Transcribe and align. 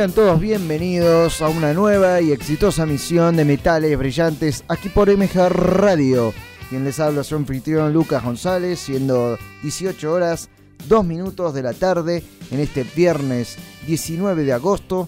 Sean 0.00 0.12
todos 0.12 0.40
bienvenidos 0.40 1.42
a 1.42 1.50
una 1.50 1.74
nueva 1.74 2.22
y 2.22 2.32
exitosa 2.32 2.86
misión 2.86 3.36
de 3.36 3.44
Metales 3.44 3.98
Brillantes 3.98 4.64
aquí 4.66 4.88
por 4.88 5.14
MG 5.14 5.50
Radio. 5.50 6.32
Quien 6.70 6.84
les 6.84 6.98
habla 7.00 7.22
su 7.22 7.36
anfitrión 7.36 7.92
Lucas 7.92 8.24
González, 8.24 8.80
siendo 8.80 9.36
18 9.60 10.10
horas 10.10 10.48
2 10.88 11.04
minutos 11.04 11.52
de 11.52 11.62
la 11.62 11.74
tarde 11.74 12.24
en 12.50 12.60
este 12.60 12.84
viernes 12.96 13.58
19 13.86 14.44
de 14.44 14.54
agosto, 14.54 15.06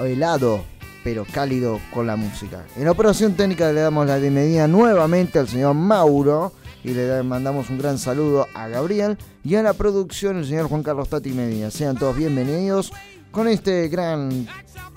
helado 0.00 0.62
pero 1.02 1.26
cálido 1.32 1.80
con 1.92 2.06
la 2.06 2.14
música. 2.14 2.64
En 2.76 2.86
operación 2.86 3.34
técnica 3.34 3.72
le 3.72 3.80
damos 3.80 4.06
la 4.06 4.18
bienvenida 4.18 4.68
nuevamente 4.68 5.40
al 5.40 5.48
señor 5.48 5.74
Mauro 5.74 6.52
y 6.84 6.90
le 6.90 7.20
mandamos 7.24 7.68
un 7.68 7.78
gran 7.78 7.98
saludo 7.98 8.46
a 8.54 8.68
Gabriel 8.68 9.18
y 9.42 9.56
a 9.56 9.62
la 9.64 9.72
producción 9.72 10.36
el 10.36 10.46
señor 10.46 10.68
Juan 10.68 10.84
Carlos 10.84 11.08
Tati 11.08 11.30
Medina. 11.30 11.72
Sean 11.72 11.96
todos 11.96 12.14
bienvenidos 12.14 12.92
con 13.30 13.48
este 13.48 13.88
gran 13.88 14.46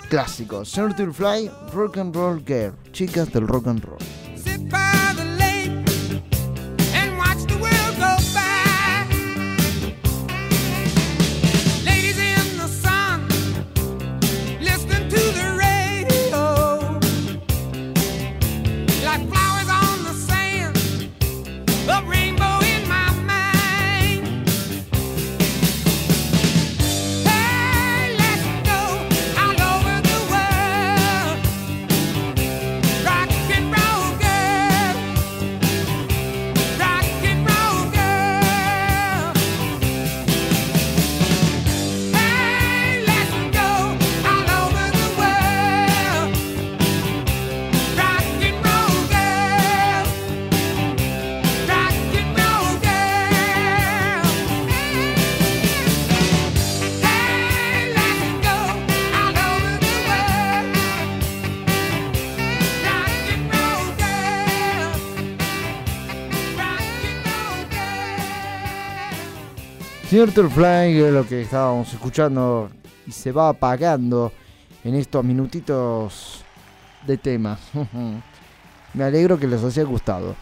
clásico, 0.08 0.64
Circle 0.64 1.12
Fly 1.12 1.50
Rock 1.72 1.98
and 1.98 2.14
Roll 2.14 2.44
Girl, 2.46 2.74
chicas 2.92 3.32
del 3.32 3.46
rock 3.46 3.66
and 3.66 3.84
roll. 3.84 5.31
Señor 70.12 70.30
Turfly, 70.30 71.10
lo 71.10 71.26
que 71.26 71.40
estábamos 71.40 71.90
escuchando 71.90 72.68
y 73.06 73.12
se 73.12 73.32
va 73.32 73.48
apagando 73.48 74.30
en 74.84 74.94
estos 74.94 75.24
minutitos 75.24 76.44
de 77.06 77.16
tema. 77.16 77.58
Me 78.92 79.04
alegro 79.04 79.38
que 79.38 79.46
les 79.46 79.64
haya 79.64 79.84
gustado. 79.84 80.36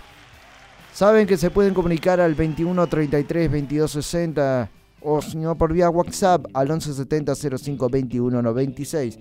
Saben 0.93 1.25
que 1.25 1.37
se 1.37 1.53
pueden 1.53 1.73
comunicar 1.73 2.19
al 2.19 2.35
21 2.35 2.85
33 2.85 3.49
22 3.49 3.93
60 3.93 4.69
o 5.03 5.23
si 5.23 5.37
no 5.37 5.57
por 5.57 5.73
vía 5.73 5.89
WhatsApp 5.89 6.47
al 6.53 6.69
11 6.69 6.93
70 6.93 7.33
05 7.37 7.89
21 7.89 8.43
96. 8.43 9.21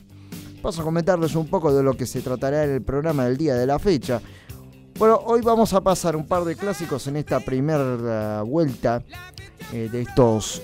Paso 0.61 0.81
a 0.81 0.85
comentarles 0.85 1.35
un 1.35 1.47
poco 1.47 1.73
de 1.73 1.81
lo 1.81 1.97
que 1.97 2.05
se 2.05 2.21
tratará 2.21 2.63
en 2.63 2.69
el 2.69 2.83
programa 2.83 3.25
del 3.25 3.37
día 3.37 3.55
de 3.55 3.65
la 3.65 3.79
fecha. 3.79 4.21
Bueno, 4.97 5.19
hoy 5.25 5.41
vamos 5.41 5.73
a 5.73 5.81
pasar 5.81 6.15
un 6.15 6.25
par 6.25 6.43
de 6.45 6.55
clásicos 6.55 7.07
en 7.07 7.15
esta 7.15 7.39
primera 7.39 8.43
vuelta 8.43 9.03
eh, 9.71 9.89
de 9.91 10.03
estos 10.03 10.61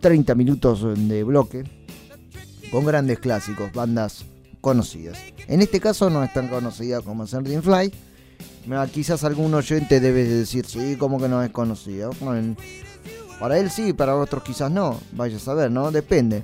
30 0.00 0.34
minutos 0.34 0.84
de 1.08 1.24
bloque 1.24 1.64
con 2.70 2.84
grandes 2.84 3.18
clásicos, 3.18 3.72
bandas 3.72 4.24
conocidas. 4.60 5.18
En 5.46 5.62
este 5.62 5.80
caso 5.80 6.10
no 6.10 6.22
es 6.22 6.32
tan 6.32 6.48
conocida 6.48 7.00
como 7.00 7.26
Certain 7.26 7.62
Fly. 7.62 7.92
Ah, 8.70 8.86
Quizás 8.92 9.24
algún 9.24 9.54
oyente 9.54 9.98
debe 9.98 10.24
decir, 10.24 10.66
sí, 10.66 10.96
como 10.96 11.18
que 11.18 11.28
no 11.28 11.42
es 11.42 11.50
conocida. 11.50 12.10
Bueno, 12.20 12.54
para 13.40 13.58
él 13.58 13.70
sí, 13.70 13.94
para 13.94 14.14
otros 14.14 14.42
quizás 14.42 14.70
no. 14.70 15.00
Vaya 15.12 15.38
a 15.38 15.40
saber, 15.40 15.70
¿no? 15.70 15.90
Depende. 15.90 16.42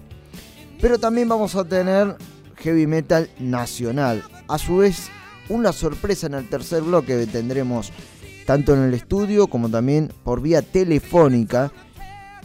Pero 0.80 0.98
también 0.98 1.28
vamos 1.28 1.54
a 1.54 1.64
tener 1.64 2.16
heavy 2.56 2.86
metal 2.86 3.28
nacional. 3.38 4.24
A 4.48 4.58
su 4.58 4.78
vez, 4.78 5.10
una 5.48 5.72
sorpresa 5.72 6.26
en 6.26 6.34
el 6.34 6.48
tercer 6.48 6.82
bloque 6.82 7.18
que 7.18 7.26
tendremos 7.26 7.92
tanto 8.46 8.74
en 8.74 8.82
el 8.82 8.94
estudio 8.94 9.46
como 9.46 9.68
también 9.68 10.12
por 10.22 10.40
vía 10.40 10.62
telefónica 10.62 11.72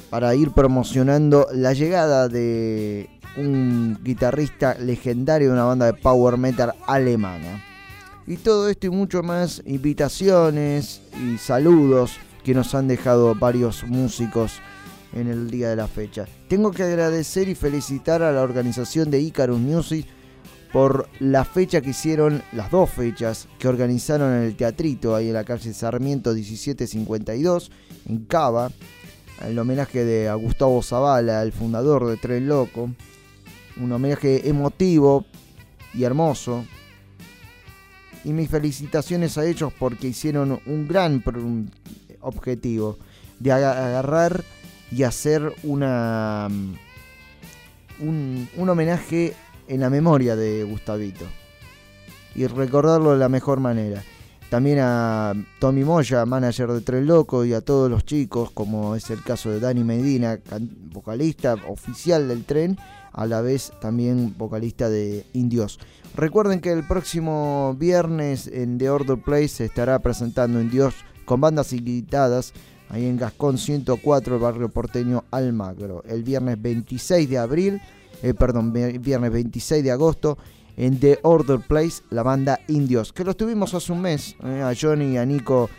para 0.09 0.33
ir 0.35 0.51
promocionando 0.51 1.47
la 1.53 1.73
llegada 1.73 2.27
de 2.27 3.09
un 3.37 3.99
guitarrista 4.03 4.75
legendario 4.75 5.49
de 5.49 5.53
una 5.53 5.65
banda 5.65 5.85
de 5.85 5.93
power 5.93 6.37
metal 6.37 6.73
alemana. 6.87 7.63
Y 8.25 8.37
todo 8.37 8.69
esto 8.69 8.87
y 8.87 8.89
mucho 8.91 9.23
más, 9.23 9.61
invitaciones 9.65 11.01
y 11.23 11.37
saludos 11.37 12.17
que 12.43 12.53
nos 12.53 12.75
han 12.75 12.87
dejado 12.87 13.35
varios 13.35 13.83
músicos 13.83 14.59
en 15.13 15.27
el 15.27 15.49
día 15.49 15.69
de 15.69 15.75
la 15.75 15.87
fecha. 15.87 16.25
Tengo 16.47 16.71
que 16.71 16.83
agradecer 16.83 17.49
y 17.49 17.55
felicitar 17.55 18.21
a 18.21 18.31
la 18.31 18.41
organización 18.41 19.09
de 19.09 19.19
Icarus 19.21 19.59
Music 19.59 20.05
por 20.71 21.09
la 21.19 21.45
fecha 21.45 21.81
que 21.81 21.89
hicieron, 21.91 22.43
las 22.51 22.69
dos 22.69 22.89
fechas 22.91 23.47
que 23.57 23.67
organizaron 23.67 24.33
en 24.35 24.43
el 24.43 24.55
teatrito, 24.55 25.15
ahí 25.15 25.27
en 25.27 25.33
la 25.33 25.43
calle 25.43 25.73
Sarmiento 25.73 26.33
1752, 26.33 27.71
en 28.07 28.25
Cava, 28.25 28.71
el 29.47 29.57
homenaje 29.57 30.05
de 30.05 30.29
a 30.29 30.35
Gustavo 30.35 30.81
Zavala, 30.83 31.41
el 31.41 31.51
fundador 31.53 32.05
de 32.07 32.17
Tren 32.17 32.47
Loco, 32.47 32.91
un 33.77 33.91
homenaje 33.91 34.47
emotivo 34.47 35.25
y 35.93 36.03
hermoso. 36.03 36.65
Y 38.25 38.33
mis 38.33 38.49
felicitaciones 38.49 39.37
a 39.37 39.45
ellos 39.45 39.71
porque 39.79 40.09
hicieron 40.09 40.59
un 40.65 40.87
gran 40.87 41.23
objetivo 42.21 42.97
de 43.39 43.51
aga- 43.53 43.87
agarrar 43.87 44.43
y 44.91 45.03
hacer 45.03 45.53
una 45.63 46.49
un, 47.99 48.49
un 48.57 48.69
homenaje 48.69 49.33
en 49.69 49.79
la 49.79 49.89
memoria 49.89 50.35
de 50.35 50.63
Gustavito 50.65 51.25
y 52.35 52.45
recordarlo 52.47 53.11
de 53.13 53.17
la 53.17 53.29
mejor 53.29 53.59
manera. 53.59 54.03
También 54.49 54.79
a 54.81 55.33
Tommy 55.59 55.83
Moya, 55.83 56.25
manager 56.25 56.71
de 56.71 56.81
Tren 56.81 57.05
Loco, 57.05 57.45
y 57.45 57.53
a 57.53 57.61
todos 57.61 57.89
los 57.89 58.03
chicos, 58.03 58.49
como 58.51 58.95
es 58.95 59.11
el 59.11 59.21
caso 59.21 59.51
de 59.51 59.59
Dani 59.59 59.83
Medina, 59.83 60.39
vocalista 60.91 61.55
oficial 61.67 62.27
del 62.27 62.45
tren, 62.45 62.75
a 63.13 63.27
la 63.27 63.41
vez 63.41 63.71
también 63.79 64.35
vocalista 64.37 64.89
de 64.89 65.25
Indios. 65.33 65.79
Recuerden 66.15 66.61
que 66.61 66.71
el 66.71 66.83
próximo 66.83 67.75
viernes 67.77 68.47
en 68.47 68.79
The 68.79 68.89
Order 68.89 69.21
Place 69.21 69.49
se 69.49 69.65
estará 69.65 69.99
presentando 69.99 70.59
Indios 70.59 70.95
con 71.25 71.41
bandas 71.41 71.71
invitadas 71.71 72.53
ahí 72.89 73.05
en 73.05 73.17
Gascón 73.17 73.59
104, 73.59 74.35
el 74.35 74.41
barrio 74.41 74.69
porteño 74.69 75.25
Almagro. 75.29 76.03
El 76.07 76.23
viernes 76.23 76.59
26 76.59 77.29
de 77.29 77.37
abril, 77.37 77.81
eh, 78.21 78.33
perdón, 78.33 78.73
viernes 78.73 79.31
26 79.31 79.83
de 79.83 79.91
agosto 79.91 80.37
en 80.77 80.99
The 80.99 81.19
Order 81.23 81.59
Place, 81.59 82.03
la 82.09 82.23
banda 82.23 82.59
Indios, 82.67 83.11
que 83.11 83.23
los 83.23 83.35
tuvimos 83.35 83.73
hace 83.73 83.91
un 83.91 84.01
mes, 84.01 84.35
eh, 84.43 84.61
a 84.61 84.73
Johnny 84.79 85.13
y 85.13 85.17
a 85.17 85.25
Nico, 85.25 85.69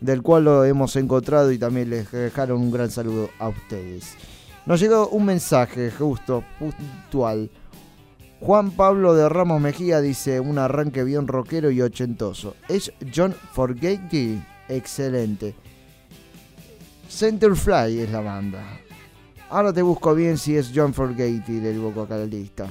del 0.00 0.22
cual 0.22 0.44
lo 0.44 0.64
hemos 0.64 0.96
encontrado 0.96 1.52
y 1.52 1.58
también 1.58 1.90
les 1.90 2.10
dejaron 2.10 2.60
un 2.60 2.70
gran 2.70 2.90
saludo 2.90 3.30
a 3.38 3.48
ustedes. 3.48 4.16
Nos 4.66 4.80
llegó 4.80 5.08
un 5.08 5.24
mensaje 5.24 5.90
justo, 5.90 6.44
puntual. 6.58 7.50
Juan 8.40 8.70
Pablo 8.72 9.14
de 9.14 9.28
Ramos 9.28 9.60
Mejía 9.60 10.00
dice 10.00 10.40
un 10.40 10.58
arranque 10.58 11.04
bien 11.04 11.26
rockero 11.26 11.70
y 11.70 11.80
ochentoso. 11.80 12.54
¿Es 12.68 12.92
John 13.14 13.34
Forgate? 13.52 14.38
Excelente. 14.68 15.54
Centerfly 17.08 18.00
es 18.00 18.10
la 18.10 18.20
banda. 18.20 18.80
Ahora 19.50 19.72
te 19.72 19.80
busco 19.80 20.14
bien 20.14 20.36
si 20.36 20.56
es 20.56 20.70
John 20.74 20.92
Forgate 20.92 21.42
el 21.48 21.80
vocalista. 21.80 22.70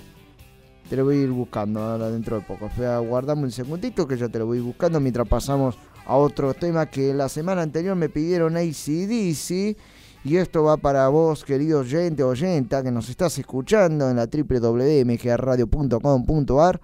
Te 0.87 0.95
lo 0.95 1.05
voy 1.05 1.17
a 1.17 1.23
ir 1.23 1.31
buscando 1.31 1.81
ahora 1.81 2.11
dentro 2.11 2.35
de 2.37 2.43
poco. 2.43 2.69
Guardame 3.07 3.41
un 3.43 3.51
segundito 3.51 4.07
que 4.07 4.15
yo 4.15 4.29
te 4.29 4.37
lo 4.37 4.45
voy 4.45 4.59
buscando 4.59 4.99
mientras 4.99 5.27
pasamos 5.27 5.75
a 6.05 6.15
otro 6.15 6.53
tema 6.53 6.85
que 6.85 7.15
la 7.15 7.29
semana 7.29 7.63
anterior 7.63 7.95
me 7.95 8.09
pidieron 8.09 8.57
ACDC. 8.57 9.75
Y 10.23 10.37
esto 10.37 10.63
va 10.63 10.77
para 10.77 11.07
vos, 11.07 11.43
querido 11.43 11.79
oyente 11.79 12.21
o 12.23 12.27
oyenta, 12.29 12.83
que 12.83 12.91
nos 12.91 13.09
estás 13.09 13.39
escuchando 13.39 14.07
en 14.09 14.17
la 14.17 14.27
www.mgradio.com.ar 14.27 16.81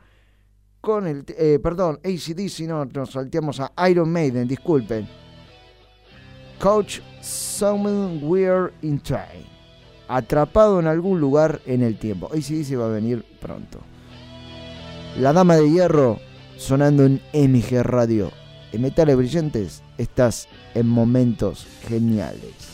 con 0.81 1.07
el, 1.07 1.24
eh, 1.38 1.60
perdón, 1.63 2.00
ACDC, 2.04 2.62
no, 2.68 2.84
nos 2.86 3.12
salteamos 3.12 3.60
a 3.60 3.72
Iron 3.89 4.12
Maiden, 4.12 4.48
disculpen. 4.48 5.07
Coach 6.60 7.00
Somewhere 7.22 8.74
in 8.81 9.00
Time. 9.00 9.52
Atrapado 10.07 10.79
en 10.79 10.88
algún 10.88 11.19
lugar 11.19 11.61
en 11.65 11.81
el 11.81 11.97
tiempo. 11.97 12.27
ACDC 12.27 12.79
va 12.79 12.85
a 12.85 12.89
venir 12.89 13.23
pronto. 13.39 13.79
La 15.19 15.31
Dama 15.33 15.55
de 15.55 15.69
Hierro 15.69 16.19
sonando 16.57 17.05
en 17.05 17.21
MG 17.33 17.83
Radio. 17.83 18.31
En 18.71 18.81
Metales 18.81 19.15
Brillantes 19.15 19.83
estás 19.97 20.47
en 20.73 20.88
momentos 20.88 21.67
geniales. 21.88 22.73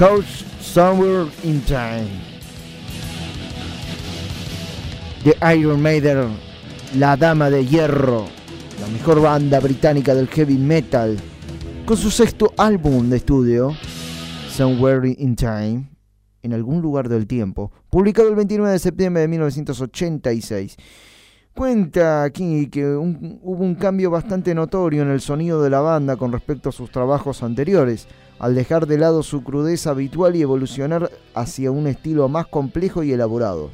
Coach 0.00 0.46
Somewhere 0.62 1.28
in 1.44 1.60
Time. 1.66 2.08
The 5.24 5.36
Iron 5.54 5.82
Maiden, 5.82 6.38
la 6.96 7.18
dama 7.18 7.50
de 7.50 7.66
hierro, 7.66 8.24
la 8.80 8.86
mejor 8.86 9.20
banda 9.20 9.60
británica 9.60 10.14
del 10.14 10.26
heavy 10.28 10.56
metal, 10.56 11.18
con 11.84 11.98
su 11.98 12.10
sexto 12.10 12.54
álbum 12.56 13.10
de 13.10 13.18
estudio, 13.18 13.76
Somewhere 14.48 15.06
in 15.18 15.36
Time, 15.36 15.90
en 16.42 16.54
algún 16.54 16.80
lugar 16.80 17.10
del 17.10 17.26
tiempo, 17.26 17.70
publicado 17.90 18.30
el 18.30 18.36
29 18.36 18.72
de 18.72 18.78
septiembre 18.78 19.20
de 19.20 19.28
1986. 19.28 20.78
Cuenta 21.54 22.22
aquí 22.22 22.68
que 22.68 22.86
hubo 22.86 23.62
un 23.62 23.74
cambio 23.74 24.10
bastante 24.10 24.54
notorio 24.54 25.02
en 25.02 25.10
el 25.10 25.20
sonido 25.20 25.62
de 25.62 25.68
la 25.68 25.80
banda 25.80 26.16
con 26.16 26.32
respecto 26.32 26.70
a 26.70 26.72
sus 26.72 26.90
trabajos 26.90 27.42
anteriores, 27.42 28.08
al 28.40 28.54
dejar 28.54 28.86
de 28.86 28.98
lado 28.98 29.22
su 29.22 29.44
crudeza 29.44 29.90
habitual 29.90 30.34
y 30.34 30.42
evolucionar 30.42 31.10
hacia 31.34 31.70
un 31.70 31.86
estilo 31.86 32.28
más 32.28 32.46
complejo 32.46 33.04
y 33.04 33.12
elaborado. 33.12 33.70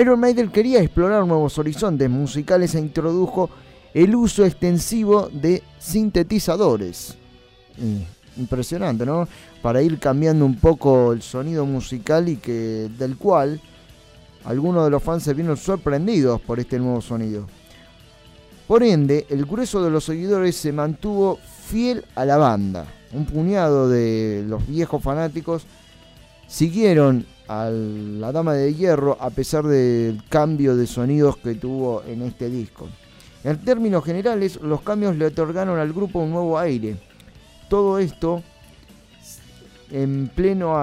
Iron 0.00 0.20
Maiden 0.20 0.50
quería 0.50 0.80
explorar 0.80 1.26
nuevos 1.26 1.58
horizontes 1.58 2.08
musicales 2.08 2.74
e 2.74 2.78
introdujo 2.80 3.50
el 3.92 4.14
uso 4.14 4.46
extensivo 4.46 5.28
de 5.30 5.62
sintetizadores. 5.78 7.18
Mm, 7.76 8.00
Impresionante, 8.36 9.04
¿no? 9.04 9.28
Para 9.60 9.82
ir 9.82 9.98
cambiando 9.98 10.46
un 10.46 10.56
poco 10.56 11.12
el 11.12 11.20
sonido 11.20 11.66
musical 11.66 12.28
y 12.28 12.36
que 12.36 12.88
del 12.96 13.16
cual 13.18 13.60
algunos 14.44 14.84
de 14.84 14.90
los 14.90 15.02
fans 15.02 15.24
se 15.24 15.34
vieron 15.34 15.56
sorprendidos 15.56 16.40
por 16.40 16.58
este 16.58 16.78
nuevo 16.78 17.02
sonido. 17.02 17.46
Por 18.66 18.82
ende, 18.82 19.26
el 19.28 19.44
grueso 19.44 19.84
de 19.84 19.90
los 19.90 20.04
seguidores 20.04 20.56
se 20.56 20.72
mantuvo 20.72 21.38
fiel 21.66 22.06
a 22.14 22.24
la 22.24 22.38
banda. 22.38 22.86
Un 23.12 23.26
puñado 23.26 23.88
de 23.88 24.44
los 24.46 24.66
viejos 24.66 25.02
fanáticos 25.02 25.66
siguieron 26.46 27.26
a 27.48 27.70
la 27.70 28.32
Dama 28.32 28.54
de 28.54 28.74
Hierro 28.74 29.16
a 29.20 29.30
pesar 29.30 29.64
del 29.64 30.22
cambio 30.28 30.76
de 30.76 30.86
sonidos 30.86 31.36
que 31.36 31.54
tuvo 31.54 32.02
en 32.04 32.22
este 32.22 32.48
disco. 32.48 32.88
En 33.44 33.58
términos 33.58 34.04
generales, 34.04 34.60
los 34.62 34.82
cambios 34.82 35.16
le 35.16 35.26
otorgaron 35.26 35.78
al 35.78 35.92
grupo 35.92 36.20
un 36.20 36.30
nuevo 36.30 36.58
aire. 36.58 36.96
Todo 37.68 37.98
esto 37.98 38.42
en 39.90 40.30
pleno 40.34 40.74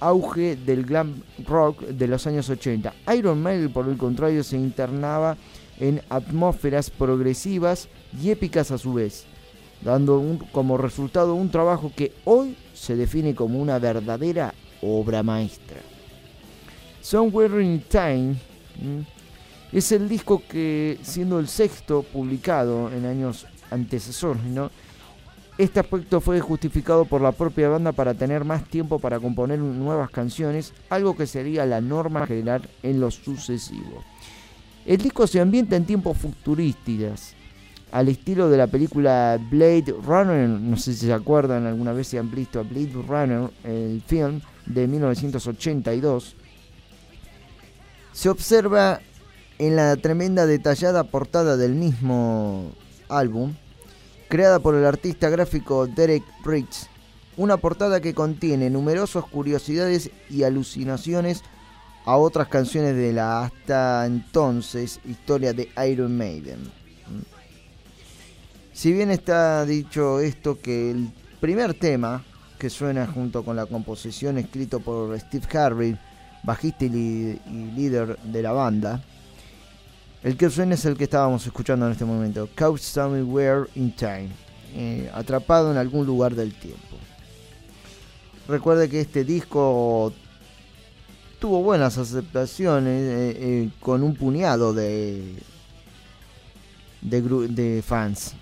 auge 0.00 0.56
del 0.56 0.84
glam 0.84 1.22
rock 1.46 1.82
de 1.82 2.06
los 2.06 2.26
años 2.26 2.48
80. 2.48 2.94
Iron 3.16 3.42
Maiden, 3.42 3.72
por 3.72 3.88
el 3.88 3.96
contrario, 3.96 4.42
se 4.42 4.56
internaba 4.56 5.36
en 5.78 6.02
atmósferas 6.08 6.90
progresivas 6.90 7.88
y 8.20 8.30
épicas 8.30 8.70
a 8.70 8.78
su 8.78 8.94
vez, 8.94 9.26
dando 9.82 10.18
un- 10.18 10.38
como 10.38 10.76
resultado 10.76 11.34
un 11.34 11.50
trabajo 11.50 11.92
que 11.94 12.12
hoy 12.24 12.56
se 12.74 12.96
define 12.96 13.34
como 13.34 13.60
una 13.60 13.78
verdadera 13.78 14.54
obra 14.82 15.22
maestra. 15.22 15.78
Somewhere 17.00 17.62
in 17.64 17.82
Time 17.88 18.36
es 19.72 19.92
el 19.92 20.08
disco 20.08 20.42
que, 20.48 20.98
siendo 21.02 21.38
el 21.38 21.48
sexto 21.48 22.02
publicado 22.02 22.90
en 22.92 23.06
años 23.06 23.46
antecesores, 23.70 24.42
¿no? 24.44 24.70
Este 25.56 25.80
aspecto 25.80 26.20
fue 26.20 26.40
justificado 26.40 27.04
por 27.04 27.20
la 27.20 27.32
propia 27.32 27.68
banda 27.68 27.90
para 27.90 28.14
tener 28.14 28.44
más 28.44 28.64
tiempo 28.64 29.00
para 29.00 29.18
componer 29.18 29.58
nuevas 29.58 30.08
canciones, 30.10 30.72
algo 30.88 31.16
que 31.16 31.26
sería 31.26 31.66
la 31.66 31.80
norma 31.80 32.26
general 32.26 32.62
en 32.82 33.00
lo 33.00 33.10
sucesivo. 33.10 34.04
El 34.86 34.98
disco 34.98 35.26
se 35.26 35.40
ambienta 35.40 35.74
en 35.74 35.84
tiempos 35.84 36.16
futurísticos, 36.16 37.34
al 37.90 38.08
estilo 38.08 38.50
de 38.50 38.56
la 38.56 38.66
película 38.66 39.38
Blade 39.50 39.94
Runner, 40.04 40.48
no 40.48 40.76
sé 40.76 40.94
si 40.94 41.06
se 41.06 41.12
acuerdan, 41.12 41.66
alguna 41.66 41.92
vez 41.92 42.08
se 42.08 42.18
han 42.18 42.30
visto 42.30 42.60
a 42.60 42.62
Blade 42.62 42.92
Runner, 43.06 43.50
el 43.64 44.02
film 44.06 44.40
de 44.66 44.86
1982. 44.86 46.36
Se 48.12 48.28
observa 48.28 49.00
en 49.58 49.76
la 49.76 49.96
tremenda 49.96 50.46
detallada 50.46 51.04
portada 51.04 51.56
del 51.56 51.74
mismo 51.74 52.72
álbum, 53.08 53.54
creada 54.28 54.58
por 54.58 54.74
el 54.74 54.84
artista 54.84 55.30
gráfico 55.30 55.86
Derek 55.86 56.24
Riggs, 56.44 56.88
una 57.36 57.56
portada 57.56 58.00
que 58.00 58.14
contiene 58.14 58.70
numerosas 58.70 59.24
curiosidades 59.24 60.10
y 60.28 60.42
alucinaciones 60.42 61.42
a 62.04 62.16
otras 62.16 62.48
canciones 62.48 62.96
de 62.96 63.12
la 63.12 63.44
hasta 63.44 64.04
entonces 64.06 65.00
historia 65.04 65.52
de 65.52 65.68
Iron 65.88 66.16
Maiden. 66.16 66.77
Si 68.78 68.92
bien 68.92 69.10
está 69.10 69.66
dicho 69.66 70.20
esto 70.20 70.60
que 70.60 70.92
el 70.92 71.10
primer 71.40 71.74
tema 71.74 72.22
que 72.60 72.70
suena 72.70 73.08
junto 73.08 73.44
con 73.44 73.56
la 73.56 73.66
composición 73.66 74.38
escrito 74.38 74.78
por 74.78 75.18
Steve 75.18 75.58
Harvey, 75.58 75.98
bajista 76.44 76.84
y, 76.84 77.40
líder 77.74 78.16
de 78.20 78.40
la 78.40 78.52
banda, 78.52 79.02
el 80.22 80.36
que 80.36 80.48
suena 80.48 80.74
es 80.74 80.84
el 80.84 80.96
que 80.96 81.02
estábamos 81.02 81.44
escuchando 81.44 81.86
en 81.86 81.92
este 81.92 82.04
momento, 82.04 82.48
Couch 82.54 82.78
Somewhere 82.78 83.68
in 83.74 83.90
Time, 83.96 84.28
eh, 84.72 85.10
atrapado 85.12 85.72
en 85.72 85.76
algún 85.76 86.06
lugar 86.06 86.36
del 86.36 86.54
tiempo. 86.54 86.98
Recuerde 88.46 88.88
que 88.88 89.00
este 89.00 89.24
disco 89.24 90.12
tuvo 91.40 91.64
buenas 91.64 91.98
aceptaciones 91.98 93.02
eh, 93.02 93.36
eh, 93.40 93.70
con 93.80 94.04
un 94.04 94.14
puñado 94.14 94.72
de 94.72 95.34
fans. 97.84 98.36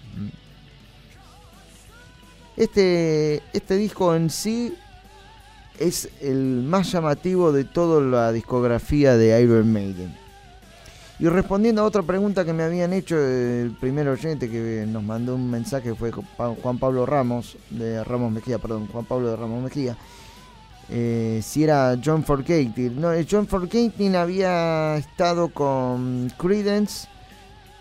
Este, 2.57 3.43
este 3.53 3.77
disco 3.77 4.15
en 4.15 4.31
sí 4.31 4.75
es 5.79 6.09
el 6.23 6.63
más 6.63 6.91
llamativo 6.91 7.53
de 7.53 7.65
toda 7.65 8.01
la 8.01 8.33
discografía 8.33 9.17
de 9.17 9.41
Iron 9.43 9.73
Maiden. 9.73 10.15
Y 11.19 11.29
respondiendo 11.29 11.81
a 11.83 11.85
otra 11.85 12.03
pregunta 12.03 12.45
que 12.45 12.53
me 12.53 12.63
habían 12.63 12.93
hecho 12.93 13.19
el 13.19 13.75
primer 13.81 14.07
oyente 14.09 14.51
que 14.51 14.85
nos 14.87 15.03
mandó 15.03 15.35
un 15.35 15.51
mensaje 15.51 15.95
fue 15.95 16.13
Juan 16.13 16.78
Pablo 16.78 17.07
Ramos, 17.07 17.57
de 17.71 18.04
Ramos 18.04 18.33
Mejía, 18.33 18.59
perdón, 18.59 18.87
Juan 18.89 19.07
Pablo 19.07 19.30
de 19.30 19.37
Ramos 19.37 19.63
Mejía, 19.63 19.97
eh, 20.91 21.41
si 21.43 21.65
era 21.65 21.99
John 22.04 22.23
Forcade. 22.23 22.91
No, 22.95 23.13
eh, 23.15 23.26
John 23.28 23.47
Forcade 23.47 24.17
había 24.17 24.97
estado 24.97 25.49
con 25.49 26.30
Credence, 26.37 27.09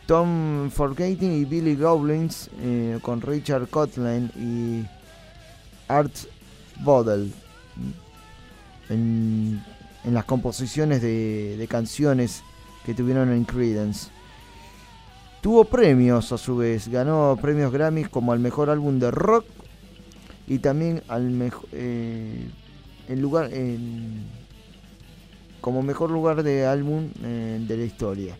Tom 0.08 0.70
Forcade 0.70 1.18
y 1.26 1.46
Billy 1.46 1.76
Goblins, 1.76 2.50
eh, 2.62 3.00
con 3.02 3.22
Richard 3.22 3.68
Cotland 3.70 4.32
y 4.38 4.86
Art 5.88 6.14
Bodel 6.82 7.32
en, 8.90 9.64
las 10.06 10.26
composiciones 10.26 11.02
de, 11.02 11.66
canciones 11.70 12.44
que 12.86 12.94
tuvieron 12.94 13.32
en 13.32 13.44
Credence. 13.46 14.10
Tuvo 15.42 15.66
premios 15.66 16.32
a 16.32 16.38
su 16.38 16.58
vez, 16.58 16.88
ganó 16.88 17.38
premios 17.42 17.72
Grammys 17.72 18.10
como 18.10 18.32
al 18.32 18.40
mejor 18.40 18.70
álbum 18.70 19.00
de 19.00 19.12
rock 19.12 19.46
y 20.48 20.60
también 20.60 21.02
al 21.08 21.24
mejor 21.32 21.68
en 23.08 23.22
lugar 23.22 23.54
en- 23.54 24.24
como 25.62 25.82
mejor 25.82 26.12
lugar 26.12 26.44
de 26.44 26.66
álbum 26.66 27.10
eh, 27.24 27.60
de 27.68 27.78
la 27.78 27.84
historia. 27.86 28.38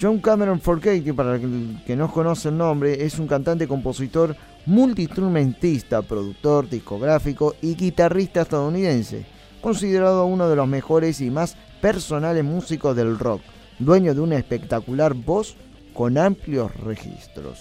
John 0.00 0.18
Cameron 0.18 0.60
Forcade, 0.60 1.12
para 1.12 1.36
el 1.36 1.82
que 1.84 1.94
no 1.94 2.10
conoce 2.10 2.48
el 2.48 2.56
nombre, 2.56 3.04
es 3.04 3.18
un 3.18 3.26
cantante, 3.26 3.68
compositor, 3.68 4.34
multiinstrumentista, 4.64 6.00
productor, 6.00 6.70
discográfico 6.70 7.54
y 7.60 7.74
guitarrista 7.74 8.40
estadounidense, 8.40 9.26
considerado 9.60 10.24
uno 10.24 10.48
de 10.48 10.56
los 10.56 10.66
mejores 10.66 11.20
y 11.20 11.30
más 11.30 11.54
personales 11.82 12.44
músicos 12.44 12.96
del 12.96 13.18
rock, 13.18 13.42
dueño 13.78 14.14
de 14.14 14.20
una 14.20 14.38
espectacular 14.38 15.12
voz 15.12 15.56
con 15.92 16.16
amplios 16.16 16.74
registros. 16.76 17.58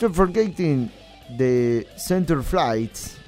John 0.00 0.14
Forcade 0.14 0.88
de 1.36 1.86
Center 1.96 2.42
Flights, 2.42 3.18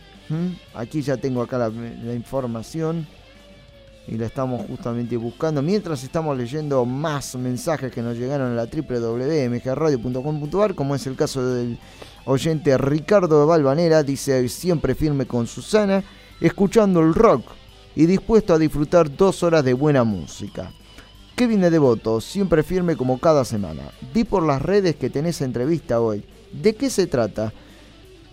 aquí 0.75 1.03
ya 1.03 1.19
tengo 1.19 1.43
acá 1.43 1.59
la 1.59 2.15
información 2.15 3.07
y 4.09 4.17
la 4.17 4.27
estamos 4.27 4.67
justamente 4.67 5.17
buscando. 5.17 5.63
Mientras 5.63 6.03
estamos 6.03 6.37
leyendo 6.37 6.85
más 6.85 7.37
mensajes 7.37 7.93
que 7.93 8.03
nos 8.03 8.17
llegaron 8.17 8.51
a 8.53 8.55
la 8.55 8.67
www.mgradio.com.ar 8.67 10.75
como 10.75 10.95
es 10.95 11.07
el 11.07 11.15
caso 11.15 11.47
del 11.47 11.79
oyente 12.25 12.79
Ricardo 12.79 13.41
de 13.41 13.47
Valvanera 13.47 14.03
dice 14.03 14.49
siempre 14.49 14.95
firme 14.95 15.27
con 15.27 15.47
Susana 15.47 16.03
escuchando 16.41 17.01
el 17.01 17.13
rock 17.15 17.45
y 17.95 18.07
dispuesto 18.07 18.55
a 18.55 18.59
disfrutar 18.59 19.15
dos 19.15 19.43
horas 19.43 19.63
de 19.65 19.75
buena 19.75 20.05
música. 20.05 20.73
Kevin 21.37 21.61
de 21.61 21.69
Devoto 21.71 22.21
siempre 22.21 22.63
firme 22.63 22.97
como 22.97 23.19
cada 23.19 23.45
semana. 23.45 23.83
Di 24.13 24.25
por 24.25 24.45
las 24.45 24.61
redes 24.61 24.97
que 24.97 25.11
tenés 25.11 25.41
entrevista 25.41 26.01
hoy. 26.01 26.25
¿de 26.53 26.75
qué 26.75 26.91
se 26.91 27.07
trata? 27.07 27.53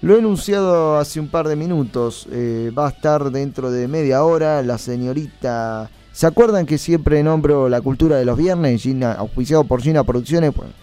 Lo 0.01 0.15
he 0.15 0.19
anunciado 0.19 0.97
hace 0.97 1.19
un 1.19 1.27
par 1.29 1.47
de 1.47 1.55
minutos. 1.55 2.27
eh, 2.31 2.71
va 2.77 2.87
a 2.87 2.89
estar 2.89 3.31
dentro 3.31 3.71
de 3.71 3.87
media 3.87 4.23
hora 4.23 4.61
la 4.61 4.77
señorita. 4.77 5.89
¿Se 6.11 6.27
acuerdan 6.27 6.65
que 6.65 6.77
siempre 6.77 7.23
nombro 7.23 7.69
la 7.69 7.79
cultura 7.81 8.17
de 8.17 8.25
los 8.25 8.37
viernes? 8.37 8.81
Gina, 8.81 9.13
auspiciado 9.13 9.63
por 9.63 9.81
Gina 9.81 10.03
Producciones. 10.03 10.53
Bueno, 10.55 10.73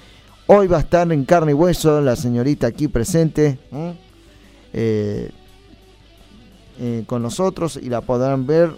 hoy 0.47 0.67
va 0.67 0.79
a 0.79 0.81
estar 0.81 1.11
en 1.13 1.25
carne 1.25 1.53
y 1.53 1.55
hueso 1.55 2.01
la 2.01 2.17
señorita 2.17 2.67
aquí 2.67 2.89
presente. 2.89 3.59
Eh, 4.73 5.31
eh, 6.81 7.05
con 7.07 7.23
nosotros 7.23 7.79
y 7.81 7.89
la 7.91 8.01
podrán 8.01 8.47
ver 8.47 8.73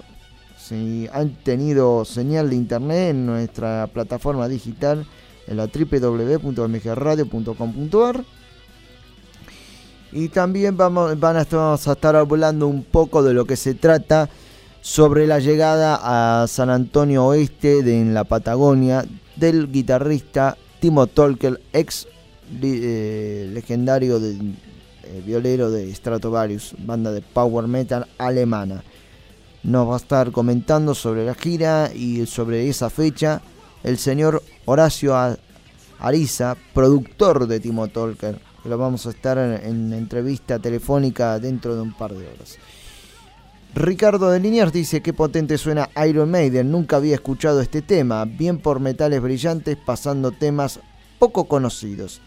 si 0.58 1.08
han 1.12 1.36
tenido 1.42 2.04
señal 2.04 2.50
de 2.50 2.56
internet 2.56 3.10
en 3.10 3.24
nuestra 3.24 3.86
plataforma 3.86 4.48
digital 4.48 5.06
en 5.46 5.56
la 5.56 5.66
www.mgradio.com.ar 5.66 8.24
y 10.14 10.28
también 10.28 10.76
vamos, 10.76 11.18
van 11.18 11.36
a, 11.36 11.44
vamos 11.50 11.88
a 11.88 11.92
estar 11.92 12.14
hablando 12.14 12.68
un 12.68 12.84
poco 12.84 13.22
de 13.22 13.34
lo 13.34 13.44
que 13.44 13.56
se 13.56 13.74
trata 13.74 14.30
sobre 14.80 15.26
la 15.26 15.40
llegada 15.40 15.98
a 16.02 16.46
San 16.46 16.70
Antonio 16.70 17.26
Oeste 17.26 17.82
de, 17.82 18.00
en 18.00 18.14
la 18.14 18.22
Patagonia 18.22 19.04
del 19.34 19.70
guitarrista 19.72 20.56
Timo 20.78 21.08
Tolker, 21.08 21.60
ex 21.72 22.06
eh, 22.62 23.50
legendario 23.52 24.18
eh, 24.22 25.22
violero 25.26 25.70
de 25.70 25.92
Stratovarius, 25.92 26.74
banda 26.78 27.10
de 27.10 27.20
power 27.20 27.66
metal 27.66 28.06
alemana. 28.16 28.84
Nos 29.64 29.88
va 29.88 29.94
a 29.94 29.96
estar 29.96 30.30
comentando 30.30 30.94
sobre 30.94 31.26
la 31.26 31.34
gira 31.34 31.90
y 31.92 32.24
sobre 32.26 32.68
esa 32.68 32.88
fecha 32.88 33.42
el 33.82 33.98
señor 33.98 34.42
Horacio 34.66 35.16
Ariza, 35.98 36.56
productor 36.72 37.48
de 37.48 37.58
Timo 37.58 37.88
Tolker. 37.88 38.43
Lo 38.64 38.78
vamos 38.78 39.06
a 39.06 39.10
estar 39.10 39.38
en, 39.38 39.52
en 39.64 39.92
entrevista 39.92 40.58
telefónica 40.58 41.38
dentro 41.38 41.74
de 41.74 41.82
un 41.82 41.92
par 41.92 42.12
de 42.12 42.26
horas. 42.26 42.58
Ricardo 43.74 44.30
de 44.30 44.38
Liniers 44.38 44.72
dice 44.72 45.02
que 45.02 45.12
potente 45.12 45.58
suena 45.58 45.90
Iron 46.06 46.30
Maiden, 46.30 46.70
nunca 46.70 46.96
había 46.96 47.16
escuchado 47.16 47.60
este 47.60 47.82
tema, 47.82 48.24
bien 48.24 48.58
por 48.58 48.78
metales 48.78 49.20
brillantes 49.20 49.76
pasando 49.76 50.30
temas 50.30 50.78
poco 51.18 51.46
conocidos. 51.46 52.20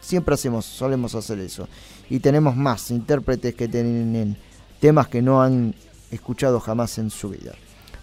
Siempre 0.00 0.34
hacemos, 0.34 0.64
solemos 0.64 1.14
hacer 1.14 1.38
eso. 1.38 1.68
Y 2.10 2.18
tenemos 2.18 2.56
más 2.56 2.90
intérpretes 2.90 3.54
que 3.54 3.68
tienen 3.68 4.36
temas 4.80 5.06
que 5.06 5.22
no 5.22 5.40
han 5.40 5.74
escuchado 6.10 6.58
jamás 6.58 6.98
en 6.98 7.10
su 7.10 7.30
vida. 7.30 7.52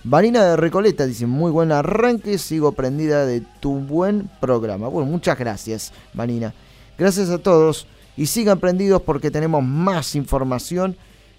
Vanina 0.05 0.45
de 0.45 0.55
Recoleta 0.55 1.05
dice, 1.05 1.25
muy 1.25 1.51
buen 1.51 1.73
arranque, 1.73 2.37
sigo 2.37 2.71
prendida 2.71 3.25
de 3.25 3.41
tu 3.59 3.73
buen 3.73 4.29
programa. 4.39 4.87
Bueno, 4.87 5.11
muchas 5.11 5.37
gracias, 5.37 5.91
Vanina. 6.13 6.53
Gracias 6.99 7.29
a 7.29 7.37
todos 7.37 7.87
y 8.17 8.25
sigan 8.25 8.59
prendidos 8.59 9.01
porque 9.01 9.31
tenemos 9.31 9.63
más 9.63 10.15
información. 10.15 10.97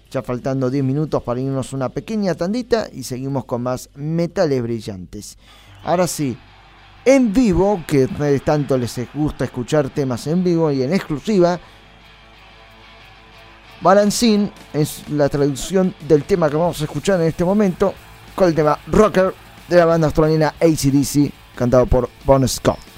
Ya 0.09 0.23
faltando 0.23 0.71
10 0.71 0.83
minutos 0.83 1.21
para 1.21 1.39
irnos 1.39 1.71
una 1.71 1.89
pequeña 1.89 2.33
tandita 2.33 2.87
y 2.91 3.03
seguimos 3.03 3.45
con 3.45 3.61
más 3.61 3.89
metales 3.93 4.61
brillantes. 4.63 5.37
Ahora 5.83 6.07
sí, 6.07 6.35
en 7.05 7.31
vivo, 7.31 7.83
que 7.87 8.07
tanto 8.43 8.77
les 8.77 8.99
gusta 9.13 9.45
escuchar 9.45 9.89
temas 9.89 10.25
en 10.27 10.43
vivo 10.43 10.71
y 10.71 10.81
en 10.81 10.93
exclusiva, 10.93 11.59
Balancín 13.79 14.51
es 14.73 15.07
la 15.09 15.29
traducción 15.29 15.95
del 16.07 16.23
tema 16.23 16.49
que 16.49 16.57
vamos 16.57 16.81
a 16.81 16.83
escuchar 16.83 17.21
en 17.21 17.27
este 17.27 17.45
momento 17.45 17.93
con 18.35 18.49
el 18.49 18.55
tema 18.55 18.77
Rocker 18.87 19.33
de 19.69 19.77
la 19.77 19.85
banda 19.85 20.07
australiana 20.07 20.55
ACDC, 20.59 21.31
cantado 21.55 21.85
por 21.85 22.09
Bon 22.25 22.45
Scott. 22.47 22.90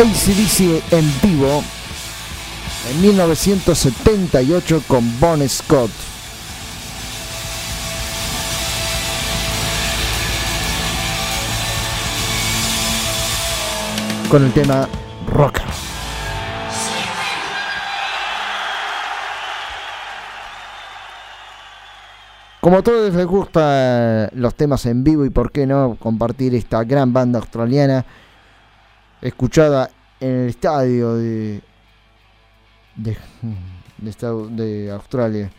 ACDC 0.00 0.82
en 0.92 1.04
vivo 1.20 1.62
en 2.90 3.02
1978 3.02 4.82
con 4.88 5.20
Bon 5.20 5.46
Scott. 5.46 5.90
Con 14.30 14.44
el 14.46 14.52
tema 14.54 14.88
Rocker. 15.26 15.66
Como 22.62 22.78
a 22.78 22.82
todos 22.82 23.12
les 23.12 23.26
gustan 23.26 24.30
los 24.32 24.54
temas 24.54 24.86
en 24.86 25.04
vivo 25.04 25.26
y 25.26 25.30
por 25.30 25.52
qué 25.52 25.66
no 25.66 25.98
compartir 26.00 26.54
esta 26.54 26.84
gran 26.84 27.12
banda 27.12 27.38
australiana 27.38 28.06
escuchada 29.22 29.90
en 30.20 30.30
el 30.30 30.48
estadio 30.48 31.14
de 31.14 31.62
de, 32.96 33.16
de, 33.98 34.12
de 34.50 34.90
Australia 34.90 35.50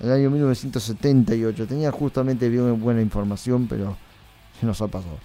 en 0.00 0.06
el 0.06 0.12
año 0.12 0.30
1978. 0.30 1.66
Tenía 1.66 1.90
justamente 1.90 2.48
bien 2.48 2.80
buena 2.80 3.00
información, 3.00 3.66
pero 3.68 3.96
se 4.58 4.66
nos 4.66 4.80
ha 4.80 4.88
pasado. 4.88 5.18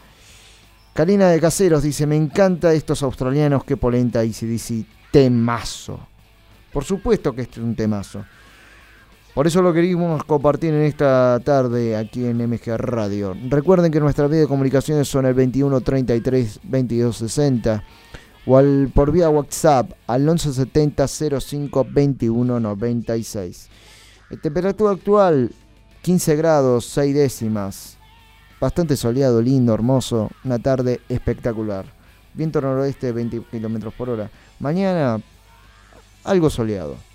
Karina 0.94 1.30
de 1.30 1.40
Caseros 1.40 1.84
dice, 1.84 2.06
me 2.06 2.16
encanta 2.16 2.74
estos 2.74 3.04
australianos 3.04 3.64
que 3.64 3.78
polenta 3.78 4.24
y 4.24 4.34
se 4.34 4.46
dice 4.46 4.86
temazo. 5.12 6.00
Por 6.74 6.84
supuesto 6.84 7.34
que 7.34 7.44
este 7.44 7.60
es 7.60 7.66
un 7.66 7.76
temazo. 7.76 8.26
Por 9.34 9.46
eso 9.46 9.62
lo 9.62 9.74
queríamos 9.74 10.24
compartir 10.24 10.74
en 10.74 10.82
esta 10.82 11.40
tarde 11.44 11.96
aquí 11.96 12.26
en 12.26 12.38
MG 12.38 12.78
Radio. 12.78 13.36
Recuerden 13.48 13.92
que 13.92 14.00
nuestras 14.00 14.30
vías 14.30 14.42
de 14.42 14.48
comunicaciones 14.48 15.08
son 15.08 15.26
el 15.28 15.36
21 15.36 15.82
33 15.82 16.60
22 16.64 17.16
60 17.16 17.84
o 18.48 18.58
al, 18.58 18.92
por 18.94 19.12
vía 19.12 19.30
WhatsApp 19.30 19.92
al 20.08 20.22
1170 20.22 21.08
05 21.08 21.88
21 21.92 22.60
96. 22.60 23.70
La 24.32 24.38
temperatura 24.38 24.92
actual 24.92 25.52
15 26.02 26.36
grados 26.36 26.86
6 26.86 27.16
décimas. 27.16 27.98
Bastante 28.60 28.98
soleado, 28.98 29.42
lindo, 29.42 29.74
hermoso. 29.74 30.32
Una 30.44 30.58
tarde 30.60 31.02
espectacular. 31.08 31.86
Viento 32.34 32.60
noroeste 32.62 33.12
20 33.12 33.44
km 33.52 33.92
por 33.92 34.10
hora. 34.10 34.32
Mañana 34.60 35.22
algo 36.24 36.50
soleado. 36.50 37.09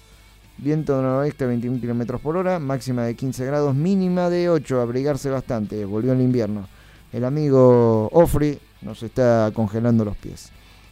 Viento 0.56 1.00
noroeste 1.02 1.46
21 1.46 1.80
km 1.80 2.18
por 2.20 2.36
hora, 2.36 2.58
máxima 2.58 3.02
de 3.02 3.16
15 3.16 3.44
grados, 3.44 3.74
mínima 3.74 4.30
de 4.30 4.48
8, 4.48 4.80
abrigarse 4.80 5.28
bastante, 5.28 5.84
volvió 5.84 6.12
el 6.12 6.20
invierno. 6.20 6.68
El 7.12 7.24
amigo 7.24 8.08
Ofri 8.12 8.58
nos 8.82 9.02
está 9.02 9.50
congelando 9.52 10.04
los 10.04 10.16
pies. 10.16 10.50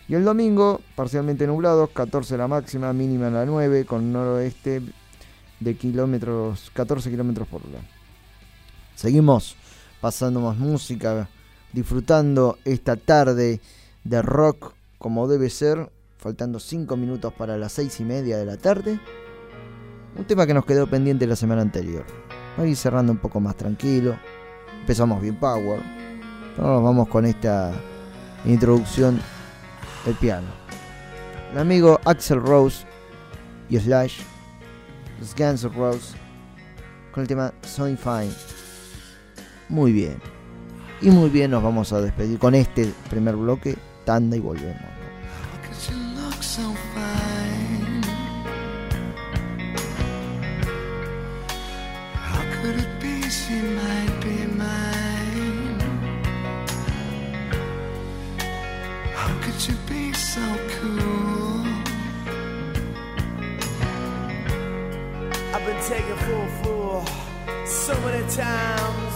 Y 0.08 0.14
el 0.14 0.24
domingo, 0.24 0.80
parcialmente 0.96 1.46
nublado, 1.46 1.86
14 1.86 2.36
la 2.36 2.48
máxima, 2.48 2.92
mínima 2.92 3.30
la 3.30 3.46
9, 3.46 3.84
con 3.84 4.12
noroeste 4.12 4.82
de 5.60 5.76
kilómetros, 5.76 6.70
14 6.74 7.10
kilómetros 7.10 7.46
por 7.46 7.60
hora. 7.62 7.80
Seguimos 8.96 9.56
pasando 10.00 10.40
más 10.40 10.58
música, 10.58 11.28
disfrutando 11.72 12.58
esta 12.64 12.96
tarde 12.96 13.60
de 14.02 14.22
rock 14.22 14.74
como 14.98 15.28
debe 15.28 15.50
ser, 15.50 15.90
faltando 16.18 16.60
5 16.60 16.96
minutos 16.96 17.32
para 17.32 17.56
las 17.56 17.72
6 17.72 18.00
y 18.00 18.04
media 18.04 18.36
de 18.38 18.44
la 18.44 18.56
tarde. 18.56 19.00
Un 20.16 20.24
tema 20.24 20.46
que 20.46 20.54
nos 20.54 20.66
quedó 20.66 20.86
pendiente 20.86 21.26
la 21.26 21.36
semana 21.36 21.62
anterior. 21.62 22.04
Vamos 22.56 22.66
a 22.66 22.68
ir 22.68 22.76
cerrando 22.76 23.12
un 23.12 23.18
poco 23.18 23.40
más 23.40 23.56
tranquilo. 23.56 24.16
Empezamos 24.80 25.22
bien 25.22 25.36
power. 25.36 25.80
Ahora 26.58 26.80
vamos 26.80 27.08
con 27.08 27.24
esta 27.24 27.72
introducción 28.44 29.20
del 30.04 30.14
piano. 30.16 30.48
El 31.52 31.58
amigo 31.58 31.98
Axel 32.04 32.40
Rose 32.42 32.84
y 33.70 33.78
Slash, 33.78 34.20
los 35.18 35.34
Guns 35.34 35.64
N' 35.64 35.74
Roses, 35.74 36.14
con 37.12 37.22
el 37.22 37.28
tema 37.28 37.52
So 37.62 37.84
Fine. 37.84 38.32
Muy 39.68 39.92
bien. 39.92 40.18
Y 41.00 41.10
muy 41.10 41.30
bien 41.30 41.50
nos 41.50 41.62
vamos 41.62 41.92
a 41.92 42.00
despedir 42.00 42.38
con 42.38 42.54
este 42.54 42.92
primer 43.08 43.36
bloque, 43.36 43.76
tanda 44.04 44.36
y 44.36 44.40
volvemos. 44.40 44.82
Taken 65.92 66.16
for 66.16 66.42
a 66.42 66.50
fool 66.62 67.04
so 67.66 67.92
many 68.00 68.24
times. 68.30 69.14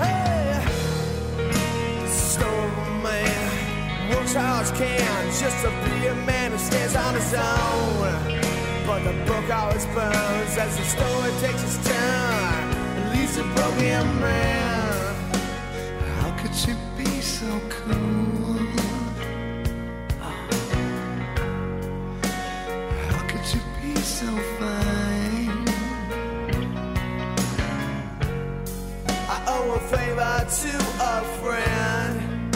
Hey, 0.00 0.62
stone 2.06 3.02
man 3.02 4.10
works 4.10 4.34
hard 4.34 4.62
as 4.66 4.70
can 4.78 5.26
just 5.42 5.58
to 5.64 5.70
be 5.84 6.06
a 6.06 6.14
man 6.30 6.52
who 6.52 6.58
stands 6.58 6.94
on 6.94 7.14
his 7.14 7.34
own. 7.34 8.06
But 8.86 9.00
the 9.02 9.14
book 9.26 9.46
always 9.50 9.84
burns 9.86 10.54
as 10.64 10.76
the 10.78 10.84
story 10.94 11.32
takes 11.44 11.62
its 11.68 11.78
turn 11.88 12.62
and 12.96 13.04
leaves 13.18 13.36
a 13.36 13.42
broken 13.56 14.04
man. 14.20 15.14
How 16.18 16.30
could 16.40 16.56
you 16.68 16.76
be 16.96 17.20
so 17.20 17.50
cool? 17.74 18.58
How 23.08 23.22
could 23.30 23.46
you 23.54 23.62
be 23.82 24.00
so 24.00 24.30
fine? 24.60 24.75
To 30.48 30.76
a 31.00 31.24
friend. 31.40 32.52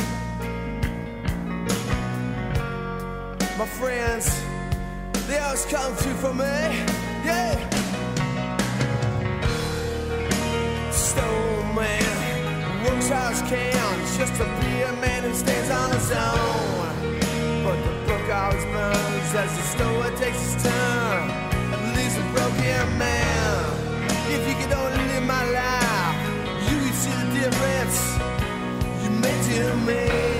My 3.59 3.67
friends, 3.67 4.27
they 5.27 5.39
always 5.39 5.65
come 5.67 5.95
through 5.97 6.15
for 6.15 6.35
me. 6.35 6.45
Yeah. 7.25 7.57
Stone 10.93 11.75
man 11.75 12.11
just 14.21 14.35
man 15.01 15.23
who 15.23 15.35
stands 15.35 15.71
on 15.71 15.91
his 15.93 16.11
own. 16.13 17.65
But 17.65 17.77
the 17.87 17.93
book 18.07 18.29
always 18.31 18.65
burns 18.65 19.35
as 19.35 19.57
the 19.57 19.63
story 19.63 20.11
takes 20.17 20.55
its 20.55 20.63
turn 20.63 21.31
and 21.31 21.97
leaves 21.97 22.17
a 22.17 22.23
broken 22.35 22.99
man. 22.99 23.40
To 29.51 29.75
me. 29.79 30.40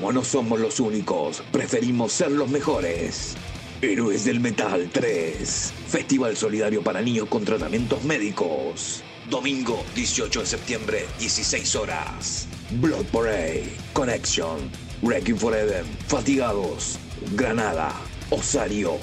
Como 0.00 0.14
no 0.14 0.24
somos 0.24 0.58
los 0.58 0.80
únicos, 0.80 1.42
preferimos 1.52 2.10
ser 2.10 2.30
los 2.30 2.48
mejores. 2.48 3.34
Héroes 3.82 4.24
del 4.24 4.40
Metal 4.40 4.88
3. 4.90 5.74
Festival 5.88 6.38
solidario 6.38 6.82
para 6.82 7.02
niños 7.02 7.28
con 7.28 7.44
tratamientos 7.44 8.02
médicos. 8.04 9.02
Domingo 9.28 9.84
18 9.94 10.40
de 10.40 10.46
septiembre, 10.46 11.06
16 11.18 11.76
horas. 11.76 12.48
Blood 12.80 13.04
Parade, 13.12 13.70
Connection, 13.92 14.70
Wrecking 15.02 15.36
Forever, 15.36 15.84
Fatigados, 16.06 16.98
Granada, 17.34 17.92
Osario, 18.30 18.96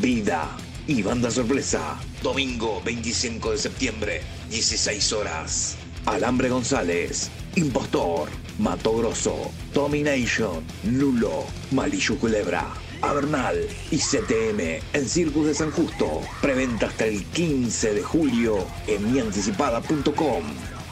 Vida 0.00 0.48
y 0.86 1.02
Banda 1.02 1.30
Sorpresa. 1.30 2.00
Domingo 2.22 2.80
25 2.86 3.50
de 3.50 3.58
septiembre, 3.58 4.22
16 4.48 5.12
horas. 5.12 5.76
Alambre 6.06 6.48
González, 6.48 7.30
Impostor, 7.54 8.30
Mato 8.58 8.96
Grosso, 8.96 9.52
Domination, 9.72 10.64
Lulo, 10.84 11.44
Malillu 11.70 12.18
Culebra, 12.18 12.66
Avernal 13.02 13.56
y 13.90 13.98
CTM 13.98 14.80
en 14.92 15.08
Circus 15.08 15.46
de 15.46 15.54
San 15.54 15.70
Justo. 15.70 16.20
Preventa 16.42 16.86
hasta 16.86 17.06
el 17.06 17.24
15 17.24 17.94
de 17.94 18.02
julio 18.02 18.66
en 18.86 19.12
mianticipada.com. 19.12 20.42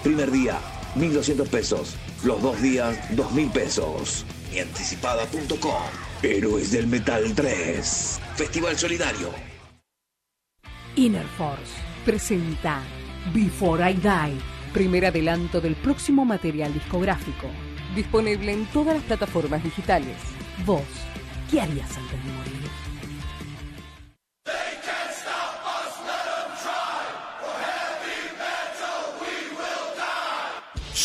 Primer 0.03 0.31
día, 0.31 0.59
1.200 0.97 1.49
pesos. 1.49 1.97
Los 2.25 2.41
dos 2.41 2.61
días, 2.63 2.97
2.000 3.11 3.53
pesos. 3.53 4.25
Mianticipada.com. 4.53 5.83
Héroes 6.23 6.71
del 6.71 6.87
Metal 6.87 7.35
3. 7.35 8.21
Festival 8.37 8.79
Solidario. 8.79 9.31
Inner 10.95 11.27
Force 11.37 11.73
presenta 12.07 12.81
Before 13.35 13.91
I 13.91 13.95
Die, 13.95 14.41
primer 14.77 15.07
adelanto 15.07 15.59
del 15.59 15.75
próximo 15.75 16.27
material 16.27 16.71
discográfico, 16.75 17.47
disponible 17.95 18.53
en 18.53 18.67
todas 18.67 18.97
las 18.97 19.05
plataformas 19.05 19.65
digitales. 19.65 20.19
Vos, 20.67 20.83
¿qué 21.51 21.63
harías 21.63 21.97
antes 21.97 22.23
de 22.23 22.31
morir? 22.31 22.71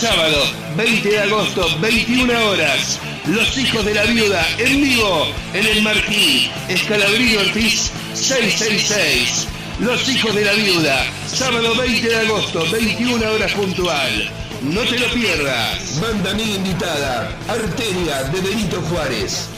Sábado, 0.00 0.44
20 0.76 1.08
de 1.08 1.20
agosto, 1.20 1.66
21 1.80 2.30
horas. 2.50 3.00
Los 3.24 3.56
hijos 3.56 3.82
de 3.82 3.94
la 3.94 4.04
viuda 4.04 4.46
en 4.58 4.82
vivo 4.82 5.26
en 5.54 5.66
el 5.66 5.80
Marquí, 5.80 6.50
Escalabrillo 6.68 7.40
Ortiz 7.40 7.90
666. 8.12 9.48
Los 9.80 10.06
hijos 10.10 10.34
de 10.34 10.44
la 10.44 10.52
viuda, 10.52 11.06
sábado 11.26 11.74
20 11.76 12.08
de 12.10 12.16
agosto, 12.16 12.70
21 12.70 13.26
horas 13.26 13.52
puntual. 13.52 14.30
No 14.60 14.82
te 14.82 14.98
lo 14.98 15.06
pierdas. 15.14 15.98
Banda 15.98 16.32
amiga 16.32 16.56
invitada, 16.56 17.30
Arteria 17.48 18.22
de 18.24 18.40
Benito 18.42 18.82
Juárez. 18.90 19.48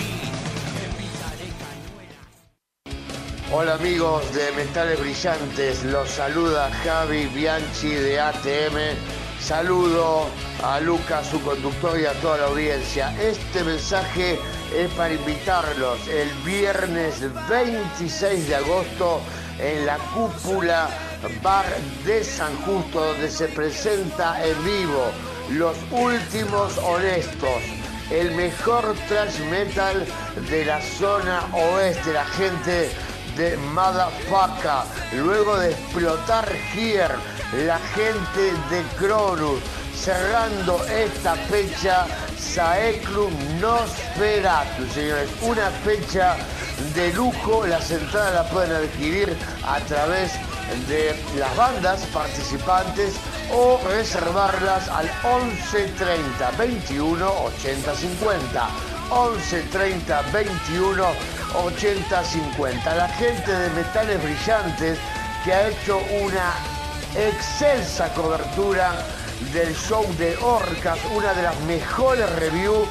Hola 3.51 3.74
amigos 3.74 4.22
de 4.33 4.53
Metales 4.53 5.01
Brillantes, 5.01 5.83
los 5.83 6.09
saluda 6.09 6.70
Javi 6.85 7.27
Bianchi 7.27 7.88
de 7.88 8.20
ATM. 8.20 9.28
Saludo 9.40 10.27
a 10.62 10.81
Lucas, 10.81 11.29
su 11.29 11.40
conductor 11.42 11.98
y 11.98 12.05
a 12.05 12.12
toda 12.20 12.38
la 12.38 12.46
audiencia. 12.46 13.14
Este 13.20 13.62
mensaje 13.64 14.38
es 14.74 14.90
para 14.90 15.14
invitarlos 15.14 16.07
el 16.09 16.29
viernes 16.44 17.22
26 17.48 18.48
de 18.48 18.57
agosto 18.57 19.20
en 19.59 19.87
la 19.87 19.96
cúpula 19.98 20.88
Bar 21.42 21.66
de 22.05 22.22
San 22.24 22.55
Justo, 22.62 23.01
donde 23.01 23.31
se 23.31 23.48
presenta 23.48 24.44
en 24.44 24.64
vivo 24.64 25.11
Los 25.51 25.77
Últimos 25.90 26.77
Honestos, 26.79 27.62
el 28.11 28.33
mejor 28.33 28.94
thrash 29.09 29.38
metal 29.51 30.05
de 30.51 30.64
la 30.64 30.81
zona 30.81 31.42
oeste, 31.55 32.12
la 32.12 32.24
gente 32.27 32.90
de 33.37 33.57
Motherfucker. 33.57 34.85
Luego 35.16 35.59
de 35.59 35.70
explotar 35.70 36.48
Here, 36.74 37.14
la 37.53 37.79
gente 37.95 38.53
de 38.71 38.83
Cronus. 38.99 39.61
Cerrando 39.95 40.81
esta 40.87 41.35
fecha, 41.35 42.07
Saeclum 42.39 43.33
Nosferatu, 43.61 44.87
señores. 44.95 45.29
Una 45.43 45.71
fecha 45.85 46.37
de 46.95 47.13
lujo. 47.13 47.67
Las 47.67 47.91
entradas 47.91 48.35
las 48.35 48.47
pueden 48.53 48.73
adquirir 48.73 49.37
a 49.67 49.81
través 49.81 50.33
de 50.89 51.17
las 51.37 51.57
bandas 51.57 52.01
participantes 52.13 53.15
o 53.53 53.81
reservarlas 53.89 54.89
al 54.89 55.07
1130 55.07 56.51
21 56.53 57.29
80 57.29 57.95
50. 57.95 58.69
11 59.11 59.63
30 59.73 60.23
21 60.33 61.05
80 61.65 62.25
50. 62.25 62.95
La 62.95 63.09
gente 63.09 63.51
de 63.51 63.71
Metales 63.71 64.23
Brillantes 64.23 64.99
que 65.45 65.53
ha 65.53 65.69
hecho 65.69 65.99
una 66.23 66.78
excelsa 67.16 68.12
cobertura 68.14 68.92
del 69.53 69.75
show 69.75 70.05
de 70.18 70.37
Orcas, 70.38 70.99
una 71.14 71.33
de 71.35 71.42
las 71.42 71.59
mejores 71.61 72.29
reviews 72.37 72.88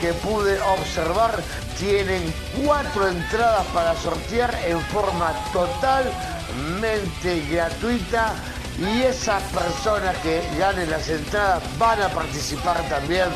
que 0.00 0.12
pude 0.14 0.60
observar. 0.62 1.40
Tienen 1.78 2.32
cuatro 2.64 3.08
entradas 3.08 3.66
para 3.68 3.94
sortear 3.96 4.54
en 4.66 4.80
forma 4.86 5.32
totalmente 5.52 7.46
gratuita 7.50 8.34
y 8.78 9.02
esas 9.02 9.42
personas 9.44 10.16
que 10.18 10.42
ganen 10.58 10.90
las 10.90 11.08
entradas 11.08 11.62
van 11.78 12.02
a 12.02 12.08
participar 12.08 12.82
también 12.88 13.28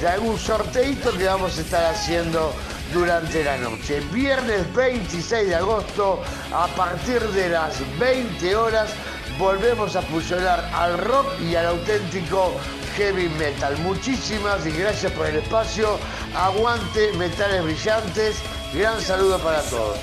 de 0.00 0.08
algún 0.08 0.38
sorteito 0.38 1.12
que 1.16 1.24
vamos 1.24 1.58
a 1.58 1.60
estar 1.60 1.84
haciendo 1.92 2.52
durante 2.92 3.44
la 3.44 3.56
noche. 3.58 4.00
Viernes 4.12 4.72
26 4.74 5.48
de 5.48 5.54
agosto, 5.54 6.22
a 6.52 6.66
partir 6.68 7.20
de 7.20 7.48
las 7.48 7.74
20 7.98 8.56
horas, 8.56 8.90
volvemos 9.38 9.94
a 9.96 10.02
fusionar 10.02 10.68
al 10.74 10.98
rock 10.98 11.26
y 11.40 11.54
al 11.54 11.66
auténtico 11.66 12.52
heavy 12.96 13.28
metal. 13.38 13.76
Muchísimas 13.78 14.66
y 14.66 14.72
gracias 14.72 15.12
por 15.12 15.26
el 15.26 15.36
espacio. 15.36 15.98
Aguante 16.34 17.12
Metales 17.12 17.62
Brillantes. 17.62 18.36
Gran 18.74 19.00
saludo 19.00 19.38
para 19.38 19.62
todos. 19.62 19.98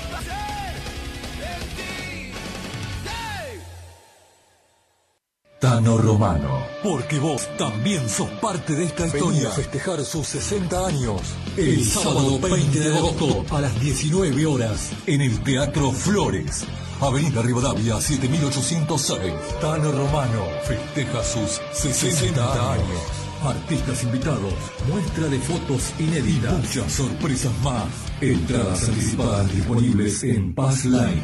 Tano 5.60 5.98
Romano. 5.98 6.66
Porque 6.82 7.18
vos 7.18 7.48
también 7.56 8.08
sos 8.08 8.28
parte 8.40 8.74
de 8.74 8.84
esta 8.84 9.06
historia. 9.06 9.48
a 9.48 9.52
festejar 9.52 10.04
sus 10.04 10.26
60 10.28 10.86
años. 10.86 11.20
El 11.56 11.84
sábado 11.84 12.38
20 12.38 12.78
de 12.78 12.96
agosto 12.96 13.44
a 13.50 13.60
las 13.60 13.80
19 13.80 14.46
horas 14.46 14.92
en 15.06 15.22
el 15.22 15.42
Teatro 15.42 15.92
Flores. 15.92 16.66
Avenida 17.00 17.42
Rivadavia 17.42 18.00
7806. 18.00 19.32
Tano 19.60 19.92
Romano 19.92 20.44
festeja 20.64 21.22
sus 21.22 21.60
60 21.72 22.72
años. 22.72 23.26
Artistas 23.44 24.02
invitados, 24.02 24.54
muestra 24.88 25.28
de 25.28 25.38
fotos 25.38 25.92
inéditas, 25.98 26.52
muchas 26.52 26.92
sorpresas 26.92 27.52
más. 27.62 27.84
Entradas 28.20 28.88
anticipadas 28.88 29.52
disponibles 29.52 30.24
en 30.24 30.54
Pass 30.54 30.86
Line. 30.86 31.22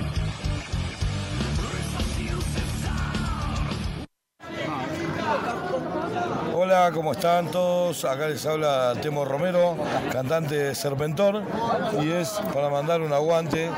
¿Cómo 6.90 7.12
están 7.12 7.48
todos? 7.48 8.04
Acá 8.04 8.26
les 8.26 8.44
habla 8.44 8.94
Temo 9.00 9.24
Romero, 9.24 9.76
cantante 10.10 10.56
de 10.56 10.74
Serpentor, 10.74 11.42
y 12.02 12.10
es 12.10 12.30
para 12.52 12.70
mandar 12.70 13.00
un 13.02 13.12
aguante 13.12 13.70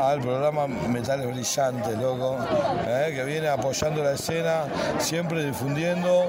al 0.00 0.20
programa 0.20 0.66
Metales 0.66 1.26
Brillantes, 1.26 1.98
loco, 1.98 2.38
¿eh? 2.86 3.12
que 3.14 3.24
viene 3.24 3.48
apoyando 3.48 4.02
la 4.02 4.12
escena, 4.12 4.64
siempre 4.98 5.44
difundiendo 5.44 6.28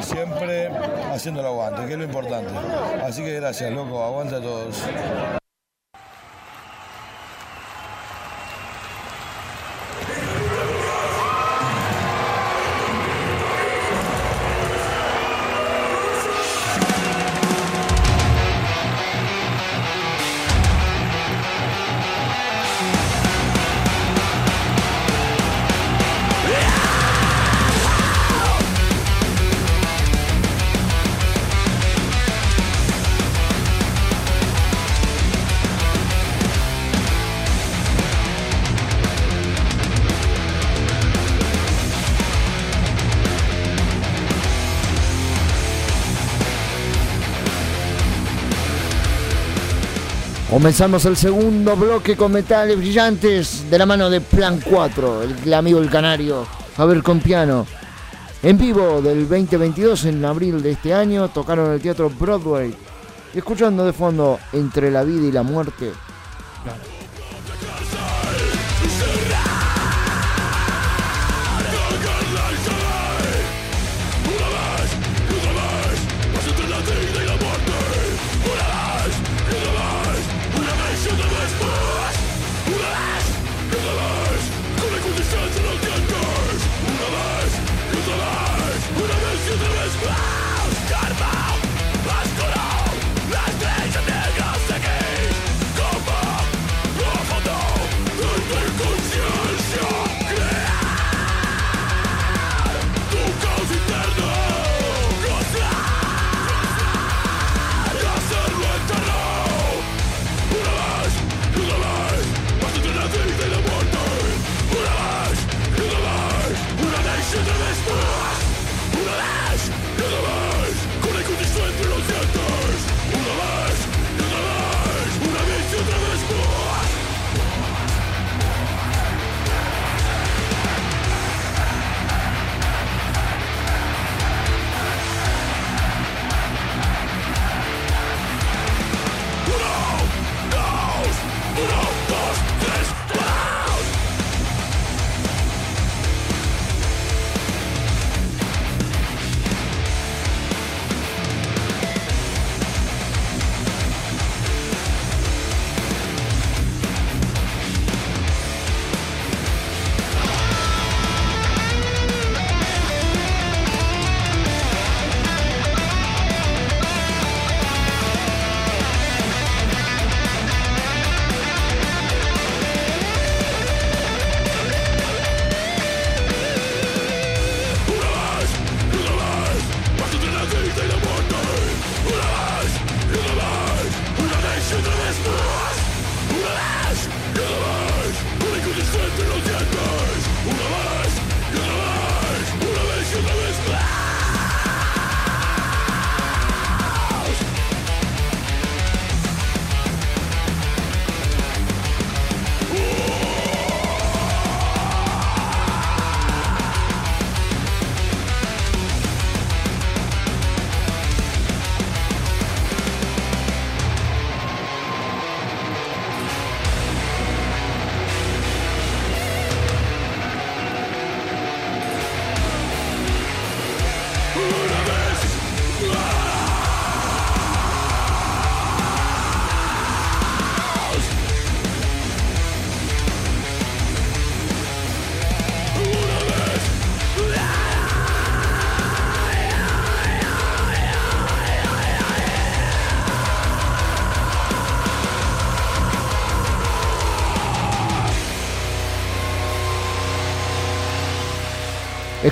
y 0.00 0.02
siempre 0.02 0.70
haciendo 1.12 1.40
el 1.40 1.46
aguante, 1.46 1.84
que 1.84 1.92
es 1.92 1.98
lo 1.98 2.04
importante. 2.04 2.52
Así 3.04 3.22
que 3.22 3.34
gracias, 3.34 3.70
loco, 3.70 4.02
aguante 4.02 4.36
a 4.36 4.40
todos. 4.40 4.82
Comenzamos 50.56 51.04
el 51.04 51.18
segundo 51.18 51.76
bloque 51.76 52.16
con 52.16 52.32
metales 52.32 52.78
brillantes 52.78 53.68
de 53.70 53.78
la 53.78 53.84
mano 53.84 54.08
de 54.08 54.22
Plan 54.22 54.58
4, 54.58 55.22
el, 55.44 55.52
amigo 55.52 55.80
el 55.80 55.90
canario, 55.90 56.46
Javier 56.78 57.02
Compiano. 57.02 57.66
En 58.42 58.56
vivo 58.56 59.02
del 59.02 59.28
2022, 59.28 60.06
en 60.06 60.24
abril 60.24 60.62
de 60.62 60.70
este 60.70 60.94
año, 60.94 61.28
tocaron 61.28 61.74
el 61.74 61.82
Teatro 61.82 62.08
Broadway. 62.08 62.74
Escuchando 63.34 63.84
de 63.84 63.92
fondo 63.92 64.38
Entre 64.54 64.90
la 64.90 65.04
vida 65.04 65.26
y 65.26 65.30
la 65.30 65.42
muerte. 65.42 65.92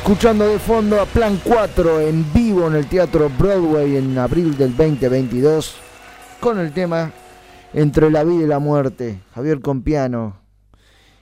Escuchando 0.05 0.47
de 0.47 0.59
fondo 0.59 1.01
a 1.01 1.07
Plan 1.07 1.41
4 1.43 2.03
en 2.03 2.31
vivo 2.35 2.67
en 2.67 2.75
el 2.75 2.87
Teatro 2.89 3.31
Broadway 3.39 3.97
en 3.97 4.19
abril 4.19 4.55
del 4.55 4.77
2022 4.77 5.77
con 6.41 6.59
el 6.59 6.73
tema 6.75 7.11
Entre 7.73 8.11
la 8.11 8.23
vida 8.23 8.45
y 8.45 8.47
la 8.47 8.59
muerte, 8.59 9.21
Javier 9.35 9.63
Compiano, 9.63 10.37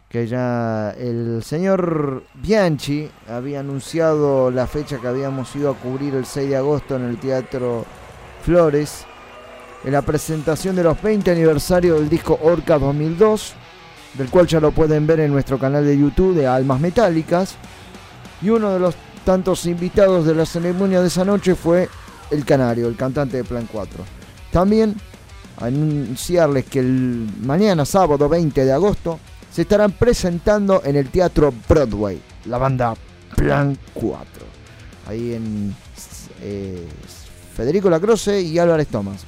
que 0.09 0.27
ya 0.27 0.91
el 0.99 1.45
señor 1.45 2.25
Bianchi 2.35 3.09
había 3.29 3.61
anunciado 3.61 4.51
la 4.51 4.67
fecha 4.67 4.99
que 4.99 5.07
habíamos 5.07 5.55
ido 5.55 5.71
a 5.71 5.75
cubrir 5.75 6.17
el 6.17 6.27
6 6.27 6.49
de 6.49 6.57
agosto 6.57 6.97
en 6.97 7.05
el 7.05 7.19
Teatro 7.19 7.85
Flores, 8.43 9.05
en 9.85 9.93
la 9.93 10.03
presentación 10.03 10.75
de 10.75 10.83
los 10.83 11.01
20 11.01 11.31
aniversarios 11.31 12.01
del 12.01 12.09
disco 12.09 12.37
Orca 12.43 12.81
2002, 12.81 13.55
del 14.15 14.29
cual 14.29 14.49
ya 14.49 14.59
lo 14.59 14.73
pueden 14.73 15.07
ver 15.07 15.21
en 15.21 15.31
nuestro 15.31 15.57
canal 15.57 15.85
de 15.85 15.97
YouTube 15.97 16.35
de 16.35 16.49
Almas 16.49 16.81
Metálicas. 16.81 17.57
Y 18.43 18.51
uno 18.51 18.71
de 18.71 18.81
los 18.81 18.95
tantos 19.25 19.67
invitados 19.67 20.27
de 20.27 20.35
la 20.35 20.47
ceremonia 20.47 21.01
de 21.01 21.07
esa 21.07 21.25
noche 21.25 21.55
fue 21.55 21.89
el 22.31 22.45
Canario, 22.45 22.89
el 22.89 22.97
cantante 22.97 23.37
de 23.37 23.45
Plan 23.45 23.69
4. 23.71 24.05
También 24.51 24.97
anunciarles 25.59 26.65
que 26.65 26.81
el 26.81 27.29
mañana 27.43 27.85
sábado 27.85 28.29
20 28.29 28.65
de 28.65 28.73
agosto 28.73 29.21
se 29.51 29.63
estarán 29.63 29.93
presentando 29.93 30.83
en 30.85 30.97
el 30.97 31.09
Teatro 31.11 31.53
Broadway, 31.69 32.21
la 32.47 32.59
banda 32.59 32.95
Plan 33.37 33.77
4. 33.95 34.27
Ahí 35.07 35.35
en 35.35 35.75
eh, 36.41 36.87
Federico 37.55 37.91
Lacroce 37.91 38.41
y 38.41 38.59
Álvarez 38.59 38.89
Tomás, 38.89 39.25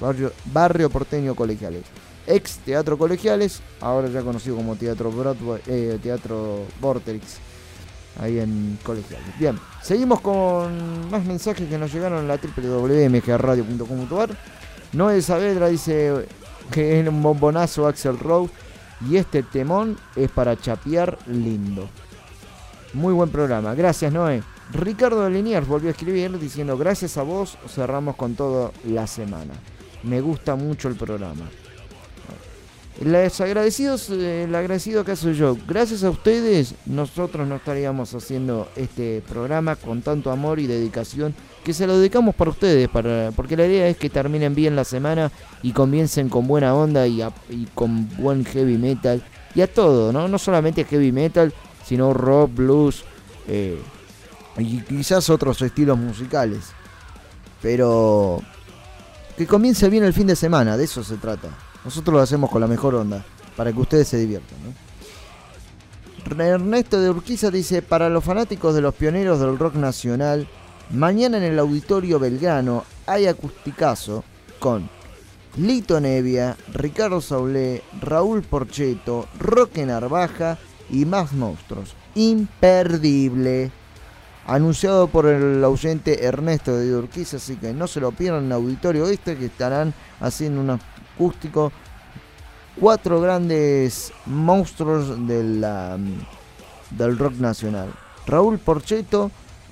barrio, 0.53 0.91
porteño 0.91 1.35
colegiales. 1.35 1.83
Ex 2.27 2.57
Teatro 2.65 2.97
Colegiales, 2.97 3.61
ahora 3.83 4.09
ya 4.09 4.23
conocido 4.23 4.57
como 4.57 4.77
Teatro 4.77 5.11
Broadway, 5.13 5.61
eh, 5.67 5.99
Teatro 6.03 6.63
Vortex, 6.81 7.39
ahí 8.21 8.39
en 8.39 8.79
Colegiales. 8.83 9.39
Bien, 9.39 9.59
seguimos 9.83 10.21
con 10.21 11.11
más 11.11 11.25
mensajes 11.25 11.69
que 11.69 11.79
nos 11.79 11.93
llegaron 11.93 12.21
en 12.21 12.29
la 12.29 12.37
www.mgradio.com.ar. 12.39 14.31
Noé 14.93 15.23
Saavedra 15.23 15.69
dice 15.69 16.27
que 16.71 17.01
es 17.01 17.09
un 17.09 17.23
bombonazo 17.23 17.87
Axel 17.87 18.19
Rose 18.19 18.53
y 19.09 19.17
este 19.17 19.43
temón 19.43 19.97
es 20.17 20.31
para 20.31 20.57
chapear 20.57 21.19
lindo. 21.27 21.89
Muy 22.93 23.13
buen 23.13 23.31
programa, 23.31 23.75
gracias 23.75 24.13
Noé. 24.13 24.43
Ricardo 24.73 25.25
de 25.25 25.31
Liniers 25.31 25.67
volvió 25.67 25.89
a 25.89 25.93
escribir 25.93 26.39
diciendo 26.39 26.79
gracias 26.79 27.19
a 27.19 27.23
vos 27.23 27.59
cerramos 27.69 28.17
con 28.17 28.35
todo 28.35 28.73
la 28.85 29.07
semana. 29.07 29.55
Me 30.05 30.21
gusta 30.21 30.55
mucho 30.55 30.89
el 30.89 30.97
programa. 30.97 31.49
Les 33.01 33.41
agradecidos, 33.41 34.09
eh, 34.11 34.45
el 34.45 34.55
agradecido 34.55 35.01
acá 35.01 35.17
soy 35.17 35.35
yo. 35.35 35.57
Gracias 35.67 36.05
a 36.05 36.11
ustedes, 36.11 36.75
nosotros 36.87 37.47
no 37.49 37.57
estaríamos 37.57 38.15
haciendo 38.15 38.69
este 38.77 39.21
programa 39.29 39.75
con 39.75 40.01
tanto 40.01 40.31
amor 40.31 40.61
y 40.61 40.69
dedicación 40.69 41.35
que 41.65 41.75
se 41.75 41.89
lo 41.89 41.99
dedicamos 41.99 42.37
para 42.37 42.51
ustedes, 42.51 42.89
para, 42.89 43.33
porque 43.35 43.57
la 43.57 43.67
idea 43.67 43.89
es 43.89 43.97
que 43.97 44.11
terminen 44.11 44.55
bien 44.55 44.77
la 44.77 44.85
semana 44.85 45.33
y 45.63 45.73
comiencen 45.73 46.29
con 46.29 46.47
buena 46.47 46.75
onda 46.75 47.07
y 47.09 47.21
con 47.75 48.09
buen 48.17 48.45
heavy 48.45 48.79
metal 48.79 49.25
y 49.55 49.61
a 49.61 49.73
todo, 49.73 50.13
¿no? 50.13 50.29
No 50.29 50.39
solamente 50.39 50.85
heavy 50.85 51.11
metal, 51.11 51.53
sino 51.85 52.13
rock, 52.13 52.55
blues 52.55 53.05
eh, 53.49 53.81
y 54.59 54.81
quizás 54.83 55.31
otros 55.31 55.61
estilos 55.63 55.99
musicales. 55.99 56.73
Pero 57.61 58.41
que 59.37 59.47
comience 59.47 59.89
bien 59.89 60.05
el 60.05 60.13
fin 60.13 60.27
de 60.27 60.37
semana, 60.37 60.77
de 60.77 60.85
eso 60.85 61.03
se 61.03 61.17
trata. 61.17 61.49
Nosotros 61.85 62.15
lo 62.15 62.21
hacemos 62.21 62.51
con 62.51 62.61
la 62.61 62.67
mejor 62.67 62.95
onda, 62.95 63.25
para 63.57 63.73
que 63.73 63.81
ustedes 63.81 64.09
se 64.09 64.17
diviertan. 64.17 64.59
¿no? 64.65 66.45
Ernesto 66.45 67.01
de 67.01 67.11
Urquiza 67.11 67.51
dice, 67.51 67.83
para 67.83 68.09
los 68.09 68.25
fanáticos 68.25 68.75
de 68.75 68.81
los 68.81 68.95
pioneros 68.95 69.41
del 69.41 69.59
rock 69.59 69.75
nacional, 69.75 70.49
mañana 70.91 71.37
en 71.37 71.45
el 71.45 71.59
Auditorio 71.59 72.19
Belgrano 72.19 72.85
hay 73.07 73.27
acusticazo 73.27 74.25
con 74.59 74.89
Lito 75.57 76.01
Nevia, 76.01 76.57
Ricardo 76.73 77.21
Saulé, 77.21 77.83
Raúl 78.01 78.43
Porcheto, 78.43 79.29
Roque 79.39 79.87
Narvaja 79.87 80.59
y 80.91 81.05
más 81.05 81.33
monstruos. 81.33 81.95
Imperdible. 82.15 83.71
Anunciado 84.47 85.09
por 85.09 85.27
el 85.27 85.63
ausente 85.65 86.25
Ernesto 86.25 86.77
de 86.77 86.95
Urquiza, 86.95 87.37
así 87.37 87.57
que 87.57 87.73
no 87.73 87.87
se 87.87 88.01
lo 88.01 88.13
pierdan 88.13 88.41
en 88.41 88.47
el 88.47 88.53
Auditorio 88.53 89.07
Este, 89.07 89.37
que 89.37 89.47
estarán 89.47 89.95
haciendo 90.21 90.61
un 90.61 90.71
acústico. 91.15 91.73
Cuatro 92.79 93.21
grandes 93.21 94.13
monstruos 94.27 95.19
la, 95.19 95.97
del 96.91 97.19
rock 97.19 97.35
nacional. 97.35 97.93
Raúl 98.27 98.59
Porcheto, 98.59 99.31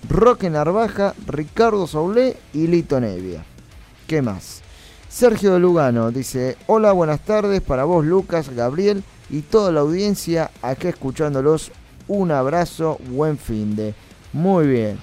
Roque 0.09 0.51
Narvaja, 0.51 1.15
Ricardo 1.27 1.87
Saulé 1.87 2.37
y 2.53 2.67
Lito 2.69 3.01
Nevia. 3.01 3.45
¿Qué 4.07 4.23
más? 4.23 4.63
Sergio 5.09 5.53
de 5.53 5.59
Lugano 5.59 6.11
dice, 6.11 6.57
hola, 6.67 6.93
buenas 6.93 7.21
tardes 7.21 7.61
para 7.61 7.85
vos 7.85 8.05
Lucas, 8.05 8.51
Gabriel 8.51 9.03
y 9.31 9.41
toda 9.41 9.73
la 9.73 9.81
audiencia 9.81 10.51
acá 10.63 10.89
escuchándolos. 10.89 11.73
Un 12.09 12.31
abrazo, 12.31 12.99
buen 13.09 13.37
fin 13.39 13.75
de. 13.75 13.95
Muy 14.33 14.67
bien. 14.67 14.99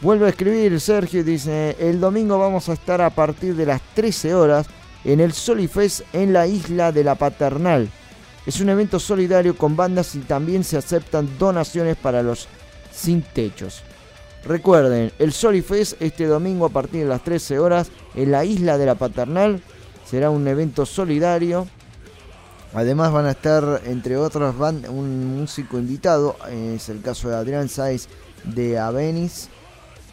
Vuelve 0.00 0.26
a 0.26 0.30
escribir 0.30 0.78
Sergio 0.80 1.24
dice, 1.24 1.76
el 1.80 2.00
domingo 2.00 2.38
vamos 2.38 2.68
a 2.68 2.74
estar 2.74 3.00
a 3.00 3.10
partir 3.10 3.56
de 3.56 3.66
las 3.66 3.80
13 3.94 4.34
horas 4.34 4.66
en 5.04 5.20
el 5.20 5.32
Solifest 5.32 6.02
en 6.12 6.32
la 6.32 6.46
isla 6.46 6.92
de 6.92 7.04
la 7.04 7.14
Paternal. 7.14 7.88
Es 8.46 8.60
un 8.60 8.68
evento 8.68 9.00
solidario 9.00 9.56
con 9.56 9.76
bandas 9.76 10.14
y 10.14 10.20
también 10.20 10.64
se 10.64 10.76
aceptan 10.76 11.28
donaciones 11.38 11.96
para 11.96 12.22
los 12.22 12.48
sin 12.92 13.22
techos. 13.22 13.82
Recuerden, 14.44 15.12
el 15.18 15.32
Solifest 15.32 16.00
este 16.00 16.26
domingo 16.26 16.66
a 16.66 16.70
partir 16.70 17.02
de 17.02 17.08
las 17.08 17.24
13 17.24 17.58
horas 17.58 17.90
en 18.14 18.30
la 18.30 18.44
isla 18.44 18.78
de 18.78 18.86
la 18.86 18.94
Paternal 18.94 19.60
será 20.08 20.30
un 20.30 20.46
evento 20.46 20.86
solidario. 20.86 21.66
Además 22.72 23.10
van 23.10 23.26
a 23.26 23.32
estar, 23.32 23.82
entre 23.86 24.16
otras, 24.16 24.54
un 24.88 25.38
músico 25.38 25.78
invitado, 25.78 26.36
es 26.50 26.88
el 26.88 27.00
caso 27.00 27.28
de 27.28 27.36
Adrián 27.36 27.68
Sáez 27.68 28.08
de 28.44 28.78
Avenis, 28.78 29.48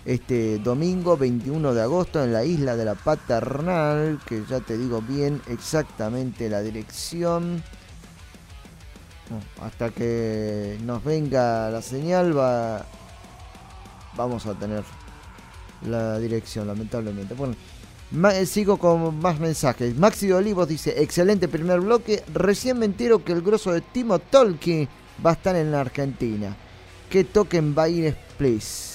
este 0.05 0.59
domingo 0.59 1.15
21 1.15 1.73
de 1.73 1.81
agosto 1.81 2.23
en 2.23 2.33
la 2.33 2.43
isla 2.43 2.75
de 2.75 2.85
la 2.85 2.95
Paternal, 2.95 4.19
que 4.25 4.43
ya 4.49 4.59
te 4.59 4.77
digo 4.77 5.01
bien 5.01 5.41
exactamente 5.47 6.49
la 6.49 6.61
dirección. 6.61 7.63
Hasta 9.61 9.89
que 9.89 10.77
nos 10.83 11.03
venga 11.03 11.69
la 11.69 11.81
señal 11.81 12.37
va, 12.37 12.85
vamos 14.15 14.45
a 14.45 14.53
tener 14.53 14.83
la 15.87 16.19
dirección, 16.19 16.67
lamentablemente. 16.67 17.33
Bueno, 17.33 17.55
eh, 18.31 18.45
sigo 18.45 18.77
con 18.77 19.19
más 19.19 19.39
mensajes. 19.39 19.97
Maxi 19.97 20.27
de 20.27 20.35
Olivos 20.35 20.67
dice, 20.67 21.01
excelente 21.01 21.47
primer 21.47 21.79
bloque. 21.79 22.23
Recién 22.33 22.77
me 22.77 22.85
entero 22.85 23.23
que 23.23 23.31
el 23.31 23.41
grosso 23.41 23.71
de 23.71 23.81
Timo 23.81 24.19
Tolkien 24.19 24.87
va 25.25 25.31
a 25.31 25.33
estar 25.33 25.55
en 25.55 25.71
la 25.71 25.81
Argentina. 25.81 26.55
Que 27.09 27.23
toquen 27.23 27.73
bailes, 27.73 28.15
please. 28.37 28.92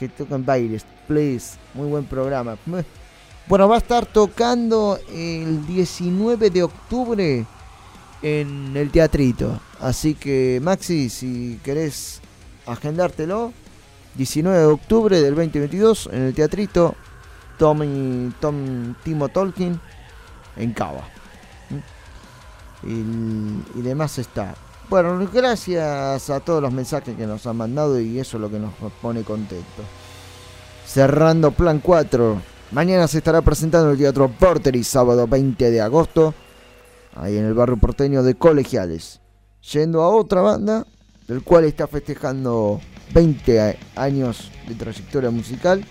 Que 0.00 0.08
toquen 0.08 0.46
bailes, 0.46 0.86
please. 1.06 1.58
Muy 1.74 1.86
buen 1.86 2.06
programa. 2.06 2.56
Bueno, 3.46 3.68
va 3.68 3.74
a 3.74 3.78
estar 3.78 4.06
tocando 4.06 4.98
el 5.12 5.66
19 5.66 6.48
de 6.48 6.62
octubre 6.62 7.44
en 8.22 8.74
el 8.78 8.90
teatrito. 8.90 9.60
Así 9.78 10.14
que, 10.14 10.58
Maxi, 10.62 11.10
si 11.10 11.60
querés 11.62 12.22
agendártelo, 12.64 13.52
19 14.14 14.58
de 14.58 14.64
octubre 14.64 15.20
del 15.20 15.34
2022 15.34 16.08
en 16.10 16.22
el 16.22 16.34
teatrito 16.34 16.94
Tommy, 17.58 18.32
Tom, 18.40 18.94
Timo 19.04 19.28
Tolkien 19.28 19.78
en 20.56 20.72
Cava. 20.72 21.06
¿Mm? 21.68 22.88
Y, 22.88 23.80
y 23.80 23.82
demás 23.82 24.18
está. 24.18 24.54
Bueno, 24.90 25.28
gracias 25.32 26.30
a 26.30 26.40
todos 26.40 26.60
los 26.60 26.72
mensajes 26.72 27.16
que 27.16 27.26
nos 27.26 27.46
han 27.46 27.56
mandado 27.56 28.00
y 28.00 28.18
eso 28.18 28.36
es 28.36 28.40
lo 28.40 28.50
que 28.50 28.58
nos 28.58 28.72
pone 29.00 29.22
contento. 29.22 29.64
Cerrando 30.84 31.52
Plan 31.52 31.78
4. 31.78 32.42
Mañana 32.72 33.06
se 33.06 33.18
estará 33.18 33.40
presentando 33.40 33.86
en 33.88 33.92
el 33.92 33.98
Teatro 33.98 34.28
Portery, 34.28 34.82
sábado 34.82 35.28
20 35.28 35.70
de 35.70 35.80
agosto, 35.80 36.34
ahí 37.14 37.36
en 37.36 37.44
el 37.44 37.54
barrio 37.54 37.76
porteño 37.76 38.22
de 38.24 38.34
Colegiales. 38.34 39.20
Yendo 39.72 40.02
a 40.02 40.08
otra 40.08 40.40
banda, 40.40 40.84
del 41.28 41.42
cual 41.42 41.64
está 41.64 41.86
festejando 41.86 42.80
20 43.14 43.60
a- 43.60 43.76
años 43.96 44.50
de 44.66 44.74
trayectoria 44.74 45.30
musical. 45.30 45.84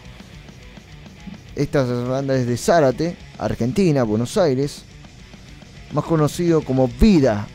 Esta 1.55 1.83
banda 1.83 2.35
es 2.35 2.47
de 2.47 2.57
Zárate, 2.57 3.15
Argentina, 3.37 4.03
Buenos 4.03 4.37
Aires. 4.37 4.83
Más 5.93 6.03
conocido 6.05 6.61
como 6.61 6.87
Vida, 6.87 7.47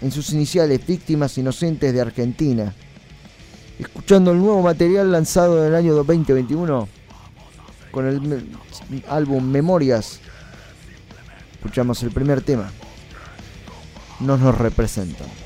en 0.00 0.10
sus 0.10 0.30
iniciales 0.32 0.86
Víctimas 0.86 1.36
Inocentes 1.38 1.92
de 1.92 2.00
Argentina. 2.00 2.74
Escuchando 3.78 4.32
el 4.32 4.38
nuevo 4.38 4.62
material 4.62 5.10
lanzado 5.10 5.60
en 5.60 5.68
el 5.68 5.74
año 5.74 5.94
2021 5.94 6.88
con 7.90 8.06
el 8.06 8.46
álbum 9.08 9.44
Memorias. 9.44 10.20
Escuchamos 11.54 12.02
el 12.02 12.10
primer 12.10 12.42
tema. 12.42 12.70
No 14.20 14.36
nos 14.36 14.56
representan. 14.56 15.39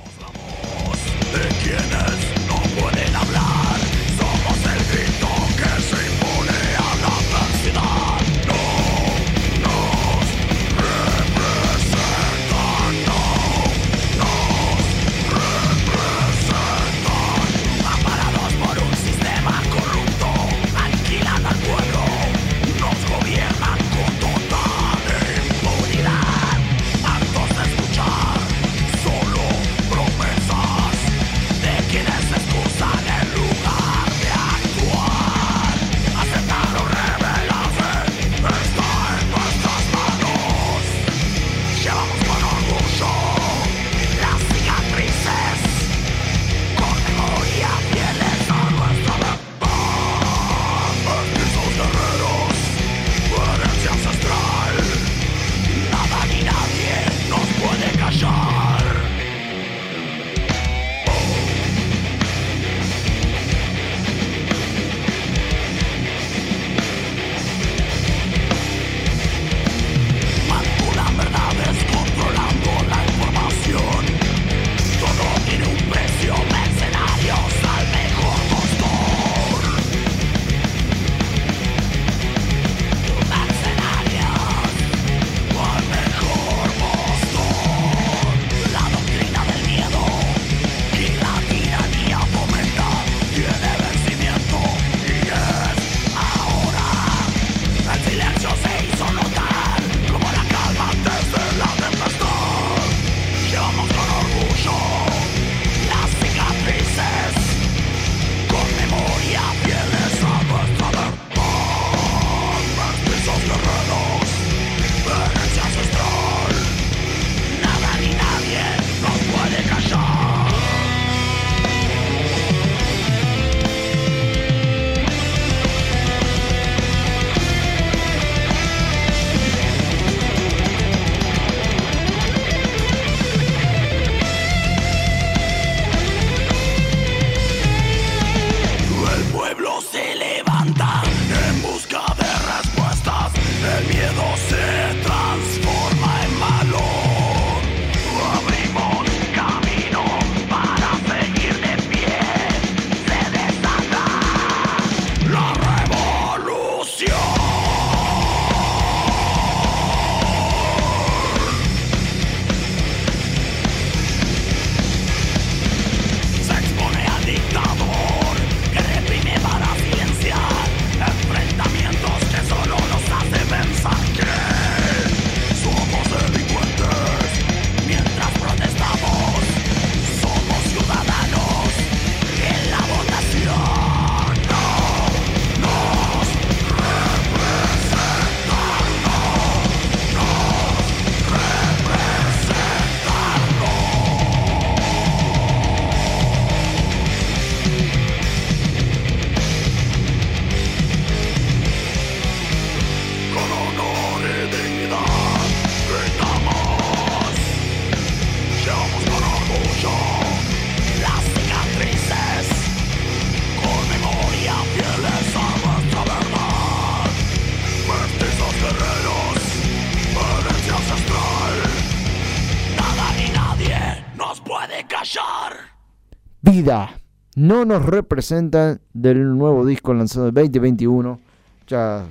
No 227.37 227.65
nos 227.65 227.85
representan 227.85 228.81
del 228.93 229.37
nuevo 229.37 229.67
disco 229.67 229.93
lanzado 229.93 230.29
en 230.29 230.35
2021. 230.35 231.19
Ya 231.67 232.05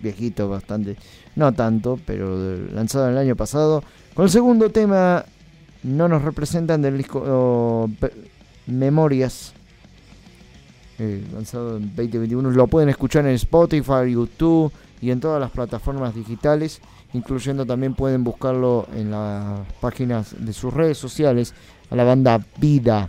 viejito 0.00 0.48
bastante. 0.48 0.96
No 1.36 1.52
tanto, 1.52 1.98
pero 2.04 2.56
lanzado 2.74 3.08
el 3.08 3.18
año 3.18 3.36
pasado. 3.36 3.84
Con 4.14 4.24
el 4.24 4.30
segundo 4.30 4.70
tema, 4.70 5.24
no 5.84 6.08
nos 6.08 6.22
representan 6.22 6.82
del 6.82 6.98
disco 6.98 7.88
Memorias. 8.66 9.54
eh, 10.98 11.24
lanzado 11.32 11.76
en 11.76 11.94
2021. 11.94 12.50
Lo 12.50 12.66
pueden 12.66 12.88
escuchar 12.88 13.26
en 13.26 13.34
Spotify, 13.34 14.10
YouTube 14.12 14.72
y 15.00 15.10
en 15.10 15.20
todas 15.20 15.40
las 15.40 15.50
plataformas 15.50 16.14
digitales. 16.14 16.80
Incluyendo 17.14 17.64
también 17.66 17.94
pueden 17.94 18.24
buscarlo 18.24 18.86
en 18.94 19.10
las 19.10 19.66
páginas 19.80 20.34
de 20.38 20.52
sus 20.52 20.72
redes 20.72 20.98
sociales. 20.98 21.54
A 21.90 21.96
la 21.96 22.04
banda 22.04 22.44
Vida. 22.58 23.08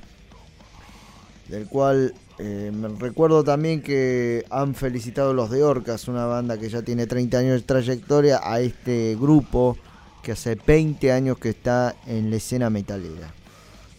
Del 1.48 1.68
cual 1.68 2.14
eh, 2.40 2.72
me 2.74 2.88
recuerdo 2.88 3.44
también 3.44 3.82
que 3.82 4.46
han 4.50 4.76
felicitado 4.76 5.34
los 5.34 5.50
de 5.50 5.64
Orcas, 5.64 6.08
una 6.08 6.26
banda 6.26 6.58
que 6.58 6.70
ya 6.70 6.82
tiene 6.82 7.06
30 7.06 7.38
años 7.38 7.62
de 7.62 7.68
trayectoria, 7.68 8.40
a 8.44 8.60
este 8.60 9.16
grupo 9.20 9.78
que 10.22 10.32
hace 10.32 10.56
20 10.56 11.12
años 11.12 11.38
que 11.38 11.50
está 11.50 11.96
en 12.08 12.30
la 12.30 12.38
escena 12.38 12.70
metalera. 12.70 13.34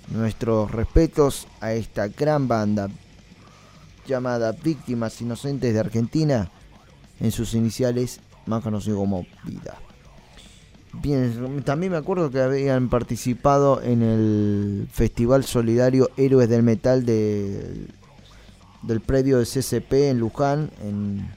Nuestros 0.09 0.71
respetos 0.71 1.47
a 1.61 1.73
esta 1.73 2.09
gran 2.09 2.49
banda 2.49 2.89
llamada 4.07 4.53
Víctimas 4.53 5.21
Inocentes 5.21 5.73
de 5.73 5.81
Argentina, 5.81 6.51
en 7.21 7.31
sus 7.31 7.55
iniciales 7.55 8.21
más 8.47 8.63
conocido 8.63 8.99
como 8.99 9.27
Vida. 9.45 9.79
Bien, 11.03 11.63
también 11.65 11.93
me 11.93 11.99
acuerdo 11.99 12.31
que 12.31 12.41
habían 12.41 12.89
participado 12.89 13.83
en 13.83 14.03
el 14.03 14.89
Festival 14.93 15.45
Solidario 15.45 16.11
Héroes 16.17 16.49
del 16.49 16.63
Metal 16.63 17.05
de- 17.05 17.87
del 18.83 19.01
predio 19.01 19.39
de 19.39 19.45
CCP 19.47 20.11
en 20.11 20.19
Luján 20.19 20.71
en 20.83 21.29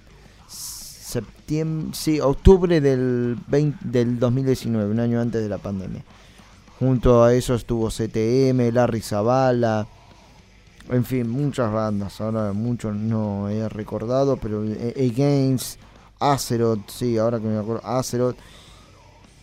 septiembre, 0.47 1.89
sí, 1.93 2.19
octubre 2.19 2.79
del, 2.81 3.37
20 3.47 3.77
del 3.87 4.19
2019, 4.19 4.91
un 4.91 4.99
año 4.99 5.19
antes 5.19 5.41
de 5.41 5.49
la 5.49 5.57
pandemia. 5.57 6.03
Junto 6.79 7.23
a 7.23 7.33
eso 7.33 7.55
estuvo 7.55 7.89
CTM, 7.89 8.71
Larry 8.71 9.01
Zavala, 9.01 9.87
en 10.89 11.03
fin, 11.03 11.27
muchas 11.29 11.71
bandas. 11.71 12.21
Ahora 12.21 12.53
mucho 12.53 12.91
no 12.93 13.49
he 13.49 13.67
recordado, 13.69 14.37
pero 14.37 14.63
eh, 14.65 14.93
Against, 15.11 15.79
Azeroth, 16.19 16.89
sí, 16.89 17.17
ahora 17.17 17.39
que 17.39 17.47
me 17.47 17.57
acuerdo, 17.57 17.85
Azeroth, 17.85 18.35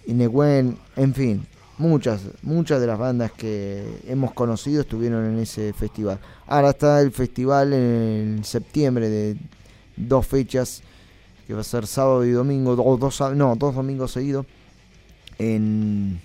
Ineguen, 0.07 0.77
en 0.97 1.15
fin, 1.15 1.47
muchas, 1.79 2.23
muchas 2.43 2.81
de 2.81 2.87
las 2.87 2.99
bandas 2.99 3.33
que 3.33 4.01
hemos 4.07 4.33
conocido 4.33 4.83
estuvieron 4.83 5.25
en 5.25 5.39
ese 5.39 5.73
festival. 5.73 6.19
Ahora 6.47 6.71
está 6.71 7.01
el 7.01 7.11
festival 7.11 7.73
en 7.73 8.45
septiembre 8.45 9.09
de 9.09 9.37
dos 9.97 10.27
fechas, 10.27 10.83
que 11.47 11.55
va 11.55 11.61
a 11.61 11.65
ser 11.65 11.87
sábado 11.87 12.25
y 12.25 12.31
domingo, 12.31 12.73
o 12.73 12.97
dos, 12.97 13.21
no, 13.35 13.57
dos 13.57 13.75
domingos 13.75 14.13
seguidos, 14.13 14.47
en 15.39 16.21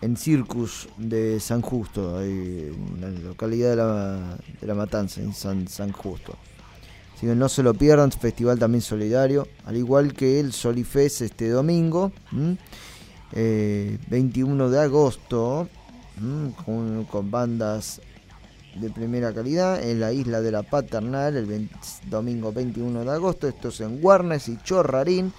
en 0.00 0.16
Circus 0.16 0.88
de 0.96 1.40
San 1.40 1.60
Justo, 1.60 2.22
en 2.22 3.00
la 3.00 3.08
localidad 3.08 3.70
de 3.70 3.76
la, 3.76 4.38
de 4.60 4.66
la 4.66 4.74
Matanza, 4.74 5.20
en 5.20 5.34
San, 5.34 5.66
San 5.68 5.92
Justo. 5.92 6.36
Así 7.18 7.26
que 7.26 7.34
no 7.34 7.48
se 7.48 7.64
lo 7.64 7.74
pierdan, 7.74 8.12
festival 8.12 8.60
también 8.60 8.80
solidario, 8.80 9.48
al 9.64 9.76
igual 9.76 10.12
que 10.14 10.38
el 10.38 10.52
Solifest 10.52 11.22
este 11.22 11.48
domingo, 11.48 12.12
¿m? 12.30 12.56
Eh, 13.32 13.98
21 14.06 14.70
de 14.70 14.78
agosto, 14.78 15.68
con, 16.64 17.28
bandas 17.28 18.00
de 18.76 18.88
primera 18.90 19.34
calidad 19.34 19.82
en 19.82 19.98
la 19.98 20.12
isla 20.12 20.40
de 20.40 20.52
la 20.52 20.62
Paternal, 20.62 21.36
el 21.36 21.46
20 21.46 21.74
domingo 22.06 22.52
21 22.52 23.04
de 23.04 23.10
agosto, 23.10 23.48
esto 23.48 23.70
es 23.70 23.80
en 23.80 24.00
Guarnes 24.00 24.48
y 24.48 24.56
Chorrarín, 24.62 25.32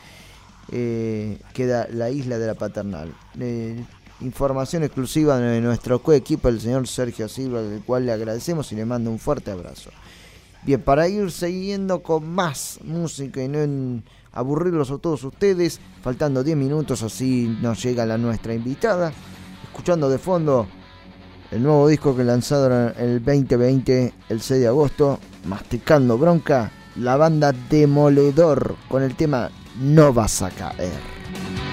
eh, 0.74 1.40
queda 1.54 1.88
la 1.94 2.10
isla 2.10 2.38
de 2.38 2.46
la 2.46 2.56
Paternal. 2.56 3.16
Eh, 3.40 3.82
información 4.20 4.84
exclusiva 4.84 5.40
de 5.40 5.62
nuestro 5.62 6.00
coequipo, 6.00 6.50
el 6.50 6.60
señor 6.60 6.90
Sergio 6.90 7.30
Silva, 7.30 7.60
al 7.60 7.84
cual 7.86 8.06
le 8.06 8.12
agradecemos 8.12 8.70
y 8.74 8.76
le 8.76 8.84
mando 8.84 9.10
un 9.10 9.18
fuerte 9.18 9.52
abrazo. 9.52 9.92
Bien, 10.64 10.82
para 10.82 11.08
ir 11.08 11.32
siguiendo 11.32 12.04
con 12.04 12.30
más 12.30 12.80
música 12.84 13.42
y 13.42 13.48
no 13.48 14.02
aburrirlos 14.34 14.92
a 14.92 14.98
todos 14.98 15.24
ustedes, 15.24 15.80
faltando 16.02 16.44
10 16.44 16.58
minutos, 16.58 17.02
así 17.02 17.58
nos 17.62 17.82
llega 17.82 18.06
la 18.06 18.18
nuestra 18.18 18.54
invitada, 18.54 19.14
escuchando 19.64 20.10
de 20.10 20.18
fondo 20.18 20.68
el 21.52 21.64
nuevo 21.64 21.88
disco 21.88 22.16
que 22.16 22.24
lanzaron 22.24 22.94
el 22.98 23.24
2020, 23.24 24.14
el 24.30 24.42
6 24.42 24.62
de 24.62 24.68
agosto, 24.68 25.20
Masticando 25.46 26.18
Bronca, 26.18 26.72
la 26.98 27.16
banda 27.16 27.54
Demoledor, 27.70 28.76
con 28.88 29.02
el 29.02 29.16
tema 29.16 29.50
No 29.80 30.14
vas 30.14 30.42
a 30.42 30.50
caer. 30.52 31.69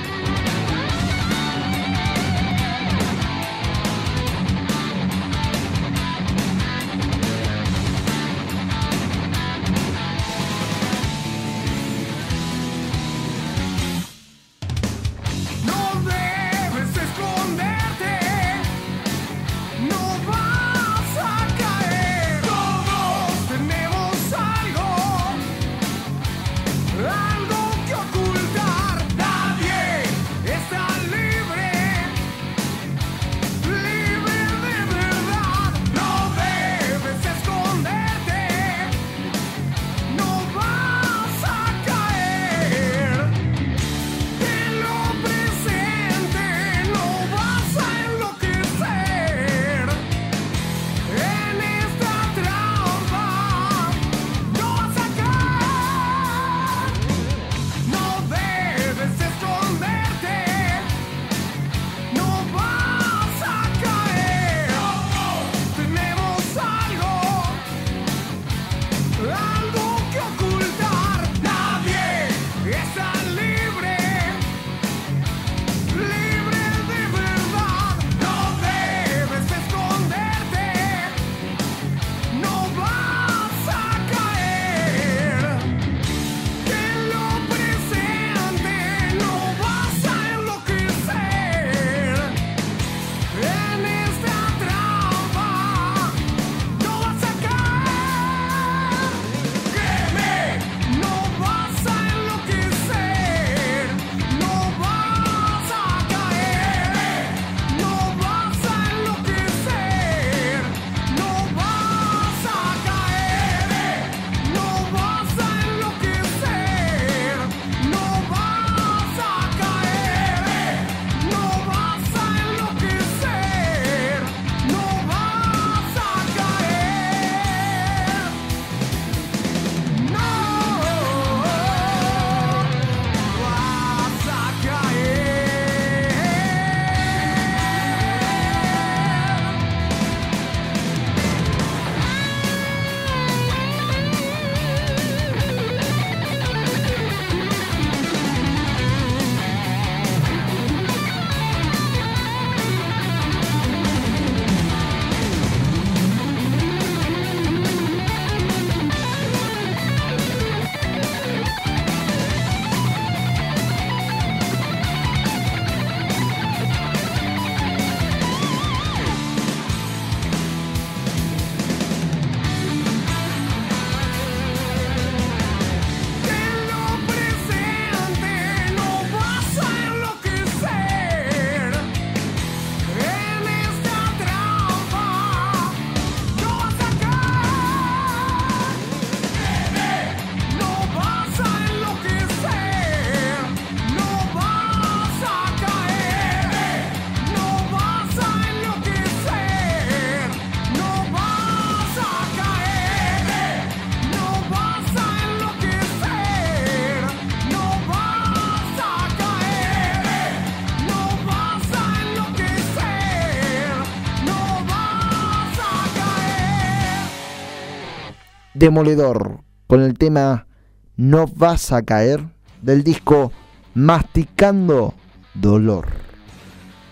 Demoledor 218.67 219.43
con 219.69 219.81
el 219.81 219.97
tema 219.97 220.49
No 220.97 221.29
vas 221.29 221.71
a 221.71 221.83
caer 221.83 222.25
del 222.61 222.83
disco 222.83 223.31
Masticando 223.75 224.93
Dolor. 225.35 225.87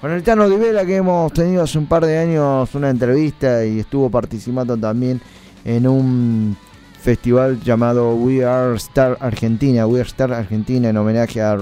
Con 0.00 0.12
el 0.12 0.22
Tano 0.22 0.48
Di 0.48 0.54
Vela 0.54 0.86
que 0.86 0.94
hemos 0.94 1.32
tenido 1.32 1.64
hace 1.64 1.76
un 1.78 1.86
par 1.86 2.06
de 2.06 2.16
años 2.16 2.72
una 2.76 2.90
entrevista 2.90 3.64
y 3.64 3.80
estuvo 3.80 4.08
participando 4.08 4.76
también 4.76 5.20
en 5.64 5.88
un 5.88 6.56
festival 7.00 7.60
llamado 7.60 8.14
We 8.14 8.44
Are 8.44 8.76
Star 8.76 9.18
Argentina, 9.18 9.84
We 9.84 9.98
Are 9.98 10.08
Star 10.08 10.32
Argentina 10.32 10.90
en 10.90 10.96
homenaje 10.96 11.42
a 11.42 11.56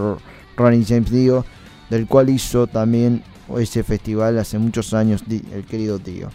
Ronnie 0.58 0.84
James 0.86 1.10
Dio, 1.10 1.46
del 1.88 2.06
cual 2.06 2.28
hizo 2.28 2.66
también 2.66 3.22
ese 3.56 3.82
festival 3.82 4.38
hace 4.38 4.58
muchos 4.58 4.92
años 4.92 5.24
el 5.30 5.64
querido 5.64 5.98
tío. 5.98 6.28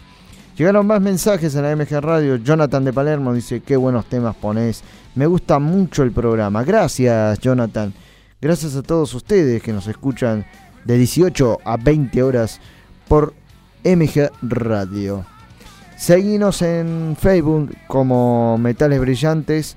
Llegaron 0.58 0.86
más 0.88 1.00
mensajes 1.00 1.54
en 1.54 1.62
la 1.62 1.76
MG 1.76 2.00
Radio. 2.00 2.34
Jonathan 2.34 2.84
de 2.84 2.92
Palermo 2.92 3.32
dice, 3.32 3.60
qué 3.60 3.76
buenos 3.76 4.06
temas 4.06 4.34
ponés. 4.34 4.82
Me 5.14 5.24
gusta 5.24 5.60
mucho 5.60 6.02
el 6.02 6.10
programa. 6.10 6.64
Gracias, 6.64 7.38
Jonathan. 7.38 7.94
Gracias 8.40 8.74
a 8.74 8.82
todos 8.82 9.14
ustedes 9.14 9.62
que 9.62 9.72
nos 9.72 9.86
escuchan 9.86 10.44
de 10.84 10.98
18 10.98 11.58
a 11.64 11.76
20 11.76 12.20
horas 12.24 12.60
por 13.06 13.34
MG 13.84 14.32
Radio. 14.42 15.24
Seguinos 15.96 16.60
en 16.62 17.16
Facebook 17.16 17.76
como 17.86 18.58
Metales 18.58 18.98
Brillantes 18.98 19.76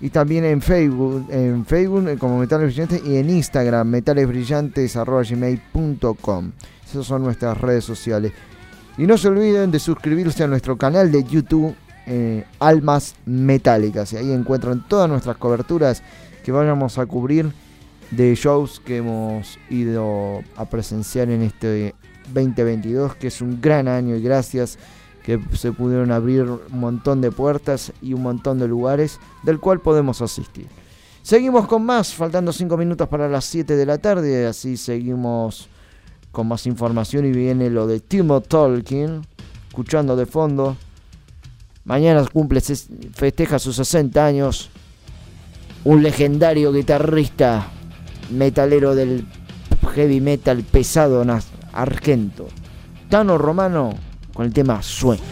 y 0.00 0.10
también 0.10 0.44
en 0.44 0.60
Facebook, 0.60 1.28
en 1.30 1.64
Facebook 1.64 2.18
como 2.18 2.40
Metales 2.40 2.74
Brillantes 2.74 3.04
y 3.04 3.18
en 3.18 3.30
Instagram 3.30 3.88
metalesbrillantes@gmail.com. 3.88 6.52
Esas 6.88 7.06
son 7.06 7.22
nuestras 7.22 7.60
redes 7.60 7.84
sociales. 7.84 8.32
Y 8.98 9.06
no 9.06 9.16
se 9.16 9.28
olviden 9.28 9.70
de 9.70 9.78
suscribirse 9.78 10.42
a 10.42 10.48
nuestro 10.48 10.76
canal 10.76 11.12
de 11.12 11.22
YouTube 11.22 11.74
eh, 12.06 12.44
Almas 12.58 13.14
Metálicas. 13.26 14.12
Y 14.12 14.16
ahí 14.16 14.32
encuentran 14.32 14.84
todas 14.88 15.08
nuestras 15.08 15.36
coberturas 15.36 16.02
que 16.44 16.50
vayamos 16.50 16.98
a 16.98 17.06
cubrir 17.06 17.52
de 18.10 18.34
shows 18.34 18.80
que 18.80 18.96
hemos 18.96 19.56
ido 19.70 20.42
a 20.56 20.64
presenciar 20.64 21.30
en 21.30 21.42
este 21.42 21.94
2022, 22.34 23.14
que 23.14 23.28
es 23.28 23.40
un 23.40 23.60
gran 23.60 23.86
año 23.86 24.16
y 24.16 24.22
gracias 24.22 24.78
que 25.22 25.38
se 25.52 25.70
pudieron 25.72 26.10
abrir 26.10 26.42
un 26.42 26.80
montón 26.80 27.20
de 27.20 27.30
puertas 27.30 27.92
y 28.02 28.14
un 28.14 28.22
montón 28.22 28.58
de 28.58 28.66
lugares 28.66 29.20
del 29.44 29.60
cual 29.60 29.80
podemos 29.80 30.22
asistir. 30.22 30.66
Seguimos 31.22 31.68
con 31.68 31.84
más, 31.84 32.14
faltando 32.14 32.52
5 32.52 32.76
minutos 32.76 33.06
para 33.08 33.28
las 33.28 33.44
7 33.44 33.76
de 33.76 33.86
la 33.86 33.98
tarde, 33.98 34.46
así 34.46 34.76
seguimos 34.76 35.68
con 36.32 36.48
más 36.48 36.66
información 36.66 37.26
y 37.26 37.32
viene 37.32 37.70
lo 37.70 37.86
de 37.86 38.00
Timo 38.00 38.40
Tolkien, 38.40 39.22
escuchando 39.68 40.16
de 40.16 40.26
fondo. 40.26 40.76
Mañana 41.84 42.24
cumple, 42.24 42.60
festeja 42.60 43.58
sus 43.58 43.76
60 43.76 44.24
años, 44.24 44.70
un 45.84 46.02
legendario 46.02 46.72
guitarrista 46.72 47.68
metalero 48.30 48.94
del 48.94 49.26
heavy 49.94 50.20
metal 50.20 50.62
pesado 50.62 51.24
argento. 51.72 52.48
Tano 53.08 53.38
Romano 53.38 53.94
con 54.34 54.46
el 54.46 54.52
tema 54.52 54.82
Sueño. 54.82 55.22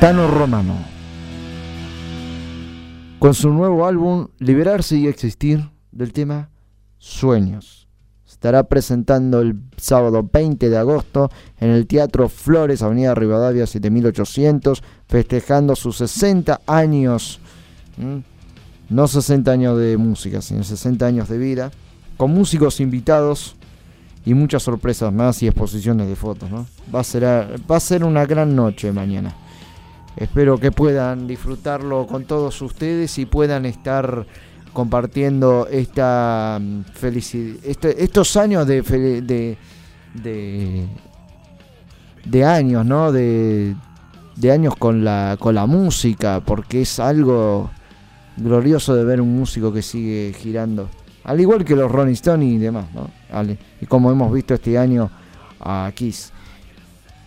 Tano 0.00 0.28
Romano. 0.28 0.76
Con 3.18 3.34
su 3.34 3.50
nuevo 3.50 3.84
álbum 3.84 4.28
Liberarse 4.38 4.96
y 4.96 5.08
Existir 5.08 5.70
del 5.90 6.12
tema 6.12 6.50
Sueños. 6.98 7.88
Estará 8.24 8.62
presentando 8.62 9.40
el 9.40 9.56
sábado 9.76 10.28
20 10.32 10.70
de 10.70 10.76
agosto 10.76 11.30
en 11.58 11.70
el 11.70 11.88
Teatro 11.88 12.28
Flores, 12.28 12.82
Avenida 12.82 13.12
Rivadavia 13.16 13.66
7800, 13.66 14.84
festejando 15.08 15.74
sus 15.74 15.96
60 15.96 16.60
años. 16.68 17.40
No 18.88 19.08
60 19.08 19.50
años 19.50 19.76
de 19.78 19.96
música, 19.96 20.40
sino 20.42 20.62
60 20.62 21.04
años 21.06 21.28
de 21.28 21.38
vida. 21.38 21.72
Con 22.16 22.30
músicos 22.30 22.78
invitados 22.78 23.56
y 24.24 24.34
muchas 24.34 24.62
sorpresas 24.62 25.12
más 25.12 25.42
y 25.42 25.48
exposiciones 25.48 26.06
de 26.06 26.14
fotos. 26.14 26.48
¿no? 26.52 26.66
Va, 26.94 27.00
a 27.00 27.04
ser, 27.04 27.24
va 27.24 27.76
a 27.76 27.80
ser 27.80 28.04
una 28.04 28.24
gran 28.26 28.54
noche 28.54 28.92
mañana. 28.92 29.34
Espero 30.18 30.58
que 30.58 30.72
puedan 30.72 31.28
disfrutarlo 31.28 32.06
con 32.08 32.24
todos 32.24 32.60
ustedes 32.60 33.18
y 33.18 33.26
puedan 33.26 33.64
estar 33.66 34.26
compartiendo 34.72 35.68
esta 35.70 36.60
felicidad, 36.92 37.56
estos 37.64 38.36
años 38.36 38.66
de, 38.66 39.56
de, 42.24 42.44
años, 42.44 42.84
¿no? 42.84 43.12
De, 43.12 43.76
de 44.34 44.50
años 44.50 44.74
con 44.74 45.04
la, 45.04 45.36
con 45.38 45.54
la 45.54 45.66
música, 45.66 46.42
porque 46.44 46.82
es 46.82 46.98
algo 46.98 47.70
glorioso 48.36 48.96
de 48.96 49.04
ver 49.04 49.20
un 49.20 49.38
músico 49.38 49.72
que 49.72 49.82
sigue 49.82 50.34
girando. 50.36 50.88
Al 51.22 51.40
igual 51.40 51.64
que 51.64 51.76
los 51.76 51.92
Rolling 51.92 52.14
Stones 52.14 52.48
y 52.48 52.58
demás, 52.58 52.86
¿no? 52.92 53.08
Y 53.80 53.86
como 53.86 54.10
hemos 54.10 54.32
visto 54.32 54.54
este 54.54 54.76
año 54.78 55.10
a 55.60 55.92
Kiss. 55.94 56.32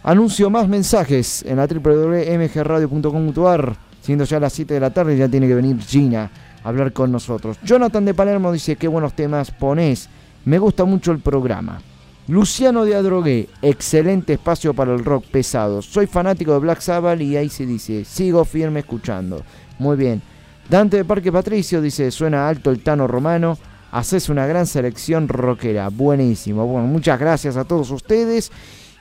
Anuncio 0.04 0.50
más 0.50 0.68
mensajes 0.68 1.46
en 1.46 1.58
la 1.58 1.68
www.mgradio.com.ar. 1.68 3.76
Siendo 4.02 4.24
ya 4.24 4.40
las 4.40 4.54
7 4.54 4.74
de 4.74 4.80
la 4.80 4.90
tarde, 4.90 5.16
ya 5.16 5.28
tiene 5.28 5.48
que 5.48 5.54
venir 5.54 5.80
Gina 5.80 6.32
a 6.64 6.70
hablar 6.70 6.92
con 6.92 7.12
nosotros. 7.12 7.60
Jonathan 7.64 8.06
de 8.06 8.16
Palermo 8.16 8.52
dice: 8.52 8.78
Qué 8.78 8.88
buenos 8.88 9.14
temas 9.14 9.52
ponés. 9.52 10.10
Me 10.44 10.58
gusta 10.58 10.86
mucho 10.86 11.12
el 11.12 11.20
programa. 11.20 11.84
Luciano 12.28 12.84
de 12.84 12.96
Adrogué, 12.96 13.48
excelente 13.62 14.34
espacio 14.34 14.74
para 14.74 14.92
el 14.94 15.06
rock 15.06 15.26
pesado. 15.26 15.84
Soy 15.84 16.08
fanático 16.08 16.54
de 16.54 16.60
Black 16.60 16.80
Sabbath 16.80 17.22
y 17.22 17.38
ahí 17.38 17.50
se 17.50 17.68
dice: 17.68 18.04
Sigo 18.04 18.44
firme 18.44 18.80
escuchando. 18.80 19.44
Muy 19.78 19.98
bien. 19.98 20.24
Dante 20.68 20.98
de 20.98 21.06
Parque 21.06 21.32
Patricio 21.32 21.80
dice: 21.80 22.10
Suena 22.10 22.50
alto 22.50 22.72
el 22.72 22.82
Tano 22.82 23.06
Romano. 23.06 23.56
Haces 23.92 24.30
una 24.30 24.48
gran 24.48 24.66
selección 24.66 25.28
rockera. 25.28 25.90
Buenísimo. 25.90 26.66
Bueno, 26.66 26.88
muchas 26.88 27.20
gracias 27.20 27.56
a 27.56 27.66
todos 27.66 27.92
ustedes. 27.92 28.52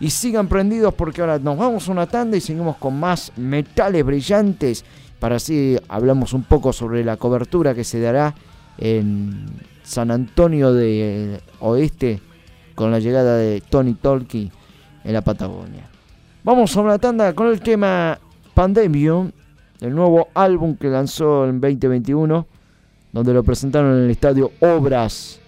Y 0.01 0.09
sigan 0.09 0.49
prendidos 0.49 0.95
porque 0.95 1.21
ahora 1.21 1.39
nos 1.39 1.59
vamos 1.59 1.87
a 1.87 1.93
una 1.93 2.07
tanda 2.07 2.37
y 2.37 2.41
seguimos 2.41 2.79
con 2.79 2.99
más 2.99 3.33
metales 3.37 4.05
brillantes. 4.05 4.85
Para 5.19 5.37
así 5.37 5.79
hablamos 5.89 6.33
un 6.33 6.43
poco 6.45 6.73
sobre 6.73 7.05
la 7.05 7.19
cobertura 7.19 7.75
que 7.75 7.85
se 7.85 8.01
dará 8.01 8.35
en 8.79 9.47
San 9.83 10.11
Antonio 10.11 10.73
de 10.73 11.41
Oeste 11.61 12.21
con 12.75 12.91
la 12.91 12.99
llegada 12.99 13.37
de 13.37 13.61
Tony 13.61 13.93
Tolki 13.93 14.51
en 15.05 15.13
la 15.13 15.21
Patagonia. 15.21 15.91
Vamos 16.43 16.75
a 16.75 16.81
una 16.81 16.99
tanda 16.99 17.35
con 17.35 17.49
el 17.49 17.61
tema 17.61 18.19
Pandemium, 18.55 19.31
el 19.83 19.95
nuevo 19.95 20.29
álbum 20.33 20.77
que 20.77 20.89
lanzó 20.89 21.47
en 21.47 21.61
2021, 21.61 22.47
donde 23.13 23.35
lo 23.35 23.43
presentaron 23.43 23.99
en 23.99 24.05
el 24.05 24.11
estadio 24.11 24.53
Obras, 24.61 25.41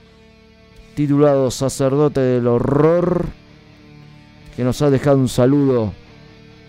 titulado 0.95 1.51
Sacerdote 1.51 2.21
del 2.21 2.47
Horror 2.47 3.42
que 4.57 4.65
nos 4.65 4.81
ha 4.83 4.91
dejado 4.91 5.17
un 5.17 5.29
saludo 5.29 5.93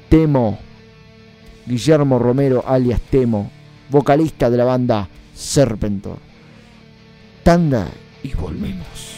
Temo, 0.10 0.60
Guillermo 1.66 2.20
Romero 2.20 2.64
alias 2.68 3.02
Temo, 3.10 3.52
vocalista 3.90 4.50
de 4.50 4.58
la 4.58 4.66
banda 4.66 5.10
Serpentor. 5.34 6.18
Tanda 7.44 7.88
y 8.24 8.34
volvemos. 8.34 9.18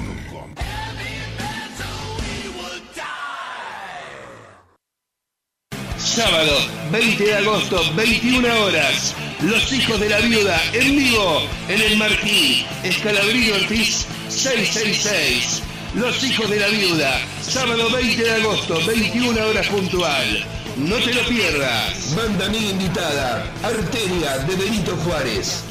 Sábado, 5.98 6.56
20 6.92 7.24
de 7.24 7.36
agosto, 7.36 7.82
21 7.96 8.64
horas. 8.64 9.16
Los 9.42 9.72
hijos 9.72 9.98
de 10.02 10.10
la 10.10 10.20
viuda 10.20 10.62
en 10.74 10.98
vivo 10.98 11.48
en 11.70 11.82
el 11.82 11.98
Marquí, 11.98 12.66
Escalabrillo 12.84 13.56
Ortiz 13.56 14.06
666. 14.28 15.64
Los 15.96 16.22
hijos 16.26 16.50
de 16.50 16.60
la 16.60 16.68
viuda, 16.68 17.22
sábado 17.42 17.90
20 17.90 18.22
de 18.22 18.32
agosto, 18.32 18.82
21 18.86 19.48
horas 19.48 19.68
puntual. 19.68 20.46
No 20.76 20.98
te 20.98 21.14
lo 21.14 21.26
pierdas. 21.30 22.16
Banda 22.18 22.48
amiga 22.48 22.70
invitada, 22.70 23.46
Arteria 23.64 24.40
de 24.40 24.56
Benito 24.58 24.98
Juárez. 25.06 25.64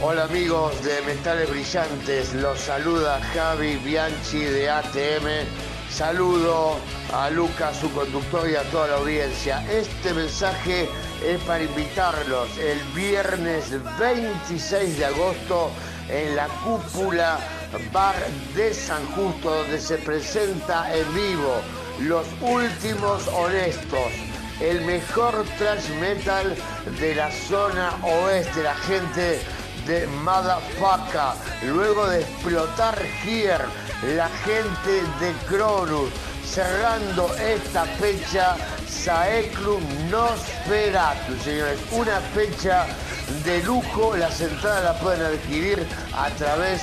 Hola 0.00 0.24
amigos 0.24 0.82
de 0.82 1.02
Metales 1.02 1.50
Brillantes, 1.50 2.32
los 2.34 2.58
saluda 2.58 3.20
Javi 3.34 3.76
Bianchi 3.84 4.38
de 4.38 4.70
ATM. 4.70 5.46
Saludo 5.90 6.78
a 7.12 7.30
Lucas, 7.30 7.76
su 7.78 7.90
conductor 7.92 8.48
y 8.48 8.56
a 8.56 8.62
toda 8.70 8.88
la 8.88 8.94
audiencia. 8.96 9.64
Este 9.70 10.12
mensaje 10.14 10.88
es 11.24 11.40
para 11.42 11.62
invitarlos 11.62 12.48
el 12.58 12.80
viernes 12.94 13.70
26 13.98 14.98
de 14.98 15.04
agosto 15.04 15.70
en 16.08 16.36
la 16.36 16.46
cúpula 16.64 17.38
Bar 17.92 18.16
de 18.54 18.72
San 18.72 19.04
Justo, 19.12 19.54
donde 19.54 19.80
se 19.80 19.98
presenta 19.98 20.94
en 20.94 21.14
vivo 21.14 21.60
Los 22.00 22.26
Últimos 22.40 23.26
Honestos, 23.28 24.12
el 24.60 24.80
mejor 24.82 25.44
thrash 25.58 25.88
metal 26.00 26.56
de 26.98 27.14
la 27.14 27.30
zona 27.30 27.92
oeste, 28.02 28.62
la 28.62 28.74
gente 28.74 29.40
de 29.86 30.06
Motherfucker. 30.06 31.34
Luego 31.64 32.08
de 32.08 32.20
explotar 32.20 32.98
Here, 33.24 33.64
la 34.14 34.28
gente 34.44 35.02
de 35.20 35.32
Cronus. 35.48 36.10
Cerrando 36.52 37.34
esta 37.36 37.84
fecha, 37.84 38.56
Saeclum 38.88 39.82
Nosferatu, 40.10 41.36
señores. 41.44 41.78
Una 41.90 42.18
fecha 42.34 42.86
de 43.44 43.62
lujo. 43.64 44.16
Las 44.16 44.40
entradas 44.40 44.84
las 44.84 44.96
pueden 45.02 45.22
adquirir 45.22 45.86
a 46.14 46.30
través 46.30 46.82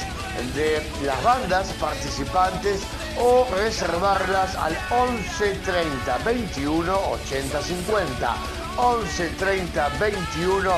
de 0.55 0.83
las 1.03 1.23
bandas 1.23 1.67
participantes 1.79 2.81
o 3.17 3.47
reservarlas 3.55 4.55
al 4.55 4.73
1130 4.91 6.17
21 6.19 6.95
80 6.95 7.61
50. 7.61 8.35
1130 8.77 9.89
21 9.99 10.71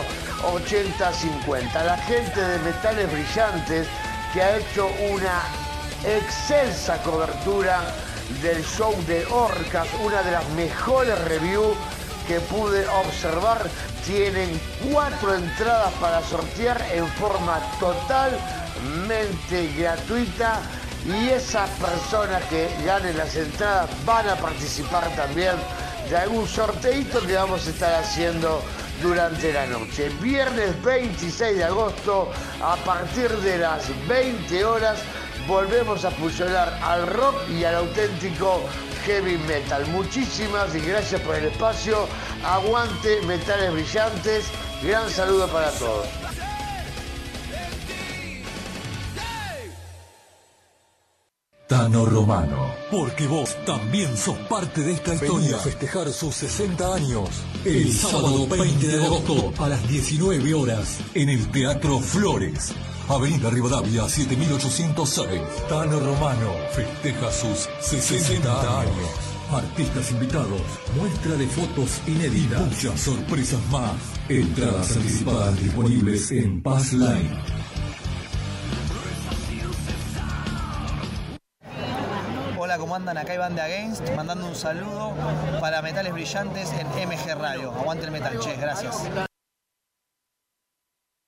80 0.54 1.14
50. 1.14 1.84
La 1.84 1.98
gente 1.98 2.40
de 2.40 2.60
Metales 2.60 3.12
Brillantes 3.12 3.88
que 4.34 4.42
ha 4.42 4.58
hecho 4.58 4.88
una 5.12 5.42
excelsa 6.06 7.02
cobertura 7.02 7.82
del 8.42 8.64
show 8.64 8.94
de 9.08 9.26
Orcas, 9.28 9.88
una 10.04 10.22
de 10.24 10.32
las 10.32 10.48
mejores 10.50 11.18
reviews 11.26 11.78
que 12.28 12.40
pude 12.42 12.88
observar. 12.88 13.70
Tienen 14.06 14.60
cuatro 14.92 15.36
entradas 15.36 15.94
para 15.94 16.22
sortear 16.24 16.82
en 16.94 17.08
forma 17.14 17.60
totalmente 17.80 19.72
gratuita 19.78 20.62
y 21.06 21.30
esas 21.30 21.70
personas 21.72 22.44
que 22.46 22.68
ganen 22.86 23.18
las 23.18 23.36
entradas 23.36 23.90
van 24.06 24.28
a 24.30 24.36
participar 24.36 25.08
también 25.16 25.56
de 26.10 26.18
algún 26.18 26.48
sorteito 26.48 27.22
que 27.22 27.36
vamos 27.36 27.66
a 27.68 27.70
estar 27.70 27.94
haciendo 27.96 28.62
durante 29.02 29.54
la 29.54 29.66
noche. 29.68 30.10
Viernes 30.22 30.82
26 30.84 31.58
de 31.58 31.64
agosto, 31.64 32.32
a 32.62 32.76
partir 32.78 33.30
de 33.30 33.58
las 33.58 33.84
20 34.08 34.66
horas, 34.66 35.00
volvemos 35.48 36.06
a 36.06 36.12
fusionar 36.12 36.80
al 36.82 37.08
rock 37.08 37.36
y 37.50 37.64
al 37.64 37.76
auténtico 37.76 38.62
heavy 39.06 39.38
metal. 39.40 39.86
Muchísimas 39.88 40.76
y 40.76 40.80
gracias 40.80 41.22
por 41.22 41.36
el 41.36 41.46
espacio. 41.46 42.08
Aguante 42.44 43.22
Metales 43.28 43.72
Brillantes. 43.72 44.46
Gran 44.84 45.10
saludo 45.10 45.48
para 45.48 45.72
todos. 45.72 46.08
Tano 51.68 52.06
Romano. 52.06 52.76
Porque 52.92 53.26
vos 53.28 53.58
también 53.66 54.16
sos 54.16 54.38
parte 54.48 54.82
de 54.82 54.94
esta 54.94 55.16
historia. 55.16 55.58
a 55.58 55.60
festejar 55.60 56.12
sus 56.12 56.36
60 56.36 56.94
años. 56.94 57.30
El 57.64 57.92
sábado 57.92 58.48
20 58.48 58.88
de 58.88 59.04
agosto 59.04 59.54
a 59.58 59.70
las 59.70 59.88
19 59.88 60.54
horas 60.54 61.00
en 61.16 61.30
el 61.30 61.50
Teatro 61.52 62.00
Flores. 62.00 62.74
Avenida 63.08 63.52
Rivadavia 63.52 64.10
7806. 64.10 65.68
Tano 65.70 66.00
Romano 66.00 66.52
festeja 66.72 67.32
sus 67.32 67.70
60 67.80 68.80
años. 68.82 69.10
Artistas 69.52 70.12
invitados, 70.12 70.62
muestra 70.98 71.36
de 71.36 71.46
fotos 71.46 72.02
inéditas, 72.08 72.62
muchas 72.62 73.00
sorpresas 73.00 73.60
más. 73.70 73.94
Entradas 74.28 74.98
anticipadas 74.98 75.60
disponibles 75.62 76.32
en 76.32 76.64
Pass 76.64 76.94
Line. 76.94 77.30
Hola, 82.58 82.80
¿cómo 82.80 82.96
andan? 82.96 83.20
Acá 83.20 83.36
Iván 83.36 83.54
de 83.54 83.62
Against, 83.62 84.10
mandando 84.16 84.48
un 84.48 84.56
saludo 84.56 85.14
para 85.62 85.84
Metales 85.84 86.12
Brillantes 86.12 86.72
en 86.72 86.88
MG 86.88 87.40
Radio. 87.40 87.72
Aguante 87.72 88.06
el 88.06 88.12
metal, 88.12 88.40
che, 88.40 88.56
gracias. 88.56 88.96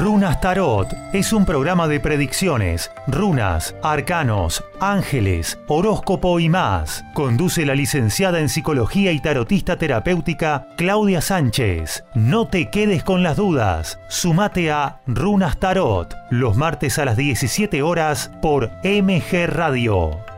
Runas 0.00 0.40
Tarot 0.40 0.96
es 1.12 1.30
un 1.30 1.44
programa 1.44 1.86
de 1.86 2.00
predicciones, 2.00 2.90
runas, 3.06 3.74
arcanos, 3.82 4.64
ángeles, 4.80 5.58
horóscopo 5.68 6.40
y 6.40 6.48
más. 6.48 7.04
Conduce 7.12 7.66
la 7.66 7.74
licenciada 7.74 8.40
en 8.40 8.48
psicología 8.48 9.12
y 9.12 9.20
tarotista 9.20 9.76
terapéutica 9.76 10.68
Claudia 10.78 11.20
Sánchez. 11.20 12.04
No 12.14 12.48
te 12.48 12.70
quedes 12.70 13.04
con 13.04 13.22
las 13.22 13.36
dudas. 13.36 14.00
Sumate 14.08 14.70
a 14.70 15.00
Runas 15.06 15.58
Tarot 15.58 16.16
los 16.30 16.56
martes 16.56 16.98
a 16.98 17.04
las 17.04 17.18
17 17.18 17.82
horas 17.82 18.30
por 18.40 18.70
MG 18.82 19.48
Radio. 19.48 20.29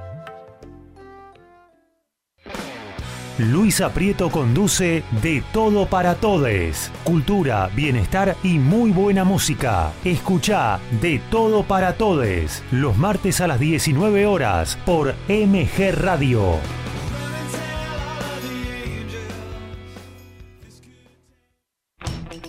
Luisa 3.39 3.95
Prieto 3.95 4.31
conduce 4.31 5.05
De 5.23 5.43
Todo 5.53 5.87
para 5.87 6.17
Todes. 6.17 6.91
Cultura, 7.03 7.71
bienestar 7.75 8.37
y 8.43 8.59
muy 8.59 8.91
buena 8.91 9.25
música. 9.25 9.93
Escucha 10.05 10.79
De 11.01 11.21
Todo 11.31 11.63
para 11.63 11.95
Todes 11.95 12.63
los 12.71 12.97
martes 12.99 13.41
a 13.41 13.47
las 13.47 13.59
19 13.59 14.27
horas 14.27 14.79
por 14.85 15.15
MG 15.29 15.93
Radio. 15.93 16.82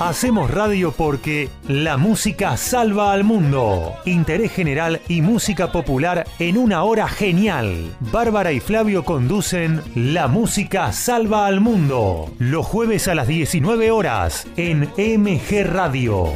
Hacemos 0.00 0.50
radio 0.50 0.92
porque 0.92 1.50
la 1.68 1.98
música 1.98 2.56
salva 2.56 3.12
al 3.12 3.22
mundo. 3.22 3.92
Interés 4.06 4.50
general 4.50 5.02
y 5.08 5.20
música 5.20 5.72
popular 5.72 6.26
en 6.38 6.56
una 6.56 6.84
hora 6.84 7.06
genial. 7.06 7.94
Bárbara 8.10 8.50
y 8.52 8.60
Flavio 8.60 9.04
conducen 9.04 9.82
La 9.94 10.26
música 10.26 10.90
salva 10.92 11.46
al 11.46 11.60
mundo. 11.60 12.32
Los 12.38 12.64
jueves 12.64 13.08
a 13.08 13.14
las 13.14 13.28
19 13.28 13.90
horas 13.90 14.46
en 14.56 14.88
MG 14.96 15.66
Radio. 15.66 16.28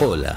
Hola, 0.00 0.36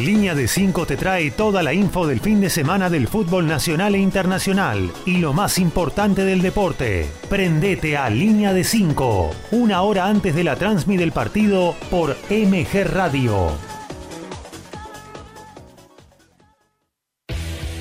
Línea 0.00 0.34
de 0.34 0.48
5 0.48 0.86
te 0.86 0.96
trae 0.96 1.30
toda 1.30 1.62
la 1.62 1.72
info 1.72 2.06
del 2.06 2.20
fin 2.20 2.40
de 2.40 2.50
semana 2.50 2.90
del 2.90 3.06
fútbol 3.06 3.46
nacional 3.46 3.94
e 3.94 3.98
internacional 3.98 4.90
y 5.06 5.18
lo 5.18 5.32
más 5.32 5.58
importante 5.58 6.24
del 6.24 6.42
deporte. 6.42 7.06
Prendete 7.28 7.96
a 7.96 8.10
Línea 8.10 8.52
de 8.52 8.64
5, 8.64 9.30
una 9.52 9.82
hora 9.82 10.06
antes 10.06 10.34
de 10.34 10.44
la 10.44 10.56
transmisión 10.56 10.84
del 10.98 11.12
partido 11.12 11.76
por 11.90 12.16
MG 12.30 12.84
Radio. 12.84 13.73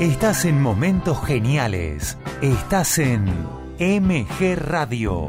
Estás 0.00 0.44
en 0.44 0.60
momentos 0.60 1.24
geniales. 1.24 2.18
Estás 2.42 2.98
en 2.98 3.24
MG 3.78 4.54
Radio. 4.56 5.26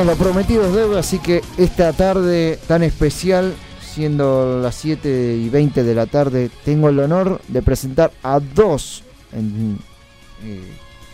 Bien, 0.00 0.08
lo 0.08 0.16
prometido 0.16 0.64
es 0.64 0.72
deuda, 0.72 1.00
así 1.00 1.18
que 1.18 1.42
esta 1.58 1.92
tarde 1.92 2.58
tan 2.66 2.82
especial, 2.82 3.52
siendo 3.82 4.58
las 4.62 4.74
7 4.76 5.36
y 5.36 5.50
20 5.50 5.82
de 5.82 5.94
la 5.94 6.06
tarde, 6.06 6.50
tengo 6.64 6.88
el 6.88 6.98
honor 7.00 7.38
de 7.48 7.60
presentar 7.60 8.10
a 8.22 8.40
dos 8.40 9.04
eh, 9.34 10.72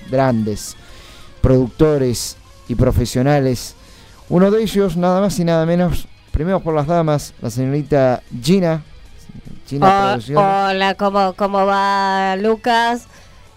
grandes 0.09 0.77
productores 1.41 2.37
y 2.69 2.77
profesionales. 2.77 3.75
Uno 4.29 4.53
de 4.53 4.63
ellos, 4.63 4.97
nada 4.97 5.21
más 5.21 5.37
y 5.41 5.45
nada 5.45 5.67
menos, 5.67 6.07
primero 6.31 6.61
por 6.61 6.73
las 6.73 6.87
damas, 6.87 7.35
la 7.43 7.51
señorita 7.51 8.23
Gina. 8.41 8.85
Gina 9.67 9.87
Oh, 9.89 10.07
Producciones. 10.13 10.45
hola, 10.45 10.95
¿cómo, 10.95 11.33
¿cómo 11.33 11.67
va 11.67 12.37
Lucas? 12.37 13.09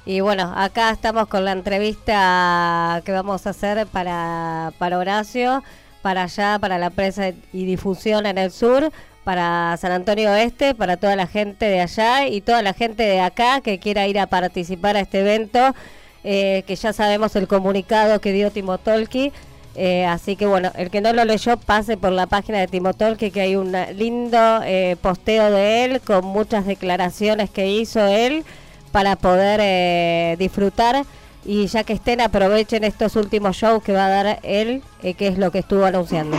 Y 0.06 0.22
bueno, 0.22 0.54
acá 0.56 0.92
estamos 0.92 1.28
con 1.28 1.46
la 1.46 1.52
entrevista 1.52 3.02
que 3.06 3.12
vamos 3.12 3.46
a 3.46 3.52
hacer 3.52 3.86
para, 3.88 4.72
para 4.78 4.98
Horacio, 4.98 5.64
para 6.02 6.24
allá, 6.24 6.58
para 6.60 6.78
la 6.78 6.90
prensa 6.90 7.30
y 7.54 7.66
difusión 7.66 8.26
en 8.26 8.38
el 8.38 8.52
sur, 8.52 8.92
para 9.24 9.76
San 9.78 9.92
Antonio 9.92 10.32
Oeste, 10.32 10.74
para 10.74 10.98
toda 10.98 11.16
la 11.16 11.28
gente 11.28 11.66
de 11.66 11.82
allá 11.82 12.28
y 12.28 12.42
toda 12.42 12.62
la 12.62 12.74
gente 12.74 13.04
de 13.04 13.20
acá 13.20 13.62
que 13.62 13.80
quiera 13.80 14.08
ir 14.08 14.18
a 14.20 14.28
participar 14.28 14.96
a 14.96 15.02
este 15.02 15.20
evento, 15.20 15.76
eh, 16.24 16.64
que 16.66 16.76
ya 16.76 16.94
sabemos 16.94 17.36
el 17.36 17.48
comunicado 17.48 18.22
que 18.22 18.32
dio 18.32 18.52
Timo 18.52 18.78
Tolki. 18.78 19.32
Eh, 19.76 20.06
así 20.06 20.36
que 20.36 20.48
bueno, 20.48 20.72
el 20.76 20.90
que 20.90 21.02
no 21.02 21.14
lo 21.14 21.24
leyó, 21.26 21.58
pase 21.58 21.96
por 21.96 22.12
la 22.12 22.26
página 22.26 22.60
de 22.60 22.68
Timo 22.68 22.94
Tolki, 22.94 23.32
que 23.32 23.42
hay 23.42 23.56
un 23.56 23.74
lindo 23.96 24.62
eh, 24.64 24.96
posteo 25.02 25.52
de 25.52 25.86
él 25.86 26.02
con 26.02 26.26
muchas 26.26 26.66
declaraciones 26.66 27.50
que 27.50 27.68
hizo 27.68 28.06
él 28.08 28.44
para 28.90 29.16
poder 29.16 29.60
eh, 29.62 30.36
disfrutar. 30.38 31.06
Y 31.46 31.68
ya 31.68 31.84
que 31.84 31.94
estén, 31.94 32.22
aprovechen 32.22 32.84
estos 32.84 33.16
últimos 33.16 33.56
shows 33.56 33.82
que 33.82 33.94
va 33.94 34.06
a 34.06 34.10
dar 34.10 34.40
él, 34.44 34.84
eh, 35.02 35.14
que 35.14 35.28
es 35.28 35.38
lo 35.38 35.52
que 35.52 35.60
estuvo 35.60 35.86
anunciando. 35.86 36.38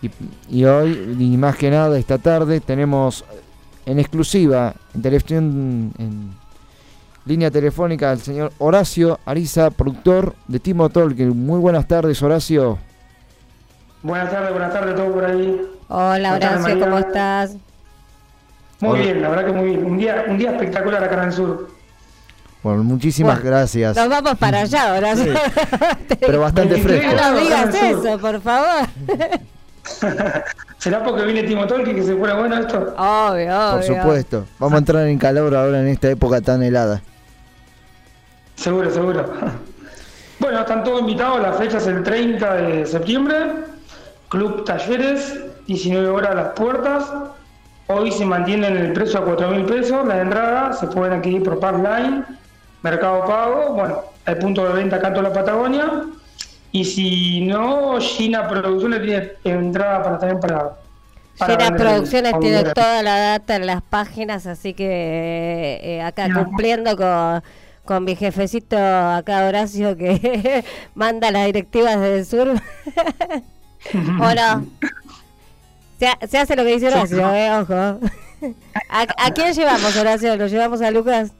Y, 0.00 0.10
y 0.48 0.64
hoy, 0.64 1.16
y 1.18 1.36
más 1.36 1.56
que 1.56 1.70
nada, 1.70 1.98
esta 1.98 2.18
tarde, 2.18 2.60
tenemos 2.60 3.24
en 3.84 3.98
exclusiva, 3.98 4.74
en 4.94 5.02
televisión, 5.02 5.92
en 5.98 6.30
línea 7.24 7.50
telefónica, 7.50 8.10
al 8.10 8.20
señor 8.20 8.52
Horacio 8.58 9.18
Ariza, 9.24 9.70
productor 9.70 10.34
de 10.46 10.60
Timo 10.60 10.88
Tolkien. 10.88 11.46
Muy 11.46 11.58
buenas 11.58 11.86
tardes, 11.86 12.22
Horacio. 12.22 12.78
Buenas 14.02 14.30
tardes, 14.30 14.50
buenas 14.52 14.72
tardes 14.72 14.92
a 14.92 14.96
todos 14.96 15.12
por 15.12 15.24
ahí. 15.24 15.60
Hola 15.88 16.30
Buenas 16.30 16.40
tardes, 16.40 16.64
Horacio, 16.64 16.80
¿cómo 16.84 16.98
estás? 16.98 17.56
Muy 18.80 19.00
bien, 19.00 19.22
la 19.22 19.28
verdad 19.28 19.46
que 19.46 19.52
muy 19.52 19.70
bien. 19.70 19.84
Un 19.84 19.98
día, 19.98 20.24
un 20.28 20.38
día 20.38 20.52
espectacular 20.52 21.02
acá 21.02 21.14
en 21.14 21.28
el 21.28 21.32
sur. 21.32 21.68
Bueno, 22.62 22.82
muchísimas 22.84 23.42
gracias. 23.42 23.96
Nos 23.96 24.08
vamos 24.08 24.36
para 24.38 24.60
allá, 24.60 24.94
Horacio. 24.94 25.34
Pero 26.20 26.40
bastante 26.40 26.80
fresco. 26.80 27.16
No 27.16 27.32
nos 27.32 27.40
digas 27.40 27.74
eso, 27.74 28.18
por 28.18 28.40
favor. 28.40 28.88
¿Será 30.78 31.02
porque 31.02 31.24
viene 31.24 31.44
Timo 31.44 31.66
Tolki 31.66 31.94
que 31.94 32.02
se 32.02 32.14
pone 32.14 32.34
bueno 32.34 32.58
esto? 32.58 32.94
Obvio, 32.96 33.46
obvio. 33.46 33.70
Por 33.72 33.82
supuesto. 33.84 34.46
Vamos 34.58 34.74
a 34.74 34.78
entrar 34.78 35.06
en 35.06 35.18
calor 35.18 35.54
ahora 35.54 35.80
en 35.80 35.88
esta 35.88 36.08
época 36.10 36.40
tan 36.40 36.62
helada. 36.62 37.00
Seguro, 38.54 38.90
seguro. 38.90 39.32
Bueno, 40.38 40.60
están 40.60 40.84
todos 40.84 41.00
invitados. 41.00 41.40
La 41.40 41.52
fecha 41.52 41.78
es 41.78 41.86
el 41.86 42.02
30 42.02 42.54
de 42.54 42.86
septiembre. 42.86 43.36
Club 44.28 44.64
Talleres, 44.64 45.40
19 45.66 46.08
horas 46.08 46.30
a 46.30 46.34
las 46.34 46.48
puertas. 46.52 47.04
Hoy 47.90 48.12
se 48.12 48.26
mantiene 48.26 48.66
en 48.68 48.76
el 48.76 48.92
precio 48.92 49.18
a 49.18 49.24
4 49.24 49.50
mil 49.50 49.64
pesos. 49.64 50.06
La 50.06 50.20
entrada 50.20 50.74
se 50.74 50.86
pueden 50.88 51.14
adquirir 51.14 51.42
por 51.42 51.58
Parkline, 51.58 52.22
Mercado 52.82 53.24
Pago. 53.24 53.72
Bueno, 53.72 54.02
hay 54.26 54.34
punto 54.34 54.62
de 54.66 54.74
venta 54.74 54.96
acá 54.96 55.08
en 55.08 55.14
toda 55.14 55.28
la 55.30 55.34
Patagonia. 55.34 56.02
Y 56.70 56.84
si 56.84 57.40
no, 57.46 57.98
Gina 57.98 58.46
Producciones 58.46 59.00
tiene 59.42 59.58
entrada 59.58 60.02
para 60.02 60.18
también 60.18 60.38
para. 60.38 60.76
para 61.38 61.64
Gina 61.64 61.76
Producciones 61.76 62.38
tiene 62.40 62.64
toda 62.64 63.02
la 63.02 63.18
data 63.18 63.56
en 63.56 63.66
las 63.66 63.80
páginas, 63.80 64.46
así 64.46 64.74
que 64.74 65.80
eh, 65.82 66.02
acá 66.02 66.28
cumpliendo 66.30 66.94
con, 66.94 67.42
con 67.86 68.04
mi 68.04 68.16
jefecito 68.16 68.76
acá 68.76 69.46
Horacio 69.46 69.96
que 69.96 70.62
manda 70.94 71.30
las 71.30 71.46
directivas 71.46 71.98
desde 71.98 72.18
el 72.18 72.26
sur. 72.26 72.62
¿O 73.94 74.34
no? 74.34 74.66
Se, 75.98 76.06
ha- 76.06 76.18
se 76.28 76.38
hace 76.38 76.54
lo 76.56 76.64
que 76.64 76.72
dice 76.74 76.88
Horacio, 76.88 77.34
eh, 77.34 77.50
ojo. 77.58 77.74
¿A, 78.90 79.06
a 79.26 79.30
quién 79.34 79.52
llevamos, 79.52 79.96
Horacio? 79.96 80.36
¿Lo 80.36 80.46
llevamos 80.46 80.80
a 80.80 80.90
Lucas? 80.90 81.32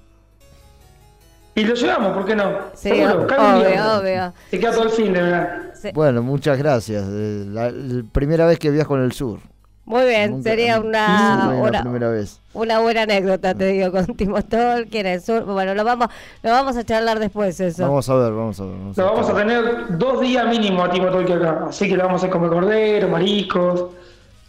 Y 1.55 1.65
lo 1.65 1.75
llevamos, 1.75 2.13
¿por 2.13 2.25
qué 2.25 2.37
no? 2.37 2.51
Sí, 2.75 2.89
Seguro, 2.91 3.27
obvio. 3.27 4.33
Te 4.51 4.61
queda 4.61 4.73
todo 4.73 4.85
el 4.85 4.91
fin 4.91 5.13
de 5.13 5.23
verdad. 5.23 5.63
Bueno, 5.95 6.23
muchas 6.23 6.57
gracias. 6.59 7.05
Eh, 7.09 7.45
La, 7.49 7.71
la 7.71 8.03
primera 8.13 8.47
vez 8.47 8.59
que 8.59 8.71
viajo 8.71 8.97
en 8.97 9.03
el 9.05 9.13
sur. 9.13 9.41
Muy 9.85 10.05
bien, 10.05 10.33
Nunca- 10.33 10.51
sería 10.51 10.79
una, 10.81 11.81
primera 11.83 12.11
vez. 12.11 12.41
una 12.53 12.79
buena 12.81 13.03
anécdota, 13.03 13.55
te 13.55 13.67
digo, 13.69 13.91
con 13.91 14.05
Timo 14.17 14.43
Tolkien, 14.43 15.07
el 15.07 15.21
sur. 15.23 15.45
Bueno, 15.45 15.75
lo 15.75 15.83
vamos, 15.83 16.09
lo 16.43 16.51
vamos 16.51 16.77
a 16.77 16.85
charlar 16.85 17.19
después 17.19 17.59
eso. 17.59 17.85
Vamos 17.85 18.09
a 18.11 18.15
ver, 18.17 18.33
vamos 18.33 18.61
a 18.61 18.65
ver. 18.65 18.73
vamos 18.75 18.99
a 18.99 19.03
Lo 19.03 19.07
ver. 19.09 19.17
vamos 19.17 19.31
a 19.31 19.35
tener 19.37 19.99
dos 19.99 20.21
días 20.21 20.47
mínimo 20.47 20.85
a 20.85 20.91
Timo 20.91 21.09
Tolki 21.11 21.33
acá. 21.33 21.67
Así 21.71 21.89
que 21.89 21.97
le 21.97 22.03
vamos 22.03 22.23
a 22.23 22.29
comer 22.31 22.51
cordero, 22.51 23.09
mariscos. 23.09 23.87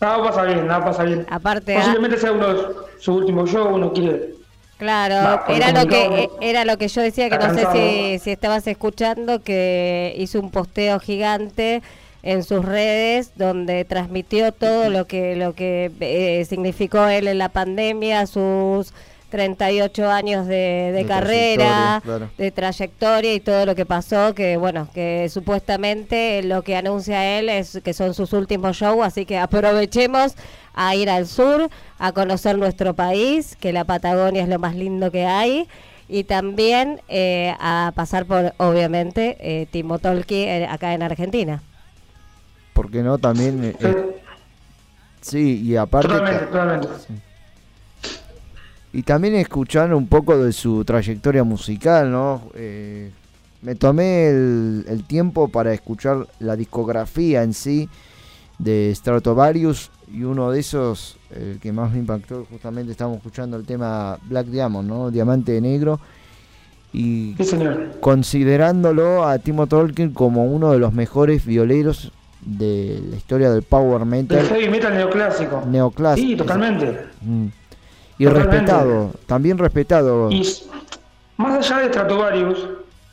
Nada 0.01 0.23
pasa 0.23 0.43
bien, 0.43 0.67
nada 0.67 0.85
pasa 0.85 1.03
bien. 1.03 1.25
Aparte, 1.29 1.75
Posiblemente 1.75 2.17
sea 2.17 2.31
uno 2.31 2.53
de 2.53 2.75
su 2.99 3.15
último 3.15 3.45
show, 3.45 3.75
uno 3.75 3.91
quiere. 3.91 4.35
Claro, 4.77 5.41
era 5.49 5.73
lo 5.73 5.89
que 5.89 6.05
eh, 6.05 6.29
era 6.39 6.63
lo 6.63 6.77
que 6.77 6.87
yo 6.87 7.01
decía 7.01 7.29
que 7.29 7.37
no 7.37 7.53
sé 7.53 7.67
si, 7.73 8.19
si 8.19 8.31
estabas 8.31 8.65
escuchando 8.65 9.43
que 9.43 10.13
hizo 10.17 10.39
un 10.39 10.51
posteo 10.51 11.01
gigante 11.01 11.81
en 12.23 12.43
sus 12.43 12.63
redes 12.63 13.33
donde 13.35 13.83
transmitió 13.83 14.53
todo 14.53 14.89
lo 14.89 15.05
que 15.05 15.35
lo 15.35 15.53
que 15.53 15.91
eh, 15.99 16.45
significó 16.45 17.07
él 17.07 17.27
en 17.27 17.39
la 17.39 17.49
pandemia, 17.49 18.25
sus 18.25 18.93
38 19.29 20.09
años 20.09 20.47
de, 20.47 20.55
de 20.55 20.91
De 20.91 21.05
carrera, 21.05 22.01
claro. 22.03 22.29
de 22.37 22.51
trayectoria 22.51 23.33
y 23.33 23.39
todo 23.39 23.65
lo 23.65 23.75
que 23.75 23.85
pasó, 23.85 24.33
que 24.33 24.57
bueno, 24.57 24.87
que 24.93 25.27
supuestamente 25.29 26.41
lo 26.43 26.61
que 26.63 26.75
anuncia 26.75 27.39
él 27.39 27.49
es 27.49 27.79
que 27.83 27.93
son 27.93 28.13
sus 28.13 28.33
últimos 28.33 28.77
shows, 28.77 29.05
así 29.05 29.25
que 29.25 29.37
aprovechemos 29.37 30.33
a 30.73 30.95
ir 30.95 31.09
al 31.09 31.27
sur, 31.27 31.69
a 31.97 32.11
conocer 32.11 32.57
nuestro 32.57 32.93
país, 32.93 33.55
que 33.59 33.71
la 33.73 33.83
Patagonia 33.83 34.43
es 34.43 34.49
lo 34.49 34.59
más 34.59 34.75
lindo 34.75 35.11
que 35.11 35.25
hay, 35.25 35.67
y 36.07 36.23
también 36.23 37.01
eh, 37.07 37.53
a 37.59 37.91
pasar 37.95 38.25
por, 38.25 38.53
obviamente, 38.57 39.37
eh, 39.39 39.67
Timo 39.69 39.99
Tolki 39.99 40.43
eh, 40.43 40.65
acá 40.67 40.93
en 40.93 41.03
Argentina. 41.03 41.61
¿Por 42.73 42.89
qué 42.89 43.03
no? 43.03 43.17
También. 43.17 43.63
eh, 43.63 43.75
eh, 43.79 44.21
sí, 45.21 45.61
y 45.63 45.75
aparte. 45.75 46.07
Totalmente, 46.07 46.45
totalmente. 46.45 46.87
Y 48.91 49.03
también 49.03 49.35
escuchar 49.35 49.93
un 49.93 50.07
poco 50.07 50.37
de 50.43 50.51
su 50.51 50.83
trayectoria 50.83 51.43
musical, 51.43 52.11
¿no? 52.11 52.41
Eh, 52.55 53.11
me 53.61 53.75
tomé 53.75 54.29
el, 54.29 54.85
el 54.87 55.03
tiempo 55.03 55.47
para 55.49 55.73
escuchar 55.73 56.25
la 56.39 56.55
discografía 56.55 57.43
en 57.43 57.53
sí 57.53 57.87
de 58.57 58.91
Stratovarius 58.95 59.91
y 60.11 60.23
uno 60.23 60.49
de 60.51 60.59
esos, 60.59 61.17
el 61.29 61.59
que 61.59 61.71
más 61.71 61.91
me 61.91 61.99
impactó, 61.99 62.45
justamente 62.49 62.91
estamos 62.91 63.17
escuchando 63.17 63.57
el 63.57 63.65
tema 63.65 64.17
Black 64.23 64.47
Diamond, 64.47 64.89
¿no? 64.89 65.11
Diamante 65.11 65.59
Negro. 65.61 65.99
Y 66.91 67.35
Sí, 67.37 67.43
señor. 67.43 67.99
considerándolo 67.99 69.23
a 69.27 69.37
Timo 69.37 69.67
Tolkien 69.67 70.11
como 70.13 70.45
uno 70.45 70.71
de 70.71 70.79
los 70.79 70.91
mejores 70.93 71.45
violeros 71.45 72.11
de 72.43 72.99
la 73.11 73.15
historia 73.17 73.51
del 73.51 73.61
power 73.61 74.01
El 74.01 74.07
metal 74.07 74.47
heavy 74.47 74.69
metal 74.69 74.95
neoclásico. 74.95 75.63
neoclásico. 75.67 76.27
Sí, 76.27 76.35
totalmente. 76.35 76.99
Mm. 77.21 77.45
Y 78.19 78.25
Totalmente. 78.25 78.57
respetado, 78.57 79.11
también 79.25 79.57
respetado. 79.57 80.29
Y 80.29 80.45
más 81.37 81.57
allá 81.71 81.79
de 81.83 81.87
Stratovarius, 81.87 82.67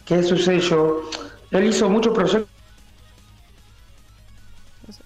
que 0.05 0.19
es 0.19 0.29
su 0.29 0.37
sello, 0.37 1.03
él 1.53 1.65
hizo 1.65 1.89
muchos 1.89 2.13
proyectos 2.13 2.51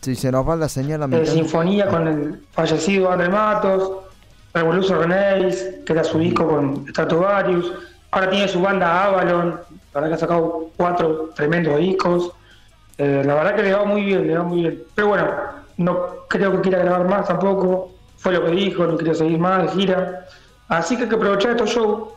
Si 0.01 0.15
se 0.15 0.33
nos 0.33 0.49
va 0.49 0.57
la 0.57 0.69
señal 0.71 1.03
a 1.03 1.07
de 1.07 1.27
sinfonía 1.27 1.87
con 1.87 2.09
el 2.09 2.41
fallecido 2.53 3.13
André 3.13 3.29
Matos, 3.29 3.93
Revolution 4.55 5.01
Renéis, 5.01 5.67
que 5.85 5.93
era 5.93 6.03
su 6.03 6.19
disco 6.19 6.49
con 6.49 6.87
Stratovarius. 6.89 7.71
Ahora 8.11 8.31
tiene 8.31 8.49
su 8.49 8.61
banda 8.61 9.05
Avalon, 9.05 9.61
la 9.93 10.01
verdad 10.01 10.09
que 10.09 10.15
ha 10.15 10.19
sacado 10.19 10.71
cuatro 10.77 11.31
tremendos 11.37 11.79
discos. 11.79 12.33
Eh, 12.97 13.23
la 13.25 13.35
verdad 13.35 13.55
que 13.55 13.63
le 13.65 13.73
va 13.75 13.85
muy 13.85 14.03
bien, 14.03 14.27
le 14.27 14.37
va 14.37 14.45
muy 14.45 14.61
bien. 14.63 14.83
Pero 14.95 15.09
bueno, 15.09 15.27
no 15.77 16.27
creo 16.29 16.53
que 16.53 16.61
quiera 16.63 16.79
grabar 16.79 17.09
más 17.09 17.29
tampoco. 17.29 17.93
Fue 18.21 18.33
lo 18.33 18.45
que 18.45 18.51
dijo, 18.51 18.87
no 18.87 18.99
quiere 18.99 19.15
seguir 19.15 19.39
más 19.39 19.63
de 19.63 19.81
gira. 19.81 20.27
Así 20.69 20.95
que 20.95 21.05
hay 21.05 21.09
que 21.09 21.15
aprovechar 21.17 21.53
estos 21.53 21.71
shows. 21.71 22.11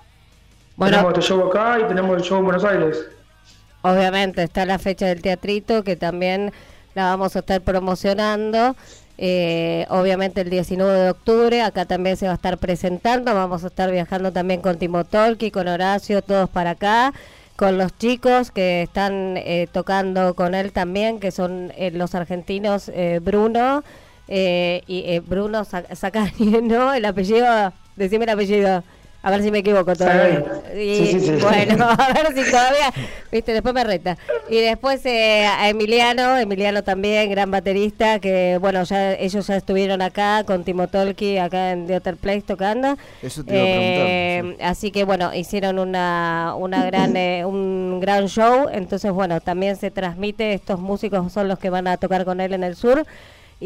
Bueno. 0.75 0.97
Tenemos 0.97 1.17
este 1.17 1.33
show 1.33 1.47
acá 1.47 1.79
y 1.79 1.87
tenemos 1.87 2.17
el 2.17 2.23
show 2.23 2.39
en 2.39 2.43
Buenos 2.43 2.65
Aires. 2.65 3.05
Obviamente 3.83 4.43
está 4.43 4.65
la 4.65 4.79
fecha 4.79 5.05
del 5.07 5.21
teatrito 5.21 5.83
que 5.83 5.95
también 5.95 6.51
la 6.93 7.05
vamos 7.05 7.37
a 7.37 7.39
estar 7.39 7.61
promocionando. 7.61 8.75
Eh, 9.17 9.85
obviamente 9.89 10.41
el 10.41 10.49
19 10.49 10.99
de 10.99 11.09
octubre, 11.11 11.61
acá 11.61 11.85
también 11.85 12.17
se 12.17 12.25
va 12.25 12.33
a 12.33 12.35
estar 12.35 12.57
presentando. 12.57 13.33
Vamos 13.33 13.63
a 13.63 13.67
estar 13.67 13.89
viajando 13.89 14.33
también 14.33 14.59
con 14.59 14.77
Timo 14.77 15.05
Tolki, 15.05 15.51
con 15.51 15.69
Horacio, 15.69 16.21
todos 16.21 16.49
para 16.49 16.71
acá. 16.71 17.13
Con 17.55 17.77
los 17.77 17.97
chicos 17.97 18.51
que 18.51 18.81
están 18.81 19.37
eh, 19.37 19.67
tocando 19.71 20.33
con 20.33 20.53
él 20.53 20.73
también, 20.73 21.21
que 21.21 21.31
son 21.31 21.71
eh, 21.77 21.91
los 21.91 22.13
argentinos 22.13 22.91
eh, 22.93 23.19
Bruno 23.23 23.83
eh, 24.27 24.81
y 24.87 25.03
eh, 25.07 25.19
Bruno 25.19 25.63
Sa- 25.65 25.95
Sacani, 25.95 26.31
¿no? 26.63 26.93
El 26.93 27.05
apellido, 27.05 27.73
decime 27.95 28.23
el 28.25 28.29
apellido. 28.31 28.83
A 29.25 29.31
ver 29.31 29.41
si 29.41 29.51
me 29.51 29.59
equivoco 29.59 29.95
todavía. 29.95 30.43
Y, 30.75 30.95
Sí, 30.97 31.07
sí, 31.13 31.19
sí. 31.21 31.31
Bueno, 31.41 31.87
a 31.97 32.07
ver 32.13 32.27
si 32.35 32.51
todavía, 32.51 32.91
viste, 33.31 33.53
después 33.53 33.73
me 33.73 33.85
reta. 33.85 34.17
Y 34.49 34.57
después 34.59 35.05
eh, 35.05 35.45
a 35.45 35.69
Emiliano, 35.69 36.37
Emiliano 36.37 36.83
también, 36.83 37.29
gran 37.31 37.49
baterista, 37.49 38.19
que 38.19 38.57
bueno, 38.59 38.83
ya 38.83 39.13
ellos 39.13 39.47
ya 39.47 39.55
estuvieron 39.55 40.01
acá 40.01 40.43
con 40.43 40.65
Timo 40.65 40.89
Tolki, 40.89 41.37
acá 41.37 41.71
en 41.71 41.87
The 41.87 41.95
Other 41.95 42.17
Place 42.17 42.41
tocando. 42.41 42.97
Eso 43.21 43.45
te 43.45 43.53
iba 43.53 43.61
a 43.61 43.65
preguntar, 43.65 44.07
Eh, 44.09 44.57
Así 44.61 44.91
que 44.91 45.05
bueno, 45.05 45.33
hicieron 45.33 45.79
una, 45.79 46.53
una 46.57 46.85
gran, 46.85 47.15
eh, 47.15 47.45
un 47.45 48.01
gran 48.01 48.27
show, 48.27 48.67
entonces 48.73 49.09
bueno, 49.13 49.39
también 49.39 49.77
se 49.77 49.89
transmite, 49.89 50.53
estos 50.53 50.81
músicos 50.81 51.31
son 51.31 51.47
los 51.47 51.59
que 51.59 51.69
van 51.69 51.87
a 51.87 51.95
tocar 51.95 52.25
con 52.25 52.41
él 52.41 52.53
en 52.53 52.65
el 52.65 52.75
sur. 52.75 53.05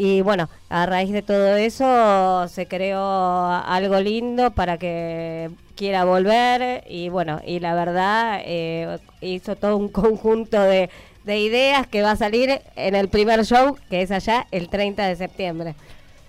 Y 0.00 0.20
bueno, 0.20 0.48
a 0.68 0.86
raíz 0.86 1.10
de 1.10 1.22
todo 1.22 1.56
eso 1.56 2.46
se 2.46 2.68
creó 2.68 3.48
algo 3.48 3.98
lindo 3.98 4.52
para 4.52 4.78
que 4.78 5.50
quiera 5.74 6.04
volver 6.04 6.84
y 6.88 7.08
bueno, 7.08 7.40
y 7.44 7.58
la 7.58 7.74
verdad 7.74 8.40
eh, 8.44 8.98
hizo 9.20 9.56
todo 9.56 9.76
un 9.76 9.88
conjunto 10.02 10.62
de, 10.62 10.88
de 11.24 11.40
ideas 11.40 11.88
que 11.88 12.02
va 12.02 12.12
a 12.12 12.16
salir 12.16 12.60
en 12.76 12.94
el 12.94 13.08
primer 13.08 13.44
show, 13.44 13.76
que 13.90 14.02
es 14.02 14.12
allá 14.12 14.46
el 14.52 14.68
30 14.68 15.04
de 15.04 15.16
septiembre. 15.16 15.74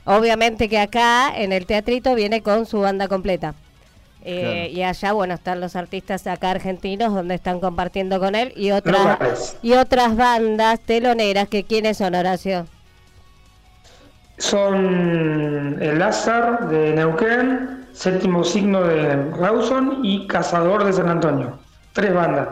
Obviamente 0.03 0.67
que 0.67 0.79
acá 0.79 1.31
en 1.35 1.53
el 1.53 1.67
teatrito 1.67 2.15
viene 2.15 2.41
con 2.41 2.65
su 2.65 2.79
banda 2.79 3.07
completa. 3.07 3.53
Eh, 4.25 4.71
Y 4.73 4.81
allá, 4.81 5.13
bueno, 5.13 5.35
están 5.35 5.61
los 5.61 5.75
artistas 5.75 6.25
acá 6.25 6.49
argentinos 6.49 7.13
donde 7.13 7.35
están 7.35 7.59
compartiendo 7.59 8.19
con 8.19 8.33
él 8.33 8.51
y 8.55 8.71
otras 8.71 9.57
y 9.61 9.73
otras 9.73 10.15
bandas 10.15 10.79
teloneras 10.79 11.47
que 11.47 11.63
quiénes 11.65 11.97
son 11.97 12.15
Horacio. 12.15 12.65
Son 14.39 15.77
el 15.81 15.99
Lázar 15.99 16.69
de 16.69 16.93
Neuquén, 16.93 17.85
Séptimo 17.93 18.43
Signo 18.43 18.81
de 18.83 19.15
Rawson 19.33 19.99
y 20.03 20.25
Cazador 20.27 20.85
de 20.85 20.93
San 20.93 21.09
Antonio. 21.09 21.59
Tres 21.93 22.13
bandas. 22.13 22.47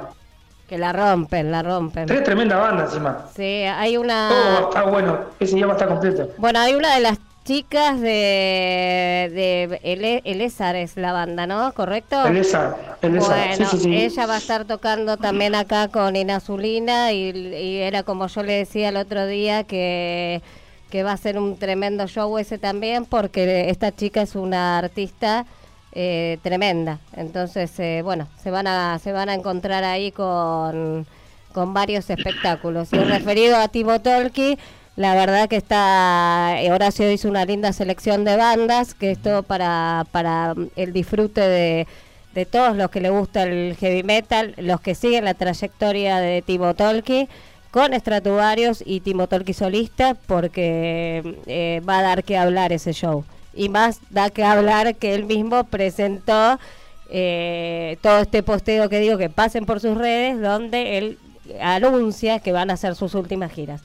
Que 0.67 0.77
la 0.77 0.91
rompen, 0.91 1.49
la 1.49 1.63
rompen. 1.63 2.05
Tres 2.05 2.23
tremendas 2.23 2.59
bandas 2.59 2.89
encima. 2.91 3.25
Sí, 3.33 3.43
hay 3.43 3.93
Todo 3.93 4.03
una... 4.03 4.59
está 4.69 4.83
bueno. 4.83 5.17
Ese 5.39 5.55
día 5.55 5.65
va 5.65 5.73
a 5.73 5.75
estar 5.75 5.87
completo. 5.87 6.29
Bueno, 6.37 6.59
hay 6.59 6.73
una 6.75 6.93
de 6.93 6.99
las 6.99 7.17
chicas 7.45 8.01
de, 8.01 9.31
de 9.33 9.79
Ele- 9.83 10.21
Elezar 10.25 10.75
es 10.75 10.97
la 10.97 11.13
banda, 11.13 11.47
¿no? 11.47 11.71
¿Correcto? 11.71 12.25
Elezar, 12.25 12.97
Elezar. 13.01 13.37
Bueno, 13.37 13.55
Sí, 13.69 13.77
sí, 13.77 13.83
sí. 13.83 13.95
ella 13.95 14.25
va 14.25 14.35
a 14.35 14.39
estar 14.39 14.65
tocando 14.65 15.15
también 15.15 15.55
acá 15.55 15.87
con 15.87 16.17
Inazulina 16.17 17.13
y, 17.13 17.29
y 17.29 17.77
era 17.77 18.03
como 18.03 18.27
yo 18.27 18.43
le 18.43 18.51
decía 18.57 18.89
el 18.89 18.97
otro 18.97 19.25
día 19.25 19.63
que, 19.63 20.41
que 20.89 21.03
va 21.03 21.11
a 21.11 21.17
ser 21.17 21.37
un 21.37 21.57
tremendo 21.57 22.07
show 22.07 22.37
ese 22.37 22.57
también 22.57 23.05
porque 23.05 23.69
esta 23.69 23.91
chica 23.91 24.21
es 24.21 24.35
una 24.35 24.77
artista 24.77 25.45
eh, 25.93 26.37
tremenda. 26.43 26.99
Entonces, 27.13 27.71
eh, 27.79 28.01
bueno, 28.03 28.27
se 28.41 28.51
van 28.51 28.67
a 28.67 28.99
se 28.99 29.11
van 29.11 29.29
a 29.29 29.33
encontrar 29.33 29.83
ahí 29.83 30.11
con, 30.11 31.05
con 31.53 31.73
varios 31.73 32.09
espectáculos. 32.09 32.93
Y 32.93 32.97
referido 32.97 33.57
a 33.57 33.67
Timo 33.67 33.99
Tolki, 33.99 34.57
la 34.95 35.13
verdad 35.15 35.47
que 35.47 35.57
está, 35.57 36.55
Horacio 36.71 37.11
hizo 37.11 37.29
una 37.29 37.45
linda 37.45 37.73
selección 37.73 38.23
de 38.25 38.35
bandas, 38.35 38.93
que 38.93 39.11
es 39.11 39.21
todo 39.21 39.43
para, 39.43 40.05
para 40.11 40.55
el 40.75 40.93
disfrute 40.93 41.41
de, 41.41 41.87
de 42.33 42.45
todos 42.45 42.75
los 42.75 42.91
que 42.91 43.01
le 43.01 43.09
gusta 43.09 43.43
el 43.43 43.75
heavy 43.79 44.03
metal, 44.03 44.53
los 44.57 44.81
que 44.81 44.93
siguen 44.95 45.25
la 45.25 45.33
trayectoria 45.33 46.19
de 46.19 46.43
Timo 46.43 46.75
Tolki, 46.75 47.27
con 47.71 47.93
Estratuvarios 47.93 48.83
y 48.85 49.01
Timo 49.01 49.27
Tolki 49.27 49.53
solista, 49.53 50.15
porque 50.15 51.39
eh, 51.45 51.81
va 51.87 51.99
a 51.99 52.01
dar 52.03 52.23
que 52.23 52.37
hablar 52.37 52.71
ese 52.71 52.93
show. 52.93 53.23
Y 53.53 53.69
más 53.69 53.99
da 54.09 54.29
que 54.29 54.43
hablar 54.43 54.95
que 54.95 55.15
él 55.15 55.25
mismo 55.25 55.63
presentó 55.65 56.59
eh, 57.09 57.97
todo 58.01 58.19
este 58.19 58.43
posteo 58.43 58.89
que 58.89 58.99
digo 58.99 59.17
que 59.17 59.29
pasen 59.29 59.65
por 59.65 59.79
sus 59.79 59.97
redes, 59.97 60.39
donde 60.41 60.97
él 60.97 61.17
anuncia 61.61 62.39
que 62.39 62.51
van 62.51 62.69
a 62.69 62.73
hacer 62.73 62.95
sus 62.95 63.15
últimas 63.15 63.51
giras. 63.51 63.81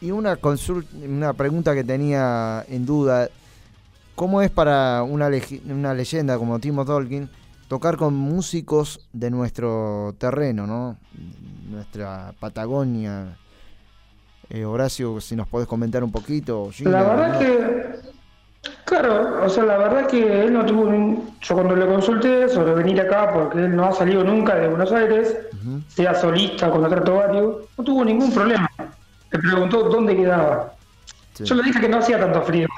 Y 0.00 0.10
una 0.10 0.36
consulta, 0.36 0.88
una 1.02 1.32
pregunta 1.32 1.74
que 1.74 1.82
tenía 1.82 2.64
en 2.68 2.84
duda, 2.84 3.28
¿cómo 4.14 4.42
es 4.42 4.50
para 4.50 5.02
una, 5.02 5.30
una 5.68 5.94
leyenda 5.94 6.38
como 6.38 6.58
Timo 6.58 6.84
Tolkien 6.84 7.30
tocar 7.68 7.96
con 7.96 8.14
músicos 8.14 9.00
de 9.12 9.30
nuestro 9.30 10.14
terreno, 10.18 10.66
¿no? 10.66 10.96
Nuestra 11.68 12.32
Patagonia. 12.38 13.36
Eh, 14.48 14.64
Horacio, 14.64 15.20
si 15.20 15.34
nos 15.34 15.48
podés 15.48 15.66
comentar 15.66 16.04
un 16.04 16.12
poquito. 16.12 16.70
Gina, 16.72 16.90
La 16.90 17.02
verdad 17.02 17.32
¿no? 17.32 17.38
que, 17.40 17.86
claro, 18.84 19.44
o 19.44 19.48
sea, 19.48 19.64
la 19.64 19.76
verdad 19.78 20.06
que 20.06 20.42
él 20.44 20.52
no 20.52 20.64
tuvo, 20.64 20.88
ningún- 20.90 21.36
yo 21.40 21.54
cuando 21.54 21.74
le 21.74 21.86
consulté 21.86 22.48
sobre 22.48 22.74
venir 22.74 23.00
acá, 23.00 23.32
porque 23.32 23.58
él 23.58 23.74
no 23.74 23.86
ha 23.86 23.92
salido 23.92 24.22
nunca 24.22 24.54
de 24.54 24.68
Buenos 24.68 24.92
Aires, 24.92 25.36
sea 25.88 26.14
solista 26.14 26.70
con 26.70 26.84
otro 26.84 27.16
varios, 27.16 27.56
no 27.76 27.84
tuvo 27.84 28.04
ningún 28.04 28.32
problema. 28.32 28.70
Me 29.32 29.38
preguntó 29.40 29.82
dónde 29.88 30.14
quedaba. 30.16 30.72
Yo 31.40 31.54
le 31.56 31.64
dije 31.64 31.80
que 31.80 31.88
no 31.88 31.98
hacía 31.98 32.20
tanto 32.20 32.40
frío. 32.42 32.68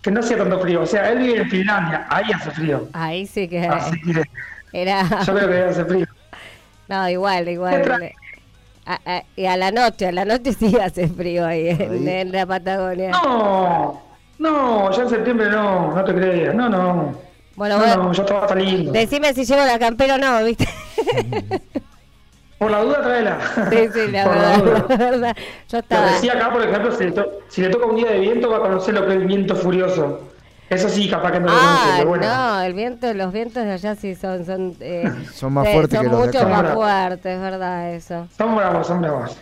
Que 0.00 0.10
no 0.10 0.20
hacía 0.20 0.38
tanto 0.38 0.58
frío. 0.60 0.80
O 0.82 0.86
sea, 0.86 1.10
él 1.10 1.18
vive 1.18 1.42
en 1.42 1.50
Finlandia, 1.50 2.06
ahí 2.08 2.32
hace 2.32 2.50
frío. 2.52 2.88
Ahí 2.94 3.26
sí 3.26 3.46
que 3.46 3.60
Así 3.68 4.00
que 4.00 4.22
era... 4.72 5.22
yo 5.22 5.34
creo 5.34 5.48
que 5.48 5.62
hace 5.64 5.84
frío. 5.84 6.06
No, 6.90 7.08
igual, 7.08 7.48
igual. 7.48 8.12
A, 8.84 8.98
a- 9.06 9.22
y 9.36 9.46
a 9.46 9.56
la 9.56 9.70
noche, 9.70 10.08
a 10.08 10.12
la 10.12 10.24
noche 10.24 10.52
sí 10.58 10.76
hace 10.76 11.06
frío 11.08 11.46
ahí, 11.46 11.68
En, 11.68 12.08
en 12.08 12.32
la 12.32 12.44
Patagonia. 12.46 13.10
No, 13.12 14.02
no, 14.38 14.90
ya 14.90 15.02
en 15.02 15.08
septiembre 15.08 15.48
no, 15.50 15.94
no 15.94 16.04
te 16.04 16.12
creas. 16.14 16.54
No, 16.54 16.68
no. 16.68 17.14
Bueno, 17.54 17.76
no, 17.78 17.84
bueno. 17.84 18.02
no, 18.04 18.12
ya 18.12 18.24
todo 18.24 18.54
lindo. 18.56 18.90
Decime 18.92 19.32
si 19.34 19.44
llevo 19.44 19.64
la 19.64 19.78
campera 19.78 20.16
o 20.16 20.18
no, 20.18 20.44
¿viste? 20.44 20.68
Por 22.58 22.70
la 22.70 22.82
duda, 22.82 23.02
tráela. 23.02 23.38
Sí, 23.70 23.88
sí, 23.92 24.10
la 24.10 24.24
Por 24.24 24.34
verdad, 24.34 24.84
la 24.88 24.96
verdad. 24.96 25.36
Yo 25.68 25.76
Lo 25.76 25.78
estaba... 25.78 26.06
decía 26.12 26.32
acá, 26.34 26.52
por 26.52 26.62
ejemplo, 26.62 26.92
si 26.92 27.04
le, 27.04 27.12
to- 27.12 27.38
si 27.48 27.62
le 27.62 27.70
toca 27.70 27.86
un 27.86 27.96
día 27.96 28.10
de 28.10 28.18
viento, 28.20 28.50
va 28.50 28.58
a 28.58 28.60
conocer 28.60 28.94
lo 28.94 29.06
que 29.06 29.12
es 29.12 29.16
el 29.18 29.26
viento 29.26 29.54
furioso. 29.56 30.29
Eso 30.70 30.88
sí, 30.88 31.08
capaz 31.10 31.32
que 31.32 31.40
no 31.40 31.46
lo 31.48 31.52
Ah, 31.54 31.94
pero 31.98 32.08
bueno. 32.10 32.26
no, 32.26 32.60
el 32.62 32.74
viento, 32.74 33.12
los 33.12 33.32
vientos 33.32 33.64
de 33.64 33.72
allá 33.72 33.96
sí 33.96 34.14
son... 34.14 34.46
Son, 34.46 34.76
eh, 34.80 35.10
Son 35.34 35.52
más 35.52 35.66
eh, 35.66 35.72
fuertes 35.72 35.96
son 35.98 36.06
que 36.06 36.12
los 36.12 36.20
de 36.20 36.26
mucho 36.28 36.48
más 36.48 36.62
Son 36.66 36.74
fuertes, 36.74 37.34
es 37.36 37.40
verdad 37.40 37.92
eso. 37.94 38.28
Son 38.38 38.54
bravos, 38.56 38.86
son 38.86 39.00
bravos. 39.02 39.36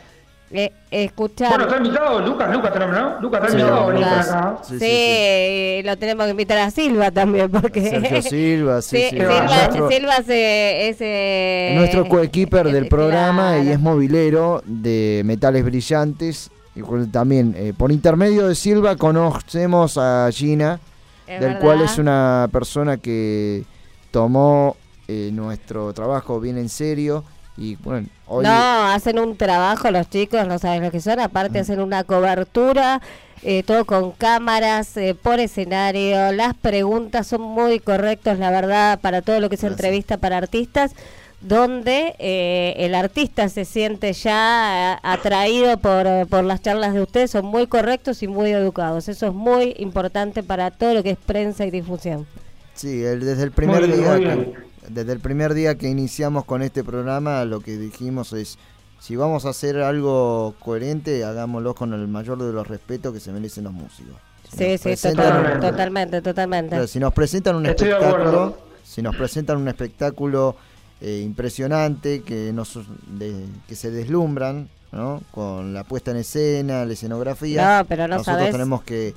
Eh, 0.50 0.72
escuchar... 0.90 1.50
Bueno, 1.50 1.64
está 1.64 1.76
invitado 1.76 2.20
Lucas, 2.20 2.50
Lucas 2.50 2.72
tenemos, 2.72 2.96
¿no? 2.96 3.20
Lucas 3.20 3.40
está 3.42 3.52
Sí, 3.52 3.58
invitado 3.58 3.80
a 3.82 3.86
venir 3.88 4.02
para 4.04 4.16
Lucas. 4.16 4.30
acá. 4.34 4.58
Sí, 4.64 5.78
y 5.78 5.82
lo 5.82 5.96
tenemos 5.98 6.24
que 6.24 6.30
invitar 6.30 6.58
a 6.58 6.70
Silva 6.70 7.10
también, 7.10 7.50
porque... 7.50 7.82
Sergio 7.90 8.22
Silva, 8.30 8.80
sí, 8.80 8.96
sí. 8.96 9.08
Silva, 9.10 9.42
Nuestro- 9.42 9.88
Silva 9.90 10.22
se- 10.22 10.88
es... 10.88 10.96
eh, 11.00 11.72
nuestro 11.76 12.08
coequiper 12.08 12.72
del 12.72 12.84
eh, 12.84 12.88
programa 12.88 13.58
y 13.58 13.68
es 13.68 13.78
movilero 13.78 14.62
de 14.64 15.20
metales 15.26 15.62
brillantes. 15.62 16.50
Y 16.74 16.80
también 17.08 17.54
eh, 17.58 17.74
por 17.76 17.92
intermedio 17.92 18.48
de 18.48 18.54
Silva 18.54 18.96
conocemos 18.96 19.98
a 19.98 20.30
Gina, 20.32 20.80
Es 21.28 21.40
del 21.40 21.54
verdad. 21.54 21.60
cual 21.60 21.80
es 21.82 21.98
una 21.98 22.48
persona 22.52 22.96
que 22.96 23.64
tomó 24.10 24.76
eh, 25.08 25.30
nuestro 25.32 25.92
trabajo 25.92 26.40
bien 26.40 26.58
en 26.58 26.68
serio. 26.68 27.24
Y 27.56 27.74
bueno, 27.76 28.08
hoy 28.26 28.44
No, 28.44 28.50
hacen 28.86 29.18
un 29.18 29.36
trabajo 29.36 29.90
los 29.90 30.08
chicos, 30.08 30.46
no 30.46 30.58
sabes 30.58 30.80
lo 30.80 30.90
que 30.92 31.00
son, 31.00 31.18
aparte 31.18 31.58
hacen 31.58 31.80
una 31.80 32.04
cobertura, 32.04 33.02
eh, 33.42 33.64
todo 33.64 33.84
con 33.84 34.12
cámaras, 34.12 34.96
eh, 34.96 35.16
por 35.20 35.40
escenario, 35.40 36.30
las 36.32 36.54
preguntas 36.54 37.26
son 37.26 37.40
muy 37.42 37.80
correctos, 37.80 38.38
la 38.38 38.50
verdad, 38.52 39.00
para 39.00 39.22
todo 39.22 39.40
lo 39.40 39.48
que 39.48 39.56
es 39.56 39.64
entrevista 39.64 40.18
para 40.18 40.36
artistas, 40.38 40.92
donde 41.40 42.14
eh, 42.18 42.74
el 42.78 42.94
artista 42.94 43.48
se 43.48 43.64
siente 43.64 44.12
ya 44.12 44.94
eh, 44.94 44.98
atraído 45.02 45.76
por, 45.78 46.06
eh, 46.06 46.26
por 46.28 46.42
las 46.44 46.60
charlas 46.62 46.94
de 46.94 47.02
ustedes, 47.02 47.30
son 47.30 47.46
muy 47.46 47.66
correctos 47.68 48.22
y 48.22 48.28
muy 48.28 48.50
educados, 48.50 49.08
eso 49.08 49.26
es 49.28 49.32
muy 49.34 49.74
importante 49.78 50.42
para 50.42 50.70
todo 50.72 50.94
lo 50.94 51.02
que 51.02 51.10
es 51.10 51.18
prensa 51.18 51.64
y 51.64 51.70
difusión. 51.70 52.26
Sí, 52.74 53.04
el- 53.04 53.20
desde 53.20 53.44
el 53.44 53.52
primer 53.52 53.86
bien, 53.86 53.98
día 54.00 54.18
que, 54.18 54.54
desde 54.88 55.12
el 55.12 55.20
primer 55.20 55.54
día 55.54 55.76
que 55.76 55.88
iniciamos 55.88 56.44
con 56.44 56.62
este 56.62 56.82
programa, 56.82 57.44
lo 57.44 57.60
que 57.60 57.76
dijimos 57.76 58.32
es 58.32 58.58
si 59.00 59.14
vamos 59.14 59.44
a 59.44 59.50
hacer 59.50 59.78
algo 59.80 60.54
coherente, 60.58 61.22
hagámoslo 61.24 61.72
con 61.74 61.92
el 61.94 62.08
mayor 62.08 62.42
de 62.42 62.52
los 62.52 62.66
respetos 62.66 63.12
que 63.14 63.20
se 63.20 63.30
merecen 63.30 63.62
los 63.64 63.72
músicos. 63.72 64.14
Si 64.50 64.56
Sí, 64.78 64.88
nos 64.90 64.98
sí, 65.00 65.08
un- 65.08 65.60
totalmente, 65.60 66.20
totalmente. 66.22 66.70
Claro, 66.70 66.86
si 66.88 66.98
nos 66.98 67.12
presentan 67.12 67.56
un 67.56 67.66
Estoy 67.66 67.90
espectáculo, 67.90 68.58
si 68.82 69.02
nos 69.02 69.14
presentan 69.14 69.58
un 69.58 69.68
espectáculo 69.68 70.56
eh, 71.00 71.22
impresionante 71.24 72.22
que 72.22 72.52
nos 72.52 72.78
de- 73.06 73.46
que 73.68 73.74
se 73.76 73.90
deslumbran, 73.90 74.68
¿no? 74.92 75.22
Con 75.30 75.74
la 75.74 75.84
puesta 75.84 76.10
en 76.10 76.18
escena, 76.18 76.84
la 76.84 76.92
escenografía. 76.92 77.78
No, 77.78 77.84
pero 77.86 78.08
no 78.08 78.16
nosotros 78.18 78.50
tenemos 78.50 78.82
que 78.82 79.14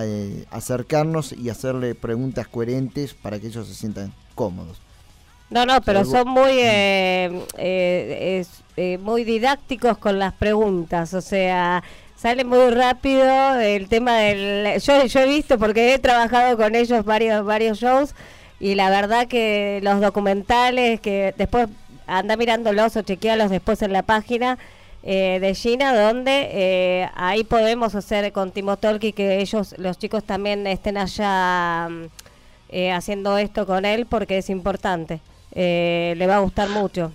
eh, 0.00 0.44
acercarnos 0.50 1.32
y 1.32 1.50
hacerle 1.50 1.94
preguntas 1.94 2.48
coherentes 2.48 3.14
para 3.14 3.38
que 3.38 3.46
ellos 3.48 3.66
se 3.68 3.74
sientan 3.74 4.12
cómodos. 4.34 4.78
No, 5.50 5.66
no, 5.66 5.80
pero 5.82 6.04
son 6.04 6.28
muy 6.28 6.52
eh, 6.52 7.44
eh, 7.58 8.40
es, 8.40 8.48
eh, 8.76 8.98
muy 8.98 9.22
didácticos 9.24 9.98
con 9.98 10.18
las 10.18 10.32
preguntas, 10.32 11.14
o 11.14 11.20
sea, 11.20 11.84
sale 12.16 12.44
muy 12.44 12.70
rápido 12.70 13.54
el 13.60 13.88
tema 13.88 14.16
del... 14.18 14.80
Yo, 14.80 15.04
yo 15.04 15.20
he 15.20 15.26
visto, 15.28 15.58
porque 15.58 15.94
he 15.94 15.98
trabajado 16.00 16.56
con 16.56 16.74
ellos 16.74 17.04
varios, 17.04 17.44
varios 17.44 17.78
shows, 17.78 18.14
y 18.60 18.74
la 18.74 18.90
verdad 18.90 19.26
que 19.26 19.80
los 19.82 20.00
documentales, 20.00 21.00
que 21.00 21.34
después 21.36 21.68
anda 22.06 22.36
mirándolos 22.36 22.96
o 22.96 23.02
chequealos 23.02 23.50
después 23.50 23.82
en 23.82 23.92
la 23.92 24.02
página 24.02 24.58
eh, 25.02 25.38
de 25.40 25.54
Gina, 25.54 25.94
donde 25.94 26.48
eh, 26.52 27.08
ahí 27.14 27.44
podemos 27.44 27.94
hacer 27.94 28.32
con 28.32 28.52
Timo 28.52 28.76
Tolki 28.76 29.12
que 29.12 29.40
ellos, 29.40 29.74
los 29.78 29.98
chicos 29.98 30.24
también 30.24 30.66
estén 30.66 30.96
allá 30.96 31.88
mm, 31.90 32.04
eh, 32.70 32.92
haciendo 32.92 33.36
esto 33.38 33.66
con 33.66 33.84
él 33.84 34.06
porque 34.06 34.38
es 34.38 34.50
importante. 34.50 35.20
Eh, 35.52 36.14
le 36.16 36.26
va 36.26 36.36
a 36.36 36.40
gustar 36.40 36.68
mucho. 36.68 37.12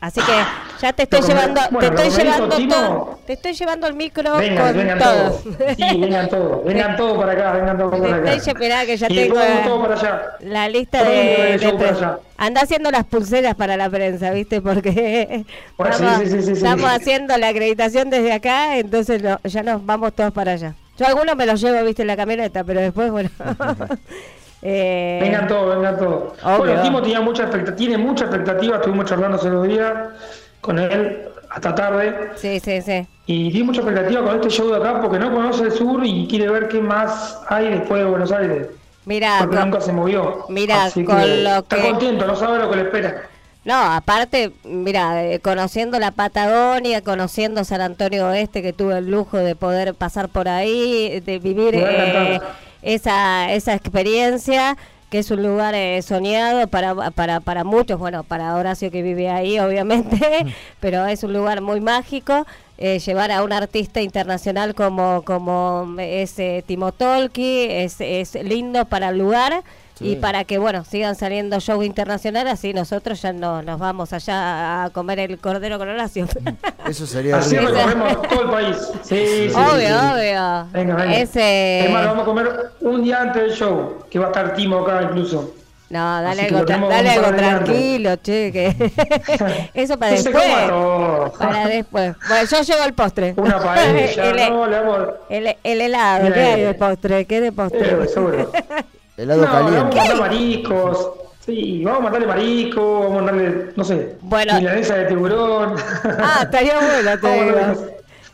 Así 0.00 0.20
que 0.20 0.32
ya 0.80 0.92
te 0.92 1.02
estoy 1.02 1.22
llevando, 1.22 1.60
bueno, 1.72 1.80
te 1.80 1.86
estoy 2.04 2.04
dijo 2.08 2.22
llevando 2.36 2.56
Timo- 2.56 2.72
todo, 2.74 3.18
te 3.26 3.32
estoy 3.32 3.52
llevando 3.52 3.86
el 3.88 3.94
micro 3.94 4.36
Vengan, 4.36 4.66
con 4.68 4.76
vengan 4.76 4.98
todo. 5.00 5.12
todos. 5.30 5.42
Sí, 5.76 6.00
vengan 6.00 6.28
todos. 6.28 6.64
Vengan 6.64 6.96
todos 6.96 7.18
para 7.18 7.32
acá, 7.32 7.52
vengan 7.52 7.78
todos 7.78 7.98
para 8.00 8.16
acá. 8.16 8.32
Estoy, 8.34 8.54
mirá 8.54 8.86
que 8.86 8.96
ya 8.96 9.06
y 9.10 9.14
tengo 9.16 9.40
eh, 9.40 9.60
todos 9.64 9.88
para 9.88 9.94
allá. 10.00 10.22
la 10.40 10.68
lista 10.68 11.02
de, 11.02 11.58
de 11.58 11.72
para 11.72 11.90
allá. 11.90 12.18
Anda 12.36 12.60
haciendo 12.60 12.92
las 12.92 13.04
pulseras 13.06 13.56
para 13.56 13.76
la 13.76 13.90
prensa, 13.90 14.30
¿viste? 14.30 14.60
Porque 14.60 15.44
Bueno, 15.76 15.92
estamos, 15.96 16.18
sí, 16.20 16.26
sí, 16.28 16.36
sí, 16.42 16.46
sí. 16.46 16.52
estamos 16.52 16.88
haciendo 16.90 17.36
la 17.36 17.48
acreditación 17.48 18.08
desde 18.08 18.32
acá, 18.32 18.78
entonces 18.78 19.20
lo- 19.20 19.40
ya 19.42 19.64
nos 19.64 19.84
vamos 19.84 20.12
todos 20.14 20.32
para 20.32 20.52
allá. 20.52 20.74
Yo 20.96 21.06
algunos 21.08 21.34
me 21.34 21.44
los 21.46 21.60
llevo, 21.60 21.84
¿viste? 21.84 22.02
En 22.02 22.08
la 22.08 22.16
camioneta, 22.16 22.62
pero 22.62 22.80
después, 22.80 23.10
bueno... 23.10 23.30
eh, 24.62 25.18
Vengan 25.22 25.46
todos, 25.46 25.76
vengan 25.76 25.98
todos. 25.98 26.32
Bueno, 26.58 26.82
Timo 26.82 27.00
tenía 27.02 27.20
mucha 27.20 27.42
expectativa, 27.44 27.76
tiene 27.76 27.98
mucha 27.98 28.24
expectativa, 28.24 28.76
estuvimos 28.76 29.06
charlando 29.06 29.36
hace 29.36 29.50
dos 29.50 29.66
días 29.68 29.92
con 30.60 30.78
él 30.78 31.22
hasta 31.50 31.74
tarde. 31.74 32.30
Sí, 32.36 32.60
sí, 32.60 32.82
sí. 32.82 33.06
Y 33.26 33.50
tiene 33.50 33.66
mucha 33.66 33.80
expectativa 33.80 34.22
con 34.22 34.34
este 34.36 34.50
show 34.50 34.68
de 34.70 34.76
acá 34.76 35.00
porque 35.00 35.18
no 35.18 35.32
conoce 35.32 35.64
el 35.64 35.72
sur 35.72 36.04
y 36.04 36.26
quiere 36.28 36.48
ver 36.50 36.68
qué 36.68 36.80
más 36.80 37.40
hay 37.48 37.68
después 37.70 38.02
de 38.02 38.08
Buenos 38.10 38.32
Aires. 38.32 38.66
Mira, 39.04 39.36
porque 39.38 39.56
con- 39.56 39.70
nunca 39.70 39.80
se 39.80 39.92
movió. 39.92 40.44
Mira, 40.48 40.84
Así 40.84 41.04
con 41.04 41.18
que 41.20 41.42
lo 41.42 41.50
está 41.58 41.80
contento, 41.80 42.26
no 42.26 42.36
sabe 42.36 42.58
lo 42.58 42.68
que 42.70 42.76
le 42.76 42.82
espera. 42.82 43.22
No, 43.64 43.74
aparte, 43.74 44.52
mira, 44.64 45.24
eh, 45.24 45.40
conociendo 45.40 45.98
la 45.98 46.10
Patagonia, 46.10 47.02
conociendo 47.02 47.64
San 47.64 47.80
Antonio 47.82 48.28
Oeste, 48.28 48.62
que 48.62 48.72
tuve 48.72 48.96
el 48.98 49.10
lujo 49.10 49.36
de 49.38 49.54
poder 49.56 49.94
pasar 49.94 50.28
por 50.28 50.48
ahí, 50.48 51.20
de 51.20 51.38
vivir 51.38 51.74
eh. 51.74 52.40
Esa, 52.82 53.52
esa 53.52 53.74
experiencia, 53.74 54.76
que 55.10 55.18
es 55.20 55.30
un 55.30 55.42
lugar 55.42 55.74
eh, 55.74 56.02
soñado 56.02 56.66
para, 56.68 56.94
para, 57.12 57.40
para 57.40 57.64
muchos, 57.64 57.98
bueno, 57.98 58.24
para 58.24 58.54
Horacio 58.56 58.90
que 58.90 59.02
vive 59.02 59.30
ahí, 59.30 59.58
obviamente, 59.58 60.46
pero 60.80 61.06
es 61.06 61.22
un 61.22 61.32
lugar 61.32 61.60
muy 61.60 61.80
mágico. 61.80 62.46
eh, 62.80 63.00
llevar 63.00 63.32
a 63.32 63.42
un 63.42 63.52
artista 63.52 64.00
internacional 64.00 64.74
como, 64.74 65.22
como 65.22 65.96
es 65.98 66.38
eh, 66.38 66.62
Timo 66.66 66.92
Tolki 66.92 67.66
es, 67.70 68.00
es 68.00 68.34
lindo 68.34 68.84
para 68.84 69.08
el 69.08 69.18
lugar 69.18 69.64
y 70.00 70.16
para 70.16 70.44
que 70.44 70.58
bueno 70.58 70.84
sigan 70.84 71.14
saliendo 71.16 71.58
shows 71.60 71.84
internacionales 71.84 72.52
así 72.52 72.72
nosotros 72.72 73.20
ya 73.22 73.32
no 73.32 73.62
nos 73.62 73.78
vamos 73.78 74.12
allá 74.12 74.84
a 74.84 74.90
comer 74.90 75.18
el 75.18 75.38
cordero 75.38 75.78
con 75.78 75.88
Horacio 75.88 76.26
Eso 76.88 77.06
sería 77.06 77.36
Así 77.38 77.56
recorremos 77.56 78.22
todo 78.22 78.42
el 78.42 78.50
país. 78.50 78.76
Sí, 79.02 79.16
sí, 79.26 79.48
sí, 79.50 79.54
obvio 79.54 79.88
sí. 79.88 79.94
obvio 79.94 80.66
Venga, 80.72 80.94
venga. 80.96 81.16
ese 81.18 81.84
Es 81.84 81.90
más, 81.90 82.02
lo 82.02 82.08
vamos 82.10 82.22
a 82.22 82.26
comer 82.26 82.48
un 82.80 83.02
día 83.04 83.20
antes 83.22 83.42
del 83.42 83.52
show, 83.52 83.98
que 84.10 84.18
va 84.18 84.26
a 84.26 84.28
estar 84.28 84.54
Timo 84.54 84.78
acá 84.78 85.02
incluso. 85.02 85.54
no 85.90 86.22
dale 86.22 86.42
algo, 86.42 86.60
tra- 86.66 86.88
dale 86.88 87.10
algo 87.10 87.34
tranquilo 87.36 88.16
che 88.16 88.50
que 88.52 88.66
eso 89.74 89.98
para 89.98 90.12
después 90.12 91.32
para 91.38 91.66
después 91.66 92.14
bueno 92.28 92.44
yo 92.50 92.60
llevo 92.62 92.84
el 92.84 92.92
postre 92.94 93.34
Una 93.36 93.58
paella, 93.58 94.30
el, 94.30 94.50
no, 94.52 94.66
el, 95.30 95.56
el 95.64 95.80
helado 95.80 96.24
Mira, 96.24 96.34
¿qué 96.34 96.40
hay 96.42 96.62
de 96.62 96.74
postre? 96.74 97.24
¿qué 97.26 97.40
de 97.40 97.52
postre? 97.52 98.04
Eh, 98.04 98.08
seguro. 98.08 98.52
Helado 99.18 99.42
no, 99.42 99.46
le 99.46 99.52
vamos 99.52 99.72
a 99.74 99.90
caliente. 99.90 100.14
mariscos. 100.20 101.10
Sí, 101.44 101.82
vamos 101.84 102.00
a 102.00 102.02
mandarle 102.04 102.26
marisco, 102.26 103.00
vamos 103.00 103.10
a 103.18 103.22
mandarle, 103.22 103.72
no 103.74 103.84
sé, 103.84 104.16
Bueno. 104.20 104.54
milanesa 104.54 104.94
de 104.96 105.04
tiburón. 105.06 105.74
Ah, 106.04 106.40
estaría 106.42 106.74
bueno, 106.80 107.18
te 107.20 107.32
digo. 107.44 107.86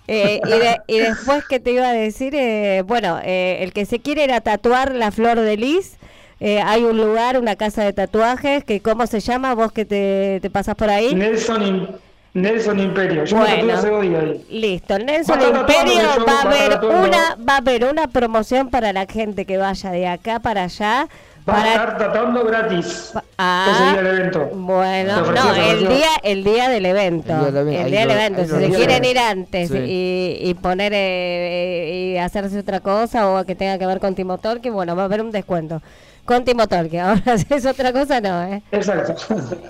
Eh, 0.07 0.41
y, 0.45 0.51
de- 0.51 0.81
y 0.87 0.99
después 0.99 1.45
que 1.47 1.61
te 1.61 1.71
iba 1.73 1.89
a 1.89 1.93
decir, 1.93 2.35
eh, 2.35 2.83
bueno, 2.87 3.19
eh, 3.25 3.59
el 3.61 3.73
que 3.73 3.87
se 3.87 4.01
quiere 4.01 4.25
ir 4.25 4.33
a 4.33 4.41
tatuar 4.43 4.95
la 4.95 5.11
flor 5.11 5.41
de 5.41 5.57
lis, 5.57 5.97
eh, 6.41 6.61
hay 6.61 6.83
un 6.85 6.97
lugar, 6.99 7.39
una 7.39 7.57
casa 7.57 7.85
de 7.85 7.93
tatuajes, 7.95 8.65
que 8.65 8.81
¿cómo 8.81 9.07
se 9.07 9.21
llama? 9.21 9.55
Vos 9.55 9.73
que 9.73 9.85
te, 9.87 10.41
te 10.43 10.51
pasas 10.51 10.75
por 10.75 10.91
ahí. 10.91 11.15
Nelson, 11.15 11.97
Nelson 12.35 12.81
Imperio. 12.81 13.25
Yo 13.25 13.37
Bueno. 13.37 13.75
ahí. 14.21 14.45
Listo, 14.51 14.99
Nelson 14.99 15.39
Va 15.41 15.45
a 15.45 15.61
Imperio 15.61 16.01
el 16.17 16.29
va 16.29 16.33
a 16.33 16.39
a 16.39 16.43
haber 16.43 16.85
una, 16.85 17.37
va 17.49 17.55
a 17.55 17.57
haber 17.59 17.85
una 17.85 18.09
promoción 18.09 18.71
para 18.71 18.93
la 18.93 19.07
gente 19.07 19.45
que 19.45 19.57
vaya 19.57 19.91
de 19.91 20.07
acá 20.09 20.41
para 20.41 20.65
allá. 20.65 21.07
Va 21.49 21.53
a 21.53 21.57
Para 21.57 21.71
estar 21.73 21.99
tatuando 21.99 22.45
gratis. 22.45 23.13
Ah, 23.39 23.69
ese 23.71 23.85
día 23.85 24.03
del 24.03 24.19
evento. 24.19 24.47
Bueno, 24.55 25.21
ofreció, 25.21 25.45
no, 25.45 25.55
el 25.55 25.89
día, 25.89 26.09
el 26.23 26.43
día 26.45 26.69
del 26.71 26.87
evento. 26.87 27.33
El 27.47 27.53
día 27.53 27.53
del 27.53 27.69
evento, 27.69 27.85
El 27.85 27.91
día 27.91 28.07
del 28.07 28.47
Si 28.47 28.53
lo 28.53 28.59
se 28.61 28.71
quieren 28.71 29.05
ir 29.05 29.19
antes 29.19 29.69
Sí. 29.69 29.77
y, 29.79 30.39
y 30.49 30.55
poner 30.55 30.93
eh, 30.95 30.97
eh, 30.97 32.13
y 32.15 32.19
hacerse 32.19 32.59
otra 32.59 32.81
cosa 32.81 33.29
o 33.29 33.45
que 33.45 33.55
tenga 33.55 33.79
que 33.79 33.87
ver 33.87 34.01
con 34.01 34.15
Timo 34.15 34.39
Tolkien, 34.39 34.73
bueno, 34.75 34.97
va 34.97 35.03
a 35.03 35.05
haber 35.05 35.21
un 35.21 35.31
descuento. 35.31 35.83
Con 36.25 36.45
Timo 36.47 36.67
Tolkien. 36.67 37.03
Ahora, 37.05 37.37
si 37.39 37.47
es 37.51 37.67
otra 37.67 37.93
cosa, 37.93 38.21
no, 38.23 38.43
¿eh? 38.45 38.63
Exacto. 38.73 39.15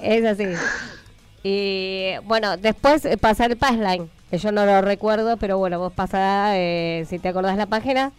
Es 0.00 0.24
así. 0.24 0.46
Y 1.46 2.12
bueno, 2.24 2.56
después 2.56 3.04
eh, 3.04 3.18
pasar 3.18 3.50
el 3.50 3.58
passline, 3.58 4.08
que 4.30 4.38
yo 4.38 4.50
no 4.50 4.64
lo 4.64 4.80
recuerdo, 4.80 5.36
pero 5.36 5.58
bueno, 5.58 5.78
vos 5.78 5.92
pasás, 5.92 6.54
eh, 6.54 7.04
si 7.06 7.18
te 7.18 7.28
acordás 7.28 7.58
la 7.58 7.66
página, 7.66 8.12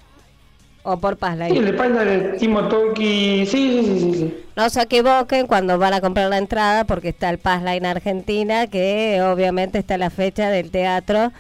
o 0.83 0.97
por 0.97 1.17
passline. 1.17 1.51
Sí, 1.51 1.57
el 1.57 1.75
de 1.75 2.05
de 2.05 2.37
Timo 2.37 2.67
Tolki. 2.67 3.47
Sí, 3.47 3.47
sí, 3.47 3.83
sí, 3.83 3.99
sí, 3.99 4.13
sí. 4.13 4.45
No 4.55 4.69
se 4.69 4.83
equivoquen 4.83 5.47
cuando 5.47 5.79
van 5.79 5.95
a 5.95 6.01
comprar 6.01 6.29
la 6.29 6.37
entrada 6.37 6.83
porque 6.83 7.09
está 7.09 7.31
el 7.31 7.39
Passline 7.39 7.87
Argentina, 7.87 8.67
que 8.67 9.19
obviamente 9.23 9.79
está 9.79 9.97
la 9.97 10.11
fecha 10.11 10.51
del 10.51 10.69
teatro. 10.69 11.31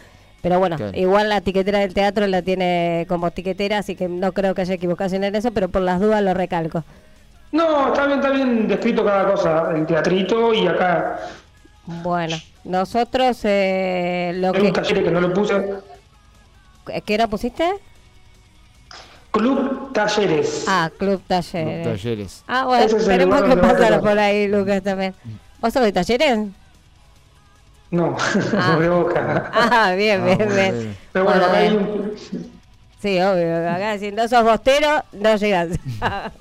Pero 0.41 0.57
bueno, 0.57 0.77
igual 0.95 1.29
la 1.29 1.41
tiquetera 1.41 1.79
del 1.79 1.93
teatro 1.93 2.25
la 2.25 2.41
tiene 2.41 3.05
como 3.07 3.29
tiquetera, 3.29 3.79
así 3.79 3.95
que 3.95 4.07
no 4.07 4.31
creo 4.31 4.55
que 4.55 4.61
haya 4.61 4.73
equivocación 4.73 5.23
en 5.23 5.35
eso, 5.35 5.51
pero 5.51 5.69
por 5.69 5.83
las 5.83 5.99
dudas 5.99 6.23
lo 6.23 6.33
recalco. 6.33 6.83
No, 7.51 7.87
está 7.87 8.07
bien, 8.07 8.19
está 8.19 8.31
bien 8.31 8.67
descrito 8.67 9.05
cada 9.05 9.31
cosa. 9.31 9.71
El 9.75 9.85
teatrito 9.85 10.53
y 10.53 10.67
acá. 10.67 11.19
Bueno, 11.87 12.37
nosotros 12.63 13.39
eh, 13.43 14.31
lo 14.35 14.53
Hay 14.53 14.61
un 14.61 14.65
que... 14.67 14.71
taller 14.71 15.03
que 15.03 15.11
no 15.11 15.21
lo 15.21 15.33
puse. 15.33 15.53
¿Qué 17.05 17.13
hora 17.15 17.27
pusiste? 17.27 17.69
Club 19.31 19.91
Talleres. 19.93 20.65
Ah, 20.67 20.89
Club 20.97 21.21
Talleres. 21.27 21.83
Talleres. 21.87 22.43
Ah, 22.47 22.65
bueno, 22.65 22.85
es 22.85 22.93
lugar 23.25 23.43
que 23.49 23.55
tocar. 23.55 23.99
por 24.01 24.17
ahí, 24.19 24.47
Lucas, 24.47 24.81
también. 24.81 25.13
¿Vos 25.59 25.73
sos 25.73 25.83
de 25.83 25.91
Talleres? 25.91 26.39
No, 27.91 28.15
Ah. 28.57 28.77
de 28.79 28.89
boca. 28.89 29.51
Ah, 29.53 29.93
bien, 29.95 30.23
bien, 30.25 30.37
muy 30.37 30.47
bien. 30.55 30.73
bien. 30.79 30.97
Pero 31.11 31.25
bueno, 31.25 31.39
Bueno, 31.41 31.53
acá 31.53 31.57
hay 31.63 31.69
bien. 31.69 31.83
un. 31.83 32.54
Sí, 33.05 33.19
obvio. 33.21 33.69
Acá 33.69 33.99
si 33.99 34.11
no 34.11 34.27
sos 34.27 34.43
bostero, 34.43 35.03
no 35.13 35.35
llegas. 35.35 35.69
Acá, 36.01 36.31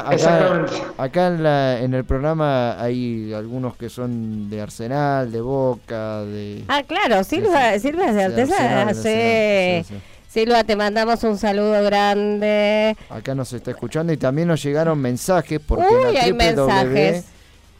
acá, 0.00 0.04
Exactamente. 0.12 0.72
acá 0.98 1.26
en, 1.26 1.42
la, 1.42 1.80
en 1.80 1.94
el 1.94 2.04
programa 2.04 2.80
hay 2.80 3.32
algunos 3.32 3.76
que 3.76 3.88
son 3.88 4.48
de 4.48 4.60
Arsenal, 4.60 5.32
de 5.32 5.40
Boca, 5.40 6.22
de... 6.22 6.62
ah, 6.68 6.84
claro, 6.86 7.24
Silva, 7.24 7.76
Silva 7.80 8.06
es 8.06 8.14
de 8.14 8.22
Artesana. 8.22 8.82
Arsenal, 8.82 8.94
Sí. 8.94 9.08
Arsenal, 9.08 9.84
sí, 9.84 9.94
sí. 9.94 10.00
Silva, 10.28 10.62
te 10.62 10.76
mandamos 10.76 11.24
un 11.24 11.38
saludo 11.38 11.82
grande. 11.82 12.96
Acá 13.10 13.34
nos 13.34 13.52
está 13.52 13.72
escuchando 13.72 14.12
y 14.12 14.16
también 14.16 14.46
nos 14.46 14.62
llegaron 14.62 15.00
mensajes 15.00 15.58
porque 15.66 15.86
Uy, 15.92 16.16
en 16.16 16.22
hay 16.22 16.32
mensajes. 16.32 17.24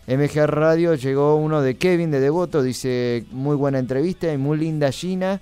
MG 0.08 0.46
Radio 0.46 0.94
llegó 0.94 1.36
uno 1.36 1.62
de 1.62 1.76
Kevin 1.76 2.10
de 2.10 2.18
Devoto, 2.18 2.60
dice 2.62 3.24
muy 3.30 3.54
buena 3.54 3.78
entrevista 3.78 4.32
y 4.32 4.36
muy 4.36 4.58
linda 4.58 4.90
Gina. 4.90 5.40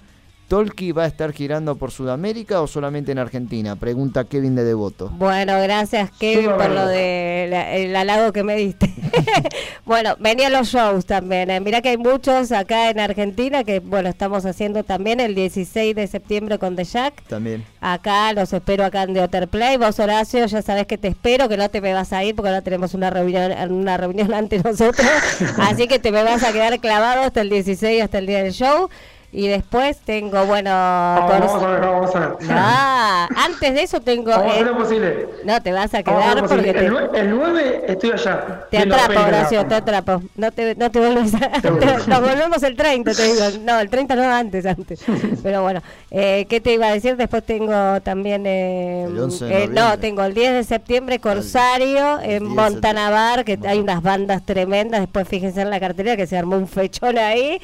¿Tolki 0.55 0.93
va 0.93 1.03
a 1.03 1.07
estar 1.09 1.33
girando 1.33 1.75
por 1.75 1.91
Sudamérica 1.91 2.61
o 2.63 2.69
solamente 2.69 3.11
en 3.11 3.19
Argentina? 3.19 3.75
Pregunta 3.75 4.23
Kevin 4.23 4.55
de 4.55 4.63
Devoto. 4.63 5.09
Bueno, 5.09 5.61
gracias 5.61 6.13
Kevin 6.13 6.53
por 6.53 6.71
lo 6.71 6.87
de 6.87 7.49
la- 7.51 7.73
el 7.73 7.97
halago 7.97 8.33
que 8.33 8.45
me 8.45 8.55
diste. 8.55 8.89
bueno, 9.85 10.15
venía 10.21 10.47
a 10.47 10.51
los 10.51 10.69
shows 10.69 11.07
también. 11.07 11.51
eh. 11.51 11.59
Mirá 11.59 11.83
que 11.83 11.89
hay 11.89 11.97
muchos 11.97 12.53
acá 12.53 12.89
en 12.91 13.01
Argentina 13.01 13.65
que, 13.65 13.81
bueno, 13.81 14.09
estamos 14.09 14.47
haciendo 14.47 14.85
también 14.85 15.19
el 15.19 15.35
16 15.35 15.97
de 15.97 16.07
septiembre 16.07 16.59
con 16.61 16.77
The 16.77 16.85
Jack. 16.85 17.25
También. 17.27 17.65
Acá 17.81 18.33
los 18.33 18.53
espero 18.53 18.85
acá 18.85 19.03
en 19.03 19.15
The 19.15 19.23
Otter 19.23 19.49
Play. 19.49 19.77
Vos, 19.77 19.99
Horacio, 19.99 20.47
ya 20.47 20.63
sabés 20.63 20.87
que 20.87 20.99
te 20.99 21.09
espero, 21.09 21.49
que 21.49 21.57
no 21.57 21.69
te 21.69 21.81
me 21.81 21.93
vas 21.95 22.13
a 22.13 22.23
ir 22.23 22.37
porque 22.37 22.51
ahora 22.51 22.63
tenemos 22.63 22.95
una 22.95 23.11
reunión, 23.11 23.51
una 23.73 23.97
reunión 23.97 24.33
ante 24.35 24.59
nosotros. 24.63 25.05
Así 25.59 25.89
que 25.89 25.99
te 25.99 26.13
me 26.13 26.23
vas 26.23 26.45
a 26.45 26.53
quedar 26.53 26.79
clavado 26.79 27.23
hasta 27.23 27.41
el 27.41 27.51
16, 27.51 28.03
hasta 28.05 28.19
el 28.19 28.27
día 28.29 28.41
del 28.45 28.53
show. 28.53 28.89
Y 29.37 29.49
después 29.49 29.99
tengo, 29.99 30.45
bueno... 30.47 30.71
Vamos, 30.71 31.31
con- 31.33 31.41
vamos 31.41 31.63
a 31.65 31.67
ver, 31.67 31.81
vamos 31.81 32.15
a 32.15 32.19
ver. 32.21 32.29
Ah, 32.51 33.29
antes 33.45 33.75
de 33.75 33.83
eso 33.83 34.01
tengo... 34.01 34.31
Vamos 34.31 34.47
a 34.47 34.51
hacer 34.53 34.67
lo 34.67 34.79
posible. 34.79 35.29
no, 35.45 35.61
te 35.61 35.73
vas 35.73 35.93
a 35.93 36.03
Vamos 36.03 36.23
a 36.23 36.31
hacer 36.31 36.35
quedar 36.45 36.49
porque 36.49 36.73
te, 36.73 36.87
El, 36.87 36.93
nue- 36.93 37.11
el 37.15 37.31
9 37.37 37.85
estoy 37.89 38.11
allá. 38.13 38.65
te 38.71 38.79
atrapo. 38.79 39.21
Horacio, 39.21 39.67
te 39.67 39.75
atrapo. 39.75 40.23
No 40.37 40.53
te, 40.53 40.77
no 40.77 40.89
te 40.89 40.99
vuelves 41.01 41.35
a... 41.35 41.61
te- 41.61 41.71
nos 42.07 42.21
volvemos 42.21 42.63
el 42.63 42.77
30, 42.77 43.13
te 43.13 43.23
digo. 43.25 43.45
No, 43.65 43.81
el 43.81 43.91
30 43.91 44.15
no, 44.15 44.23
antes, 44.33 44.67
antes. 44.67 45.01
Pero 45.43 45.63
bueno, 45.63 45.83
eh, 46.13 46.47
¿qué 46.49 46.61
te 46.61 46.75
iba 46.75 46.87
a 46.87 46.93
decir? 46.93 47.17
Después 47.17 47.43
tengo 47.45 48.01
también... 48.03 48.45
Eh, 48.47 49.07
El 49.09 49.19
11 49.19 49.45
de 49.47 49.65
eh, 49.65 49.69
no, 49.69 49.99
tengo 49.99 50.23
el 50.23 50.33
10 50.35 50.53
de 50.53 50.63
septiembre 50.63 51.19
Corsario 51.19 52.21
en 52.21 52.39
10 52.39 52.41
de 52.41 52.41
Montanavar, 52.41 53.45
que 53.45 53.59
hay 53.67 53.81
unas 53.81 54.01
bandas 54.01 54.47
tremendas. 54.47 55.01
Después 55.01 55.27
fíjense 55.27 55.61
en 55.61 55.71
la 55.71 55.81
cartelera 55.81 56.17
que 56.17 56.29
se 56.29 56.39
armó 56.39 56.57
un 56.57 56.69
fechón 56.69 57.19
ahí. 57.19 57.61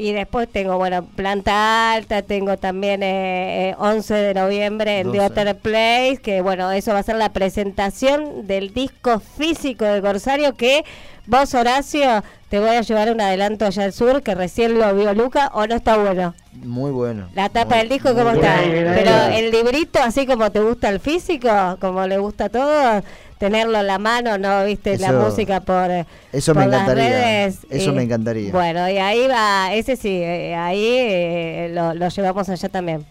Y 0.00 0.12
después 0.12 0.48
tengo, 0.48 0.78
bueno, 0.78 1.04
Planta 1.04 1.92
Alta, 1.92 2.22
tengo 2.22 2.56
también 2.56 3.02
eh, 3.02 3.70
eh, 3.70 3.74
11 3.78 4.14
de 4.14 4.32
noviembre 4.34 5.00
en 5.00 5.12
The 5.12 5.18
12. 5.18 5.26
Otter 5.30 5.56
Place, 5.58 6.20
que 6.22 6.40
bueno, 6.40 6.70
eso 6.72 6.94
va 6.94 7.00
a 7.00 7.02
ser 7.02 7.16
la 7.16 7.34
presentación 7.34 8.46
del 8.46 8.72
disco 8.72 9.20
físico 9.20 9.84
de 9.84 10.00
Corsario 10.00 10.54
que 10.54 10.86
vos, 11.26 11.52
Horacio, 11.54 12.24
te 12.48 12.58
voy 12.60 12.70
a 12.70 12.80
llevar 12.80 13.12
un 13.12 13.20
adelanto 13.20 13.66
allá 13.66 13.84
al 13.84 13.92
sur, 13.92 14.22
que 14.22 14.34
recién 14.34 14.78
lo 14.78 14.94
vio 14.94 15.12
Luca, 15.12 15.50
o 15.52 15.66
no 15.66 15.74
está 15.74 15.98
bueno. 15.98 16.34
Muy 16.54 16.90
bueno. 16.92 17.28
La 17.34 17.50
tapa 17.50 17.74
Muy- 17.74 17.78
del 17.80 17.88
disco, 17.90 18.14
¿cómo 18.14 18.30
está? 18.30 18.62
bien, 18.62 18.90
Pero 18.94 19.10
bien. 19.28 19.32
el 19.34 19.50
librito, 19.50 19.98
así 20.02 20.26
como 20.26 20.50
te 20.50 20.60
gusta 20.60 20.88
el 20.88 21.00
físico, 21.00 21.50
como 21.78 22.06
le 22.06 22.16
gusta 22.16 22.48
todo, 22.48 23.02
tenerlo 23.40 23.78
en 23.80 23.86
la 23.86 23.98
mano, 23.98 24.36
¿no? 24.36 24.64
¿Viste? 24.66 24.98
la 24.98 25.12
música 25.12 25.60
por, 25.60 25.90
eh, 25.90 26.04
eso 26.30 26.52
por 26.52 26.62
me 26.62 26.68
las 26.68 26.82
encantaría. 26.82 27.08
redes. 27.10 27.58
Eso 27.70 27.90
y- 27.90 27.94
me 27.94 28.02
encantaría. 28.02 28.52
Bueno, 28.52 28.86
y 28.90 28.98
ahí 28.98 29.26
va, 29.28 29.72
ese 29.72 29.96
sí, 29.96 30.10
eh, 30.22 30.54
ahí 30.54 30.84
eh, 30.86 31.70
lo, 31.72 31.94
lo 31.94 32.08
llevamos 32.10 32.48
allá 32.50 32.68
también. 32.68 33.06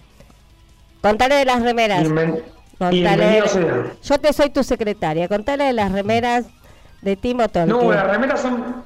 Contale 1.02 1.34
de 1.34 1.46
las 1.46 1.64
remeras. 1.64 2.04
Bienven- 2.04 2.44
Contale 2.78 3.02
Bienvenido 3.02 3.44
de- 3.44 3.50
sea. 3.50 3.86
Yo 4.04 4.18
te 4.20 4.32
soy 4.32 4.52
tu 4.52 4.64
secretaria. 4.64 5.28
Contale 5.28 5.64
de 5.66 5.74
las 5.74 5.92
remeras 5.92 6.46
de 7.02 7.16
Timo 7.16 7.50
Tolkien. 7.50 7.68
No, 7.78 7.92
las 7.92 8.08
remeras 8.08 8.40
son. 8.42 8.84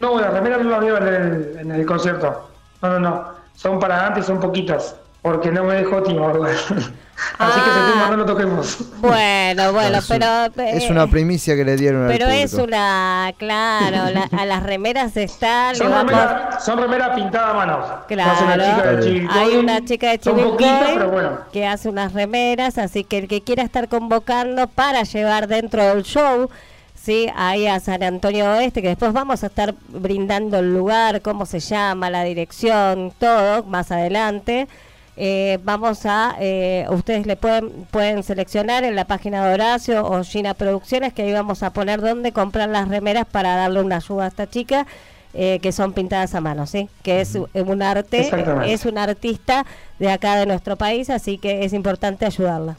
No, 0.00 0.20
las 0.20 0.32
remeras 0.34 0.60
no 0.62 0.70
las 0.70 0.80
veo 0.80 0.96
en 0.98 1.08
el, 1.08 1.56
en 1.60 1.72
el 1.72 1.86
concierto. 1.86 2.50
No, 2.82 2.88
no, 2.90 3.00
no. 3.00 3.24
Son 3.54 3.78
para 3.80 4.06
antes, 4.08 4.26
son 4.26 4.38
poquitas. 4.38 4.96
Porque 5.26 5.50
no 5.50 5.64
me 5.64 5.74
dejó 5.74 6.04
Timo. 6.04 6.30
igual. 6.32 6.52
Así 7.38 7.60
que 7.60 7.70
ese 7.70 7.92
tema 7.92 8.08
no 8.10 8.16
lo 8.18 8.26
toquemos. 8.26 8.78
Bueno, 8.98 9.72
bueno, 9.72 9.98
Es 9.98 10.08
un- 10.08 10.18
pero... 10.18 10.64
Es 10.64 10.84
eh, 10.84 10.88
una 10.92 11.08
primicia 11.08 11.56
que 11.56 11.64
le 11.64 11.74
dieron 11.74 12.02
al 12.04 12.08
Pero 12.12 12.28
es 12.28 12.54
una, 12.54 13.34
claro, 13.36 14.08
la- 14.12 14.28
a 14.38 14.44
las 14.46 14.62
remeras 14.62 15.16
están, 15.16 15.74
Son 15.74 15.90
remeras 15.92 16.64
son 16.64 16.78
remera 16.78 17.12
pintada 17.12 17.50
a 17.50 17.54
mano. 17.54 17.84
Claro, 18.06 18.44
una 18.44 18.54
chica 18.54 18.92
de 18.92 19.28
hay 19.32 19.56
una 19.56 19.84
chica 19.84 20.10
de 20.10 20.18
Chivilcoy 20.20 20.66
pero 20.94 21.10
bueno. 21.10 21.38
que 21.52 21.66
hace 21.66 21.88
unas 21.88 22.12
remeras, 22.12 22.78
así 22.78 23.02
que 23.02 23.18
el 23.18 23.26
que 23.26 23.42
quiera 23.42 23.64
estar 23.64 23.88
convocando 23.88 24.68
para 24.68 25.02
llevar 25.02 25.48
dentro 25.48 25.82
del 25.82 26.04
show, 26.04 26.48
sí, 26.94 27.28
ahí 27.34 27.66
a 27.66 27.80
San 27.80 28.04
Antonio 28.04 28.44
Oeste, 28.52 28.80
que 28.80 28.88
después 28.88 29.12
vamos 29.12 29.42
a 29.42 29.48
estar 29.48 29.74
brindando 29.88 30.60
el 30.60 30.72
lugar, 30.72 31.20
cómo 31.20 31.46
se 31.46 31.58
llama, 31.58 32.10
la 32.10 32.22
dirección, 32.22 33.12
todo, 33.18 33.64
más 33.64 33.90
adelante. 33.90 34.68
Eh, 35.18 35.58
vamos 35.64 36.04
a, 36.04 36.36
eh, 36.40 36.86
ustedes 36.90 37.26
le 37.26 37.36
pueden, 37.36 37.70
pueden 37.90 38.22
seleccionar 38.22 38.84
en 38.84 38.94
la 38.94 39.06
página 39.06 39.46
de 39.46 39.54
Horacio 39.54 40.04
o 40.04 40.22
Gina 40.22 40.52
Producciones, 40.54 41.14
que 41.14 41.22
ahí 41.22 41.32
vamos 41.32 41.62
a 41.62 41.72
poner 41.72 42.00
dónde 42.00 42.32
comprar 42.32 42.68
las 42.68 42.88
remeras 42.88 43.24
para 43.24 43.56
darle 43.56 43.80
una 43.80 43.96
ayuda 43.96 44.24
a 44.24 44.28
esta 44.28 44.46
chica, 44.46 44.86
eh, 45.32 45.58
que 45.60 45.72
son 45.72 45.92
pintadas 45.94 46.34
a 46.34 46.40
mano, 46.40 46.66
¿sí? 46.66 46.88
Que 47.02 47.20
es 47.22 47.34
un 47.54 47.82
arte, 47.82 48.30
es 48.66 48.84
un 48.84 48.98
artista 48.98 49.64
de 49.98 50.10
acá 50.10 50.36
de 50.36 50.46
nuestro 50.46 50.76
país, 50.76 51.08
así 51.08 51.38
que 51.38 51.64
es 51.64 51.72
importante 51.72 52.26
ayudarla. 52.26 52.76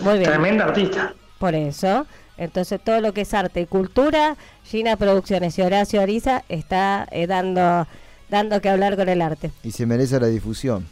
Muy 0.00 0.18
bien. 0.18 0.30
Tremenda 0.30 0.64
artista. 0.64 1.14
Por 1.38 1.54
eso, 1.54 2.06
entonces 2.36 2.80
todo 2.82 3.00
lo 3.00 3.12
que 3.12 3.22
es 3.22 3.34
arte 3.34 3.60
y 3.60 3.66
cultura, 3.66 4.36
Gina 4.64 4.96
Producciones 4.96 5.58
y 5.58 5.62
Horacio 5.62 6.00
Ariza 6.00 6.42
está 6.48 7.06
eh, 7.10 7.26
dando, 7.26 7.86
dando 8.34 8.60
que 8.60 8.68
hablar 8.68 8.96
con 8.96 9.08
el 9.08 9.22
arte. 9.22 9.50
Y 9.62 9.70
se 9.70 9.86
merece 9.86 10.18
la 10.18 10.26
difusión. 10.26 10.86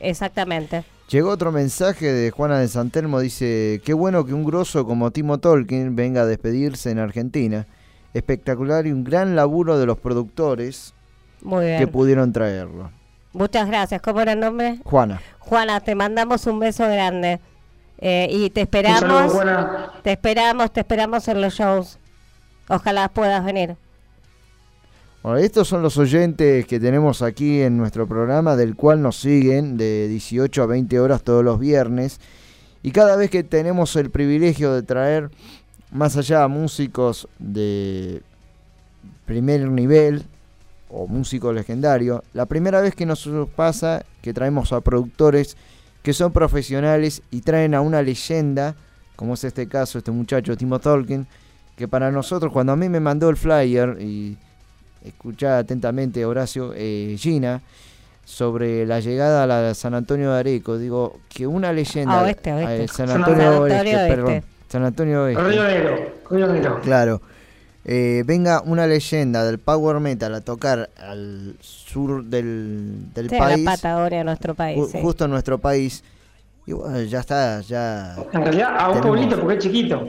Exactamente. 0.00 0.84
Llegó 1.08 1.30
otro 1.30 1.52
mensaje 1.52 2.12
de 2.12 2.30
Juana 2.30 2.58
de 2.58 2.68
Santelmo, 2.68 3.20
dice, 3.20 3.80
qué 3.84 3.94
bueno 3.94 4.24
que 4.24 4.34
un 4.34 4.44
grosso 4.44 4.84
como 4.84 5.10
Timo 5.10 5.38
Tolkien 5.38 5.94
venga 5.96 6.22
a 6.22 6.26
despedirse 6.26 6.90
en 6.90 6.98
Argentina. 6.98 7.66
Espectacular 8.12 8.86
y 8.86 8.92
un 8.92 9.04
gran 9.04 9.36
laburo 9.36 9.78
de 9.78 9.86
los 9.86 9.98
productores 9.98 10.94
Muy 11.42 11.66
bien. 11.66 11.78
que 11.78 11.86
pudieron 11.86 12.32
traerlo. 12.32 12.90
Muchas 13.32 13.68
gracias. 13.68 14.02
¿Cómo 14.02 14.20
era 14.20 14.32
el 14.32 14.40
nombre? 14.40 14.78
Juana. 14.84 15.20
Juana, 15.38 15.80
te 15.80 15.94
mandamos 15.94 16.46
un 16.46 16.58
beso 16.58 16.84
grande. 16.84 17.38
Eh, 17.98 18.28
y 18.30 18.50
te 18.50 18.62
Un 18.62 18.68
saludo, 18.70 19.26
esperamos. 19.26 20.02
Te 20.02 20.12
esperamos, 20.12 20.72
te 20.72 20.80
esperamos 20.80 21.28
en 21.28 21.40
los 21.40 21.54
shows. 21.54 21.98
Ojalá 22.68 23.08
puedas 23.08 23.44
venir. 23.44 23.76
Bueno, 25.22 25.36
estos 25.36 25.68
son 25.68 25.82
los 25.82 25.98
oyentes 25.98 26.64
que 26.64 26.80
tenemos 26.80 27.20
aquí 27.20 27.60
en 27.60 27.76
nuestro 27.76 28.06
programa, 28.06 28.56
del 28.56 28.74
cual 28.74 29.02
nos 29.02 29.16
siguen 29.20 29.76
de 29.76 30.08
18 30.08 30.62
a 30.62 30.66
20 30.66 30.98
horas 30.98 31.22
todos 31.22 31.44
los 31.44 31.60
viernes. 31.60 32.18
Y 32.82 32.90
cada 32.92 33.16
vez 33.16 33.28
que 33.28 33.44
tenemos 33.44 33.96
el 33.96 34.08
privilegio 34.08 34.72
de 34.72 34.82
traer 34.82 35.30
más 35.90 36.16
allá 36.16 36.48
músicos 36.48 37.28
de 37.38 38.22
primer 39.26 39.68
nivel 39.68 40.24
o 40.88 41.06
músicos 41.06 41.54
legendarios, 41.54 42.22
la 42.32 42.46
primera 42.46 42.80
vez 42.80 42.94
que 42.94 43.04
nos 43.04 43.28
pasa 43.54 44.06
que 44.22 44.32
traemos 44.32 44.72
a 44.72 44.80
productores 44.80 45.58
que 46.02 46.14
son 46.14 46.32
profesionales 46.32 47.20
y 47.30 47.42
traen 47.42 47.74
a 47.74 47.82
una 47.82 48.00
leyenda, 48.00 48.74
como 49.16 49.34
es 49.34 49.44
este 49.44 49.68
caso, 49.68 49.98
este 49.98 50.12
muchacho 50.12 50.56
Timo 50.56 50.78
Tolkien, 50.78 51.26
que 51.76 51.88
para 51.88 52.10
nosotros, 52.10 52.50
cuando 52.54 52.72
a 52.72 52.76
mí 52.76 52.88
me 52.88 53.00
mandó 53.00 53.28
el 53.28 53.36
flyer 53.36 53.98
y 54.00 54.38
escuchá 55.04 55.58
atentamente 55.58 56.24
Horacio 56.24 56.72
eh, 56.74 57.16
Gina 57.18 57.60
sobre 58.24 58.86
la 58.86 59.00
llegada 59.00 59.42
a 59.42 59.46
la 59.46 59.74
San 59.74 59.94
Antonio 59.94 60.32
de 60.32 60.38
Areco, 60.40 60.78
digo 60.78 61.18
que 61.28 61.46
una 61.46 61.72
leyenda 61.72 62.20
A 62.20 62.22
oeste, 62.24 62.50
a 62.50 62.56
oeste. 62.56 62.84
eh, 62.84 62.88
San 62.88 63.08
San 63.08 63.16
Antonio 63.22 63.42
Antonio 63.48 63.62
Oeste, 63.62 63.96
Oeste. 63.96 64.14
perdón, 64.16 64.42
San 64.68 64.84
Antonio 64.84 65.22
Oeste. 65.24 65.42
Río 65.42 65.64
Negro. 65.64 65.96
Río 66.30 66.46
Negro. 66.52 66.80
Claro. 66.82 67.20
Eh, 67.84 68.22
venga 68.26 68.60
una 68.60 68.86
leyenda 68.86 69.42
del 69.44 69.58
power 69.58 69.98
metal 70.00 70.34
a 70.34 70.42
tocar 70.42 70.90
al 70.98 71.56
sur 71.60 72.22
del, 72.24 73.12
del 73.14 73.30
Sí, 73.30 73.36
a 73.36 73.38
país, 73.38 73.64
la 73.64 73.70
Patagonia, 73.72 74.22
nuestro 74.22 74.54
país. 74.54 74.78
ju- 74.78 74.90
sí. 74.92 74.98
justo 75.00 75.24
en 75.24 75.30
nuestro 75.30 75.58
país. 75.58 76.04
Y 76.66 76.72
bueno, 76.72 77.00
ya 77.02 77.20
está, 77.20 77.62
ya 77.62 78.14
En 78.32 78.42
realidad 78.42 78.76
a 78.78 78.90
un 78.90 79.00
Tenemos- 79.00 79.06
pueblito 79.18 79.40
porque 79.40 79.56
es 79.56 79.64
chiquito. 79.64 80.08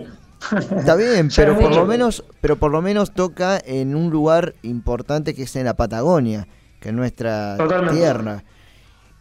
Está 0.78 0.96
bien, 0.96 1.30
pero 1.36 1.58
por 1.58 1.74
lo 1.76 1.86
menos, 1.86 2.24
pero 2.42 2.56
por 2.56 2.72
lo 2.72 2.82
menos 2.82 3.12
toca 3.14 3.60
en 3.64 3.96
un 3.96 4.10
lugar 4.10 4.56
importante 4.64 5.34
que 5.36 5.44
es 5.44 5.56
en 5.56 5.66
la 5.66 5.76
Patagonia, 5.76 6.48
que 6.80 6.90
es 6.90 6.96
nuestra 6.96 7.56
Totalmente. 7.58 7.96
tierra. 7.96 8.44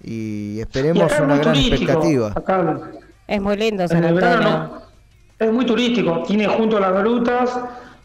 Y 0.03 0.57
Y 0.57 0.61
esperemos 0.61 1.13
es 1.13 1.21
una 1.21 1.37
gran 1.37 1.55
turístico. 1.55 1.75
expectativa. 1.77 2.29
Acá 2.35 2.81
Es 3.27 3.41
muy 3.41 3.57
lindo 3.57 3.87
San 3.87 3.99
en 3.99 4.05
el 4.05 4.15
Antonio. 4.25 4.39
verano 4.39 4.71
no. 5.39 5.47
es 5.47 5.53
muy 5.53 5.67
turístico. 5.67 6.23
Tiene 6.27 6.47
junto 6.49 6.79
a 6.79 6.81
las 6.81 6.93
grutas. 6.95 7.61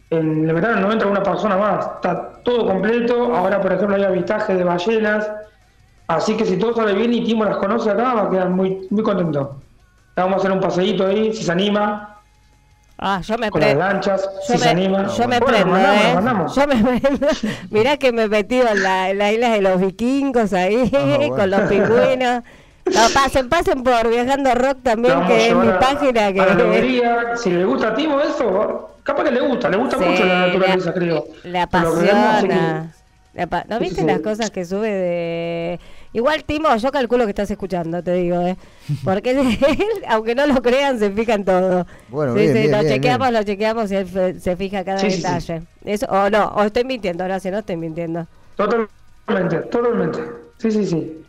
En 0.10 0.48
el 0.48 0.54
verano 0.54 0.82
no 0.82 0.92
entra 0.92 1.08
una 1.08 1.24
persona 1.24 1.58
más. 1.58 1.86
Está 1.96 2.34
todo 2.44 2.68
completo. 2.68 3.34
Ahora, 3.36 3.62
por 3.62 3.72
ejemplo, 3.74 3.96
hay 3.96 4.04
avistaje 4.04 4.56
de 4.56 4.64
ballenas. 4.64 5.30
Así 6.08 6.36
que 6.38 6.46
si 6.46 6.58
todo 6.58 6.76
sale 6.76 6.94
bien 6.94 7.14
y 7.14 7.24
Timo 7.24 7.46
las 7.46 7.58
conoce 7.58 7.90
acá, 7.90 8.14
va 8.14 8.22
a 8.24 8.30
quedar 8.30 8.50
muy, 8.50 8.88
muy 8.92 9.02
contento. 9.04 9.60
Vamos 10.16 10.34
a 10.36 10.38
hacer 10.38 10.52
un 10.52 10.60
paseíto 10.60 11.08
ahí, 11.08 11.34
si 11.34 11.44
se 11.44 11.52
anima. 11.52 12.15
Ah, 12.98 13.20
yo 13.22 13.38
me 13.38 13.50
Con 13.52 13.60
las 13.62 13.70
prendo. 13.72 13.86
lanchas, 13.88 14.24
Yo 14.24 14.40
si 14.48 14.52
me, 14.54 14.58
se 14.60 14.70
anima. 14.70 15.08
yo 15.08 15.28
me 15.28 15.40
Bueno, 15.40 15.46
prendo, 15.46 15.72
mandamos, 15.72 16.02
¿eh? 16.06 16.14
mandamos. 16.16 16.56
Yo 16.56 16.68
me 16.68 16.76
prendo. 17.00 17.28
Mirá 17.70 17.98
que 17.98 18.12
me 18.14 18.24
he 18.24 18.28
metido 18.30 18.68
en 18.70 18.84
la, 18.84 19.10
en 19.10 19.18
la 19.18 19.32
isla 19.34 19.50
de 19.50 19.62
los 19.62 19.82
vikingos 19.82 20.54
ahí, 20.54 20.90
Ah, 20.94 21.00
bueno. 21.18 21.36
con 21.36 21.50
los 21.52 21.62
pingüinos. 21.62 22.44
No, 22.86 23.02
pasen, 23.14 23.50
pasen 23.50 23.84
por 23.84 24.08
Viajando 24.10 24.54
Rock 24.56 24.78
también, 24.84 25.26
que 25.26 25.48
es 25.50 25.56
mi 25.56 25.68
a- 25.68 25.80
página. 25.80 26.28
a 26.28 26.32
la 26.32 26.58
que. 26.58 27.38
Si 27.38 27.50
le 27.50 27.66
gusta 27.66 27.90
a 27.90 27.96
Timo 27.96 28.22
eso, 28.22 28.92
capaz 29.04 29.24
que 29.24 29.32
le 29.32 29.42
gusta. 29.42 29.70
Le 29.70 29.78
gusta 29.78 29.98
Sí, 29.98 30.06
mucho 30.06 30.26
la 30.26 30.48
naturaleza, 30.48 30.90
le- 30.92 30.96
creo. 30.96 31.26
Que- 31.44 31.60
apasiona. 31.60 32.88
¿No 33.68 33.78
Sí, 33.78 33.84
viste 33.84 34.02
sí. 34.02 34.08
las 34.08 34.20
cosas 34.20 34.52
que 34.52 34.64
sube 34.66 34.90
de...? 34.90 35.80
Igual, 36.16 36.46
Timo, 36.46 36.74
yo 36.78 36.92
calculo 36.94 37.26
que 37.26 37.32
estás 37.32 37.52
escuchando, 37.52 38.02
te 38.02 38.14
digo, 38.14 38.40
¿eh? 38.40 38.56
Porque 39.04 39.32
él, 39.32 39.58
aunque 40.08 40.34
no 40.34 40.48
lo 40.48 40.62
crean, 40.62 40.98
se 40.98 41.12
fija 41.12 41.34
en 41.34 41.44
todo. 41.44 41.86
Bueno, 42.08 42.34
Sí, 42.34 42.40
bien, 42.40 42.54
sí, 42.54 42.60
bien, 42.60 42.72
lo 42.72 42.80
bien, 42.80 42.94
chequeamos, 42.94 43.28
bien. 43.28 43.34
lo 43.34 43.44
chequeamos 43.44 43.92
y 43.92 43.96
él 43.96 44.42
se 44.42 44.56
fija 44.56 44.86
cada 44.86 45.00
Sí, 45.00 45.08
sí, 45.12 45.18
sí. 45.18 45.22
detalle. 45.24 45.62
Eso, 45.84 46.06
o 46.06 46.30
no, 46.30 46.46
o 46.56 46.64
estoy 46.64 46.86
mintiendo, 46.86 47.24
ahora 47.24 47.42
si 47.42 47.52
no 47.52 47.58
estoy 47.60 47.76
mintiendo. 47.76 48.26
Totalmente, 48.56 49.58
totalmente. 49.70 50.20
Sí, 50.58 50.72
sí, 50.72 50.86
sí. 50.86 51.22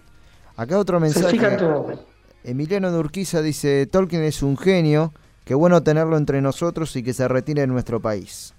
Acá 0.57 0.79
otro 0.79 1.01
Se 1.01 1.13
fija 1.15 1.49
en 1.49 1.53
mensaje. 1.53 1.57
todo. 1.57 2.05
Emiliano 2.45 2.93
de 2.93 2.99
Urquiza 3.01 3.43
dice, 3.43 3.87
Tolkien 3.87 4.23
es 4.23 4.41
un 4.45 4.57
genio, 4.57 5.13
qué 5.45 5.55
bueno 5.57 5.83
tenerlo 5.83 6.17
entre 6.17 6.41
nosotros 6.41 6.95
y 6.95 7.03
que 7.03 7.13
se 7.13 7.27
retire 7.27 7.63
en 7.63 7.71
nuestro 7.71 7.99
país. 7.99 8.55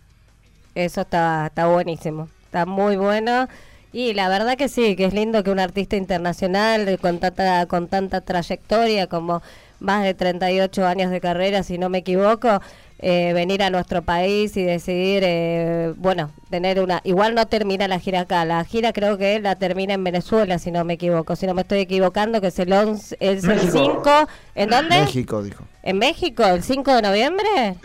Eso 0.75 1.01
está, 1.01 1.47
está 1.47 1.67
buenísimo, 1.67 2.27
está 2.43 2.65
muy 2.65 2.97
bueno. 2.97 3.47
Y 3.93 4.13
la 4.13 4.29
verdad 4.29 4.57
que 4.57 4.67
sí, 4.67 4.95
que 4.95 5.05
es 5.05 5.13
lindo 5.13 5.43
que 5.43 5.51
un 5.51 5.59
artista 5.59 5.95
internacional 5.95 6.99
con 6.99 7.19
tanta, 7.19 7.65
con 7.67 7.87
tanta 7.87 8.21
trayectoria, 8.21 9.07
como 9.07 9.41
más 9.79 10.03
de 10.03 10.13
38 10.13 10.85
años 10.85 11.11
de 11.11 11.21
carrera, 11.21 11.63
si 11.63 11.77
no 11.77 11.89
me 11.89 11.99
equivoco, 11.99 12.61
eh, 12.99 13.31
venir 13.33 13.61
a 13.61 13.69
nuestro 13.69 14.01
país 14.01 14.57
y 14.57 14.63
decidir, 14.63 15.21
eh, 15.23 15.93
bueno, 15.97 16.31
tener 16.49 16.79
una... 16.81 16.99
Igual 17.03 17.35
no 17.35 17.45
termina 17.45 17.87
la 17.87 17.99
gira 17.99 18.21
acá, 18.21 18.43
la 18.43 18.63
gira 18.65 18.91
creo 18.91 19.17
que 19.17 19.39
la 19.39 19.55
termina 19.55 19.93
en 19.93 20.03
Venezuela, 20.03 20.57
si 20.57 20.71
no 20.71 20.83
me 20.83 20.93
equivoco, 20.93 21.35
si 21.35 21.45
no 21.45 21.53
me 21.53 21.61
estoy 21.61 21.79
equivocando, 21.79 22.41
que 22.41 22.47
es 22.47 22.57
el 22.59 22.73
11, 22.73 23.17
es 23.19 23.43
el 23.43 23.49
México. 23.49 23.71
5, 23.73 24.27
¿en 24.55 24.69
dónde? 24.69 24.99
México, 24.99 25.43
dijo. 25.43 25.63
¿En 25.83 25.99
México? 25.99 26.43
¿El 26.43 26.63
5 26.63 26.95
de 26.95 27.01
noviembre? 27.03 27.75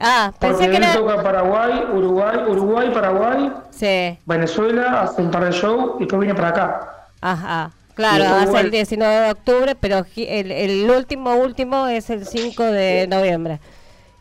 Ah, 0.00 0.32
Porque 0.38 0.54
pensé 0.56 0.70
que 0.70 0.76
él 0.78 0.82
era... 0.82 0.94
toca 0.94 1.22
Paraguay, 1.22 1.84
Uruguay, 1.92 2.36
Uruguay, 2.48 2.90
Paraguay, 2.92 3.52
Sí. 3.70 4.18
Venezuela, 4.24 5.02
hace 5.02 5.20
un 5.22 5.30
par 5.30 5.44
de 5.44 5.52
shows 5.52 5.92
y 5.96 6.00
después 6.00 6.20
viene 6.20 6.34
para 6.34 6.48
acá. 6.48 6.90
Ajá, 7.20 7.70
claro, 7.94 8.24
hace 8.24 8.44
el 8.44 8.50
vuelve. 8.50 8.70
19 8.70 9.14
de 9.26 9.30
octubre, 9.30 9.74
pero 9.78 10.04
el, 10.16 10.50
el 10.52 10.90
último, 10.90 11.34
último 11.34 11.86
es 11.86 12.08
el 12.10 12.26
5 12.26 12.62
de 12.64 13.06
noviembre, 13.08 13.60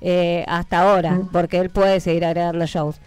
eh, 0.02 0.44
hasta 0.48 0.82
ahora, 0.82 1.20
porque 1.32 1.60
él 1.60 1.70
puede 1.70 2.00
seguir 2.02 2.26
agregando 2.26 2.66
shows. 2.66 2.98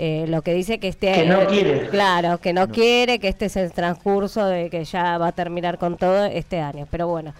Eh, 0.00 0.26
lo 0.28 0.42
que 0.42 0.54
dice 0.54 0.78
que 0.78 0.86
este 0.88 1.12
Que 1.12 1.26
no 1.26 1.40
eh, 1.42 1.46
quiere. 1.48 1.88
Claro, 1.88 2.38
que 2.38 2.52
no, 2.52 2.68
quiere, 2.68 3.18
que 3.18 3.28
este 3.28 3.46
es 3.46 3.56
el 3.56 3.72
transcurso 3.72 4.44
de 4.46 4.70
que 4.70 4.84
ya 4.84 5.18
va 5.18 5.28
a 5.28 5.32
terminar 5.32 5.76
con 5.78 5.96
todo 5.96 6.24
este 6.26 6.60
año. 6.60 6.86
Pero 6.90 7.08
bueno, 7.08 7.32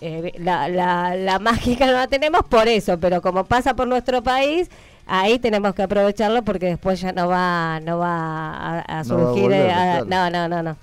eh, 0.00 0.32
la, 0.38 0.68
la, 0.68 1.14
la 1.16 1.38
mágica 1.38 1.86
no 1.86 1.92
la 1.92 2.06
tenemos 2.06 2.42
por 2.48 2.68
eso, 2.68 2.98
pero 2.98 3.20
como 3.22 3.44
pasa 3.44 3.74
por 3.74 3.86
nuestro 3.88 4.22
país, 4.22 4.68
ahí 5.06 5.38
tenemos 5.38 5.74
que 5.74 5.82
aprovecharlo 5.82 6.42
porque 6.42 6.66
después 6.66 7.00
ya 7.00 7.12
no 7.12 7.28
va 7.28 7.80
no 7.80 7.98
va 7.98 8.50
a, 8.80 9.00
a 9.00 9.04
No 9.04 9.16
va 9.16 9.22
a 9.22 9.26
surgir. 9.26 9.42
volver, 9.44 9.66
eh, 9.66 9.72
a- 9.72 10.04
no, 10.04 10.30
no, 10.30 10.48
no, 10.48 10.62
no. 10.62 10.76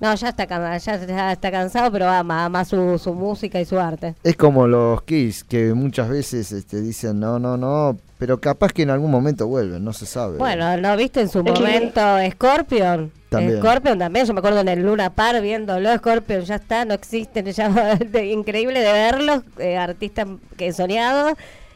No, 0.00 0.14
ya 0.14 0.28
está, 0.28 0.46
ya, 0.78 0.78
ya 1.06 1.32
está 1.32 1.50
cansado, 1.50 1.90
pero 1.90 2.08
ama, 2.08 2.44
ama 2.44 2.64
su, 2.64 2.98
su 2.98 3.14
música 3.14 3.60
y 3.60 3.64
su 3.64 3.80
arte. 3.80 4.14
Es 4.22 4.36
como 4.36 4.68
los 4.68 5.02
Kiss, 5.02 5.42
que 5.42 5.74
muchas 5.74 6.08
veces 6.08 6.52
este, 6.52 6.80
dicen 6.80 7.18
no, 7.18 7.40
no, 7.40 7.56
no, 7.56 7.96
pero 8.18 8.40
capaz 8.40 8.72
que 8.72 8.82
en 8.82 8.90
algún 8.90 9.10
momento 9.10 9.46
vuelven, 9.46 9.84
no 9.84 9.92
se 9.92 10.04
sabe. 10.06 10.38
Bueno, 10.38 10.76
¿no 10.76 10.96
viste 10.96 11.20
en 11.20 11.28
su 11.28 11.42
momento 11.42 12.00
Scorpion? 12.32 13.12
También. 13.28 13.58
Scorpion 13.60 13.98
también, 13.98 14.26
yo 14.26 14.32
me 14.34 14.38
acuerdo 14.40 14.60
en 14.60 14.68
el 14.68 14.82
Luna 14.82 15.10
Par 15.10 15.40
viéndolo, 15.40 15.94
Scorpion 15.96 16.40
ya 16.42 16.56
está, 16.56 16.84
no 16.84 16.94
existen, 16.94 17.46
ya 17.46 17.68
de- 17.96 18.26
increíble 18.26 18.80
de 18.80 18.92
verlos, 18.92 19.42
eh, 19.58 19.76
artistas 19.76 20.26
que 20.56 20.72
soñados, 20.72 21.34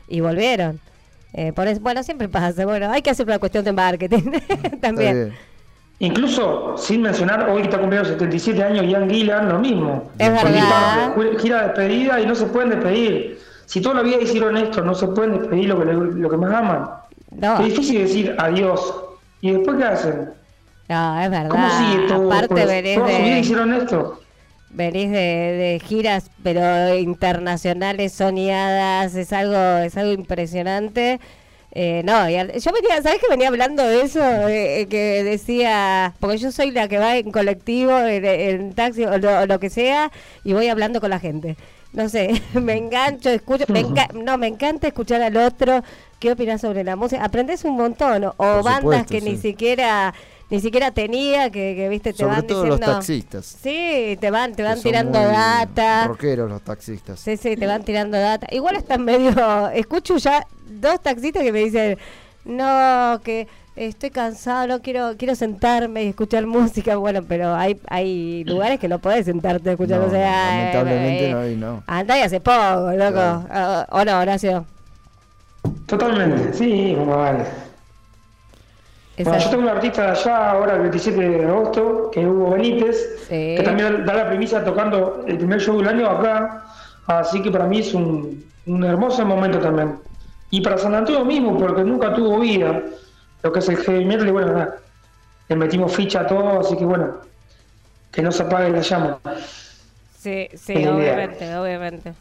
y 0.09 0.21
volvieron. 0.21 0.81
Eh, 1.35 1.53
por 1.53 1.67
eso, 1.69 1.81
bueno, 1.81 2.03
siempre 2.03 2.29
pasa, 2.29 2.65
bueno, 2.67 2.91
hay 2.91 3.01
que 3.03 3.11
hacer 3.11 3.27
una 3.27 3.39
cuestión 3.39 3.65
de 3.65 3.73
marketing 3.73 4.33
también. 4.81 5.33
Incluso, 5.99 6.75
sin 6.77 7.01
mencionar, 7.03 7.49
hoy 7.49 7.63
que 7.63 7.69
está 7.69 7.79
cumpliendo 7.79 8.09
77 8.09 8.61
años 8.63 8.87
Ian 8.87 9.09
Gillan, 9.09 9.49
lo 9.49 9.59
mismo. 9.61 10.11
Es 10.19 10.31
verdad. 10.33 11.15
gira 11.39 11.61
de 11.61 11.67
despedida 11.69 12.21
y 12.21 12.27
no 12.27 12.35
se 12.35 12.47
pueden 12.47 12.71
despedir. 12.71 13.39
Si 13.67 13.81
toda 13.81 13.97
la 13.97 14.03
vida 14.03 14.19
hicieron 14.21 14.57
esto, 14.57 14.83
no 14.83 14.95
se 14.95 15.09
pueden 15.09 15.39
despedir 15.39 15.69
lo 15.69 15.79
que, 15.79 15.85
lo 15.93 16.31
que 16.31 16.37
más 16.37 16.53
aman. 16.55 16.91
No. 17.31 17.59
Es 17.59 17.65
difícil 17.67 18.01
decir 18.03 18.35
adiós. 18.39 18.95
¿Y 19.41 19.53
después 19.53 19.77
qué 19.79 19.85
hacen? 19.85 20.31
No, 20.89 21.21
es 21.21 21.31
verdad. 21.31 21.49
¿Cómo 21.49 21.71
sigue 21.71 22.01
todo? 22.01 22.23
Aparte 22.27 22.49
pues? 22.49 22.67
venís 22.67 22.95
Toda 22.95 23.11
su 23.11 23.23
vida 23.23 23.37
de, 23.37 23.41
hicieron 23.41 23.73
esto. 23.73 24.21
venís 24.71 25.11
de, 25.11 25.19
de 25.19 25.83
giras, 25.85 26.31
pero 26.43 26.95
internacionales 26.97 28.13
soñadas, 28.15 29.15
es 29.15 29.33
algo, 29.33 29.79
es 29.85 29.97
algo 29.97 30.13
impresionante. 30.13 31.21
Eh, 31.75 32.03
no, 32.05 32.29
yo 32.29 32.73
venía, 32.73 33.03
¿sabes 33.03 33.19
que 33.21 33.29
venía 33.31 33.49
hablando 33.49 33.83
de 33.85 34.03
eso? 34.03 34.21
Eh, 34.49 34.87
que 34.91 35.25
decía, 35.25 36.15
porque 36.21 36.37
yo 36.39 36.53
soy 36.53 36.71
la 36.71 36.89
que 36.89 36.99
va 36.99 37.17
en 37.17 37.33
colectivo, 37.33 37.99
en, 37.99 38.25
en 38.27 38.75
taxi 38.75 39.05
o 39.05 39.17
lo, 39.19 39.41
o 39.41 39.47
lo 39.47 39.59
que 39.59 39.71
sea, 39.71 40.11
y 40.45 40.53
voy 40.53 40.69
hablando 40.69 41.01
con 41.01 41.11
la 41.11 41.19
gente. 41.19 41.57
No 41.93 42.09
sé, 42.09 42.41
me 42.55 42.77
engancho, 42.77 43.29
escucho, 43.31 43.65
me 43.69 43.85
enca- 43.85 44.13
no, 44.15 44.39
me 44.39 44.47
encanta 44.47 44.89
escuchar 44.89 45.21
al 45.23 45.37
otro, 45.37 45.83
qué 46.19 46.33
opinas 46.33 46.61
sobre 46.61 46.85
la 46.85 46.97
música, 46.97 47.23
aprendes 47.25 47.65
un 47.65 47.77
montón, 47.77 48.25
o 48.25 48.33
Por 48.33 48.63
bandas 48.65 48.81
supuesto, 48.81 49.09
que 49.09 49.21
ni 49.21 49.37
siquiera 49.37 50.15
ni 50.51 50.61
siquiera 50.61 50.91
tenía, 50.91 51.49
que, 51.49 51.75
que 51.75 51.89
viste, 51.89 52.13
te 52.13 52.19
Sobre 52.19 52.35
van 52.37 52.47
todo 52.47 52.67
los 52.67 52.79
taxistas. 52.79 53.47
Sí, 53.63 54.19
te 54.21 54.31
van, 54.31 54.55
te 54.55 54.63
van 54.63 54.75
que 54.75 54.83
son 54.83 54.91
tirando 54.91 55.19
muy 55.19 55.33
data. 55.33 56.07
Rockeros 56.07 56.51
los 56.51 56.61
taxistas. 56.61 57.21
Sí, 57.21 57.39
sí, 57.39 57.57
te 57.57 57.67
van 57.67 57.83
tirando 57.85 58.19
data. 58.19 58.47
Igual 58.51 58.77
están 58.77 59.03
medio. 59.03 59.33
Escucho 59.75 60.19
ya 60.19 60.47
dos 60.67 61.01
taxistas 61.01 61.43
que 61.43 61.53
me 61.53 61.61
dicen: 61.61 61.97
No, 62.45 63.19
que 63.25 63.49
estoy 63.77 64.11
cansado, 64.11 64.67
no 64.67 64.83
quiero 64.83 65.17
quiero 65.17 65.35
sentarme 65.35 66.05
y 66.05 66.09
escuchar 66.09 66.47
música. 66.47 66.97
Bueno, 66.97 67.21
pero 67.27 67.55
hay 67.55 67.81
hay 67.89 68.45
lugares 68.47 68.79
que 68.79 68.89
no 68.89 68.99
podés 68.99 69.27
sentarte 69.27 69.71
a 69.71 69.73
escuchar. 69.73 70.01
No, 70.01 70.07
o 70.07 70.11
sea, 70.11 70.57
lamentablemente 70.57 71.29
eh, 71.29 71.33
no 71.33 71.39
hay, 71.41 71.57
no. 71.57 71.83
Andá 71.87 72.19
y 72.19 72.23
hace 72.23 72.41
poco, 72.41 72.93
loco. 72.93 73.21
Ah, 73.51 73.87
¿O 73.91 74.05
no, 74.05 74.19
Horacio? 74.19 74.65
Totalmente, 75.87 76.53
sí, 76.55 76.95
como 76.99 77.17
vale. 77.17 77.45
Bueno, 79.19 79.39
yo 79.39 79.51
tengo 79.51 79.63
un 79.63 79.69
artista 79.69 80.03
de 80.03 80.11
allá 80.13 80.51
ahora 80.51 80.75
el 80.77 80.81
27 80.83 81.21
de 81.21 81.45
agosto, 81.45 82.11
que 82.11 82.23
es 82.23 82.27
Hugo 82.27 82.51
Benítez, 82.51 83.27
que 83.29 83.61
también 83.63 84.07
da 84.07 84.15
la 84.15 84.29
primicia 84.29 84.65
tocando 84.65 85.23
el 85.27 85.37
primer 85.37 85.61
show 85.61 85.77
del 85.79 85.89
año 85.89 86.09
acá, 86.09 86.65
así 87.07 87.43
que 87.43 87.51
para 87.51 87.67
mí 87.67 87.81
es 87.81 87.93
un, 87.93 88.43
un 88.67 88.85
hermoso 88.85 89.25
momento 89.27 89.59
también. 89.59 89.97
Y 90.51 90.61
para 90.63 90.79
San 90.79 90.95
Antonio 90.95 91.25
mismo, 91.25 91.59
porque 91.59 91.85
nunca 91.85 92.15
tuvo 92.15 92.41
vida, 92.41 92.81
lo 93.43 93.53
que 93.53 93.59
es 93.59 93.69
el 93.69 93.77
heavy 93.79 94.05
metal, 94.05 94.29
y 94.29 94.31
bueno, 94.31 94.53
nada, 94.53 94.77
le 95.49 95.57
metimos 95.57 95.95
ficha 95.95 96.21
a 96.21 96.27
todo, 96.27 96.61
así 96.61 96.77
que 96.77 96.85
bueno, 96.85 97.17
que 98.11 98.23
no 98.23 98.31
se 98.33 98.43
apague 98.43 98.71
la 98.71 98.81
llama. 98.81 99.19
Sí, 100.19 100.49
sí, 100.55 100.73
Es 100.75 100.75
la 100.75 100.81
idea. 100.83 100.95
obviamente, 100.95 101.57
obviamente. 101.57 102.15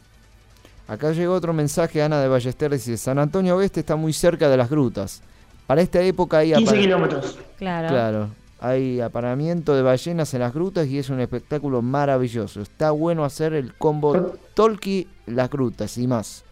Acá 0.88 1.12
llegó 1.12 1.34
otro 1.34 1.52
mensaje, 1.52 2.02
Ana 2.02 2.20
de 2.20 2.28
Ballester, 2.28 2.70
dice, 2.72 2.96
San 2.96 3.18
Antonio 3.18 3.56
Oeste 3.56 3.80
está 3.80 3.94
muy 3.96 4.12
cerca 4.12 4.48
de 4.48 4.56
las 4.56 4.68
grutas. 4.68 5.22
Para 5.66 5.80
esta 5.80 6.00
época 6.00 6.38
hay... 6.38 6.52
15 6.52 6.70
apa- 6.72 6.80
kilómetros. 6.80 7.38
Claro. 7.56 7.88
Claro, 7.88 8.28
hay 8.60 9.00
aparamiento 9.00 9.74
de 9.76 9.82
ballenas 9.82 10.34
en 10.34 10.40
las 10.40 10.52
grutas 10.52 10.86
y 10.88 10.98
es 10.98 11.08
un 11.08 11.20
espectáculo 11.20 11.80
maravilloso. 11.82 12.60
Está 12.60 12.90
bueno 12.90 13.24
hacer 13.24 13.54
el 13.54 13.72
combo 13.74 14.34
Tolki 14.54 15.06
Las 15.26 15.48
Grutas 15.50 15.96
y 15.98 16.06
más. 16.08 16.44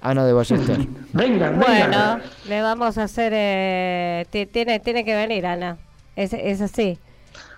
Ana 0.00 0.24
de 0.24 0.32
Ballester. 0.32 0.78
Venga, 1.12 1.50
Bueno, 1.50 2.20
le 2.48 2.62
vamos 2.62 2.98
a 2.98 3.04
hacer. 3.04 3.32
Eh, 3.34 4.26
ti- 4.30 4.46
tiene, 4.46 4.78
tiene 4.80 5.04
que 5.04 5.14
venir, 5.16 5.44
Ana. 5.46 5.76
Es, 6.16 6.32
es 6.32 6.60
así. 6.60 6.98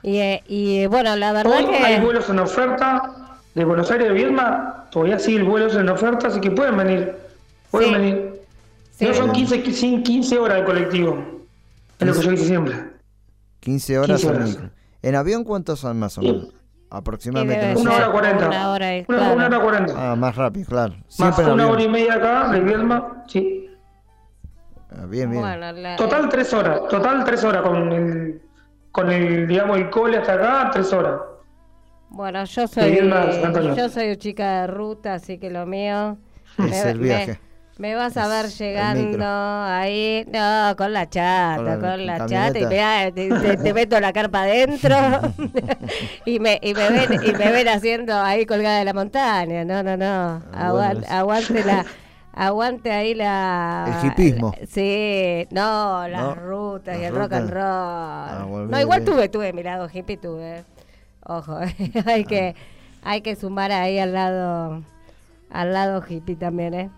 Y, 0.03 0.17
eh, 0.19 0.43
y 0.49 0.87
bueno, 0.87 1.15
la 1.17 1.33
verdad 1.33 1.53
Hoy 1.53 1.75
hay 1.75 2.01
vuelos 2.01 2.29
en 2.31 2.39
oferta 2.39 3.39
de 3.55 3.65
Buenos 3.65 3.91
Aires 3.91 4.09
a 4.09 4.13
Viedma, 4.13 4.87
todavía 4.91 5.19
sigue 5.19 5.39
el 5.39 5.45
vuelos 5.45 5.75
en 5.77 5.89
oferta, 5.89 6.29
así 6.29 6.41
que 6.41 6.51
pueden 6.51 6.77
venir. 6.77 7.13
Pueden 7.71 7.89
Sí. 7.91 7.95
venir. 7.95 8.33
Sí. 8.97 9.05
No 9.07 9.15
son 9.15 9.33
15, 9.33 9.63
qui- 9.65 9.73
sin 9.73 10.03
15 10.03 10.39
horas 10.39 10.59
de 10.59 10.65
colectivo. 10.65 11.19
Es 11.99 12.07
lo 12.07 12.15
que 12.15 12.23
yo 12.23 12.33
hice 12.33 12.45
siempre. 12.47 12.75
15 13.61 13.99
horas 13.99 14.21
15 14.21 14.27
en 14.29 14.35
horas. 14.43 14.59
¿En 15.03 15.15
avión 15.15 15.45
cuántos 15.45 15.81
son 15.81 15.99
más 15.99 16.17
o 16.19 16.23
menos? 16.23 16.49
Aproximadamente. 16.91 17.75
no. 17.75 17.81
Una 17.81 17.95
hora 17.97 18.11
cuarenta. 18.11 18.47
Una 18.49 18.71
hora 18.73 18.97
y- 18.97 19.05
Una, 19.09 19.19
claro. 19.19 19.35
una 19.35 19.47
hora 19.47 19.61
cuarenta. 19.61 19.95
Ah, 20.13 20.17
más 20.17 20.35
rápido, 20.37 20.67
claro. 20.67 20.95
Más 21.19 21.39
una 21.39 21.53
avión. 21.53 21.61
hora 21.61 21.83
y 21.83 21.89
media 21.89 22.15
acá 22.15 22.49
de 22.51 22.61
Viedma, 22.61 23.25
sí. 23.29 23.71
Ah, 24.91 25.07
bien, 25.07 25.31
bien. 25.31 25.41
Bueno, 25.43 25.73
la- 25.73 25.97
Total 25.97 26.29
tres 26.29 26.53
horas, 26.53 26.81
total 26.89 27.25
tres 27.25 27.45
horas 27.45 27.63
con 27.63 27.93
el, 27.93 28.43
con 28.91 29.11
el, 29.11 29.47
digamos, 29.47 29.79
el 29.79 29.89
cole 29.89 30.19
hasta 30.19 30.35
acá, 30.35 30.71
tres 30.73 30.93
horas. 30.93 31.21
Bueno, 32.09 32.43
yo 32.45 32.67
soy. 32.67 32.91
Viedma. 32.91 33.31
Yo 33.77 33.89
soy 33.89 34.17
chica 34.17 34.63
de 34.63 34.67
ruta, 34.67 35.15
así 35.15 35.39
que 35.39 35.49
lo 35.49 35.65
mío. 35.67 36.19
Es 36.59 36.85
el 36.85 36.99
viaje. 36.99 37.33
Me 37.33 37.50
vas 37.95 38.17
a 38.17 38.29
ver 38.29 38.47
llegando 38.51 39.25
ahí, 39.65 40.27
no, 40.33 40.75
con 40.77 40.93
la 40.93 41.09
chata, 41.09 41.57
Con 41.57 41.65
la 41.67 41.79
con 41.79 42.07
la, 42.07 42.27
chata, 42.27 42.59
y 43.09 43.13
te, 43.13 43.29
te- 43.31 43.57
te 43.57 43.75
meto 43.75 43.99
la 44.01 44.13
carpa 44.13 44.43
adentro 44.43 44.95
y, 46.27 46.39
me, 46.41 46.59
y, 46.63 46.75
me 46.75 46.91
ven, 46.91 47.21
y 47.25 47.33
me 47.33 47.51
ven 47.53 47.69
haciendo 47.69 48.21
ahí 48.21 48.45
colgada 48.45 48.79
de 48.81 48.85
la 48.85 48.93
montaña. 48.93 49.65
No, 49.65 49.83
no, 49.83 49.97
no, 49.97 50.43
es- 50.93 51.11
aguante 51.11 51.65
la... 51.65 51.85
Aguante 52.33 52.93
ahí 52.93 53.15
la... 53.15 53.99
El 54.03 54.09
hipismo. 54.09 54.55
Sí, 54.69 55.47
no, 55.51 56.07
las 56.07 56.23
No, 56.23 56.35
rutas 56.37 56.97
y 56.99 57.03
el 57.05 57.15
rock 57.15 57.33
and 57.33 57.51
roll. 57.51 57.63
Ah, 57.65 58.47
no, 58.49 58.81
igual 58.81 59.05
tuve, 59.05 59.29
tuve 59.29 59.53
mi 59.53 59.63
lado 59.65 59.89
hippie, 59.93 60.17
tuve. 60.17 60.65
Ojo, 61.27 61.59
hay 62.07 62.25
que 62.25 62.55
hay 63.03 63.21
que 63.23 63.35
sumar 63.35 63.73
ahí 63.73 63.99
al 63.99 64.13
lado 64.13 64.83
al 65.51 65.73
lado 65.73 66.03
hippie 66.09 66.37
también, 66.37 66.75
¿eh? 66.75 66.91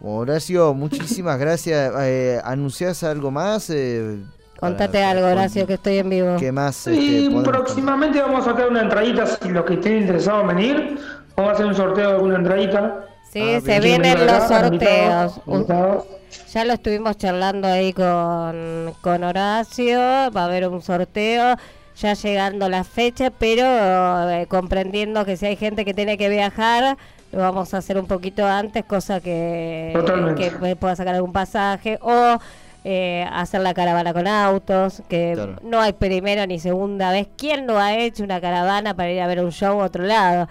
Horacio, 0.00 0.74
muchísimas 0.74 1.38
gracias. 1.38 1.92
Eh, 2.00 2.40
¿Anunciás 2.44 3.02
algo 3.02 3.30
más? 3.30 3.70
Eh, 3.70 4.18
Contate 4.60 4.92
para- 4.98 5.10
algo, 5.10 5.26
Horacio, 5.26 5.66
que 5.66 5.74
estoy 5.74 5.98
en 5.98 6.10
vivo. 6.10 6.36
¿Qué 6.38 6.52
más? 6.52 6.86
Y 6.86 7.26
este, 7.26 7.40
próximamente 7.42 8.20
vamos 8.20 8.46
a 8.46 8.50
sacar 8.50 8.68
una 8.68 8.82
entradita, 8.82 9.26
si 9.26 9.48
los 9.48 9.64
que 9.64 9.74
estén 9.74 9.98
interesados 9.98 10.42
en 10.42 10.48
venir, 10.56 10.98
vamos 11.36 11.50
a 11.50 11.54
hacer 11.54 11.66
un 11.66 11.74
sorteo 11.74 12.08
de 12.08 12.14
alguna 12.16 12.36
entradita. 12.36 13.06
Sí, 13.32 13.40
Ah, 13.56 13.60
se 13.60 13.66
bien. 13.80 13.82
vienen 13.82 14.02
¿Quieren 14.02 14.18
venir 14.26 14.32
los 14.40 14.44
acá? 14.44 14.60
sorteos. 14.60 14.72
Invitados, 14.72 15.40
invitados. 15.46 16.04
Ya 16.52 16.64
lo 16.64 16.72
estuvimos 16.74 17.16
charlando 17.18 17.68
ahí 17.68 17.92
con, 17.92 18.94
con 19.00 19.24
Horacio, 19.24 19.98
va 19.98 20.42
a 20.42 20.44
haber 20.44 20.68
un 20.68 20.80
sorteo, 20.82 21.56
ya 21.96 22.14
llegando 22.14 22.68
la 22.68 22.84
fecha, 22.84 23.30
pero 23.30 24.30
eh, 24.30 24.46
comprendiendo 24.48 25.24
que 25.24 25.36
si 25.36 25.46
hay 25.46 25.56
gente 25.56 25.84
que 25.84 25.92
tiene 25.94 26.16
que 26.18 26.28
viajar, 26.28 26.96
lo 27.32 27.38
vamos 27.40 27.74
a 27.74 27.78
hacer 27.78 27.98
un 27.98 28.06
poquito 28.06 28.46
antes, 28.46 28.84
cosa 28.84 29.20
que, 29.20 29.90
Totalmente. 29.94 30.50
que 30.58 30.76
pueda 30.76 30.96
sacar 30.96 31.14
algún 31.14 31.32
pasaje 31.32 31.98
o 32.02 32.38
eh, 32.84 33.26
hacer 33.32 33.60
la 33.62 33.74
caravana 33.74 34.12
con 34.12 34.26
autos, 34.28 35.02
que 35.08 35.32
Claro. 35.34 35.56
no 35.62 35.80
hay 35.80 35.92
primera 35.92 36.46
ni 36.46 36.58
segunda 36.60 37.10
vez. 37.10 37.26
¿Quién 37.36 37.66
no 37.66 37.78
ha 37.78 37.96
hecho 37.96 38.22
una 38.22 38.40
caravana 38.40 38.94
para 38.94 39.10
ir 39.10 39.20
a 39.20 39.26
ver 39.26 39.40
un 39.44 39.50
show 39.50 39.80
a 39.80 39.86
otro 39.86 40.04
lado? 40.04 40.48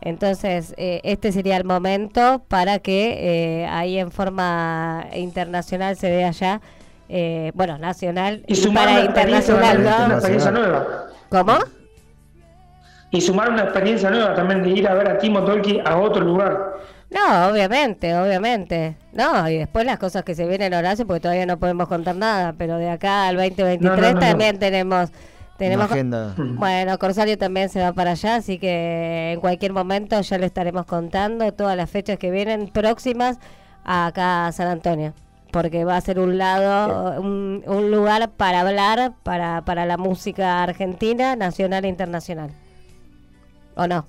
Entonces, 0.00 0.74
eh, 0.76 1.00
este 1.02 1.32
sería 1.32 1.56
el 1.56 1.64
momento 1.64 2.42
para 2.46 2.78
que 2.78 3.62
eh, 3.62 3.66
ahí 3.66 3.98
en 3.98 4.12
forma 4.12 5.06
internacional 5.14 5.96
se 5.96 6.08
vea 6.10 6.30
ya, 6.30 6.60
eh, 7.08 7.50
bueno, 7.54 7.78
nacional 7.78 8.44
Y 8.46 8.52
y, 8.52 8.56
sumar 8.56 8.84
para 8.86 9.00
internacional, 9.04 9.82
¿no? 9.82 10.50
nueva. 10.52 10.86
¿Cómo? 11.30 11.54
Y 13.10 13.20
sumar 13.22 13.50
una 13.50 13.62
experiencia 13.64 14.10
nueva 14.10 14.34
también 14.34 14.62
de 14.62 14.70
ir 14.70 14.86
a 14.88 14.94
ver 14.94 15.08
a 15.08 15.18
Timo 15.18 15.42
Tolki 15.44 15.80
a 15.84 15.96
otro 15.98 16.22
lugar. 16.22 16.74
No, 17.10 17.48
obviamente, 17.48 18.14
obviamente. 18.14 18.96
No, 19.12 19.48
y 19.48 19.56
después 19.56 19.86
las 19.86 19.98
cosas 19.98 20.24
que 20.24 20.34
se 20.34 20.46
vienen, 20.46 20.74
Horacio, 20.74 21.06
porque 21.06 21.20
todavía 21.20 21.46
no 21.46 21.58
podemos 21.58 21.88
contar 21.88 22.16
nada, 22.16 22.54
pero 22.58 22.76
de 22.76 22.90
acá 22.90 23.28
al 23.28 23.36
2023 23.36 23.80
No, 23.80 23.96
no, 23.96 24.02
no, 24.14 24.20
no. 24.20 24.20
también 24.20 24.58
tenemos... 24.58 25.10
tenemos 25.56 25.90
agenda. 25.90 26.34
Bueno, 26.36 26.98
Corsario 26.98 27.38
también 27.38 27.70
se 27.70 27.80
va 27.80 27.94
para 27.94 28.10
allá, 28.10 28.36
así 28.36 28.58
que 28.58 29.32
en 29.32 29.40
cualquier 29.40 29.72
momento 29.72 30.20
ya 30.20 30.36
le 30.36 30.44
estaremos 30.46 30.84
contando 30.84 31.50
todas 31.52 31.76
las 31.78 31.88
fechas 31.90 32.18
que 32.18 32.30
vienen 32.30 32.68
próximas 32.68 33.38
acá 33.84 34.46
a 34.48 34.52
San 34.52 34.68
Antonio. 34.68 35.14
porque 35.50 35.84
va 35.86 35.96
a 35.96 36.00
ser 36.02 36.18
un 36.18 36.36
lado, 36.36 37.18
un, 37.22 37.62
un 37.66 37.90
lugar 37.90 38.28
para 38.36 38.60
hablar 38.60 39.14
para, 39.22 39.62
para 39.64 39.86
la 39.86 39.96
música 39.96 40.62
argentina, 40.62 41.36
nacional 41.36 41.86
e 41.86 41.88
internacional. 41.88 42.50
¿O 43.78 43.86
no? 43.86 44.06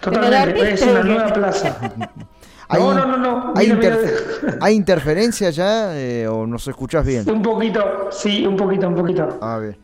Totalmente, 0.00 0.72
es 0.72 0.82
una 0.82 1.02
nueva 1.02 1.26
plaza. 1.32 1.76
¿Hay, 2.68 2.80
No, 2.82 2.94
no, 2.94 3.06
no, 3.06 3.16
no. 3.18 3.52
¿hay, 3.54 3.68
mira, 3.72 3.78
mira, 3.78 3.96
interfe- 3.96 4.58
¿hay 4.60 4.74
interferencia 4.74 5.50
ya 5.50 5.96
eh, 5.96 6.26
o 6.26 6.46
nos 6.46 6.66
escuchás 6.66 7.06
bien? 7.06 7.28
Un 7.30 7.42
poquito, 7.42 8.08
sí, 8.10 8.44
un 8.44 8.56
poquito, 8.56 8.88
un 8.88 8.94
poquito. 8.96 9.38
A 9.40 9.58
ver. 9.58 9.78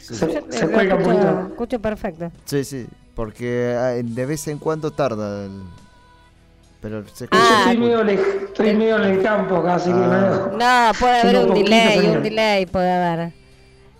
Se, 0.00 0.30
Yo, 0.34 0.40
se 0.50 0.66
lo 0.66 0.72
cuelga 0.72 0.96
un 0.96 1.02
poquito. 1.04 1.46
escucho 1.50 1.78
perfecto. 1.80 2.30
Sí, 2.44 2.64
sí, 2.64 2.86
porque 3.14 3.74
ah, 3.78 3.92
de 4.04 4.26
vez 4.26 4.46
en 4.48 4.58
cuando 4.58 4.90
tarda. 4.90 5.46
el- 5.46 5.62
Pero 6.82 7.02
se 7.14 7.24
Yo 7.24 7.30
Ah, 7.32 7.60
estoy 7.70 7.76
medio, 7.78 8.02
lej- 8.04 8.44
estoy 8.44 8.76
medio 8.76 8.96
en 8.96 9.04
el 9.04 9.22
campo 9.22 9.56
acá, 9.56 9.76
así 9.76 9.88
que 9.90 9.96
Ah. 9.98 10.48
no. 10.52 10.58
No, 10.58 10.98
puede 10.98 11.20
haber 11.20 11.36
un 11.48 11.54
delay, 11.54 12.06
un 12.08 12.22
delay 12.22 12.66
puede 12.66 12.90
haber. 12.92 13.32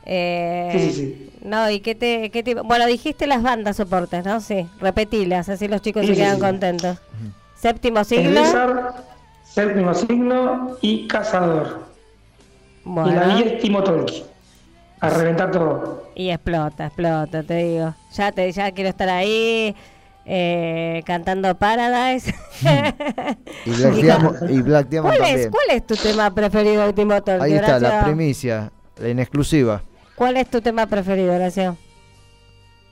Eh, 0.05 0.69
Sí, 0.73 0.79
sí, 0.81 0.93
sí. 0.93 1.28
No, 1.43 1.71
y 1.71 1.81
qué 1.81 1.95
te, 1.95 2.31
qué 2.31 2.43
te- 2.43 2.55
Bueno, 2.55 2.87
dijiste 2.87 3.27
las 3.27 3.43
bandas 3.43 3.77
soportes, 3.77 4.25
¿no? 4.25 4.41
Sí, 4.41 4.67
repetilas, 4.81 5.49
así 5.49 5.69
los 5.69 5.81
chicos 5.83 6.03
Sí, 6.03 6.09
se 6.09 6.15
quedan 6.21 6.37
sí. 6.37 6.41
contentos. 6.41 6.99
Séptimo 7.57 8.05
siglo. 8.05 8.41
Elizar, 8.41 8.95
séptimo 9.45 9.95
signo 9.95 10.77
y 10.81 11.07
cazador. 11.09 11.87
Y 12.85 12.89
la 12.89 13.03
Bueno. 13.03 13.37
10 13.37 13.59
Timo 13.61 13.83
Tolki. 13.83 14.25
A 15.01 15.11
reventar 15.11 15.51
todo. 15.53 16.11
Y 16.17 16.31
explota, 16.31 16.87
explota, 16.87 17.43
te 17.43 17.55
digo. 17.55 17.95
Ya 18.15 18.33
te 18.33 18.51
ya 18.51 18.73
quiero 18.73 18.91
estar 18.91 19.09
ahí 19.09 19.75
eh, 20.27 21.03
cantando 21.07 21.55
Paradise. 21.57 22.35
Y 23.65 23.71
Black, 23.71 23.95
Y 23.97 24.03
Diamond, 24.03 24.51
y 24.51 24.63
Black 24.63 24.89
Diamond 24.89 25.17
¿Cuál 25.17 25.31
es. 25.31 25.49
¿Cuál 25.49 25.65
es 25.77 25.87
tu 25.87 25.95
tema 25.95 26.35
preferido, 26.35 26.85
último 26.87 27.23
Tolki, 27.23 27.45
Ahí 27.45 27.53
está, 27.55 27.79
la 27.79 27.89
Horacio? 27.89 28.07
primicia, 28.07 28.73
en 29.01 29.19
exclusiva. 29.21 29.83
¿Cuál 30.19 30.37
es 30.37 30.49
tu 30.51 30.61
tema 30.61 30.87
preferido, 30.87 31.35
Horacio? 31.35 31.77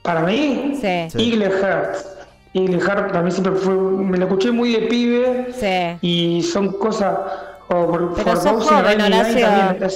Para 0.01 0.21
mí, 0.21 0.77
Sí. 0.79 0.87
Eagle 0.87 1.51
Heart. 1.51 1.95
Eagle 2.53 2.79
Heart 2.79 3.11
también 3.11 3.31
siempre 3.33 3.53
fue. 3.53 3.73
Me 3.75 4.17
lo 4.17 4.25
escuché 4.25 4.51
muy 4.51 4.71
de 4.71 4.87
pibe. 4.87 5.47
Sí. 5.59 5.97
Y 6.07 6.41
son 6.43 6.71
cosas. 6.79 7.17
O 7.69 7.85
por, 7.85 8.13
Pero 8.13 8.25
por 8.25 8.37
sos 8.37 8.63
joven, 8.69 9.01
Horacio. 9.01 9.45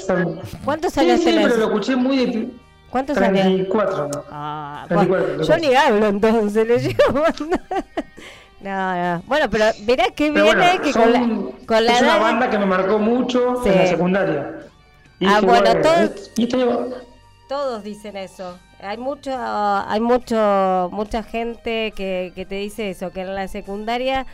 también, 0.07 0.41
¿Cuántos 0.65 0.91
Sí, 0.93 0.99
años 0.99 1.19
sí, 1.19 1.25
tenés? 1.25 1.43
pero 1.45 1.57
lo 1.57 1.65
escuché 1.67 1.95
muy 1.95 2.17
de 2.17 2.27
pibe. 2.27 2.47
¿Cuántos 2.89 3.17
años? 3.17 3.43
34. 3.43 4.11
Ah, 4.29 4.83
34, 4.89 5.27
bueno, 5.37 5.43
yo 5.43 5.57
ni 5.57 5.73
hablo 5.73 6.07
entonces, 6.07 6.67
le 6.67 6.79
llevo. 6.79 7.23
No, 8.61 9.15
no. 9.15 9.23
Bueno, 9.25 9.49
pero 9.49 9.65
mirá 9.87 10.05
qué 10.15 10.31
Pero 10.31 10.43
bien 10.45 10.57
bueno, 10.57 10.81
que 10.83 10.93
son- 10.93 11.01
con 11.01 11.11
la, 11.13 11.65
con 11.65 11.85
la 11.85 11.93
es 11.93 12.01
una 12.01 12.11
edad- 12.17 12.21
banda 12.21 12.49
que 12.51 12.59
me 12.59 12.65
marcó 12.67 12.99
mucho 12.99 13.59
Sí. 13.63 13.69
en 13.69 13.75
la 13.77 13.87
secundaria. 13.87 14.51
Y 15.19 15.25
Ah, 15.25 15.35
dije, 15.41 15.45
bueno, 15.47 15.81
todo- 15.81 16.13
y 16.37 16.43
este 16.43 16.55
año- 16.57 16.87
Todos 17.51 17.83
dicen 17.83 18.15
eso. 18.15 18.57
Hay 18.79 18.97
mucho, 18.97 19.29
hay 19.35 19.99
mucho, 19.99 20.87
mucha 20.93 21.21
gente 21.21 21.91
que, 21.93 22.31
que 22.33 22.45
te 22.45 22.55
dice 22.55 22.91
eso, 22.91 23.11
que 23.11 23.23
en 23.23 23.35
la 23.35 23.49
secundaria 23.49 24.25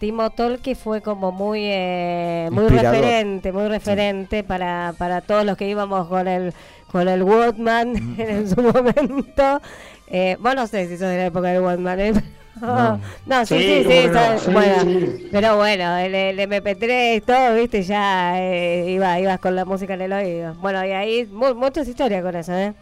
Timo 0.00 0.30
Tolki 0.30 0.74
fue 0.74 1.00
como 1.00 1.30
muy, 1.30 1.60
eh, 1.62 2.48
muy 2.50 2.64
Inspirador. 2.64 3.00
referente, 3.00 3.52
muy 3.52 3.68
referente 3.68 4.42
para, 4.42 4.94
para 4.98 5.20
todos 5.20 5.44
los 5.44 5.56
que 5.56 5.68
íbamos 5.68 6.08
con 6.08 6.26
el, 6.26 6.52
con 6.90 7.06
el 7.06 7.22
Walkman 7.22 8.16
en 8.18 8.48
su 8.50 8.60
momento. 8.60 9.62
Eh, 10.08 10.36
vos 10.40 10.56
no 10.56 10.66
sé 10.66 10.88
si 10.88 10.98
sos 10.98 11.08
de 11.08 11.18
la 11.18 11.26
época 11.26 11.50
del 11.50 11.62
Walkman, 11.62 12.00
¿eh? 12.00 12.12
No. 12.60 13.00
No, 13.26 13.44
sí, 13.46 13.58
Sí, 13.58 13.84
sí, 13.84 13.84
sí, 13.84 13.98
cómo 14.02 14.12
no, 14.12 14.12
sabes, 14.20 14.42
sí, 14.42 14.50
bueno, 14.52 14.80
sí. 14.82 15.28
pero 15.32 15.56
bueno, 15.56 15.96
el, 15.98 16.14
el 16.14 16.38
MP3, 16.38 17.22
todo, 17.24 17.54
viste, 17.56 17.82
ya 17.82 18.40
eh, 18.40 18.90
iba, 18.90 19.18
ibas 19.20 19.38
con 19.40 19.54
la 19.56 19.64
música 19.64 19.94
en 19.94 20.00
el 20.02 20.12
oído. 20.12 20.54
Bueno, 20.54 20.84
y 20.84 20.90
ahí 20.92 21.26
mu- 21.26 21.54
muchas 21.54 21.86
historias 21.88 22.22
con 22.22 22.34
eso, 22.36 22.52
¿eh? 22.54 22.72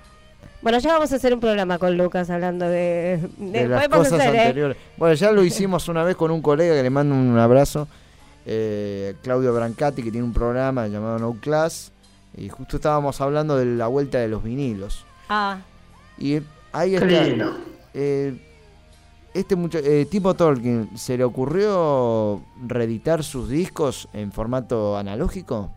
Bueno, 0.62 0.78
ya 0.78 0.92
vamos 0.94 1.12
a 1.12 1.16
hacer 1.16 1.34
un 1.34 1.40
programa 1.40 1.78
con 1.78 1.96
Lucas 1.98 2.30
hablando 2.30 2.66
de... 2.68 3.20
de 3.36 3.68
las 3.68 3.84
podemos 3.86 4.08
cosas 4.08 4.20
hacer, 4.20 4.34
¿eh? 4.34 4.40
anteriores. 4.40 4.76
Bueno, 4.96 5.14
ya 5.14 5.30
lo 5.32 5.42
hicimos 5.44 5.88
una 5.88 6.02
vez 6.04 6.16
con 6.16 6.30
un 6.30 6.40
colega 6.40 6.74
que 6.74 6.82
le 6.82 6.88
mando 6.90 7.14
un 7.14 7.36
abrazo, 7.38 7.86
eh, 8.46 9.14
Claudio 9.22 9.52
Brancati, 9.54 10.02
que 10.02 10.10
tiene 10.10 10.24
un 10.26 10.32
programa 10.32 10.86
llamado 10.86 11.18
No 11.18 11.36
Class, 11.40 11.92
y 12.36 12.48
justo 12.48 12.76
estábamos 12.76 13.20
hablando 13.20 13.56
de 13.58 13.66
la 13.66 13.88
vuelta 13.88 14.18
de 14.18 14.28
los 14.28 14.42
vinilos. 14.42 15.04
Ah, 15.28 15.58
Y 16.18 16.40
ahí 16.72 16.90
Qué 16.90 16.96
está. 16.96 17.22
lindo. 17.24 17.56
eh, 17.92 18.34
este 19.34 19.56
mucha- 19.56 19.80
eh, 19.80 20.06
Timo 20.10 20.34
Tolkien, 20.34 20.88
¿se 20.94 21.18
le 21.18 21.24
ocurrió 21.24 22.40
reeditar 22.66 23.22
sus 23.24 23.48
discos 23.48 24.08
en 24.12 24.32
formato 24.32 24.96
analógico? 24.96 25.70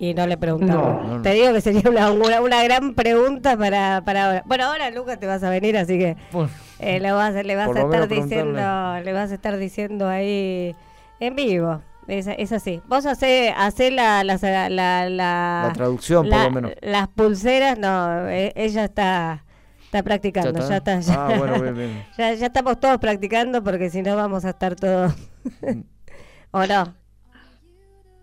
y 0.00 0.14
no 0.14 0.28
le 0.28 0.36
preguntamos. 0.36 1.04
No, 1.04 1.16
no. 1.16 1.22
Te 1.22 1.32
digo 1.32 1.52
que 1.52 1.60
sería 1.60 1.82
una, 1.90 2.12
una, 2.12 2.40
una 2.40 2.62
gran 2.62 2.94
pregunta 2.94 3.56
para, 3.56 4.00
para 4.04 4.26
ahora. 4.26 4.42
Bueno, 4.46 4.66
ahora 4.66 4.90
Lucas 4.92 5.18
te 5.18 5.26
vas 5.26 5.42
a 5.42 5.50
venir, 5.50 5.76
así 5.76 5.98
que 5.98 6.16
Bueno, 6.30 6.48
eh, 6.78 7.00
le 7.00 7.10
vas, 7.10 7.34
le 7.34 7.56
vas 7.56 7.68
a 7.76 7.80
estar 7.80 8.06
diciendo, 8.06 9.00
le 9.02 9.12
vas 9.12 9.32
a 9.32 9.34
estar 9.34 9.56
diciendo 9.58 10.06
ahí 10.08 10.76
en 11.18 11.34
vivo. 11.34 11.80
Es, 12.06 12.28
es 12.28 12.52
así. 12.52 12.80
Vos 12.86 13.06
hacés, 13.06 13.52
hacés 13.56 13.92
la, 13.92 14.22
la, 14.22 14.36
la, 14.40 14.70
la, 14.70 15.64
La 15.66 15.72
traducción, 15.74 16.28
por 16.30 16.42
lo 16.44 16.50
menos. 16.52 16.72
Las 16.80 17.08
pulseras, 17.08 17.76
no, 17.76 18.28
e- 18.28 18.52
ella 18.54 18.84
está, 18.84 19.44
está 19.88 20.02
practicando, 20.02 20.68
ya 20.68 20.76
está. 20.76 21.00
ya, 21.00 21.14
Ah, 21.14 21.34
bueno, 21.38 21.60
bien, 21.62 21.74
bien. 21.74 22.04
ya, 22.18 22.34
ya 22.34 22.46
estamos 22.46 22.78
todos 22.78 22.98
practicando 22.98 23.64
porque 23.64 23.88
si 23.90 24.02
no 24.02 24.14
vamos 24.16 24.44
a 24.44 24.50
estar 24.50 24.76
todos. 24.76 25.14
¿O 26.50 26.66
no? 26.66 26.94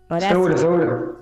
Horacio. 0.08 0.28
Seguro, 0.28 0.56
seguro. 0.56 1.18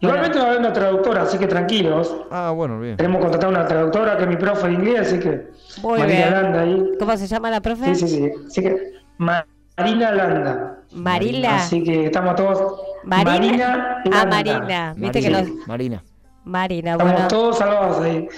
Igualmente 0.00 0.38
va 0.38 0.44
a 0.44 0.48
haber 0.48 0.60
una 0.60 0.72
traductora, 0.74 1.22
así 1.22 1.38
que 1.38 1.46
tranquilos. 1.46 2.14
Ah, 2.30 2.50
bueno, 2.54 2.78
bien. 2.78 2.98
Tenemos 2.98 3.20
contratado 3.22 3.50
una 3.50 3.66
traductora 3.66 4.18
que 4.18 4.24
es 4.24 4.28
mi 4.28 4.36
profe 4.36 4.68
de 4.68 4.74
inglés, 4.74 5.00
así 5.00 5.18
que. 5.18 5.50
Muy 5.82 5.98
Marina 6.00 6.18
bien. 6.18 6.30
Landa 6.32 6.60
ahí. 6.60 6.92
¿Cómo 6.98 7.16
se 7.16 7.26
llama 7.26 7.50
la 7.50 7.60
profe? 7.62 7.94
Sí, 7.94 8.06
sí, 8.06 8.16
sí. 8.16 8.30
Así 8.46 8.62
que. 8.62 8.92
Marina 9.16 10.12
Landa. 10.12 10.78
Marila. 10.92 11.56
Así 11.56 11.82
que 11.82 12.06
estamos 12.06 12.36
todos. 12.36 12.82
Marina. 13.04 14.02
Marina 14.04 14.20
ah. 14.20 14.26
Marina. 14.26 14.94
Viste 14.98 15.22
que 15.22 15.30
Marina, 15.30 15.48
los. 15.56 15.66
Marina. 15.66 16.02
Marina, 16.44 16.92
Estamos 16.92 17.12
bueno. 17.12 17.28
todos 17.28 17.58
salvados 17.58 18.04
ahí. 18.04 18.28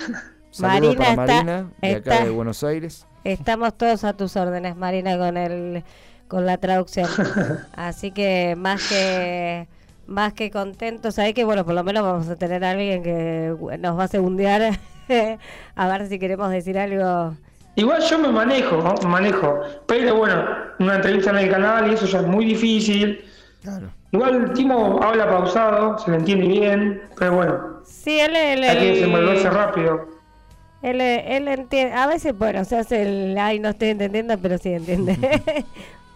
Saludos 0.59 0.97
Marina 0.97 0.98
para 0.98 1.10
está- 1.10 1.35
Marina, 1.44 1.70
de 1.80 1.89
acá 1.94 2.14
está- 2.14 2.24
de 2.24 2.30
Buenos 2.30 2.64
Aires. 2.64 3.06
Estamos 3.24 3.76
todos 3.76 4.05
a 4.05 4.12
tus 4.12 4.36
órdenes, 4.36 4.76
Marina, 4.76 5.16
con 5.18 5.36
el 5.36 5.85
con 6.28 6.44
la 6.47 6.59
traducción. 6.59 7.09
Así 7.74 8.10
que 8.10 8.55
más 8.56 8.86
que 8.89 9.66
más 10.06 10.32
que 10.32 10.51
contentos, 10.51 11.14
sabés 11.14 11.35
que 11.35 11.44
bueno, 11.44 11.64
por 11.64 11.74
lo 11.74 11.85
menos 11.85 12.02
vamos 12.02 12.28
a 12.28 12.36
tener 12.36 12.64
a 12.64 12.70
alguien 12.70 13.02
que 13.02 13.55
nos 13.78 13.98
va 13.98 14.05
a 14.05 14.09
segundear 14.09 14.78
a 15.76 15.89
ver 15.89 16.09
si 16.09 16.18
queremos 16.18 16.51
decir 16.51 16.78
algo. 16.78 17.35
Igual 17.76 18.02
yo 18.02 18.18
me 18.18 18.28
manejo, 18.28 18.76
¿no? 18.78 18.94
me 19.02 19.09
manejo. 19.09 19.60
Pero 19.86 20.16
bueno, 20.16 20.44
una 20.80 20.97
entrevista 20.97 21.30
en 21.30 21.36
el 21.39 21.51
canal 21.51 21.90
y 21.90 21.94
eso 21.94 22.06
ya 22.06 22.20
es 22.20 22.26
muy 22.26 22.44
difícil. 22.44 23.24
Igual 24.10 24.35
el 24.36 24.52
Timo 24.52 25.01
habla 25.02 25.28
pausado, 25.28 25.98
se 25.98 26.10
le 26.10 26.16
entiende 26.16 26.47
bien, 26.48 27.02
pero 27.18 27.36
bueno, 27.36 27.78
Sí, 27.85 28.18
él, 28.20 28.35
él, 28.36 28.64
hay 28.64 28.78
que 28.78 28.85
desenvolverse 28.94 29.48
rápido. 29.51 30.09
Él, 30.82 31.00
él 31.00 31.48
entiende, 31.48 31.92
a 31.94 32.06
veces, 32.06 32.36
bueno, 32.38 32.64
se 32.64 32.76
hace 32.76 33.02
el, 33.02 33.36
ay, 33.38 33.59
no 33.59 33.70
estoy 33.70 33.88
entendiendo, 33.88 34.38
pero 34.38 34.59
sí 34.59 34.72
entiende. 34.72 35.16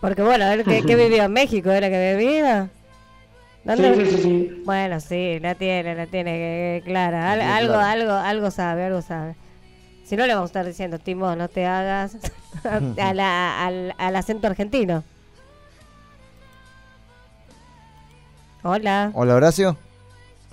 Porque 0.00 0.22
bueno, 0.22 0.46
él 0.50 0.64
que, 0.64 0.82
que 0.82 0.96
vivió 0.96 1.24
en 1.24 1.32
México, 1.32 1.70
¿era 1.70 1.88
que 1.88 2.16
vivía? 2.16 2.68
¿Dónde? 3.64 3.94
Sí, 3.96 4.06
sí, 4.06 4.16
sí, 4.16 4.22
sí. 4.22 4.62
Bueno, 4.64 5.00
sí, 5.00 5.38
la 5.40 5.54
tiene, 5.54 5.94
la 5.94 6.06
tiene 6.06 6.76
eh, 6.78 6.82
clara. 6.84 7.30
Al- 7.32 7.38
La 7.38 7.44
tiene 7.44 7.58
algo, 7.58 7.72
clara. 7.74 7.90
algo, 7.92 8.12
algo 8.12 8.50
sabe, 8.50 8.84
algo 8.84 9.02
sabe. 9.02 9.34
Si 10.04 10.16
no 10.16 10.26
le 10.26 10.34
vamos 10.34 10.48
a 10.48 10.50
estar 10.50 10.66
diciendo, 10.66 10.98
Timo, 10.98 11.34
no 11.36 11.48
te 11.48 11.66
hagas 11.66 12.16
a 12.98 13.14
la- 13.14 13.64
al, 13.66 13.94
al 13.98 14.16
acento 14.16 14.46
argentino. 14.48 15.04
Hola, 18.64 19.10
Hola, 19.14 19.34
Horacio. 19.34 19.76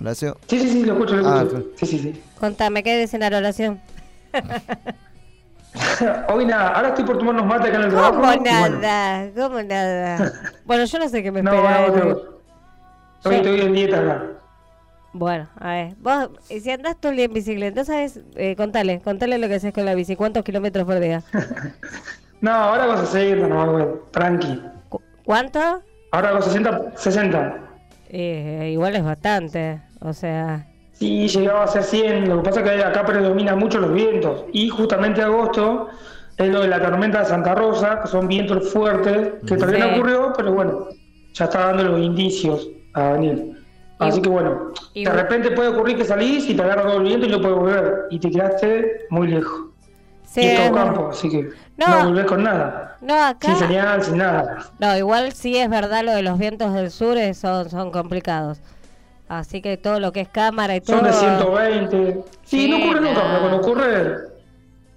Horacio. 0.00 0.36
Sí, 0.48 0.58
sí, 0.58 0.68
sí, 0.68 0.84
lo 0.84 0.94
escucho, 0.94 1.16
lo 1.16 1.28
Ah, 1.28 1.42
escucho. 1.42 1.66
Sí, 1.76 1.86
sí, 1.86 1.98
sí. 2.00 2.22
contame, 2.40 2.82
¿qué 2.82 2.98
dice 2.98 3.16
en 3.16 3.20
la 3.30 3.36
oración? 3.38 3.80
Hoy 6.28 6.46
nada, 6.46 6.70
ahora 6.70 6.88
estoy 6.88 7.04
por 7.04 7.18
tomar 7.18 7.34
unos 7.34 7.46
mates 7.46 7.68
acá 7.68 7.76
en 7.78 7.84
el 7.84 7.90
trabajo. 7.90 8.14
¿Cómo 8.14 8.32
y 8.32 8.38
bueno, 8.38 8.78
nada? 8.80 9.30
¿Cómo 9.36 9.62
nada? 9.62 10.32
Bueno, 10.64 10.84
yo 10.84 10.98
no 10.98 11.08
sé 11.08 11.22
qué 11.22 11.30
me 11.30 11.42
No, 11.42 11.52
espera. 11.54 11.86
no, 11.88 12.04
no. 12.04 12.20
Hoy 13.24 13.34
estoy 13.36 13.60
en 13.60 13.72
dieta 13.72 13.98
acá. 14.00 14.22
Bueno, 15.12 15.48
a 15.58 15.72
ver, 15.72 15.94
vos, 15.98 16.30
si 16.48 16.70
andás 16.70 16.96
todo 17.00 17.10
el 17.10 17.16
día 17.16 17.24
en 17.26 17.32
bicicleta, 17.32 17.84
¿sabes? 17.84 18.20
Eh, 18.36 18.54
contale, 18.56 19.00
contale 19.00 19.38
lo 19.38 19.48
que 19.48 19.54
haces 19.56 19.72
con 19.72 19.84
la 19.84 19.94
bici, 19.94 20.14
¿cuántos 20.16 20.44
kilómetros 20.44 20.84
por 20.84 20.98
día? 21.00 21.22
No, 22.42 22.52
ahora 22.52 22.84
hago 22.84 22.96
60, 23.04 23.48
no, 23.48 23.70
bueno, 23.70 23.86
tranqui. 24.12 24.62
¿Cuánto? 25.26 25.82
Ahora 26.10 26.30
hago 26.30 26.40
60, 26.40 26.92
60. 26.96 27.54
Eh, 28.08 28.70
igual 28.72 28.96
es 28.96 29.04
bastante, 29.04 29.82
o 30.00 30.14
sea... 30.14 30.66
Sí, 31.00 31.26
llegaba 31.28 31.64
a 31.64 31.66
ser 31.66 31.82
100. 31.82 32.28
Lo 32.28 32.36
que 32.42 32.50
pasa 32.50 32.60
es 32.60 32.70
que 32.70 32.84
acá 32.84 33.04
predominan 33.06 33.58
mucho 33.58 33.80
los 33.80 33.92
vientos. 33.92 34.44
Y 34.52 34.68
justamente 34.68 35.22
agosto 35.22 35.88
es 36.36 36.48
lo 36.50 36.60
de 36.60 36.68
la 36.68 36.80
tormenta 36.80 37.20
de 37.20 37.24
Santa 37.24 37.54
Rosa, 37.54 38.00
que 38.02 38.08
son 38.08 38.28
vientos 38.28 38.70
fuertes, 38.70 39.30
que 39.46 39.56
todavía 39.56 39.84
Sí. 39.84 39.90
no 39.90 39.96
ocurrió, 39.96 40.32
pero 40.36 40.52
bueno, 40.52 40.88
ya 41.32 41.44
está 41.46 41.66
dando 41.66 41.84
los 41.84 42.00
indicios. 42.00 42.68
a 42.92 43.02
Daniel. 43.12 43.56
Así 44.00 44.20
que 44.20 44.28
bueno, 44.28 44.72
y- 44.94 45.04
de 45.04 45.12
repente 45.12 45.52
puede 45.52 45.68
ocurrir 45.68 45.96
que 45.96 46.04
salís 46.04 46.48
y 46.50 46.54
te 46.56 46.62
agarra 46.62 46.82
todo 46.82 46.96
el 46.96 47.04
viento 47.04 47.24
y 47.26 47.28
no 47.30 47.40
puedes 47.40 47.56
volver. 47.56 47.94
Y 48.10 48.18
te 48.18 48.32
quedaste 48.32 49.06
muy 49.10 49.28
lejos. 49.28 49.60
Sí, 50.24 50.40
y 50.40 50.46
es 50.46 50.56
todo 50.56 50.66
es 50.66 50.72
campo, 50.84 51.08
así 51.12 51.30
que 51.30 51.50
No. 51.76 51.86
no, 51.86 52.04
volvés 52.06 52.24
con 52.26 52.42
nada. 52.42 52.96
No, 53.00 53.14
acá. 53.14 53.46
Sin 53.46 53.56
señal, 53.68 54.02
sin 54.02 54.16
nada. 54.18 54.58
No, 54.80 54.96
igual 54.98 55.30
sí 55.32 55.56
es 55.56 55.70
verdad 55.70 56.02
lo 56.04 56.10
de 56.12 56.22
los 56.22 56.36
vientos 56.36 56.74
del 56.74 56.90
sur 56.90 57.16
eh, 57.16 57.32
son, 57.32 57.70
son 57.70 57.92
complicados. 57.92 58.58
Así 59.30 59.62
que 59.62 59.76
todo 59.76 60.00
lo 60.00 60.10
que 60.12 60.22
es 60.22 60.28
cámara 60.28 60.74
y 60.74 60.80
todo. 60.80 60.96
Son 60.96 61.04
de 61.06 61.12
120. 61.12 62.20
Sí, 62.44 62.68
no 62.68 62.78
ocurre 62.78 63.00
nunca, 63.00 63.22
pero 63.22 63.38
cuando 63.40 63.56
ocurre. 63.58 64.16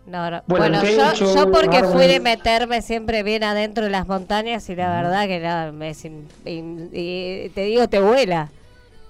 No, 0.07 0.31
no. 0.31 0.41
Bueno, 0.47 0.81
yo, 0.83 1.13
yo 1.13 1.51
porque 1.51 1.83
fui 1.83 2.07
de 2.07 2.19
meterme 2.19 2.81
siempre 2.81 3.21
bien 3.21 3.43
adentro 3.43 3.83
de 3.83 3.91
las 3.91 4.07
montañas 4.07 4.67
y 4.69 4.75
la 4.75 4.89
verdad 4.89 5.27
que 5.27 5.39
no, 5.39 5.71
me, 5.73 5.93
sin- 5.93 6.27
y, 6.45 6.59
y 6.91 7.49
te 7.49 7.61
digo, 7.61 7.87
te 7.87 7.99
vuela. 8.01 8.49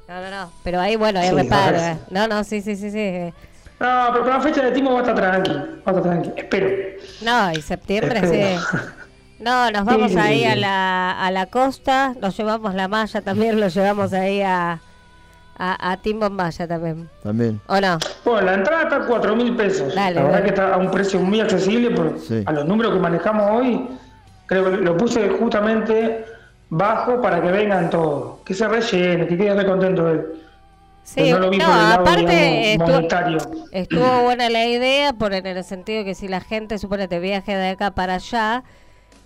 No, 0.10 0.22
no, 0.22 0.30
no. 0.30 0.52
Pero 0.62 0.82
ahí, 0.82 0.98
bueno, 0.98 1.22
ahí 1.22 1.30
Sí, 1.30 1.36
reparo. 1.36 1.78
eh. 1.78 1.98
No, 2.10 2.28
no, 2.28 2.44
sí, 2.44 2.62
sí, 2.62 2.76
sí, 2.76 2.92
sí. 2.92 3.34
No, 3.80 4.10
pero 4.12 4.26
para 4.26 4.38
la 4.38 4.42
fecha 4.42 4.62
de 4.62 4.72
Timo 4.72 4.92
va 4.92 5.00
a 5.00 5.02
estar 5.04 5.16
tranqui. 5.16 5.52
Va 5.54 5.58
a 5.86 5.90
estar 5.90 6.02
tranqui. 6.04 6.32
Espero. 6.36 6.68
No, 7.22 7.52
y 7.54 7.62
septiembre 7.62 8.20
Espero. 8.22 8.60
sí. 8.62 8.78
No, 9.40 9.72
nos 9.72 9.86
vamos 9.86 10.12
Sí, 10.12 10.18
ahí 10.20 10.40
sí, 10.40 10.46
a 10.46 10.56
la, 10.58 11.12
a 11.26 11.32
la 11.32 11.46
costa, 11.46 12.14
nos 12.22 12.36
llevamos 12.38 12.76
la 12.76 12.88
malla 12.90 13.22
también, 13.22 13.60
lo 13.60 13.68
llevamos 13.70 14.12
ahí 14.14 14.42
a, 14.42 14.80
a, 15.58 15.92
a 15.92 15.98
Timbo 15.98 16.26
en 16.28 16.34
Malla 16.34 16.68
también. 16.68 17.10
También. 17.22 17.62
¿O 17.68 17.80
no? 17.80 17.98
Bueno, 18.26 18.42
la 18.42 18.54
entrada 18.56 18.84
está 18.84 18.96
a 18.98 19.06
4 19.06 19.36
mil 19.36 19.56
pesos. 19.56 19.94
Dale, 19.94 20.16
la 20.16 20.22
verdad 20.24 20.40
dale. 20.40 20.44
que 20.44 20.50
está 20.50 20.74
a 20.74 20.78
un 20.78 20.92
precio 20.92 21.20
muy 21.20 21.40
accesible, 21.42 21.96
Sí. 22.20 22.44
a 22.46 22.52
los 22.52 22.66
números 22.66 22.94
que 22.94 23.00
manejamos 23.00 23.52
hoy, 23.52 23.88
creo 24.46 24.66
que 24.66 24.78
lo 24.78 24.98
puse 24.98 25.30
justamente 25.30 26.26
bajo 26.70 27.22
para 27.22 27.42
que 27.42 27.52
vengan 27.52 27.90
todos. 27.90 28.40
Que 28.46 28.54
se 28.54 28.68
rellene, 28.68 29.28
que 29.28 29.38
quede 29.38 29.54
re 29.54 29.66
contento 29.66 30.10
él. 30.10 30.26
Sí, 31.04 31.16
Pero 31.18 31.38
no 31.40 31.46
lo 31.46 31.50
vi 31.52 31.58
no, 31.58 31.66
por 31.66 31.74
el 31.76 31.82
lado, 31.82 32.02
aparte 32.02 32.22
digamos, 32.32 32.90
estuvo- 33.74 34.22
buena 34.24 34.50
la 34.50 34.66
idea, 34.66 35.12
por 35.14 35.34
en 35.34 35.46
el 35.46 35.64
sentido 35.66 36.06
que 36.06 36.16
si 36.16 36.30
la 36.30 36.40
gente 36.40 36.78
supone 36.78 37.08
te 37.10 37.20
viaje 37.20 37.56
de 37.58 37.70
acá 37.72 37.92
para 37.92 38.16
allá, 38.16 38.64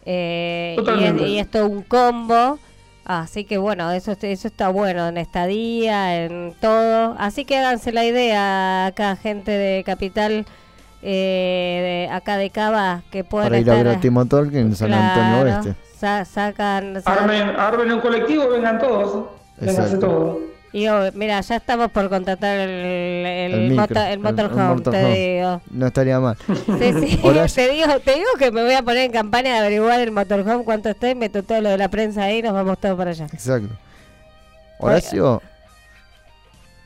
eh, 0.04 0.76
y, 1.20 1.24
y 1.24 1.40
es 1.40 1.52
todo 1.52 1.68
un 1.68 1.84
combo, 1.84 2.58
así 3.08 3.44
que 3.46 3.58
bueno, 3.58 3.92
eso, 3.92 4.16
eso 4.22 4.48
está 4.48 4.70
bueno 4.70 5.08
en 5.08 5.18
estadía, 5.18 6.24
en 6.26 6.54
todo. 6.62 7.16
Así 7.18 7.46
que 7.46 7.58
háganse 7.58 7.92
la 7.92 8.06
idea 8.06 8.86
acá, 8.88 9.16
gente 9.16 9.52
de 9.52 9.84
Capital, 9.84 10.46
eh, 11.02 12.08
de 12.10 12.14
acá 12.14 12.38
de 12.38 12.50
Cava, 12.50 13.04
que 13.12 13.24
pueden 13.24 13.50
Para 13.50 13.60
ir 13.60 13.70
a 13.70 13.74
estar... 13.74 13.86
ver 13.88 13.96
a 13.98 14.00
Timo 14.00 14.26
Tolkien 14.26 14.68
en 14.68 14.76
San 14.76 14.94
Antonio 14.94 15.40
Oeste. 15.56 15.76
sa- 15.98 16.26
sacan, 16.26 17.02
sa- 17.02 17.14
Armen, 17.14 17.50
armen 17.58 17.92
un 17.92 18.00
colectivo, 18.02 18.50
vengan 18.50 18.80
todos. 18.80 19.26
Vénganse 19.60 19.82
Exacto. 19.82 20.08
todos. 20.08 20.38
Y 20.74 20.88
oh, 20.88 21.10
mira, 21.14 21.40
ya 21.42 21.56
estamos 21.56 21.92
por 21.92 22.10
contratar 22.10 22.58
el, 22.60 22.70
el, 22.70 23.54
El 23.54 23.70
micro, 23.70 23.86
motor- 23.88 24.08
el 24.12 24.20
motorhome, 24.20 24.62
el 24.64 24.76
motorhome. 24.76 25.14
te 25.14 25.36
digo. 25.36 25.62
No 25.72 25.88
estaría 25.88 26.20
mal. 26.20 26.38
Sí, 26.48 26.94
sí, 27.08 27.20
Horacio- 27.24 27.66
te 27.66 27.72
digo, 27.74 28.00
te 28.04 28.14
digo 28.16 28.28
que 28.38 28.52
me 28.52 28.64
voy 28.64 28.74
a 28.74 28.82
poner 28.84 29.04
en 29.06 29.12
campaña 29.12 29.54
de 29.54 29.60
averiguar 29.60 30.00
el 30.02 30.12
motorhome 30.12 30.64
cuánto 30.64 30.90
está 30.90 31.10
y 31.10 31.16
meto 31.16 31.42
todo 31.44 31.62
lo 31.62 31.70
de 31.70 31.78
la 31.78 31.90
prensa 31.90 32.24
ahí 32.24 32.40
y 32.40 32.42
nos 32.42 32.54
vamos 32.54 32.78
todos 32.80 32.98
para 32.98 33.12
allá. 33.12 33.26
Exacto. 33.32 33.70
Horacio. 34.80 35.42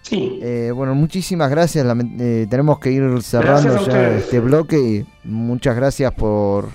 Sí. 0.03 0.39
Eh, 0.41 0.71
bueno, 0.73 0.95
muchísimas 0.95 1.49
gracias. 1.49 1.85
eh, 2.19 2.47
tenemos 2.49 2.79
que 2.79 2.91
ir 2.91 3.21
cerrando 3.21 3.85
ya 3.85 4.09
este 4.17 4.39
bloque. 4.39 4.77
Y 4.77 5.05
muchas 5.23 5.75
gracias 5.75 6.11
por 6.13 6.69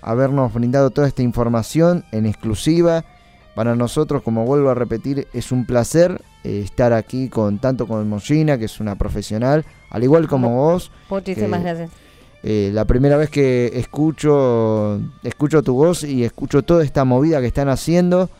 habernos 0.00 0.52
brindado 0.52 0.90
toda 0.90 1.08
esta 1.08 1.22
información 1.22 2.04
en 2.12 2.26
exclusiva. 2.26 3.04
Para 3.58 3.74
nosotros, 3.74 4.22
como 4.22 4.44
vuelvo 4.44 4.70
a 4.70 4.74
repetir, 4.74 5.26
es 5.32 5.50
un 5.50 5.66
placer 5.66 6.22
eh, 6.44 6.60
estar 6.64 6.92
aquí 6.92 7.28
con 7.28 7.58
tanto 7.58 7.88
con 7.88 8.08
Mollina, 8.08 8.56
que 8.56 8.66
es 8.66 8.78
una 8.78 8.94
profesional, 8.94 9.64
al 9.90 10.04
igual 10.04 10.28
como 10.28 10.54
vos. 10.54 10.92
Muchísimas 11.10 11.58
que, 11.58 11.64
gracias. 11.64 11.90
eh, 12.44 12.70
la 12.72 12.84
primera 12.84 13.16
vez 13.16 13.30
que 13.30 13.72
escucho, 13.74 15.00
escucho 15.24 15.64
tu 15.64 15.74
voz 15.74 16.04
y 16.04 16.22
escucho 16.22 16.62
toda 16.62 16.84
esta 16.84 17.04
movida 17.04 17.40
que 17.40 17.48
están 17.48 17.68
haciendo, 17.68 18.30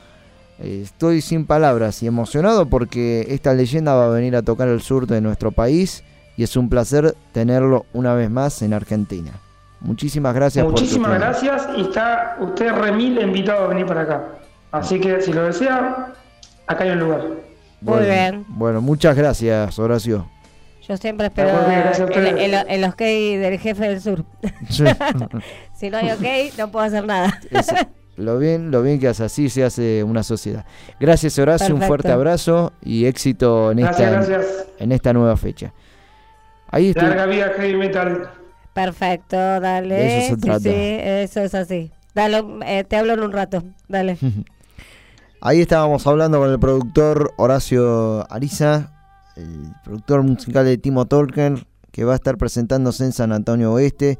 eh, 0.61 0.83
estoy 0.85 1.21
sin 1.21 1.47
palabras 1.47 2.01
y 2.05 2.07
emocionado 2.07 2.67
porque 2.67 3.27
esta 3.31 3.55
leyenda 3.55 3.97
va 3.97 4.07
a 4.07 4.11
venir 4.11 4.37
a 4.37 4.43
tocar 4.43 4.69
el 4.69 4.83
sur 4.83 5.09
de 5.09 5.21
nuestro 5.21 5.51
país 5.51 6.05
y 6.37 6.45
es 6.45 6.57
un 6.57 6.69
placer 6.69 7.17
tenerlo 7.33 7.87
una 7.93 8.15
vez 8.15 8.31
más 8.31 8.63
en 8.63 8.73
Argentina. 8.73 9.33
Muchísimas 9.81 10.33
gracias 10.33 10.65
Muchísimas 10.65 11.11
por 11.11 11.19
tu 11.19 11.25
gracias 11.25 11.69
y 11.77 11.81
está 11.81 12.37
usted 12.41 12.73
remil 12.73 13.21
invitado 13.21 13.65
a 13.65 13.67
venir 13.67 13.85
para 13.85 14.03
acá. 14.03 14.25
Así 14.73 15.01
que 15.01 15.21
si 15.21 15.33
lo 15.33 15.45
desea, 15.45 16.13
acá 16.67 16.85
hay 16.85 16.91
un 16.91 17.01
lugar. 17.01 17.21
Muy 17.23 17.37
Bueno, 17.81 18.05
bien. 18.07 18.45
Bueno, 18.49 18.81
muchas 18.81 19.17
gracias, 19.17 19.79
Horacio. 19.79 20.29
Yo 20.87 20.97
siempre 20.97 21.27
espero 21.27 21.51
el, 22.15 22.39
el- 22.39 22.55
el 22.69 22.85
ok 22.85 22.99
del 22.99 23.59
jefe 23.59 23.89
del 23.89 24.01
sur. 24.01 24.25
Sí. 24.71 24.85
si 25.75 25.91
no 25.91 25.99
hay 25.99 26.11
ok, 26.11 26.57
no 26.59 26.71
puedo 26.71 26.85
hacer 26.87 27.05
nada. 27.07 27.39
Es- 27.51 27.73
lo 28.17 28.37
bien, 28.39 28.71
lo 28.73 28.83
bien 28.83 28.99
que 28.99 29.07
hace 29.09 29.23
así 29.25 29.49
se 29.49 29.63
hace 29.65 30.03
una 30.03 30.23
sociedad. 30.25 30.65
Gracias 30.99 31.39
Horacio, 31.39 31.73
un 31.75 31.83
fuerte 31.83 32.11
abrazo 32.11 32.73
y 32.83 33.05
éxito 33.07 33.71
en 33.71 33.79
Gracias, 33.79 34.11
esta 34.11 34.33
gracias. 34.39 34.67
en 34.79 34.93
esta 34.93 35.13
nueva 35.13 35.37
fecha. 35.37 35.73
Ahí 36.71 36.89
estoy. 36.89 37.07
Larga 37.09 37.27
vida 37.27 37.51
heavy 37.57 37.77
metal. 37.77 38.31
Perfecto, 38.73 39.37
dale. 39.37 39.95
De 39.95 40.19
eso 40.19 40.29
se 40.31 40.35
sí, 40.35 40.41
trata. 40.41 40.61
sí, 40.61 40.71
eso 40.75 41.41
es 41.43 41.55
así. 41.55 41.93
Dale, 42.15 42.43
eh, 42.67 42.85
te 42.85 42.97
hablo 42.97 43.13
en 43.13 43.21
un 43.21 43.33
rato. 43.33 43.63
Dale. 43.89 44.17
Ahí 45.41 45.61
estábamos 45.61 46.05
hablando 46.09 46.41
con 46.41 46.51
el 46.51 46.59
productor 46.59 47.33
Horacio 47.37 48.27
Ariza, 48.29 48.91
el 49.37 49.73
productor 49.85 50.25
musical 50.25 50.65
de 50.65 50.79
Timo 50.79 51.07
Tolkien, 51.07 51.65
que 51.93 52.05
va 52.05 52.15
a 52.15 52.17
estar 52.17 52.37
presentándose 52.37 53.05
en 53.05 53.13
San 53.13 53.33
Antonio 53.33 53.73
Oeste 53.73 54.19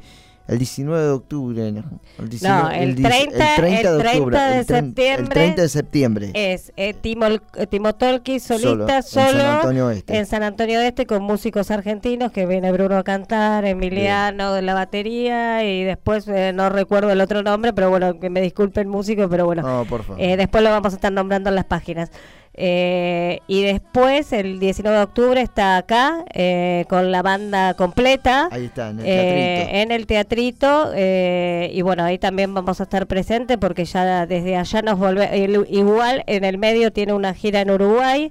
el 0.49 0.57
19 0.57 1.03
de 1.03 1.09
octubre. 1.11 1.71
¿no? 1.71 1.83
El, 2.17 2.29
19 2.29 2.61
No, 2.63 2.71
el 2.71 2.95
dieci- 2.95 3.01
30, 3.29 3.49
el 3.55 3.55
30 3.61 3.91
de, 3.91 4.07
octubre, 4.09 4.63
septiembre. 4.65 5.23
El 5.23 5.29
30 5.29 5.61
de 5.61 5.69
septiembre. 5.69 6.31
Es 6.33 6.73
eh, 6.75 6.93
Timo, 6.93 7.25
eh, 7.27 7.39
Timo 7.69 7.93
Tolki 7.95 8.39
solista, 8.39 9.01
Solo, 9.01 9.27
en 9.27 9.31
solo, 9.31 9.39
San 9.43 9.55
Antonio 9.55 9.89
Este. 9.91 10.17
en 10.17 10.25
San 10.25 10.43
Antonio 10.43 10.81
Este 10.81 11.05
con 11.05 11.23
músicos 11.23 11.71
argentinos 11.71 12.31
que 12.31 12.45
viene 12.45 12.71
Bruno 12.71 12.97
a 12.97 13.03
cantar, 13.03 13.65
Emiliano 13.65 14.53
de 14.53 14.61
la 14.61 14.73
batería 14.73 15.63
y 15.63 15.83
después 15.83 16.27
eh, 16.27 16.51
no 16.53 16.69
recuerdo 16.69 17.11
el 17.11 17.21
otro 17.21 17.43
nombre, 17.43 17.73
pero 17.73 17.89
bueno, 17.89 18.19
que 18.19 18.29
me 18.29 18.41
disculpe 18.41 18.81
el 18.81 18.87
músico, 18.87 19.29
pero 19.29 19.45
bueno, 19.45 19.61
No, 19.61 19.85
por 19.85 20.03
favor. 20.03 20.21
eh, 20.21 20.35
después 20.37 20.63
lo 20.63 20.69
vamos 20.71 20.93
a 20.93 20.95
estar 20.95 21.11
nombrando 21.11 21.49
en 21.49 21.55
las 21.55 21.65
páginas. 21.65 22.11
Eh, 22.61 23.39
y 23.47 23.63
después, 23.63 24.33
el 24.33 24.59
19 24.59 24.97
de 24.97 25.03
octubre, 25.03 25.41
está 25.41 25.77
acá 25.77 26.25
eh, 26.33 26.83
con 26.89 27.09
la 27.09 27.21
banda 27.21 27.73
completa. 27.75 28.49
Ahí 28.51 28.65
está, 28.65 28.89
en 28.89 28.99
el 28.99 29.05
eh, 29.05 29.55
teatrito. 29.63 29.77
en 29.77 29.91
el 29.93 30.05
teatrito. 30.07 30.91
eh, 30.93 31.71
y 31.73 31.81
bueno, 31.83 32.03
ahí 32.03 32.17
también 32.17 32.53
vamos 32.53 32.81
a 32.81 32.83
estar 32.83 33.07
presentes 33.07 33.57
porque 33.57 33.85
ya 33.85 34.25
desde 34.25 34.57
allá 34.57 34.81
nos 34.81 34.99
volvemos. 34.99 35.67
Igual 35.69 36.23
en 36.27 36.43
el 36.43 36.57
medio 36.57 36.91
tiene 36.91 37.13
una 37.13 37.33
gira 37.33 37.61
en 37.61 37.71
Uruguay. 37.71 38.29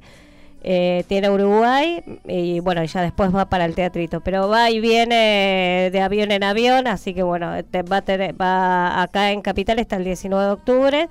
eh, 0.63 1.05
tiene 1.09 1.31
Uruguay 1.31 2.03
y 2.27 2.61
bueno, 2.61 2.85
ya 2.85 3.01
después 3.01 3.35
va 3.35 3.49
para 3.49 3.65
el 3.65 3.75
teatrito. 3.75 4.21
Pero 4.21 4.49
va 4.49 4.71
y 4.71 4.79
viene 4.81 5.89
de 5.91 6.01
avión 6.03 6.33
en 6.33 6.45
avión, 6.45 6.87
así 6.87 7.15
que 7.15 7.23
bueno, 7.23 7.53
te- 7.65 7.83
va, 7.83 7.99
a 7.99 8.03
tener- 8.03 8.39
va 8.39 9.01
acá 9.01 9.31
en 9.33 9.41
Capital 9.41 9.79
está 9.79 9.97
el 9.97 10.05
19 10.05 10.45
de 10.45 10.51
octubre. 10.51 11.09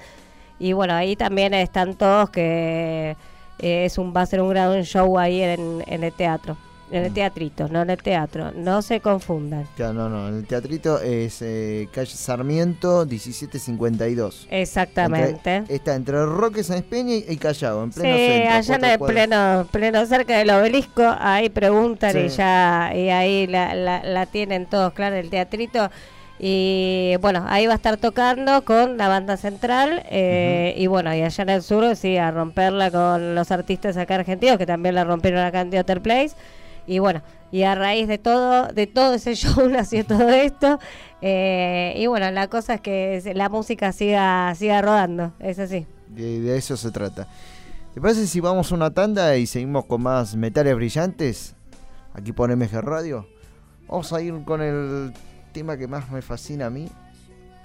Y 0.60 0.74
bueno, 0.74 0.94
ahí 0.94 1.16
también 1.16 1.54
están 1.54 1.96
todos 1.96 2.30
que 2.30 3.16
eh, 3.60 3.86
es 3.86 3.98
un 3.98 4.14
va 4.16 4.22
a 4.22 4.26
ser 4.26 4.42
un 4.42 4.50
gran 4.50 4.84
show 4.84 5.18
ahí 5.20 5.42
en, 5.42 5.84
en 5.88 6.04
el 6.04 6.14
teatro. 6.14 6.58
En 6.90 7.04
el 7.04 7.14
teatrito, 7.14 7.68
no 7.68 7.82
en 7.82 7.90
el 7.90 8.02
teatro. 8.02 8.54
No 8.56 8.82
se 8.82 9.02
confundan. 9.02 9.68
Claro, 9.76 9.92
no, 9.92 10.08
no, 10.08 10.30
el 10.30 10.48
teatrito 10.48 11.02
es 11.02 11.42
eh, 11.42 11.90
calle 11.92 12.12
Sarmiento 12.16 13.06
1752. 13.06 14.48
Exactamente. 14.50 15.56
Entre- 15.58 15.76
está 15.76 15.96
entre 15.96 16.26
Roque 16.26 16.64
San 16.64 16.82
Peña 16.84 17.14
y 17.16 17.26
y 17.28 17.36
Callao, 17.36 17.84
en 17.84 17.92
Sí, 17.92 18.00
pleno 18.00 18.16
centro. 18.18 18.54
allá 18.56 18.76
en 18.76 18.86
el 18.86 19.00
pleno, 19.00 19.68
pleno 19.70 20.06
cerca 20.06 20.38
del 20.38 20.50
obelisco, 20.50 21.04
ahí 21.20 21.50
preguntan 21.50 22.18
y 22.18 22.30
Sí. 22.30 22.38
ya, 22.38 22.92
y 22.96 23.10
ahí 23.10 23.48
la, 23.48 23.76
la, 23.76 24.04
la 24.06 24.26
tienen 24.26 24.66
todos, 24.66 24.94
claro, 24.94 25.18
el 25.18 25.30
teatrito. 25.30 25.90
Y 26.40 27.16
bueno, 27.20 27.46
ahí 27.48 27.66
va 27.66 27.74
a 27.74 27.78
estar 27.78 27.98
tocando 27.98 28.64
con 28.64 28.98
la 28.98 29.08
banda 29.08 29.38
central. 29.38 30.04
eh, 30.10 30.76
Y 30.78 30.88
bueno, 30.88 31.14
y 31.16 31.22
allá 31.22 31.42
en 31.44 31.50
el 31.50 31.64
sur, 31.64 31.96
sí, 31.96 32.18
a 32.18 32.30
romperla 32.32 32.92
con 32.92 33.34
los 33.36 33.52
artistas 33.52 33.98
acá 33.98 34.16
argentinos, 34.16 34.58
que 34.58 34.66
también 34.66 34.96
la 34.96 35.04
rompieron 35.04 35.40
acá 35.40 35.62
en 35.62 35.70
The 35.72 35.80
Other 35.80 36.02
Place. 36.02 36.32
Y 36.86 37.00
bueno, 37.00 37.22
y 37.52 37.64
a 37.64 37.76
raíz 37.76 38.08
de 38.08 38.18
todo, 38.18 38.68
de 38.68 38.88
todo 38.88 39.16
ese 39.16 39.36
show 39.36 39.68
nació 39.68 40.06
todo 40.06 40.30
esto. 40.30 40.80
eh, 41.22 41.94
y 41.98 42.06
bueno, 42.08 42.30
la 42.32 42.48
cosa 42.48 42.76
es 42.76 42.82
que 42.82 43.32
la 43.36 43.50
música 43.50 43.92
siga, 43.92 44.54
siga 44.56 44.82
rodando, 44.82 45.34
es 45.40 45.58
así. 45.60 45.86
De, 46.08 46.40
de 46.40 46.58
eso 46.58 46.78
se 46.78 46.92
trata. 46.92 47.28
¿Te 47.94 48.00
parece 48.00 48.28
si 48.28 48.40
vamos 48.40 48.72
a 48.72 48.76
una 48.76 48.92
tanda 48.94 49.36
y 49.38 49.48
seguimos 49.48 49.86
con 49.86 50.04
más 50.04 50.36
metales 50.36 50.76
brillantes? 50.76 51.56
Aquí 52.14 52.32
por 52.32 52.56
MG 52.56 52.80
Radio. 52.82 53.28
Vamos 53.88 54.14
a 54.14 54.22
ir 54.22 54.34
con 54.46 54.62
el 54.62 55.12
tema 55.58 55.76
que 55.76 55.88
más 55.88 56.12
me 56.12 56.22
fascina 56.22 56.68
a 56.68 56.70
mí, 56.70 56.88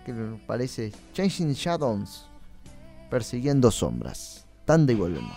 que 0.07 0.15
me 0.15 0.39
parece 0.47 0.93
Changing 1.13 1.53
Shadows, 1.53 2.27
persiguiendo 3.11 3.71
sombras. 3.71 4.47
Tanda 4.65 4.95
y 4.95 4.97
volvemos. 4.97 5.37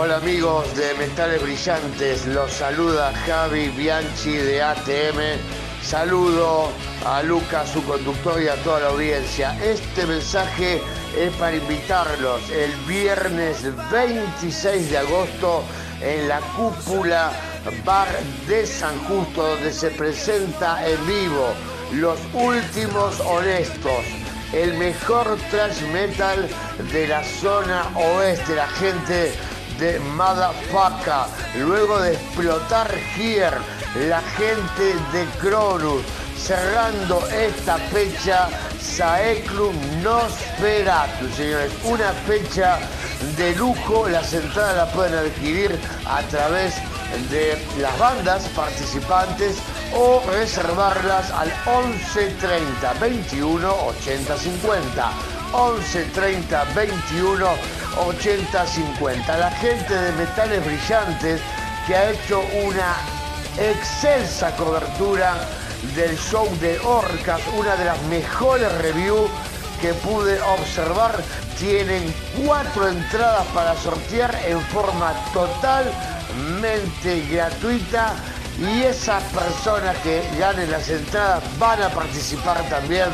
Hola 0.00 0.18
amigos 0.18 0.76
de 0.76 0.94
Metales 0.94 1.42
Brillantes, 1.42 2.24
los 2.26 2.52
saluda 2.52 3.12
Javi 3.26 3.68
Bianchi 3.70 4.30
de 4.30 4.62
ATM. 4.62 5.40
Saludo 5.82 6.70
a 7.04 7.20
Lucas, 7.24 7.68
su 7.70 7.82
conductor 7.82 8.40
y 8.40 8.46
a 8.46 8.54
toda 8.62 8.78
la 8.78 8.88
audiencia. 8.90 9.58
Este 9.60 10.06
mensaje 10.06 10.80
es 11.18 11.32
para 11.34 11.56
invitarlos 11.56 12.48
el 12.48 12.72
viernes 12.86 13.64
26 13.90 14.88
de 14.88 14.98
agosto 14.98 15.64
en 16.00 16.28
la 16.28 16.38
cúpula 16.56 17.32
Bar 17.84 18.06
de 18.46 18.68
San 18.68 18.96
Justo, 19.00 19.48
donde 19.48 19.72
se 19.72 19.90
presenta 19.90 20.78
en 20.88 21.06
vivo 21.08 21.48
Los 21.94 22.20
Últimos 22.34 23.18
Honestos, 23.18 24.04
el 24.52 24.74
mejor 24.74 25.36
thrash 25.50 25.82
metal 25.92 26.48
de 26.92 27.08
la 27.08 27.24
zona 27.24 27.90
oeste, 27.96 28.54
la 28.54 28.68
gente 28.68 29.32
de 29.78 29.98
Motherfucker. 30.00 31.26
Luego 31.56 32.00
de 32.00 32.14
explotar 32.14 32.90
Here, 33.16 33.56
la 34.08 34.20
gente 34.36 34.94
de 35.12 35.24
Cronus. 35.40 36.02
Cerrando 36.36 37.26
esta 37.28 37.76
fecha, 37.78 38.48
Saeclum 38.80 39.74
Nosferatu, 40.02 41.28
señores. 41.36 41.72
Una 41.84 42.12
fecha 42.26 42.78
de 43.36 43.54
lujo. 43.56 44.08
Las 44.08 44.32
entradas 44.32 44.76
las 44.76 44.88
pueden 44.94 45.14
adquirir 45.14 45.78
a 46.06 46.22
través 46.22 46.74
de 47.30 47.58
las 47.80 47.98
bandas 47.98 48.44
participantes 48.48 49.56
o 49.94 50.22
reservarlas 50.30 51.30
al 51.30 51.48
1130 51.66 52.94
21 53.00 53.86
80 53.88 54.36
50. 54.36 55.37
1130 55.52 56.64
21 56.74 57.46
80 57.96 58.66
50. 58.66 59.38
La 59.38 59.50
gente 59.52 59.94
de 59.94 60.12
Metales 60.12 60.64
Brillantes 60.64 61.40
que 61.86 61.96
ha 61.96 62.10
hecho 62.10 62.40
una 62.64 62.96
excelsa 63.58 64.54
cobertura 64.56 65.34
del 65.96 66.16
show 66.18 66.48
de 66.60 66.78
Orcas, 66.80 67.40
una 67.56 67.76
de 67.76 67.84
las 67.86 68.00
mejores 68.04 68.70
reviews 68.78 69.30
que 69.80 69.94
pude 69.94 70.40
observar. 70.42 71.16
Tienen 71.58 72.14
cuatro 72.44 72.88
entradas 72.88 73.46
para 73.48 73.74
sortear 73.76 74.38
en 74.46 74.60
forma 74.66 75.12
totalmente 75.32 77.26
gratuita 77.30 78.14
y 78.60 78.82
esas 78.82 79.22
personas 79.24 79.96
que 79.98 80.22
ganen 80.38 80.70
las 80.70 80.88
entradas 80.88 81.42
van 81.58 81.82
a 81.82 81.88
participar 81.88 82.62
también 82.68 83.08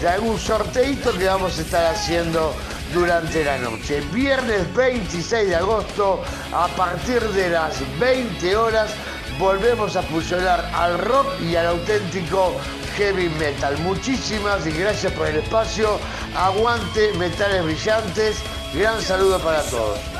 de 0.00 0.08
algún 0.08 0.38
sorteito 0.38 1.12
que 1.16 1.26
vamos 1.26 1.58
a 1.58 1.62
estar 1.62 1.94
haciendo 1.94 2.54
durante 2.92 3.44
la 3.44 3.58
noche. 3.58 4.00
Viernes 4.12 4.72
26 4.74 5.48
de 5.48 5.56
agosto, 5.56 6.22
a 6.52 6.68
partir 6.68 7.20
de 7.20 7.50
las 7.50 7.76
20 7.98 8.56
horas, 8.56 8.90
volvemos 9.38 9.96
a 9.96 10.02
fusionar 10.02 10.70
al 10.74 10.98
rock 10.98 11.26
y 11.40 11.56
al 11.56 11.66
auténtico 11.66 12.52
heavy 12.96 13.28
metal. 13.38 13.76
Muchísimas 13.78 14.66
y 14.66 14.70
gracias 14.72 15.12
por 15.12 15.28
el 15.28 15.36
espacio. 15.36 15.98
Aguante 16.36 17.12
metales 17.14 17.64
brillantes. 17.64 18.38
Gran 18.74 19.00
saludo 19.00 19.38
para 19.38 19.62
todos. 19.62 20.15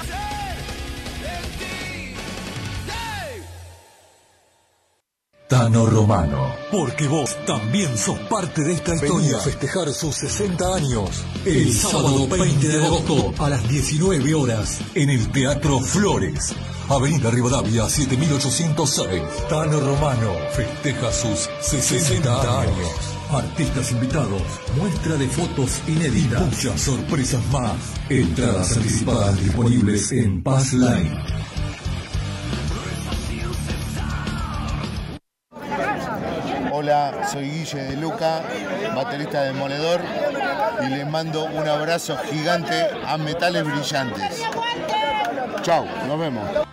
Tano 5.48 5.86
Romano. 5.86 6.56
Porque 6.72 7.06
vos 7.06 7.36
también 7.46 7.96
sos 7.96 8.18
parte 8.28 8.62
de 8.62 8.72
esta 8.72 8.94
historia. 8.94 9.16
Vení 9.16 9.32
a 9.32 9.38
festejar 9.38 9.92
sus 9.92 10.16
60 10.16 10.74
años. 10.74 11.10
El 11.44 11.72
sábado 11.72 12.26
20 12.26 12.68
de 12.68 12.84
agosto 12.84 13.32
a 13.38 13.50
las 13.50 13.68
19 13.68 14.34
horas 14.34 14.80
en 14.94 15.10
el 15.10 15.30
Teatro 15.30 15.78
Flores. 15.78 16.52
Avenida 16.88 17.30
Rivadavia 17.30 17.88
7806. 17.88 19.22
Tano 19.48 19.78
Romano 19.78 20.32
festeja 20.52 21.12
sus 21.12 21.48
60 21.60 22.60
años. 22.62 23.16
Artistas 23.30 23.92
invitados, 23.92 24.42
muestra 24.76 25.16
de 25.16 25.28
fotos 25.28 25.80
inéditas, 25.86 26.42
muchas 26.42 26.80
sorpresas 26.80 27.44
más. 27.52 27.76
Entradas 28.08 28.76
anticipadas 28.76 29.40
disponibles 29.40 30.10
en 30.12 30.42
Pass 30.42 30.72
Line. 30.72 31.45
Soy 37.30 37.50
Guille 37.50 37.82
de 37.84 37.96
Luca, 37.96 38.42
baterista 38.94 39.42
de 39.42 39.52
Moledor, 39.52 40.00
y 40.82 40.88
les 40.88 41.06
mando 41.06 41.44
un 41.44 41.68
abrazo 41.68 42.16
gigante 42.30 42.88
a 43.06 43.16
Metales 43.16 43.64
Brillantes. 43.64 44.42
Chao, 45.62 45.86
nos 46.06 46.18
vemos. 46.18 46.66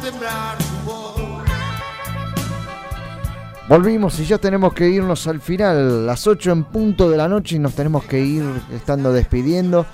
Temblar 0.00 0.71
Volvimos 3.72 4.20
y 4.20 4.26
ya 4.26 4.36
tenemos 4.36 4.74
que 4.74 4.86
irnos 4.86 5.26
al 5.26 5.40
final, 5.40 6.04
las 6.04 6.26
8 6.26 6.52
en 6.52 6.64
punto 6.64 7.08
de 7.08 7.16
la 7.16 7.26
noche 7.26 7.56
y 7.56 7.58
nos 7.58 7.74
tenemos 7.74 8.04
que 8.04 8.20
ir 8.20 8.44
estando 8.70 9.14
despidiendo 9.14 9.86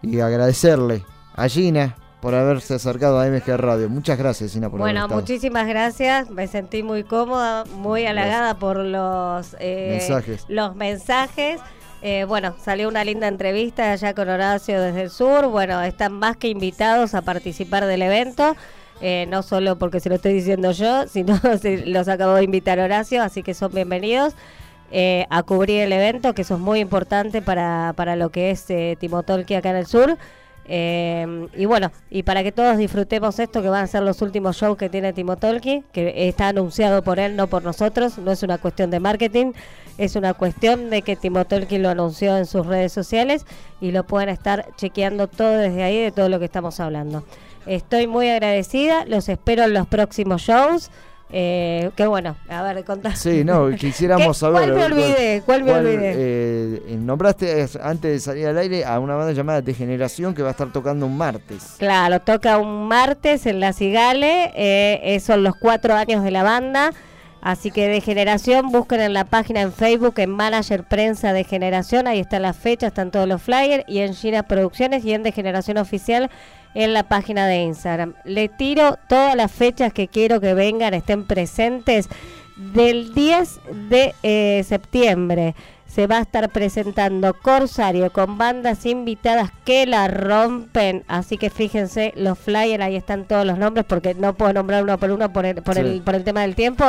y 0.00 0.18
agradecerle 0.20 1.04
a 1.34 1.46
Gina 1.46 1.94
por 2.22 2.34
haberse 2.34 2.72
acercado 2.72 3.20
a 3.20 3.26
MG 3.26 3.54
Radio. 3.58 3.90
Muchas 3.90 4.16
gracias 4.16 4.54
Gina 4.54 4.70
por 4.70 4.80
Bueno, 4.80 5.08
muchísimas 5.08 5.66
gracias. 5.66 6.30
Me 6.30 6.46
sentí 6.46 6.82
muy 6.82 7.04
cómoda, 7.04 7.66
muy 7.66 8.06
halagada 8.06 8.58
por 8.58 8.78
los 8.78 9.54
eh, 9.60 9.98
Mensajes. 9.98 10.46
Los 10.48 10.74
mensajes. 10.74 11.60
Eh, 12.00 12.24
bueno, 12.24 12.54
salió 12.64 12.88
una 12.88 13.04
linda 13.04 13.28
entrevista 13.28 13.92
allá 13.92 14.14
con 14.14 14.30
Horacio 14.30 14.80
desde 14.80 15.02
el 15.02 15.10
sur. 15.10 15.48
Bueno, 15.48 15.82
están 15.82 16.14
más 16.14 16.38
que 16.38 16.48
invitados 16.48 17.14
a 17.14 17.20
participar 17.20 17.84
del 17.84 18.00
evento. 18.00 18.56
Eh, 19.00 19.26
no 19.28 19.42
solo 19.42 19.76
porque 19.76 20.00
se 20.00 20.08
lo 20.08 20.14
estoy 20.14 20.32
diciendo 20.32 20.70
yo, 20.72 21.06
sino 21.06 21.38
se 21.60 21.86
los 21.86 22.08
acabo 22.08 22.34
de 22.34 22.44
invitar 22.44 22.78
Horacio, 22.78 23.22
así 23.22 23.42
que 23.42 23.52
son 23.52 23.72
bienvenidos 23.72 24.34
eh, 24.92 25.26
a 25.30 25.42
cubrir 25.42 25.82
el 25.82 25.92
evento, 25.92 26.32
que 26.32 26.42
eso 26.42 26.54
es 26.54 26.60
muy 26.60 26.78
importante 26.78 27.42
para, 27.42 27.92
para 27.96 28.14
lo 28.14 28.30
que 28.30 28.50
es 28.50 28.70
eh, 28.70 28.96
Timotolki 28.98 29.54
acá 29.54 29.70
en 29.70 29.76
el 29.76 29.86
sur. 29.86 30.16
Eh, 30.68 31.48
y 31.56 31.64
bueno, 31.64 31.92
y 32.10 32.22
para 32.24 32.42
que 32.42 32.52
todos 32.52 32.76
disfrutemos 32.76 33.38
esto, 33.38 33.62
que 33.62 33.68
van 33.68 33.84
a 33.84 33.86
ser 33.86 34.02
los 34.02 34.20
últimos 34.22 34.56
shows 34.56 34.76
que 34.76 34.88
tiene 34.88 35.12
Timotolki, 35.12 35.84
que 35.92 36.28
está 36.28 36.48
anunciado 36.48 37.02
por 37.02 37.18
él, 37.18 37.36
no 37.36 37.46
por 37.46 37.62
nosotros, 37.62 38.18
no 38.18 38.32
es 38.32 38.42
una 38.42 38.58
cuestión 38.58 38.90
de 38.90 39.00
marketing, 39.00 39.52
es 39.98 40.16
una 40.16 40.34
cuestión 40.34 40.90
de 40.90 41.02
que 41.02 41.16
Timotolki 41.16 41.78
lo 41.78 41.88
anunció 41.88 42.36
en 42.36 42.46
sus 42.46 42.66
redes 42.66 42.92
sociales 42.92 43.44
y 43.80 43.92
lo 43.92 44.04
pueden 44.04 44.28
estar 44.28 44.66
chequeando 44.76 45.28
todo 45.28 45.56
desde 45.56 45.82
ahí, 45.82 46.00
de 46.00 46.12
todo 46.12 46.28
lo 46.28 46.38
que 46.38 46.46
estamos 46.46 46.80
hablando. 46.80 47.24
Estoy 47.66 48.06
muy 48.06 48.28
agradecida, 48.28 49.04
los 49.06 49.28
espero 49.28 49.64
en 49.64 49.74
los 49.74 49.86
próximos 49.86 50.42
shows. 50.42 50.90
Eh, 51.30 51.90
qué 51.96 52.06
bueno, 52.06 52.36
a 52.48 52.62
ver, 52.62 52.84
contá. 52.84 53.16
Sí, 53.16 53.42
no, 53.42 53.70
quisiéramos 53.70 54.38
saber. 54.38 54.72
¿Cuál 54.72 54.74
me 54.74 54.84
olvidé? 54.84 55.42
¿Cuál 55.44 55.64
me 55.64 55.72
olvidé? 55.72 56.12
eh, 56.16 56.96
nombraste 57.00 57.66
antes 57.82 58.12
de 58.12 58.20
salir 58.20 58.46
al 58.46 58.58
aire 58.58 58.84
a 58.84 59.00
una 59.00 59.16
banda 59.16 59.32
llamada 59.32 59.60
Degeneración 59.60 60.34
que 60.34 60.42
va 60.42 60.48
a 60.48 60.50
estar 60.52 60.72
tocando 60.72 61.04
un 61.04 61.16
martes. 61.16 61.74
Claro, 61.78 62.20
toca 62.20 62.58
un 62.58 62.86
martes 62.86 63.46
en 63.46 63.58
la 63.58 63.72
Cigale, 63.72 64.52
eh, 64.54 65.00
eh, 65.02 65.20
son 65.20 65.42
los 65.42 65.56
cuatro 65.56 65.94
años 65.94 66.22
de 66.22 66.30
la 66.30 66.44
banda, 66.44 66.92
así 67.42 67.72
que 67.72 67.88
de 67.88 68.00
generación 68.00 68.70
busquen 68.70 69.00
en 69.00 69.12
la 69.12 69.24
página 69.24 69.62
en 69.62 69.72
Facebook, 69.72 70.14
en 70.18 70.30
Manager 70.30 70.84
Prensa 70.84 71.32
de 71.32 71.42
Generación, 71.42 72.06
ahí 72.06 72.20
está 72.20 72.38
la 72.38 72.52
fecha, 72.52 72.86
están 72.86 73.10
todos 73.10 73.26
los 73.26 73.42
flyers, 73.42 73.82
y 73.88 73.98
en 73.98 74.14
China 74.14 74.44
Producciones 74.44 75.04
y 75.04 75.12
en 75.12 75.24
De 75.24 75.32
Generación 75.32 75.78
Oficial 75.78 76.30
en 76.76 76.92
la 76.92 77.04
página 77.04 77.46
de 77.46 77.62
Instagram. 77.62 78.12
Le 78.24 78.50
tiro 78.50 78.98
todas 79.08 79.34
las 79.34 79.50
fechas 79.50 79.94
que 79.94 80.08
quiero 80.08 80.40
que 80.40 80.52
vengan, 80.52 80.92
estén 80.92 81.24
presentes. 81.24 82.08
Del 82.56 83.12
10 83.14 83.60
de 83.88 84.14
eh, 84.22 84.62
septiembre 84.66 85.54
se 85.86 86.06
va 86.06 86.18
a 86.18 86.22
estar 86.22 86.50
presentando 86.50 87.32
Corsario 87.32 88.12
con 88.12 88.36
bandas 88.36 88.84
invitadas 88.84 89.50
que 89.64 89.86
la 89.86 90.08
rompen. 90.08 91.04
Así 91.08 91.38
que 91.38 91.48
fíjense 91.48 92.12
los 92.16 92.38
flyers, 92.38 92.82
ahí 92.84 92.96
están 92.96 93.24
todos 93.24 93.46
los 93.46 93.56
nombres 93.56 93.86
porque 93.88 94.14
no 94.14 94.34
puedo 94.34 94.52
nombrar 94.52 94.82
uno 94.82 94.98
por 94.98 95.10
uno 95.10 95.32
por 95.32 95.46
el, 95.46 95.62
por 95.62 95.74
Sí. 95.74 95.80
el, 95.80 96.02
por 96.02 96.14
el 96.14 96.24
tema 96.24 96.42
del 96.42 96.54
tiempo. 96.54 96.84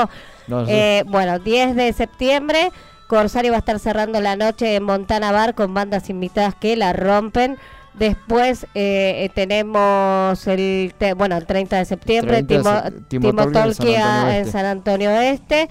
No, 0.47 0.65
sí. 0.65 0.71
Eh, 0.73 1.03
bueno, 1.07 1.39
10 1.39 1.75
de 1.75 1.93
septiembre, 1.93 2.71
Corsario 3.07 3.51
va 3.51 3.57
a 3.57 3.59
estar 3.59 3.79
cerrando 3.79 4.19
la 4.19 4.35
noche 4.35 4.75
en 4.75 4.83
Montana 4.83 5.31
Bar 5.31 5.55
con 5.55 5.73
bandas 5.73 6.09
invitadas 6.09 6.55
que 6.55 6.75
la 6.75 6.91
rompen. 6.91 7.57
Después 7.97 8.63
eh, 8.75 9.25
eh, 9.25 9.31
tenemos 9.33 10.45
el, 10.47 10.93
te- 10.97 11.13
bueno, 11.13 11.35
el 11.37 11.45
30 11.45 11.77
de 11.77 11.85
septiembre, 11.85 12.43
30 12.43 12.81
de 12.83 12.91
Timo, 12.91 13.07
Timo 13.07 13.29
Timo 13.31 13.51
Tolki 13.51 13.95
en 13.95 14.51
San 14.51 14.65
Antonio 14.65 15.09
Este. 15.11 15.67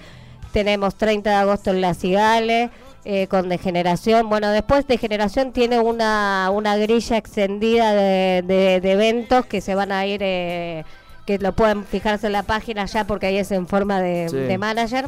Tenemos 0.51 0.95
30 0.95 1.29
de 1.29 1.35
agosto 1.35 1.69
en 1.71 1.81
La 1.81 1.93
Cigale. 1.93 2.69
eh, 3.09 3.27
con 3.27 3.47
Degeneración. 3.47 4.27
Bueno, 4.29 4.49
después 4.51 4.85
Degeneración 4.85 5.53
tiene 5.53 5.79
una, 5.79 6.49
una 6.51 6.75
grilla 6.75 7.15
extendida 7.15 7.93
de, 7.93 8.43
de- 8.45 8.81
de 8.81 8.91
eventos 8.91 9.45
que 9.45 9.61
se 9.61 9.75
van 9.75 9.93
a 9.93 10.05
ir, 10.05 10.19
eh, 10.21 10.83
que 11.25 11.37
lo 11.39 11.53
pueden 11.53 11.85
fijarse 11.85 12.27
en 12.27 12.33
la 12.33 12.43
página 12.43 12.83
ya 12.85 13.05
porque 13.07 13.27
ahí 13.27 13.37
es 13.37 13.51
en 13.53 13.65
forma 13.67 14.01
de, 14.01 14.27
Sí. 14.27 14.35
de 14.35 14.57
manager. 14.57 15.05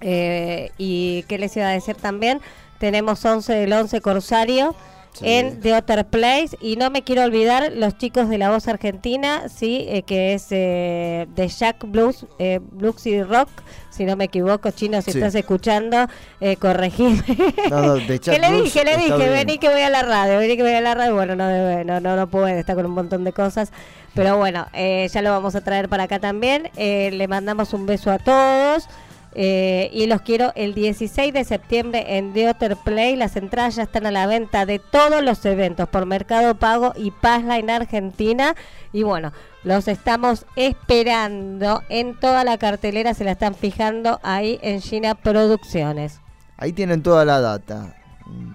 Eh, 0.00 0.70
y 0.78 1.22
qué 1.28 1.38
les 1.38 1.56
iba 1.56 1.66
a 1.68 1.70
decir 1.70 1.94
también, 1.94 2.40
tenemos 2.78 3.24
11 3.24 3.52
del 3.52 3.72
11 3.72 4.00
Corsario 4.00 4.74
Sí. 5.12 5.24
en 5.28 5.60
The 5.60 5.74
Other 5.74 6.06
Place 6.06 6.56
y 6.60 6.76
no 6.76 6.90
me 6.90 7.02
quiero 7.02 7.22
olvidar 7.22 7.70
los 7.74 7.98
chicos 7.98 8.30
de 8.30 8.38
la 8.38 8.50
voz 8.50 8.66
argentina, 8.66 9.42
sí, 9.54 9.84
eh, 9.88 10.02
que 10.04 10.32
es 10.32 10.46
eh, 10.50 11.26
de 11.36 11.48
Jack 11.48 11.84
Blues, 11.86 12.24
eh, 12.38 12.60
Blues 12.62 13.06
y 13.06 13.22
Rock, 13.22 13.50
si 13.90 14.06
no 14.06 14.16
me 14.16 14.24
equivoco, 14.24 14.70
chino, 14.70 15.02
si 15.02 15.12
Sí. 15.12 15.18
estás 15.18 15.34
escuchando, 15.34 16.06
eh, 16.40 16.56
corregime. 16.56 17.22
No, 17.68 17.82
no, 17.82 17.94
de 17.96 18.18
Jack 18.22 18.40
le 18.40 18.48
Blues 18.48 18.64
dije, 18.64 18.84
le 18.86 18.96
dije, 18.96 19.16
bien. 19.18 19.32
vení 19.32 19.58
que 19.58 19.68
voy 19.68 19.82
a 19.82 19.90
la 19.90 20.02
radio, 20.02 20.38
vení 20.38 20.56
que 20.56 20.62
voy 20.62 20.72
a 20.72 20.80
la 20.80 20.94
radio, 20.94 21.14
bueno, 21.14 21.36
no, 21.36 21.44
debe- 21.46 21.84
no, 21.84 22.00
no, 22.00 22.16
no 22.16 22.26
puede, 22.28 22.58
está 22.58 22.74
con 22.74 22.86
un 22.86 22.92
montón 22.92 23.22
de 23.24 23.32
cosas, 23.34 23.70
pero 24.14 24.38
bueno, 24.38 24.66
eh, 24.72 25.08
ya 25.12 25.20
lo 25.20 25.30
vamos 25.30 25.54
a 25.54 25.60
traer 25.60 25.90
para 25.90 26.04
acá 26.04 26.20
también, 26.20 26.70
Eh, 26.76 27.10
le 27.12 27.28
mandamos 27.28 27.74
un 27.74 27.84
beso 27.84 28.10
a 28.10 28.18
todos. 28.18 28.88
Eh, 29.34 29.90
y 29.92 30.06
los 30.06 30.20
quiero 30.22 30.52
el 30.54 30.74
16 30.74 31.32
de 31.32 31.44
septiembre 31.44 32.16
en 32.18 32.32
The 32.32 32.50
Otter 32.50 32.76
Play. 32.76 33.16
Las 33.16 33.36
entradas 33.36 33.76
ya 33.76 33.84
están 33.84 34.06
a 34.06 34.10
la 34.10 34.26
venta 34.26 34.66
de 34.66 34.78
todos 34.78 35.22
los 35.22 35.44
eventos 35.44 35.88
por 35.88 36.06
Mercado 36.06 36.54
Pago 36.54 36.92
y 36.96 37.10
Passline 37.10 37.70
Argentina. 37.70 38.54
Y 38.92 39.02
bueno, 39.04 39.32
los 39.64 39.88
estamos 39.88 40.44
esperando 40.56 41.82
en 41.88 42.18
toda 42.18 42.44
la 42.44 42.58
cartelera. 42.58 43.14
Se 43.14 43.24
la 43.24 43.32
están 43.32 43.54
fijando 43.54 44.20
ahí 44.22 44.58
en 44.62 44.80
China 44.80 45.14
Producciones. 45.14 46.20
Ahí 46.56 46.72
tienen 46.72 47.02
toda 47.02 47.24
la 47.24 47.40
data. 47.40 47.96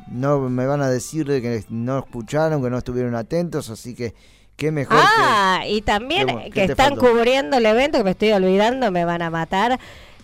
No 0.10 0.40
me 0.40 0.66
van 0.66 0.82
a 0.82 0.90
decir 0.90 1.28
de 1.28 1.42
que 1.42 1.64
no 1.70 2.00
escucharon, 2.00 2.64
que 2.64 2.70
no 2.70 2.78
estuvieron 2.78 3.16
atentos, 3.16 3.70
así 3.70 3.94
que 3.96 4.16
qué 4.56 4.72
mejor 4.72 4.98
Ah, 5.00 5.64
y 5.68 5.82
también 5.82 6.52
que 6.52 6.64
están 6.64 6.96
faltó? 6.96 7.12
cubriendo 7.12 7.58
el 7.58 7.66
evento, 7.66 7.98
que 7.98 8.04
me 8.06 8.12
estoy 8.12 8.32
olvidando, 8.32 8.92
me 8.92 9.06
van 9.06 9.22
a 9.22 9.30
matar. 9.30 9.78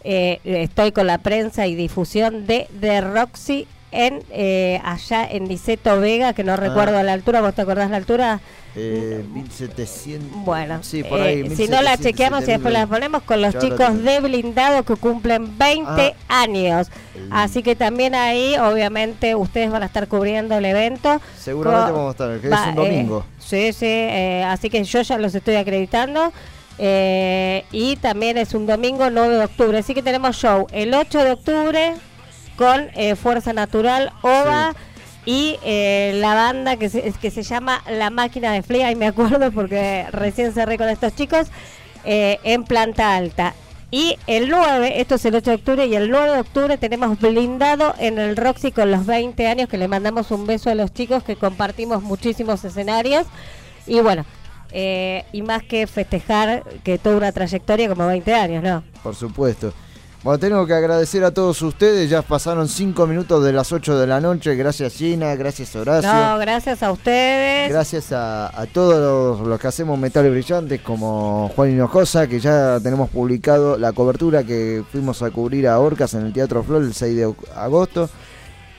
Eh, 0.04 0.40
estoy 0.44 0.92
con 0.92 1.08
la 1.08 1.18
prensa 1.20 1.66
y 1.68 1.76
difusión 1.76 2.46
de, 2.46 2.68
de 2.80 3.02
Roxy 3.02 3.68
en 3.92 4.24
eh, 4.32 4.82
allá 4.84 5.24
en 5.30 5.44
Niceto 5.46 6.00
Vega, 6.00 6.34
que 6.34 6.44
no 6.44 6.58
recuerdo 6.58 6.98
Ah. 6.98 7.04
la 7.04 7.14
altura, 7.14 7.42
¿vos 7.42 7.54
te 7.54 7.62
acordás 7.62 7.90
la 7.92 7.98
altura? 7.98 8.40
eh, 8.76 9.24
1700. 9.32 10.44
Bueno, 10.44 10.82
sí, 10.82 11.04
por 11.04 11.20
eh, 11.20 11.44
si 11.56 11.68
no 11.68 11.82
la 11.84 11.92
1700, 11.92 12.02
chequeamos 12.04 12.44
y 12.44 12.46
después 12.48 12.74
la 12.74 12.80
7000. 12.82 12.90
ponemos 12.90 13.22
con 13.22 13.42
los 13.44 13.56
chicos 13.60 14.04
de 14.04 14.20
blindado 14.20 14.82
que 14.84 14.96
cumplen 14.96 15.60
20 15.60 16.16
años. 16.28 16.88
Así 17.30 17.62
que 17.62 17.76
también 17.76 18.16
ahí, 18.16 18.56
obviamente, 18.58 19.36
ustedes 19.36 19.70
van 19.70 19.84
a 19.84 19.86
estar 19.86 20.08
cubriendo 20.08 20.58
el 20.58 20.66
evento. 20.66 21.22
Seguramente 21.40 21.92
Co- 21.92 21.98
vamos 21.98 22.08
a 22.08 22.12
estar, 22.12 22.40
que 22.42 22.50
Va, 22.50 22.64
es 22.64 22.68
un 22.70 22.76
domingo. 22.76 23.20
eh, 23.20 23.34
sí, 23.40 23.74
sí, 23.74 23.86
eh, 23.86 24.44
así 24.48 24.72
que 24.72 24.84
yo 24.84 25.02
ya 25.04 25.20
los 25.20 25.36
estoy 25.36 25.56
acreditando. 25.56 26.34
Eh, 26.78 27.66
y 27.72 27.96
también 27.98 28.38
es 28.38 28.54
un 28.54 28.66
domingo 28.66 29.10
9 29.10 29.36
de 29.36 29.46
octubre. 29.46 29.78
Así 29.78 29.94
que 29.94 30.04
tenemos 30.04 30.36
show 30.36 30.68
el 30.72 30.94
8 30.94 31.24
de 31.24 31.32
octubre 31.32 31.94
con 32.56 32.90
eh, 32.96 33.16
Fuerza 33.16 33.54
Natural, 33.54 34.12
OVA. 34.22 34.76
Y 35.26 35.58
eh, 35.64 36.12
la 36.16 36.36
banda 36.36 36.76
que 36.76 36.90
se, 36.90 37.14
que 37.14 37.32
se 37.32 37.44
llama 37.44 37.82
La 37.90 38.10
Máquina 38.10 38.52
de 38.52 38.62
Flia, 38.62 38.92
y 38.92 38.96
me 38.96 39.08
acuerdo 39.08 39.52
porque 39.54 40.06
recién 40.12 40.52
cerré 40.54 40.78
con 40.78 40.90
estos 40.90 41.16
chicos, 41.16 41.48
en 42.04 42.66
planta 42.66 43.16
alta. 43.16 43.54
Y 43.90 44.18
el 44.28 44.50
9, 44.50 45.00
esto 45.00 45.16
es 45.16 45.26
el 45.26 45.36
8 45.36 45.52
de 45.52 45.56
octubre, 45.56 45.86
y 45.86 45.96
el 45.96 46.10
9 46.10 46.32
de 46.32 46.40
octubre 46.40 46.78
tenemos 46.78 47.18
blindado 47.20 47.94
en 48.00 48.18
el 48.18 48.36
Roxy 48.36 48.72
con 48.72 48.92
los 48.92 49.06
20 49.06 49.48
años, 49.48 49.70
que 49.70 49.78
le 49.78 49.88
mandamos 49.88 50.32
un 50.32 50.46
beso 50.46 50.72
a 50.72 50.76
los 50.76 50.94
chicos, 50.94 51.24
que 51.24 51.36
compartimos 51.36 52.04
muchísimos 52.04 52.66
escenarios. 52.66 53.28
Y 53.86 54.00
bueno, 54.00 54.26
eh, 54.74 55.24
y 55.32 55.42
más 55.44 55.64
que 55.64 55.86
festejar 55.88 56.64
que 56.84 56.98
toda 56.98 57.18
una 57.18 57.32
trayectoria 57.32 57.88
como 57.88 58.08
20 58.08 58.34
años, 58.34 58.64
¿no? 58.64 58.84
Por 59.04 59.16
supuesto. 59.16 59.72
Bueno, 60.24 60.40
tengo 60.40 60.66
que 60.66 60.74
agradecer 60.74 61.22
a 61.26 61.32
todos 61.32 61.62
ustedes. 61.62 62.10
Ya 62.10 62.22
pasaron 62.22 62.70
5 62.70 63.06
minutos 63.08 63.44
de 63.44 63.52
las 63.52 63.74
8 63.74 64.00
de 64.00 64.08
la 64.08 64.22
noche. 64.22 64.56
Gracias, 64.56 64.94
Gina. 64.94 65.36
Gracias, 65.36 65.76
Horacio. 65.76 66.10
No, 66.12 66.38
gracias 66.38 66.82
a 66.82 66.94
ustedes. 66.94 67.70
Gracias 67.70 68.14
a, 68.14 68.48
a 68.58 68.66
todos 68.66 69.40
los, 69.40 69.46
los 69.46 69.60
que 69.60 69.68
hacemos 69.68 70.00
metales 70.00 70.32
brillantes, 70.32 70.80
como 70.80 71.52
Juan 71.54 71.72
Hinojosa, 71.72 72.28
que 72.28 72.40
ya 72.40 72.80
tenemos 72.82 73.10
publicado 73.10 73.78
la 73.78 73.92
cobertura 73.92 74.46
que 74.46 74.82
fuimos 74.90 75.22
a 75.22 75.30
cubrir 75.30 75.68
a 75.68 75.78
Orcas 75.80 76.14
en 76.14 76.26
el 76.26 76.32
Teatro 76.32 76.64
Flor 76.64 76.84
el 76.84 76.94
6 76.94 77.16
de 77.18 77.34
agosto. 77.58 78.10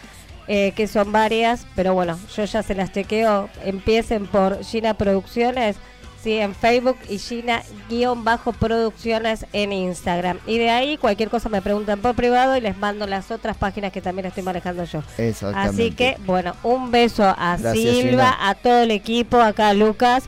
eh, 0.48 0.74
que 0.76 0.88
son 0.88 1.12
varias, 1.12 1.68
pero 1.76 1.94
bueno, 1.94 2.18
yo 2.36 2.46
ya 2.46 2.64
se 2.64 2.74
las 2.74 2.92
chequeo. 2.92 3.50
Empiecen 3.64 4.26
por 4.26 4.64
Gina 4.64 4.96
Producciones, 4.96 5.76
sí, 6.22 6.38
en 6.38 6.54
Facebook 6.56 6.98
y 7.10 7.18
Gina-Producciones 7.18 9.46
en 9.54 9.72
Instagram. 9.74 10.40
Y 10.46 10.58
de 10.58 10.70
ahí 10.70 10.98
cualquier 10.98 11.30
cosa 11.30 11.48
me 11.50 11.62
preguntan 11.62 12.00
por 12.00 12.16
privado 12.16 12.56
y 12.58 12.62
les 12.62 12.78
mando 12.78 13.08
las 13.08 13.32
otras 13.32 13.58
páginas 13.58 13.92
que 13.92 14.02
también 14.02 14.28
estoy 14.28 14.44
manejando 14.44 14.84
yo. 14.84 15.02
Exactamente. 15.18 15.84
Así 15.84 15.92
que, 15.92 16.18
bueno, 16.26 16.56
un 16.64 16.92
beso 16.92 17.24
a 17.24 17.58
Gracias, 17.58 17.74
Silva, 17.74 18.34
Gina. 18.34 18.50
a 18.50 18.56
todo 18.56 18.82
el 18.84 18.92
equipo, 18.92 19.38
acá 19.38 19.70
a 19.70 19.74
Lucas. 19.74 20.26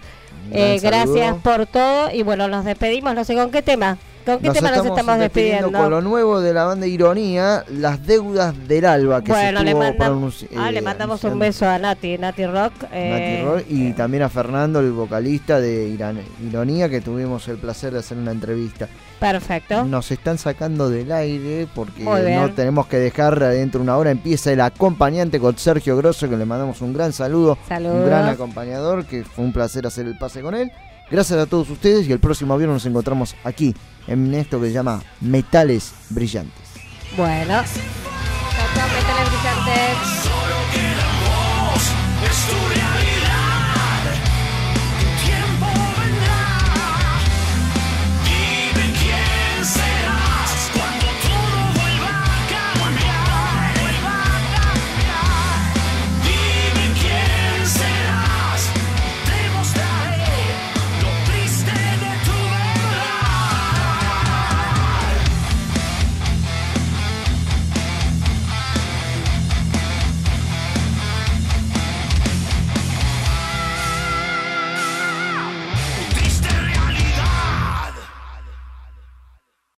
Eh, 0.52 0.80
gracias 0.82 1.38
por 1.38 1.68
todo 1.68 2.12
y 2.12 2.22
bueno, 2.22 2.50
nos 2.50 2.66
despedimos, 2.66 3.16
no 3.16 3.24
sé 3.24 3.34
con 3.36 3.50
qué 3.50 3.62
tema. 3.62 3.98
¿Con 4.26 4.40
qué 4.40 4.48
Nos 4.48 4.56
tema 4.56 4.72
nos 4.72 4.86
estamos 4.86 5.20
despidiendo 5.20 5.72
con 5.72 5.90
lo 5.90 6.02
nuevo 6.02 6.40
de 6.40 6.54
la 6.54 6.64
banda 6.64 6.88
Ironía, 6.88 7.66
Las 7.70 8.06
Deudas 8.06 8.56
del 8.68 8.86
Alba, 8.86 9.22
que 9.22 9.32
Bueno, 9.32 9.60
se 9.60 9.66
le, 9.66 9.76
mandam- 9.76 10.34
ah, 10.56 10.70
eh, 10.70 10.72
le 10.72 10.82
mandamos 10.82 11.24
un 11.26 11.40
beso 11.40 11.68
a 11.68 11.78
Nati, 11.78 12.18
Nati 12.18 12.46
Rock. 12.46 12.74
Nati 12.84 12.92
eh, 12.94 13.66
y 13.70 13.92
también 13.94 14.24
a 14.24 14.30
Fernando, 14.30 14.80
el 14.80 14.92
vocalista 14.92 15.60
de 15.60 15.90
Ironía, 16.42 16.88
que 16.90 17.02
tuvimos 17.02 17.48
el 17.50 17.58
placer 17.58 17.92
de 17.94 18.00
hacer 18.00 18.18
una 18.18 18.32
entrevista. 18.32 18.88
Perfecto. 19.20 19.84
Nos 19.86 20.12
están 20.12 20.38
sacando 20.38 20.90
del 20.90 21.12
aire 21.12 21.68
porque 21.74 22.04
no 22.04 22.52
tenemos 22.52 22.88
que 22.88 22.98
dejar 22.98 23.40
dentro 23.40 23.80
de 23.80 23.84
una 23.84 23.98
hora. 23.98 24.12
Empieza 24.12 24.52
el 24.52 24.62
acompañante 24.62 25.40
con 25.40 25.58
Sergio 25.58 25.98
Grosso, 25.98 26.30
que 26.30 26.38
le 26.38 26.46
mandamos 26.46 26.82
un 26.82 26.94
gran 26.94 27.14
saludo. 27.14 27.58
Saludos. 27.68 27.96
Un 27.98 28.06
gran 28.06 28.28
acompañador, 28.30 29.06
que 29.06 29.24
fue 29.24 29.46
un 29.46 29.54
placer 29.54 29.86
hacer 29.88 30.08
el 30.08 30.18
pase 30.18 30.42
con 30.42 30.56
él. 30.56 30.72
Gracias 31.14 31.38
a 31.38 31.46
todos 31.46 31.70
ustedes 31.70 32.10
y 32.10 32.12
el 32.12 32.18
próximo 32.18 32.58
viernes 32.58 32.78
nos 32.78 32.86
encontramos 32.88 33.36
aquí 33.44 33.76
en 34.08 34.34
esto 34.34 34.60
que 34.60 34.70
se 34.70 34.74
llama 34.74 35.04
Metales 35.22 35.94
Brillantes. 36.10 36.70
Bueno, 37.16 37.62